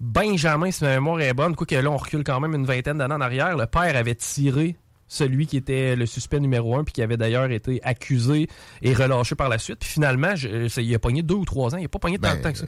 Benjamin, 0.01 0.70
si 0.70 0.85
ma 0.85 0.90
mémoire 0.90 1.20
est 1.20 1.32
bonne, 1.35 1.55
quoi 1.55 1.66
que 1.66 1.74
là, 1.74 1.90
on 1.90 1.97
recule 1.97 2.24
quand 2.24 2.40
même 2.40 2.55
une 2.55 2.66
vingtaine 2.66 2.98
d'années 2.98 3.15
en 3.15 3.20
arrière. 3.20 3.56
Le 3.56 3.66
père 3.66 3.97
avait 3.97 4.15
tiré 4.15 4.77
celui 5.09 5.47
qui 5.47 5.57
était 5.57 5.97
le 5.97 6.07
suspect 6.07 6.41
numéro 6.41 6.77
un, 6.77 6.85
puis 6.85 6.93
qui 6.93 7.03
avait 7.03 7.17
d'ailleurs 7.17 7.51
été 7.51 7.81
accusé 7.85 8.49
et 8.83 8.95
relâché 8.95 9.35
par 9.35 9.49
la 9.49 9.59
suite. 9.59 9.79
Puis 9.81 9.89
finalement, 9.91 10.35
je- 10.35 10.69
ça, 10.69 10.81
il 10.83 10.95
a 10.95 10.99
pogné 10.99 11.23
deux 11.23 11.35
ou 11.35 11.45
trois 11.45 11.75
ans. 11.75 11.79
Il 11.79 11.85
a 11.85 11.89
pas 11.89 11.99
pogné 11.99 12.19
tant 12.19 12.35
de 12.35 12.41
temps 12.41 12.53
que 12.53 12.59
ça. 12.59 12.67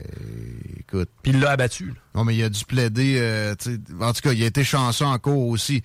Écoute. 0.79 1.09
Puis 1.21 1.31
il 1.33 1.39
l'a 1.39 1.51
abattu. 1.51 1.87
là. 1.87 1.93
Non, 2.15 2.23
mais 2.25 2.35
il 2.35 2.43
a 2.43 2.49
dû 2.49 2.63
plaider. 2.65 3.17
euh, 3.19 3.55
en 3.99 4.13
tout 4.13 4.21
cas, 4.21 4.31
il 4.33 4.43
a 4.43 4.45
été 4.45 4.63
chanceux 4.63 5.05
en 5.05 5.17
cours 5.19 5.47
aussi. 5.49 5.81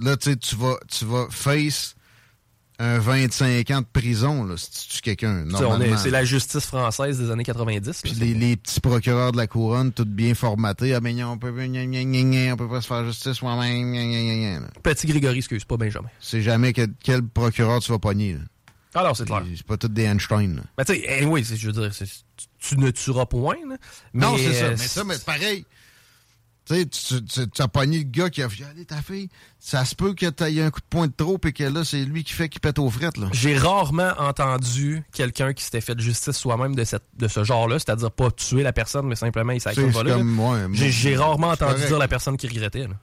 Là, 0.00 0.16
tu 0.16 0.30
sais, 0.30 0.36
tu 0.36 0.56
vas, 0.56 0.76
tu 0.88 1.04
vas 1.04 1.26
face 1.30 1.94
un 2.80 2.98
25 2.98 3.70
ans 3.72 3.80
de 3.80 3.86
prison, 3.92 4.44
là, 4.44 4.56
si 4.56 4.70
tu 4.70 4.96
tues 4.96 5.00
quelqu'un. 5.02 5.44
C'est 5.96 6.10
la 6.10 6.24
justice 6.24 6.66
française 6.66 7.18
des 7.18 7.30
années 7.30 7.44
90. 7.44 8.02
Puis 8.02 8.12
là. 8.12 8.18
les, 8.24 8.34
les 8.34 8.56
petits 8.56 8.80
procureurs 8.80 9.32
de 9.32 9.36
la 9.36 9.46
couronne, 9.46 9.92
tout 9.92 10.04
bien 10.04 10.34
formatés. 10.34 10.94
Ah, 10.94 11.00
mais 11.00 11.12
non, 11.12 11.32
on 11.32 11.38
peut, 11.38 11.52
on 11.52 12.56
peut 12.56 12.68
pas 12.68 12.80
se 12.80 12.86
faire 12.86 13.04
justice 13.04 13.34
soi-même. 13.34 14.68
Petit 14.82 15.06
Grégory, 15.06 15.38
excuse, 15.38 15.64
pas 15.64 15.76
Benjamin. 15.76 16.08
C'est 16.20 16.42
jamais 16.42 16.72
quel, 16.72 16.88
quel 17.02 17.22
procureur 17.22 17.80
tu 17.80 17.90
vas 17.90 17.98
pogner. 17.98 18.34
là. 18.34 18.40
Alors, 18.94 19.16
c'est 19.16 19.26
clair. 19.26 19.42
C'est 19.54 19.66
pas 19.66 19.76
tous 19.76 19.88
des 19.88 20.04
Einstein. 20.04 20.56
là. 20.56 20.62
Ben, 20.76 20.84
tu 20.84 20.94
sais, 20.94 21.04
eh 21.20 21.24
oui, 21.24 21.44
je 21.44 21.66
veux 21.70 21.72
dire, 21.72 21.90
tu, 21.94 22.04
tu 22.58 22.78
ne 22.78 22.90
tueras 22.90 23.26
point. 23.26 23.56
là. 23.68 23.76
non, 24.14 24.34
Mais, 24.34 24.38
c'est 24.38 24.54
ça. 24.54 24.70
Mais 24.70 24.76
ça, 24.76 25.04
mais 25.04 25.18
pareil. 25.18 25.64
Tu 26.68 26.74
sais, 26.74 26.86
tu, 26.86 27.24
tu- 27.24 27.48
tu 27.48 27.62
as 27.62 27.68
pogné 27.68 27.98
le 27.98 28.04
gars 28.04 28.28
qui 28.28 28.42
a 28.42 28.46
violé 28.46 28.84
ta 28.84 29.00
fille. 29.00 29.30
Ça 29.58 29.84
se 29.86 29.94
peut 29.94 30.12
que 30.12 30.26
tu 30.26 30.60
un 30.60 30.70
coup 30.70 30.80
de 30.80 30.86
poing 30.90 31.06
de 31.06 31.12
trop 31.16 31.38
et 31.46 31.52
que 31.52 31.64
là, 31.64 31.82
c'est 31.84 32.04
lui 32.04 32.24
qui 32.24 32.34
fait 32.34 32.48
qu'il 32.50 32.60
pète 32.60 32.78
aux 32.78 32.90
frettes. 32.90 33.16
Là. 33.16 33.28
J'ai 33.32 33.56
rarement 33.56 34.12
entendu 34.18 35.02
quelqu'un 35.12 35.54
qui 35.54 35.64
s'était 35.64 35.80
fait 35.80 35.98
justice 35.98 36.36
soi-même 36.36 36.74
de, 36.74 36.84
cette, 36.84 37.04
de 37.16 37.26
ce 37.26 37.42
genre-là, 37.42 37.78
c'est-à-dire 37.78 38.10
pas 38.10 38.30
tuer 38.30 38.62
la 38.62 38.72
personne, 38.74 39.06
mais 39.06 39.14
simplement 39.16 39.52
il 39.52 39.60
s'est 39.62 39.72
volé. 39.72 40.14
J'ai 40.74 41.16
rarement 41.16 41.48
entendu 41.48 41.86
dire 41.86 41.98
la 41.98 42.08
personne 42.08 42.36
qui 42.36 42.46
regrettait. 42.48 42.86
là. 42.86 42.94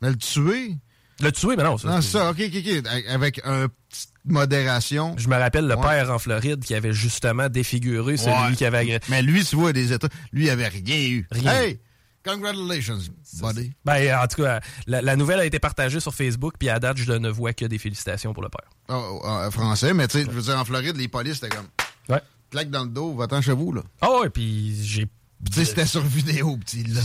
Mais 0.00 0.08
le 0.10 0.16
tuer? 0.16 0.76
Le 1.20 1.32
tuer, 1.32 1.56
mais 1.56 1.64
non. 1.64 1.76
ça, 1.76 1.88
Non, 1.88 2.00
ça, 2.00 2.30
ok, 2.30 2.40
ok, 2.46 2.62
ok. 2.64 2.86
Avec 3.08 3.40
un 3.44 3.66
petite 3.88 4.12
modération. 4.24 5.14
Je 5.18 5.28
me 5.28 5.36
rappelle 5.36 5.66
le 5.66 5.74
Ouais. 5.74 5.82
père 5.82 6.10
en 6.12 6.18
Floride 6.18 6.64
qui 6.64 6.74
avait 6.74 6.92
justement 6.92 7.48
défiguré 7.48 8.16
celui 8.16 8.32
Ouais. 8.32 8.54
qui 8.56 8.64
avait 8.64 8.78
agressé. 8.78 9.00
Mais 9.08 9.20
lui, 9.22 9.44
tu 9.44 9.56
vois, 9.56 9.72
des 9.72 9.92
États, 9.92 10.08
lui, 10.32 10.44
il 10.46 10.50
avait 10.50 10.68
rien 10.68 11.00
eu. 11.08 11.26
Rien. 11.32 11.52
Hey! 11.52 11.80
Congratulations, 12.24 12.98
buddy. 13.40 13.72
Ben, 13.84 14.18
en 14.22 14.26
tout 14.26 14.42
cas, 14.42 14.60
la, 14.86 15.00
la 15.02 15.16
nouvelle 15.16 15.40
a 15.40 15.44
été 15.46 15.58
partagée 15.58 16.00
sur 16.00 16.14
Facebook, 16.14 16.54
puis 16.58 16.68
à 16.68 16.78
date, 16.78 16.98
je 16.98 17.12
ne 17.12 17.28
vois 17.30 17.52
que 17.54 17.64
des 17.64 17.78
félicitations 17.78 18.34
pour 18.34 18.42
le 18.42 18.48
père. 18.48 18.68
Oh, 18.88 19.20
oh, 19.24 19.50
français, 19.50 19.94
mais 19.94 20.08
tu 20.08 20.18
sais, 20.18 20.24
je 20.24 20.30
veux 20.30 20.42
dire, 20.42 20.58
en 20.58 20.64
Floride, 20.64 20.96
les 20.96 21.08
polices, 21.08 21.36
c'était 21.40 21.54
comme. 21.54 21.68
Ouais. 22.08 22.20
Claque 22.50 22.70
dans 22.70 22.84
le 22.84 22.90
dos, 22.90 23.14
va-t'en 23.14 23.40
chez 23.40 23.52
vous, 23.52 23.72
là. 23.72 23.82
Ah 24.00 24.10
ouais, 24.20 24.30
puis 24.30 24.76
j'ai. 24.84 25.06
Tu 25.06 25.52
sais, 25.52 25.64
c'était 25.64 25.86
sur 25.86 26.02
vidéo, 26.02 26.56
petit, 26.56 26.82
là. 26.84 27.00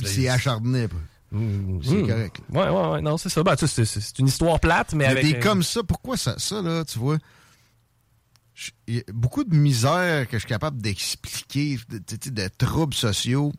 Il 0.00 0.06
s'est 0.08 0.28
acharné, 0.28 0.88
peu. 0.88 0.96
C'est 1.30 1.36
Mmh. 1.36 2.06
correct. 2.08 2.36
Ouais, 2.50 2.68
ouais, 2.70 2.88
ouais. 2.92 3.00
Non, 3.02 3.18
c'est 3.18 3.28
ça. 3.28 3.42
Ben, 3.42 3.54
c'est 3.58 3.84
c'est 3.84 4.18
une 4.18 4.28
histoire 4.28 4.58
plate, 4.60 4.92
mais 4.94 5.04
Mais 5.04 5.10
avec. 5.10 5.24
des 5.24 5.38
comme 5.38 5.62
ça, 5.62 5.82
pourquoi 5.82 6.16
ça, 6.16 6.34
ça 6.38 6.62
là, 6.62 6.84
tu 6.86 6.98
vois? 6.98 7.18
y 8.88 8.98
a 8.98 9.02
beaucoup 9.12 9.44
de 9.44 9.54
misère 9.54 10.26
que 10.26 10.32
je 10.36 10.40
suis 10.40 10.48
capable 10.48 10.80
d'expliquer, 10.80 11.78
de 11.88 12.48
troubles 12.58 12.94
sociaux. 12.94 13.52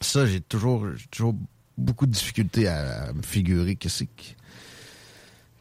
Ça, 0.00 0.26
j'ai 0.26 0.40
toujours, 0.40 0.86
toujours 1.10 1.34
beaucoup 1.78 2.06
de 2.06 2.12
difficultés 2.12 2.68
à, 2.68 3.04
à 3.08 3.12
me 3.12 3.22
figurer 3.22 3.76
qu'est-ce 3.76 4.04
que 4.04 4.10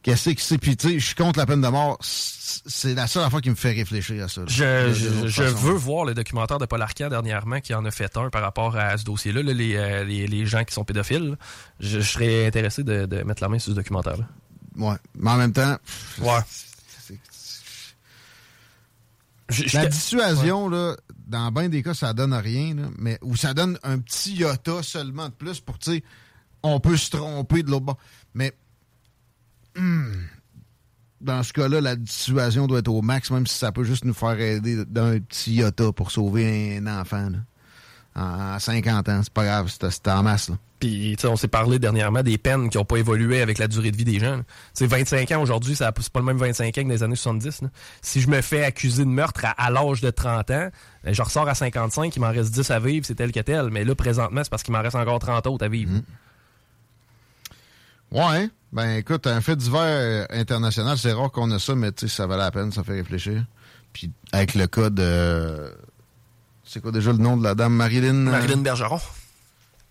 Qu'est-ce 0.03 0.29
que 0.29 0.39
c'est? 0.41 0.59
Puis, 0.59 0.77
tu 0.77 0.87
sais, 0.87 0.99
je 0.99 1.03
suis 1.07 1.15
contre 1.15 1.39
la 1.39 1.47
peine 1.47 1.61
de 1.61 1.67
mort. 1.67 1.97
C'est 2.01 2.93
la 2.93 3.07
seule 3.07 3.27
fois 3.31 3.41
qui 3.41 3.49
me 3.49 3.55
fait 3.55 3.71
réfléchir 3.71 4.23
à 4.23 4.27
ça. 4.27 4.41
là. 4.41 4.47
Je, 4.47 5.41
veux 5.41 5.73
voir 5.73 6.05
le 6.05 6.13
documentaire 6.13 6.59
de 6.59 6.67
Paul 6.67 6.79
Arcand 6.83 7.09
dernièrement 7.09 7.59
qui 7.59 7.73
en 7.73 7.83
a 7.85 7.89
fait 7.89 8.15
un 8.15 8.29
par 8.29 8.43
rapport 8.43 8.75
à 8.77 8.99
ce 8.99 9.03
dossier-là, 9.03 9.41
là, 9.41 9.51
les, 9.51 9.75
euh, 9.75 10.03
les, 10.03 10.27
les 10.27 10.45
gens 10.45 10.63
qui 10.63 10.75
sont 10.75 10.83
pédophiles. 10.83 11.37
je 11.79 11.99
serais 12.01 12.45
intéressé 12.45 12.83
de, 12.83 13.07
de 13.07 13.23
mettre 13.23 13.41
la 13.41 13.49
main 13.49 13.57
sur 13.57 13.71
ce 13.71 13.75
documentaire-là. 13.77 14.27
Ouais. 14.77 14.95
Mais 15.17 15.31
en 15.31 15.37
même 15.37 15.53
temps, 15.53 15.77
Ouais. 16.21 16.39
La 19.73 19.85
dissuasion, 19.85 20.69
là, 20.69 20.95
dans 21.27 21.51
bien 21.51 21.69
des 21.69 21.83
cas, 21.83 21.93
ça 21.93 22.13
donne 22.13 22.33
rien, 22.33 22.75
là, 22.75 22.89
mais 22.97 23.19
ou 23.21 23.35
ça 23.35 23.53
donne 23.53 23.77
un 23.83 23.99
petit 23.99 24.33
iota 24.33 24.81
seulement 24.81 25.29
de 25.29 25.33
plus 25.33 25.59
pour, 25.59 25.77
tu 25.77 25.91
sais, 25.91 26.03
on 26.63 26.79
peut 26.79 26.97
se 26.97 27.11
tromper 27.11 27.63
de 27.63 27.69
l'autre 27.69 27.85
bord. 27.85 27.97
Mais 28.33 28.53
hmm, 29.75 30.13
dans 31.21 31.43
ce 31.43 31.53
cas-là, 31.53 31.81
la 31.81 31.95
dissuasion 31.95 32.67
doit 32.67 32.79
être 32.79 32.87
au 32.87 33.01
max, 33.01 33.29
même 33.31 33.45
si 33.45 33.57
ça 33.57 33.71
peut 33.71 33.83
juste 33.83 34.05
nous 34.05 34.13
faire 34.13 34.39
aider 34.39 34.83
d'un 34.85 35.19
petit 35.19 35.55
iota 35.55 35.91
pour 35.91 36.11
sauver 36.11 36.77
un 36.77 36.87
enfant. 36.87 37.29
là. 37.29 37.39
En 38.17 38.57
50 38.59 39.09
ans, 39.09 39.21
c'est 39.23 39.33
pas 39.33 39.43
grave, 39.43 39.67
c'est 39.69 39.89
c'est 39.91 40.07
en 40.07 40.23
masse. 40.23 40.47
Là. 40.49 40.55
Puis, 40.79 41.15
tu 41.17 41.21
sais, 41.21 41.27
on 41.27 41.35
s'est 41.35 41.47
parlé 41.49 41.79
dernièrement 41.79 42.21
des 42.23 42.37
peines 42.37 42.69
qui 42.69 42.77
n'ont 42.77 42.85
pas 42.85 42.97
évolué 42.97 43.41
avec 43.41 43.57
la 43.57 43.67
durée 43.67 43.91
de 43.91 43.97
vie 43.97 44.03
des 44.05 44.19
gens. 44.19 44.41
sais, 44.73 44.85
25 44.87 45.31
ans 45.31 45.41
aujourd'hui, 45.41 45.75
ça- 45.75 45.91
c'est 45.99 46.11
pas 46.11 46.19
le 46.19 46.25
même 46.25 46.37
25 46.37 46.77
ans 46.77 46.81
que 46.83 46.87
dans 46.87 46.93
les 46.93 47.03
années 47.03 47.15
70. 47.15 47.61
là. 47.63 47.69
Si 48.01 48.21
je 48.21 48.29
me 48.29 48.41
fais 48.41 48.63
accuser 48.63 49.03
de 49.03 49.09
meurtre 49.09 49.43
à, 49.45 49.49
à 49.51 49.69
l'âge 49.69 49.99
de 50.01 50.09
30 50.11 50.51
ans, 50.51 50.69
ben, 51.03 51.13
je 51.13 51.21
ressors 51.21 51.47
à 51.47 51.55
55, 51.55 52.15
il 52.15 52.19
m'en 52.19 52.29
reste 52.31 52.53
10 52.53 52.69
à 52.71 52.79
vivre, 52.79 53.05
c'est 53.05 53.15
tel 53.15 53.31
que 53.31 53.39
tel. 53.41 53.69
Mais 53.71 53.83
là, 53.83 53.95
présentement, 53.95 54.41
c'est 54.43 54.49
parce 54.49 54.63
qu'il 54.63 54.73
m'en 54.73 54.81
reste 54.81 54.95
encore 54.95 55.19
30 55.19 55.47
autres 55.47 55.65
à 55.65 55.69
vivre. 55.69 55.91
Ouais, 58.11 58.49
ben 58.71 58.97
écoute, 58.97 59.27
un 59.27 59.41
fait 59.41 59.55
divers 59.55 59.81
euh, 59.81 60.25
international, 60.29 60.97
c'est 60.97 61.11
rare 61.11 61.31
qu'on 61.31 61.51
a 61.51 61.59
ça, 61.59 61.75
mais 61.75 61.91
tu 61.91 62.07
sais, 62.07 62.15
ça 62.15 62.27
valait 62.27 62.43
la 62.43 62.51
peine, 62.51 62.71
ça 62.71 62.83
fait 62.83 62.93
réfléchir. 62.93 63.43
Puis 63.93 64.11
avec 64.31 64.55
le 64.55 64.67
cas 64.67 64.89
de. 64.89 65.73
C'est 66.75 66.81
quoi 66.81 66.91
déjà 66.91 67.13
le 67.13 67.19
nom 67.19 67.37
de 67.37 67.43
la 67.45 67.55
dame 67.55 67.73
Marilyn? 67.73 68.27
euh, 68.27 68.31
Marilyn 68.31 68.57
Bergeron. 68.57 68.99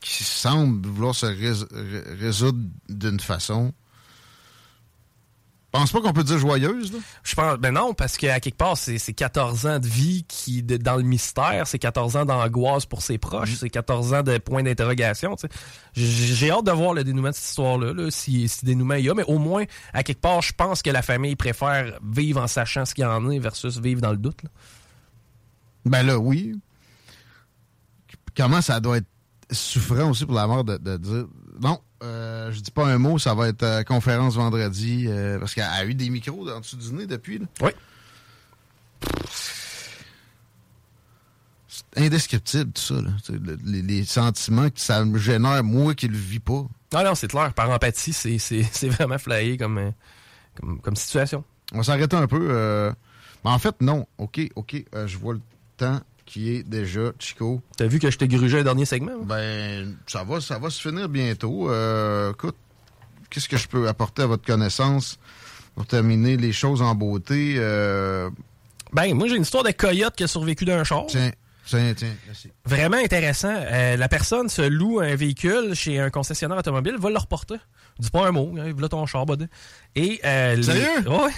Qui 0.02 0.22
semble 0.22 0.86
vouloir 0.86 1.14
se 1.14 1.24
rés- 1.24 1.64
ré- 1.72 2.14
résoudre 2.20 2.58
d'une 2.90 3.18
façon. 3.20 3.72
pense 5.72 5.90
pas 5.92 6.02
qu'on 6.02 6.12
peut 6.12 6.22
dire 6.24 6.38
joyeuse, 6.38 6.92
là? 6.92 6.98
Je 7.22 7.34
pense, 7.34 7.56
ben 7.56 7.72
non, 7.72 7.94
parce 7.94 8.18
qu'à 8.18 8.38
quelque 8.38 8.58
part, 8.58 8.76
c'est 8.76 8.98
c'est 8.98 9.14
14 9.14 9.64
ans 9.64 9.78
de 9.78 9.86
vie 9.86 10.26
qui, 10.28 10.62
de- 10.62 10.76
dans 10.76 10.96
le 10.96 11.04
mystère, 11.04 11.66
c'est 11.66 11.78
14 11.78 12.16
ans 12.16 12.26
d'angoisse 12.26 12.84
pour 12.84 13.00
ses 13.00 13.16
proches, 13.16 13.54
c'est 13.54 13.70
14 13.70 14.12
ans 14.12 14.22
de 14.22 14.36
points 14.36 14.62
d'interrogation. 14.62 15.34
J'ai 15.94 16.50
hâte 16.50 16.66
de 16.66 16.70
voir 16.70 16.92
le 16.92 17.02
dénouement 17.02 17.30
de 17.30 17.34
cette 17.34 17.48
histoire-là, 17.48 17.94
là, 17.94 18.10
si, 18.10 18.46
si 18.46 18.66
dénouement 18.66 18.96
il 18.96 19.06
y 19.06 19.08
a, 19.08 19.14
mais 19.14 19.24
au 19.24 19.38
moins, 19.38 19.64
à 19.94 20.02
quelque 20.02 20.20
part, 20.20 20.42
je 20.42 20.52
pense 20.52 20.82
que 20.82 20.90
la 20.90 21.00
famille 21.00 21.34
préfère 21.34 21.98
vivre 22.04 22.42
en 22.42 22.46
sachant 22.46 22.84
ce 22.84 22.94
qu'il 22.94 23.04
y 23.04 23.06
en 23.06 23.30
est 23.30 23.38
versus 23.38 23.78
vivre 23.80 24.02
dans 24.02 24.10
le 24.12 24.18
doute. 24.18 24.42
là. 24.42 24.50
Ben 25.86 26.02
là, 26.02 26.18
oui. 26.18 26.54
Comment 28.36 28.60
ça 28.60 28.80
doit 28.80 28.98
être 28.98 29.06
souffrant 29.50 30.10
aussi 30.10 30.24
pour 30.26 30.34
la 30.34 30.46
mort 30.46 30.64
de, 30.64 30.76
de 30.76 30.96
dire 30.96 31.26
non, 31.60 31.80
euh, 32.02 32.50
je 32.50 32.60
dis 32.60 32.70
pas 32.70 32.86
un 32.86 32.98
mot, 32.98 33.18
ça 33.18 33.34
va 33.34 33.48
être 33.48 33.62
euh, 33.62 33.82
conférence 33.84 34.34
vendredi 34.34 35.04
euh, 35.06 35.38
parce 35.38 35.54
qu'elle 35.54 35.64
a 35.64 35.84
eu 35.84 35.94
des 35.94 36.10
micros 36.10 36.48
en 36.50 36.60
dessous 36.60 36.76
du 36.76 36.92
nez 36.92 37.06
depuis. 37.06 37.38
Là. 37.38 37.46
Oui. 37.62 37.70
C'est 41.68 41.84
indescriptible 42.04 42.72
tout 42.72 42.82
ça. 42.82 42.94
Là. 42.94 43.10
Le- 43.28 43.58
les, 43.64 43.82
les 43.82 44.04
sentiments 44.04 44.68
que 44.70 44.80
ça 44.80 45.04
me 45.04 45.18
génère, 45.18 45.62
moi 45.64 45.94
qui 45.94 46.08
le 46.08 46.16
vis 46.16 46.40
pas. 46.40 46.64
Ah 46.92 47.02
non, 47.04 47.14
c'est 47.14 47.28
clair. 47.28 47.52
Par 47.54 47.70
empathie, 47.70 48.12
c'est- 48.12 48.38
c'est 48.38 48.62
c'est 48.72 48.88
vraiment 48.88 49.18
flyé 49.18 49.56
comme, 49.56 49.78
euh, 49.78 49.90
comme, 50.60 50.80
comme 50.80 50.96
situation. 50.96 51.44
On 51.72 51.78
va 51.78 51.82
s'arrêter 51.84 52.16
un 52.16 52.26
peu. 52.26 52.92
mais 53.44 53.50
en 53.50 53.58
fait, 53.58 53.80
non. 53.80 54.06
OK, 54.18 54.40
OK. 54.56 54.84
je 55.06 55.18
vois 55.18 55.34
le 55.34 55.40
temps 55.76 56.00
qui 56.26 56.54
est 56.56 56.62
déjà, 56.62 57.12
Chico. 57.18 57.60
T'as 57.76 57.86
vu 57.86 57.98
que 57.98 58.10
je 58.10 58.18
t'ai 58.18 58.28
grugé 58.28 58.60
un 58.60 58.62
dernier 58.64 58.84
segment? 58.84 59.12
hein? 59.12 59.24
Ben, 59.24 59.96
ça 60.06 60.24
va, 60.24 60.40
ça 60.40 60.58
va 60.58 60.70
se 60.70 60.80
finir 60.80 61.08
bientôt. 61.08 61.70
Euh, 61.70 62.32
écoute, 62.32 62.56
qu'est-ce 63.30 63.48
que 63.48 63.56
je 63.56 63.68
peux 63.68 63.88
apporter 63.88 64.22
à 64.22 64.26
votre 64.26 64.44
connaissance 64.44 65.18
pour 65.74 65.86
terminer 65.86 66.36
les 66.36 66.52
choses 66.52 66.80
en 66.82 66.94
beauté? 66.94 67.56
Euh, 67.58 68.30
Ben, 68.92 69.12
moi, 69.14 69.28
j'ai 69.28 69.36
une 69.36 69.42
histoire 69.42 69.64
de 69.64 69.70
coyote 69.72 70.14
qui 70.16 70.24
a 70.24 70.28
survécu 70.28 70.64
d'un 70.64 70.82
char. 70.84 71.04
tiens, 71.08 71.30
tiens, 71.66 71.92
tiens. 71.94 72.14
merci. 72.26 72.50
Vraiment 72.64 72.96
intéressant. 72.96 73.54
Euh, 73.54 73.96
la 73.96 74.08
personne 74.08 74.48
se 74.48 74.62
loue 74.62 75.00
un 75.00 75.14
véhicule 75.16 75.74
chez 75.74 75.98
un 75.98 76.10
concessionnaire 76.10 76.58
automobile, 76.58 76.96
va 76.98 77.10
le 77.10 77.18
reporter. 77.18 77.58
Dis 77.98 78.10
pas 78.10 78.26
un 78.26 78.32
mot, 78.32 78.52
hein, 78.58 78.72
voilà 78.72 78.88
ton 78.88 79.06
char. 79.06 79.24
Et, 79.94 80.20
euh, 80.24 80.56
les- 80.56 80.62
Sérieux? 80.64 81.08
Ouais. 81.08 81.30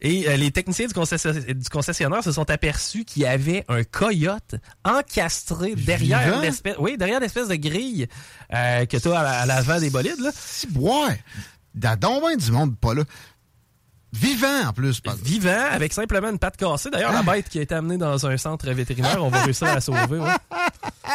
Et 0.00 0.28
euh, 0.28 0.36
les 0.36 0.52
techniciens 0.52 0.86
du, 0.86 0.94
concessi- 0.94 1.52
du 1.54 1.68
concessionnaire 1.68 2.22
se 2.22 2.30
sont 2.30 2.48
aperçus 2.50 3.04
qu'il 3.04 3.22
y 3.22 3.26
avait 3.26 3.64
un 3.68 3.82
coyote 3.82 4.54
encastré 4.84 5.74
derrière 5.74 6.40
l'espèce, 6.40 6.76
oui, 6.78 6.96
derrière 6.96 7.18
l'espèce 7.18 7.48
de 7.48 7.56
grille 7.56 8.06
euh, 8.54 8.86
que 8.86 8.96
tu 8.96 9.08
as 9.08 9.18
à, 9.18 9.22
la- 9.24 9.40
à 9.40 9.46
l'avant 9.46 9.80
des 9.80 9.90
bolides. 9.90 10.20
Là. 10.20 10.30
Ouais. 10.76 11.20
Dans 11.74 11.96
du 12.36 12.52
monde 12.52 12.76
pas 12.78 12.94
là. 12.94 13.02
Vivant 14.12 14.68
en 14.68 14.72
plus. 14.72 15.02
Vivant, 15.22 15.66
avec 15.70 15.92
simplement 15.92 16.30
une 16.30 16.38
patte 16.38 16.56
cassée. 16.56 16.90
D'ailleurs, 16.90 17.12
la 17.12 17.22
bête 17.22 17.48
qui 17.48 17.58
a 17.58 17.62
été 17.62 17.74
amenée 17.74 17.98
dans 17.98 18.24
un 18.26 18.36
centre 18.38 18.70
vétérinaire, 18.70 19.22
on 19.22 19.28
va 19.28 19.42
réussir 19.42 19.66
à 19.68 19.74
la 19.74 19.80
sauver. 19.80 20.00
ouais. 20.18 20.30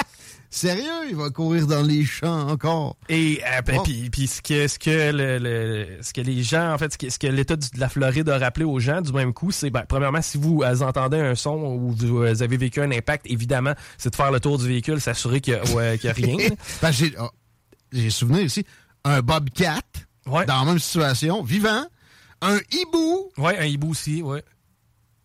Sérieux, 0.56 1.10
il 1.10 1.16
va 1.16 1.32
courir 1.32 1.66
dans 1.66 1.82
les 1.82 2.06
champs 2.06 2.48
encore. 2.48 2.96
Et 3.10 3.42
euh, 3.44 3.62
ben, 3.64 3.78
Oh. 3.80 3.84
puis, 3.84 4.10
puis 4.12 4.28
ce 4.28 4.40
que 4.42 4.68
ce 4.68 4.78
que 4.78 5.12
le, 5.12 5.40
le- 5.40 5.98
ce 6.04 6.14
que 6.14 6.22
les 6.22 6.44
gens 6.44 6.74
en 6.74 6.78
fait 6.78 6.94
ce 6.94 6.98
que, 7.00 7.10
ce 7.10 7.18
que 7.18 7.26
l'État 7.26 7.56
de 7.56 7.66
la 7.78 7.90
Floride 7.90 8.30
a 8.30 8.38
rappelé 8.38 8.64
aux 8.64 8.80
gens 8.80 9.02
du 9.02 9.12
même 9.14 9.34
coup, 9.34 9.52
c'est 9.52 9.72
ben, 9.72 9.84
premièrement 9.90 10.22
si 10.22 10.38
vous 10.38 10.62
euh, 10.62 10.80
entendez 10.82 11.18
un 11.18 11.34
son 11.34 11.56
ou 11.58 11.92
vous 11.98 12.18
euh, 12.22 12.44
avez 12.44 12.58
vécu 12.58 12.82
un 12.82 12.92
impact, 12.92 13.26
évidemment, 13.30 13.74
c'est 13.98 14.12
de 14.12 14.16
faire 14.16 14.32
le 14.32 14.40
tour 14.40 14.60
du 14.60 14.68
véhicule, 14.68 15.02
s'assurer 15.02 15.42
qu'il 15.42 15.54
n'y 15.56 15.60
a, 15.60 15.76
ouais, 15.76 15.96
rien. 16.04 16.38
Ben, 16.84 16.92
j'ai 16.92 17.14
ah, 17.18 17.32
j'ai 17.92 18.12
souvenir 18.12 18.42
ici, 18.44 18.64
un 19.06 19.22
bobcat 19.22 19.80
Ouais. 20.28 20.46
dans 20.46 20.60
la 20.60 20.66
même 20.66 20.80
situation, 20.80 21.42
vivant, 21.44 21.84
un 22.42 22.58
hibou, 22.72 23.32
ouais, 23.40 23.58
un 23.58 23.66
hibou 23.66 23.90
aussi, 23.90 24.22
ouais. 24.22 24.44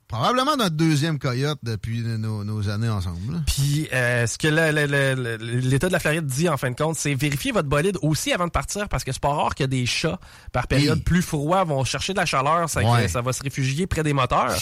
Probablement 0.08 0.56
notre 0.56 0.74
deuxième 0.74 1.18
coyote 1.18 1.58
depuis 1.62 2.00
nos, 2.02 2.42
nos 2.44 2.68
années 2.68 2.88
ensemble. 2.88 3.42
Puis 3.46 3.88
euh, 3.92 4.26
ce 4.26 4.38
que 4.38 4.48
l'État 4.48 5.88
de 5.88 5.92
la 5.92 6.00
Floride 6.00 6.26
dit 6.26 6.48
en 6.48 6.56
fin 6.56 6.70
de 6.70 6.76
compte, 6.76 6.96
c'est 6.96 7.14
vérifier 7.14 7.52
votre 7.52 7.68
bolide 7.68 7.98
aussi 8.02 8.32
avant 8.32 8.46
de 8.46 8.50
partir 8.50 8.88
parce 8.88 9.04
que 9.04 9.12
c'est 9.12 9.20
pas 9.22 9.32
rare 9.34 9.54
que 9.54 9.64
des 9.64 9.86
chats, 9.86 10.18
par 10.52 10.66
période 10.66 10.98
Oui. 10.98 11.04
plus 11.04 11.22
froid, 11.22 11.62
vont 11.64 11.84
chercher 11.84 12.12
de 12.14 12.18
la 12.18 12.26
chaleur, 12.26 12.68
ça, 12.68 12.80
Ouais. 12.82 13.06
ça 13.08 13.20
va 13.20 13.32
se 13.32 13.42
réfugier 13.42 13.86
près 13.86 14.02
des 14.02 14.12
moteurs. 14.14 14.56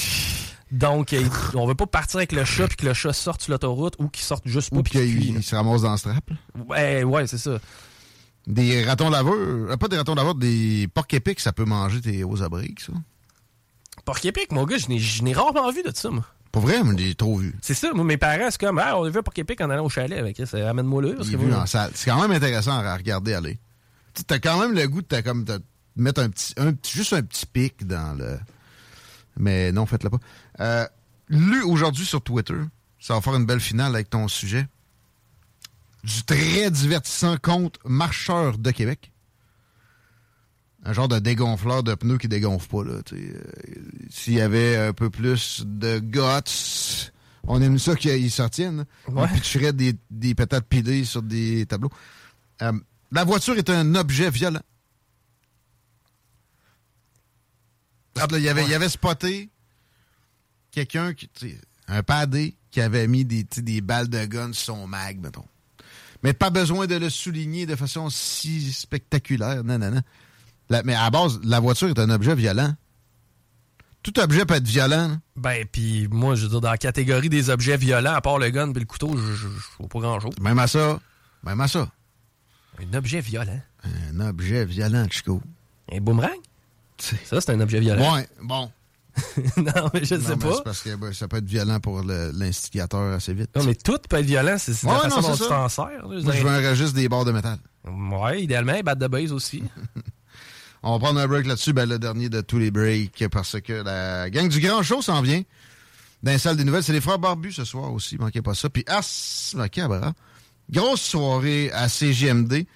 Donc, 0.73 1.12
euh, 1.12 1.23
on 1.55 1.64
veut 1.66 1.77
pas 1.77 1.86
partir 1.86 2.16
avec 2.16 2.32
le 2.32 2.44
chat 2.44 2.66
puis 2.66 2.77
que 2.78 2.86
le 2.86 2.93
chat 2.94 3.12
sorte 3.12 3.40
sur 3.43 3.52
l'autoroute 3.52 3.94
ou 4.01 4.09
qu'il 4.09 4.24
sorte 4.24 4.43
juste 4.48 4.70
pas 4.70 4.78
Ou 4.78 4.82
puis 4.82 4.93
qu'il 4.93 5.43
se 5.44 5.55
ramasse 5.55 5.82
dans 5.82 5.93
le 5.93 5.97
strap. 5.97 6.28
Ouais, 6.68 7.05
ouais, 7.05 7.27
c'est 7.28 7.39
ça. 7.39 7.59
Des 8.48 8.85
ratons 8.85 9.10
laveurs, 9.10 9.35
euh, 9.36 9.77
pas 9.77 9.86
des 9.89 9.97
ratons 9.97 10.14
laveurs, 10.16 10.35
des 10.35 10.89
porcs 10.93 11.06
épics, 11.12 11.39
ça 11.40 11.52
peut 11.52 11.64
manger 11.64 12.01
tes 12.01 12.24
aux 12.24 12.43
abriques, 12.43 12.81
ça. 12.81 12.93
Porc 14.06 14.24
épic, 14.24 14.52
mon 14.52 14.64
gars, 14.64 14.78
je 14.78 15.22
n'ai- 15.22 15.34
rarement 15.34 15.70
vu 15.70 15.82
de 15.82 15.90
ça, 15.94 16.08
moi. 16.10 16.24
Pas 16.52 16.60
vrai, 16.60 16.82
mais 16.82 16.96
j'ai 16.96 17.14
trop 17.14 17.36
vu. 17.36 17.54
C'est 17.60 17.74
ça, 17.74 17.92
moi, 17.92 18.04
mes 18.04 18.16
parents, 18.16 18.48
c'est 18.50 18.58
comme, 18.60 18.78
ah, 18.78 18.96
on 18.96 19.04
a 19.04 19.10
vu 19.10 19.20
épic 19.36 19.60
en 19.60 19.68
allant 19.68 19.84
au 19.84 19.88
chalet 19.90 20.18
avec 20.18 20.40
ça. 20.46 20.70
Amène-moi 20.70 21.02
là. 21.02 21.08
C'est 21.94 22.10
quand 22.10 22.20
même 22.22 22.30
intéressant 22.32 22.70
à 22.78 22.96
regarder 22.96 23.34
aller. 23.34 23.58
Tu 24.14 24.22
as 24.32 24.38
quand 24.38 24.58
même 24.60 24.72
le 24.72 24.86
goût 24.88 25.02
de 25.02 25.06
t'as 25.06 25.20
comme 25.20 25.44
de 25.44 25.60
mettre 25.96 26.22
un 26.22 26.30
petit, 26.30 26.54
un 26.56 26.72
petit- 26.72 26.96
juste 26.96 27.12
un 27.12 27.20
petit 27.22 27.44
pic 27.44 27.86
dans 27.86 28.16
le. 28.16 28.38
Mais 29.36 29.72
non, 29.72 29.84
faites-le 29.84 30.08
pas. 30.08 30.18
Euh, 30.60 30.86
lu 31.28 31.62
aujourd'hui 31.64 32.06
sur 32.06 32.22
Twitter, 32.22 32.54
ça 32.98 33.12
va 33.14 33.20
faire 33.20 33.34
une 33.34 33.44
belle 33.44 33.60
finale 33.60 33.94
avec 33.94 34.08
ton 34.08 34.26
sujet. 34.28 34.66
Du 36.04 36.22
très 36.22 36.70
divertissant 36.70 37.36
compte 37.36 37.78
Marcheur 37.84 38.56
de 38.56 38.70
Québec. 38.70 39.10
Un 40.88 40.92
genre 40.92 41.08
de 41.08 41.18
dégonfleur 41.18 41.82
de 41.82 41.96
pneus 41.96 42.16
qui 42.16 42.28
dégonfle 42.28 42.68
pas, 42.68 42.84
là. 42.84 43.00
Euh, 43.12 43.40
S'il 44.08 44.34
y 44.34 44.40
avait 44.40 44.76
un 44.76 44.92
peu 44.92 45.10
plus 45.10 45.64
de 45.66 45.98
guts, 45.98 47.10
on 47.42 47.60
aime 47.60 47.76
ça 47.80 47.96
qu'ils 47.96 48.30
s'en 48.30 48.48
tiennent. 48.48 48.86
Ouais. 49.08 49.24
On 49.24 49.28
pitcherait 49.28 49.72
des, 49.72 49.96
des 50.10 50.36
pétates 50.36 50.66
pilées 50.66 51.04
sur 51.04 51.22
des 51.22 51.66
tableaux. 51.66 51.90
Euh, 52.62 52.72
la 53.10 53.24
voiture 53.24 53.58
est 53.58 53.68
un 53.68 53.96
objet 53.96 54.30
violent. 54.30 54.62
Regarde, 58.14 58.30
là, 58.30 58.38
il 58.38 58.44
y 58.44 58.48
avait, 58.48 58.62
il 58.62 58.70
y 58.70 58.74
avait 58.74 58.88
spoté 58.88 59.50
quelqu'un, 60.70 61.14
qui, 61.14 61.28
un 61.88 62.04
padé, 62.04 62.54
qui 62.70 62.80
avait 62.80 63.08
mis 63.08 63.24
des, 63.24 63.42
des 63.42 63.80
balles 63.80 64.08
de 64.08 64.24
gun 64.24 64.52
sur 64.52 64.76
son 64.76 64.86
mag, 64.86 65.18
mettons. 65.20 65.46
Mais 66.22 66.32
pas 66.32 66.50
besoin 66.50 66.86
de 66.86 66.94
le 66.94 67.10
souligner 67.10 67.66
de 67.66 67.74
façon 67.74 68.08
si 68.08 68.72
spectaculaire. 68.72 69.64
Non, 69.64 69.78
non, 69.78 69.90
non. 69.90 70.02
La- 70.68 70.82
mais 70.82 70.94
à 70.94 71.05
la 71.05 71.10
base, 71.10 71.40
la 71.44 71.60
voiture 71.60 71.88
est 71.88 71.98
un 71.98 72.10
objet 72.10 72.34
violent. 72.34 72.74
Tout 74.02 74.18
objet 74.20 74.44
peut 74.47 74.55
être 74.55 74.66
violent. 74.66 75.09
là. 75.09 75.16
Ben, 75.36 75.66
puis 75.70 76.06
moi, 76.10 76.34
je 76.36 76.44
veux 76.44 76.48
dire, 76.48 76.60
dans 76.60 76.70
la 76.70 76.78
catégorie 76.78 77.28
des 77.28 77.51
objets 77.51 77.76
violents, 77.76 78.14
à 78.14 78.20
part 78.20 78.38
le 78.38 78.51
gun 78.51 78.70
et 78.72 78.78
le 78.78 78.84
couteau, 78.84 79.16
je, 79.16 79.47
vois 79.78 79.88
pas 79.88 79.98
grand-chose. 80.01 80.34
Même 80.40 80.59
à 80.60 80.66
ça. 80.68 81.01
Même 81.43 81.60
à 81.60 81.66
ça. 81.68 81.88
Un 82.80 82.97
objet 82.97 83.20
violent. 83.20 83.60
Un 84.12 84.20
objet 84.20 84.64
violent, 84.64 85.06
Chico. 85.10 85.40
Un 85.93 86.01
boomerang? 86.01 86.38
Ça, 86.98 87.40
c'est 87.40 87.51
un 87.51 87.60
objet 87.60 87.80
violent. 87.80 88.14
Ouais, 88.14 88.28
bon. 88.43 88.70
non, 89.56 89.72
mais 89.94 90.05
je 90.05 90.14
Non, 90.14 90.20
sais 90.20 90.36
mais 90.36 90.44
pas. 90.44 90.55
c'est 90.56 90.64
parce 90.64 90.82
que 90.82 90.94
ben, 90.97 91.12
ça 91.12 91.26
peut 91.26 91.38
être 91.38 91.47
violent 91.47 91.80
pour 91.80 92.02
l'instigateur 92.02 93.14
assez 93.14 93.32
vite. 93.34 93.51
Non, 93.56 93.64
mais 93.64 93.74
tout 93.74 93.98
peut 94.09 94.16
être 94.18 94.26
violent, 94.26 94.56
c'est 94.59 94.72
Ouais, 94.84 94.93
la 94.93 95.01
façon 95.01 95.20
non, 95.22 95.28
dont 95.28 95.34
c'est 95.34 95.43
tu 95.44 95.48
t'en 95.48 95.68
sers. 95.68 95.88
Moi, 96.05 96.16
je 96.20 96.43
veux 96.43 96.48
un 96.51 96.70
registre 96.70 96.94
des 96.94 97.09
barres 97.09 97.24
de 97.24 97.32
métal. 97.32 97.59
Ouais, 97.86 98.43
idéalement, 98.43 98.72
un 98.74 98.82
bat 98.82 98.94
de 98.94 99.06
base 99.06 99.32
aussi. 99.32 99.62
On 100.88 100.92
va 100.92 100.98
prendre 101.00 101.18
un 101.18 101.26
break 101.26 101.46
là-dessus, 101.46 101.72
ben, 101.72 101.88
le 101.88 101.98
dernier 101.98 102.28
de 102.28 102.40
tous 102.40 102.58
les 102.60 102.70
breaks, 102.70 103.24
parce 103.32 103.60
que 103.60 103.72
la 103.72 104.30
gang 104.30 104.48
du 104.48 104.60
Grand 104.60 104.84
Show 104.84 105.02
s'en 105.02 105.20
vient. 105.20 105.42
Dans 106.22 106.30
la 106.30 106.38
salle 106.38 106.56
des 106.56 106.62
nouvelles, 106.62 106.84
c'est 106.84 106.92
les 106.92 107.00
frères 107.00 107.18
Barbus 107.18 107.52
ce 107.54 107.64
soir 107.64 107.92
aussi, 107.92 108.16
manquez 108.18 108.40
pas 108.40 108.54
ça. 108.54 108.70
Puis 108.70 108.84
As 108.86 109.52
Macabra, 109.56 110.12
grosse 110.70 111.02
soirée 111.02 111.72
à 111.72 111.88
CGMD. 111.88 112.66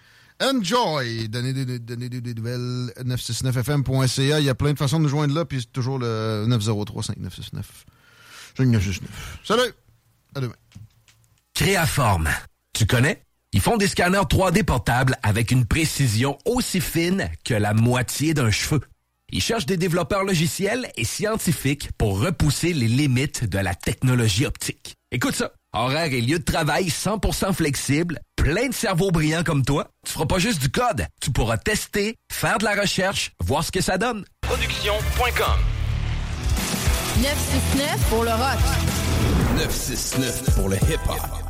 Enjoy! 0.43 1.29
Donnez 1.29 1.53
des, 1.53 1.79
des- 1.79 2.35
nouvelles, 2.35 2.93
969fm.ca. 3.05 4.41
Il 4.41 4.45
y 4.45 4.49
a 4.49 4.55
plein 4.55 4.73
de 4.73 4.79
façons 4.79 4.99
de 4.99 5.05
nous 5.05 5.09
joindre 5.09 5.35
là, 5.35 5.45
puis 5.45 5.61
c'est 5.61 5.73
toujours 5.73 5.99
le 6.01 6.47
903-5969. 6.49 7.63
5969. 8.57 9.39
Salut! 9.45 9.73
À 10.35 10.41
demain. 10.41 10.55
Créaforme. 11.55 12.29
Tu 12.73 12.87
connais? 12.87 13.23
Ils 13.53 13.61
font 13.61 13.77
des 13.77 13.89
scanners 13.89 14.19
3D 14.19 14.63
portables 14.63 15.17
avec 15.25 15.51
une 15.51 15.65
précision 15.65 16.39
aussi 16.45 16.81
fine 16.81 17.29
que 17.45 17.55
la 17.55 17.75
moitié 17.75 18.33
d'un 18.33 18.53
cheveu. 18.53 18.81
Ils 19.33 19.43
cherchent 19.43 19.67
des 19.67 19.77
développeurs 19.77 20.23
logiciels 20.23 20.89
et 20.97 21.05
scientifiques 21.05 21.91
pour 21.99 22.21
repousser 22.21 22.73
les 22.73 22.87
limites 22.87 23.45
de 23.45 23.59
la 23.59 23.75
technologie 23.75 24.47
optique. 24.47 24.95
Écoute 25.11 25.35
ça. 25.35 25.53
Horaire 25.73 26.13
et 26.13 26.21
lieu 26.21 26.39
de 26.39 26.45
travail 26.45 26.89
100% 26.89 27.53
flexible, 27.53 28.21
plein 28.37 28.69
de 28.69 28.75
cerveaux 28.75 29.11
brillants 29.11 29.45
comme 29.45 29.65
toi. 29.65 29.89
Tu 30.05 30.13
feras 30.13 30.27
pas 30.27 30.39
juste 30.39 30.61
du 30.61 30.69
code. 30.69 31.07
Tu 31.21 31.31
pourras 31.31 31.59
tester, 31.59 32.17
faire 32.31 32.59
de 32.59 32.65
la 32.65 32.81
recherche, 32.81 33.33
voir 33.45 33.65
ce 33.65 33.73
que 33.73 33.81
ça 33.81 33.99
donne. 33.99 34.25
Production.com 34.43 35.59
969 37.17 38.09
pour 38.09 38.25
le 38.25 38.31
rock. 38.31 38.59
969 39.59 40.55
pour 40.55 40.69
le 40.69 40.77
hip-hop. 40.77 41.50